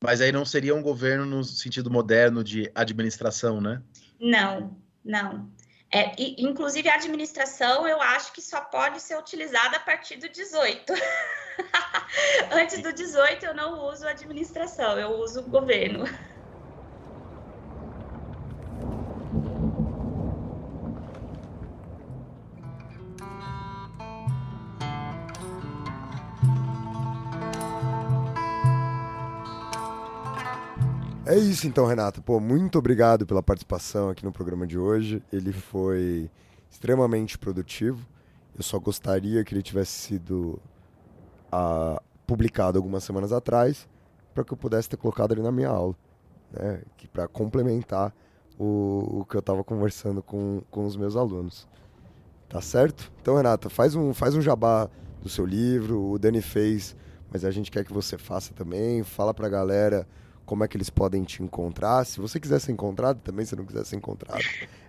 Mas 0.01 0.21
aí 0.21 0.31
não 0.31 0.45
seria 0.45 0.73
um 0.73 0.81
governo 0.81 1.25
no 1.25 1.43
sentido 1.43 1.91
moderno 1.91 2.43
de 2.43 2.71
administração, 2.73 3.59
né? 3.59 3.83
Não, 4.19 4.77
não. 5.03 5.51
É, 5.91 6.13
e, 6.17 6.41
inclusive, 6.41 6.87
a 6.87 6.95
administração 6.95 7.87
eu 7.87 8.01
acho 8.01 8.31
que 8.31 8.41
só 8.41 8.61
pode 8.61 9.01
ser 9.01 9.17
utilizada 9.17 9.75
a 9.75 9.81
partir 9.81 10.15
do 10.15 10.29
18. 10.29 10.93
Antes 12.51 12.81
do 12.81 12.93
18 12.93 13.45
eu 13.45 13.53
não 13.53 13.89
uso 13.89 14.07
administração, 14.07 14.97
eu 14.97 15.09
uso 15.09 15.43
governo. 15.43 16.05
É 31.29 31.37
isso 31.37 31.67
então, 31.67 31.85
Renato. 31.85 32.23
Pô, 32.23 32.39
muito 32.39 32.79
obrigado 32.79 33.23
pela 33.23 33.43
participação 33.43 34.09
aqui 34.09 34.25
no 34.25 34.31
programa 34.31 34.65
de 34.65 34.79
hoje. 34.79 35.21
Ele 35.31 35.53
foi 35.53 36.27
extremamente 36.71 37.37
produtivo. 37.37 38.03
Eu 38.57 38.63
só 38.63 38.79
gostaria 38.79 39.43
que 39.43 39.53
ele 39.53 39.61
tivesse 39.61 39.91
sido 39.91 40.59
uh, 41.53 42.01
publicado 42.25 42.79
algumas 42.79 43.03
semanas 43.03 43.31
atrás 43.31 43.87
para 44.33 44.43
que 44.43 44.51
eu 44.51 44.57
pudesse 44.57 44.89
ter 44.89 44.97
colocado 44.97 45.31
ele 45.31 45.43
na 45.43 45.51
minha 45.51 45.69
aula, 45.69 45.95
né? 46.51 46.81
Para 47.13 47.27
complementar 47.27 48.11
o, 48.57 49.19
o, 49.19 49.25
que 49.25 49.35
eu 49.35 49.39
estava 49.39 49.63
conversando 49.63 50.23
com, 50.23 50.63
com 50.71 50.83
os 50.83 50.97
meus 50.97 51.15
alunos. 51.15 51.67
Tá 52.49 52.59
certo? 52.59 53.11
Então, 53.21 53.35
Renata, 53.35 53.69
faz 53.69 53.93
um, 53.93 54.15
faz 54.15 54.33
um 54.33 54.41
jabá 54.41 54.89
do 55.21 55.29
seu 55.29 55.45
livro. 55.45 56.09
O 56.09 56.17
Dani 56.17 56.41
fez, 56.41 56.95
mas 57.31 57.45
a 57.45 57.51
gente 57.51 57.69
quer 57.69 57.85
que 57.85 57.93
você 57.93 58.17
faça 58.17 58.51
também. 58.51 59.03
Fala 59.03 59.31
para 59.31 59.45
a 59.45 59.49
galera 59.51 60.07
como 60.49 60.63
é 60.63 60.67
que 60.67 60.75
eles 60.75 60.89
podem 60.89 61.23
te 61.23 61.43
encontrar. 61.43 62.03
Se 62.03 62.19
você 62.19 62.39
quiser 62.39 62.59
ser 62.59 62.71
encontrado, 62.71 63.21
também 63.21 63.45
se 63.45 63.55
não 63.55 63.63
quiser 63.63 63.85
ser 63.85 63.97
encontrado, 63.97 64.43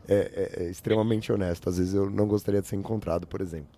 é, 0.09 0.15
é, 0.59 0.63
é 0.63 0.71
extremamente 0.71 1.31
honesto. 1.31 1.69
Às 1.69 1.77
vezes 1.77 1.93
eu 1.93 2.09
não 2.09 2.27
gostaria 2.27 2.63
de 2.63 2.67
ser 2.67 2.77
encontrado, 2.77 3.27
por 3.27 3.43
exemplo. 3.43 3.69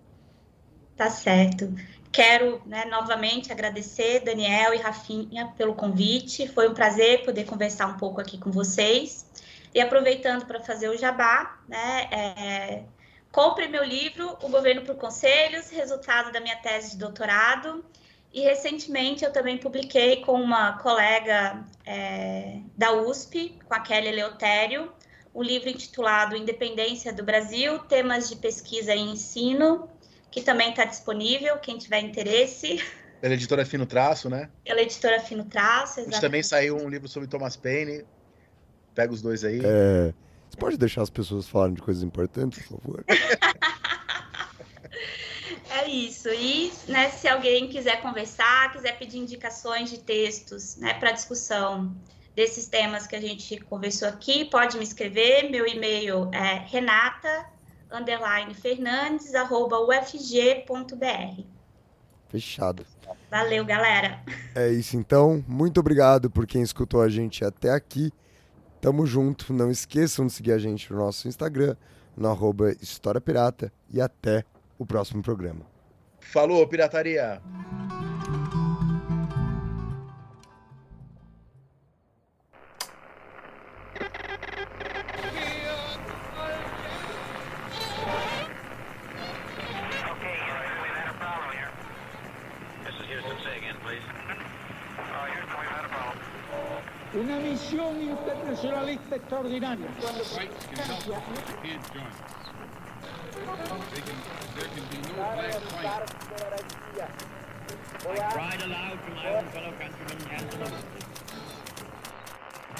Tá 0.95 1.09
certo. 1.09 1.75
Quero 2.09 2.61
né, 2.65 2.85
novamente 2.85 3.51
agradecer 3.51 4.21
Daniel 4.21 4.73
e 4.73 4.77
Rafinha 4.77 5.51
pelo 5.57 5.75
convite. 5.75 6.47
Foi 6.47 6.69
um 6.69 6.73
prazer 6.73 7.25
poder 7.25 7.43
conversar 7.43 7.87
um 7.87 7.97
pouco 7.97 8.21
aqui 8.21 8.37
com 8.37 8.49
vocês. 8.49 9.25
E 9.73 9.81
aproveitando 9.81 10.45
para 10.45 10.61
fazer 10.61 10.87
o 10.87 10.97
jabá, 10.97 11.59
né, 11.67 12.07
é, 12.11 12.83
compre 13.29 13.67
meu 13.67 13.83
livro, 13.83 14.37
O 14.41 14.47
Governo 14.47 14.83
por 14.83 14.95
Conselhos, 14.95 15.69
resultado 15.69 16.31
da 16.31 16.39
minha 16.39 16.55
tese 16.55 16.91
de 16.91 16.97
doutorado. 16.97 17.83
E 18.33 18.41
recentemente 18.41 19.23
eu 19.23 19.31
também 19.31 19.59
publiquei 19.59 20.21
com 20.21 20.33
uma 20.33 20.73
colega 20.79 21.63
é, 21.85 22.61
da 22.75 22.91
USP, 22.91 23.59
com 23.63 23.75
a 23.75 23.79
Kelly 23.79 24.09
Leotério, 24.09 24.91
um 25.35 25.43
livro 25.43 25.69
intitulado 25.69 26.35
Independência 26.35 27.13
do 27.13 27.23
Brasil, 27.23 27.77
Temas 27.79 28.27
de 28.27 28.35
Pesquisa 28.35 28.95
e 28.95 28.99
Ensino, 28.99 29.87
que 30.31 30.41
também 30.41 30.71
está 30.71 30.83
disponível, 30.83 31.57
quem 31.59 31.77
tiver 31.77 31.99
interesse. 31.99 32.83
Ela 33.21 33.33
é 33.33 33.35
editora 33.35 33.65
Fino 33.65 33.85
Traço, 33.85 34.31
né? 34.31 34.49
Ela 34.65 34.79
é 34.79 34.83
editora 34.83 35.19
Fino 35.19 35.45
Traço, 35.45 35.99
exatamente. 35.99 36.21
também 36.21 36.41
saiu 36.41 36.77
um 36.77 36.89
livro 36.89 37.07
sobre 37.07 37.29
Thomas 37.29 37.55
Paine. 37.55 38.03
Pega 38.95 39.13
os 39.13 39.21
dois 39.21 39.43
aí. 39.43 39.61
É... 39.63 40.11
Você 40.49 40.57
pode 40.57 40.77
deixar 40.77 41.03
as 41.03 41.09
pessoas 41.09 41.47
falarem 41.47 41.75
de 41.75 41.81
coisas 41.81 42.01
importantes, 42.03 42.65
por 42.67 42.79
favor? 42.79 43.05
É 45.83 45.89
isso. 45.89 46.29
E 46.29 46.71
né, 46.87 47.09
se 47.09 47.27
alguém 47.27 47.67
quiser 47.67 48.01
conversar, 48.01 48.71
quiser 48.71 48.97
pedir 48.97 49.17
indicações 49.17 49.89
de 49.89 49.99
textos 49.99 50.77
né, 50.77 50.93
para 50.93 51.11
discussão 51.11 51.93
desses 52.33 52.67
temas 52.67 53.05
que 53.05 53.15
a 53.15 53.21
gente 53.21 53.59
conversou 53.59 54.07
aqui, 54.07 54.45
pode 54.45 54.77
me 54.77 54.83
escrever. 54.83 55.49
Meu 55.51 55.67
e-mail 55.67 56.29
é 56.31 56.65
renata 56.65 57.51
fernandes 58.55 59.35
arroba 59.35 59.77
ufg.br. 59.79 61.43
Fechado. 62.29 62.85
Valeu, 63.29 63.65
galera. 63.65 64.23
É 64.55 64.69
isso 64.69 64.95
então. 64.95 65.43
Muito 65.47 65.79
obrigado 65.79 66.31
por 66.31 66.47
quem 66.47 66.61
escutou 66.61 67.01
a 67.01 67.09
gente 67.09 67.43
até 67.43 67.71
aqui. 67.71 68.11
Tamo 68.81 69.05
junto. 69.05 69.53
Não 69.53 69.69
esqueçam 69.69 70.25
de 70.25 70.33
seguir 70.33 70.53
a 70.53 70.57
gente 70.57 70.91
no 70.91 70.97
nosso 70.97 71.27
Instagram, 71.27 71.75
no 72.15 72.29
arroba 72.29 72.71
História 72.81 73.21
Pirata. 73.21 73.71
E 73.91 74.01
até 74.01 74.43
o 74.79 74.85
próximo 74.85 75.21
programa. 75.21 75.72
Falou, 76.33 76.65
pirataria! 76.67 77.39
Una 97.13 97.37
misión 97.37 98.01
internacionalista 98.01 99.17
extraordinaria. 99.17 99.85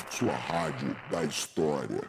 Sua 0.09 0.33
rádio 0.33 0.95
da 1.11 1.23
história. 1.23 2.01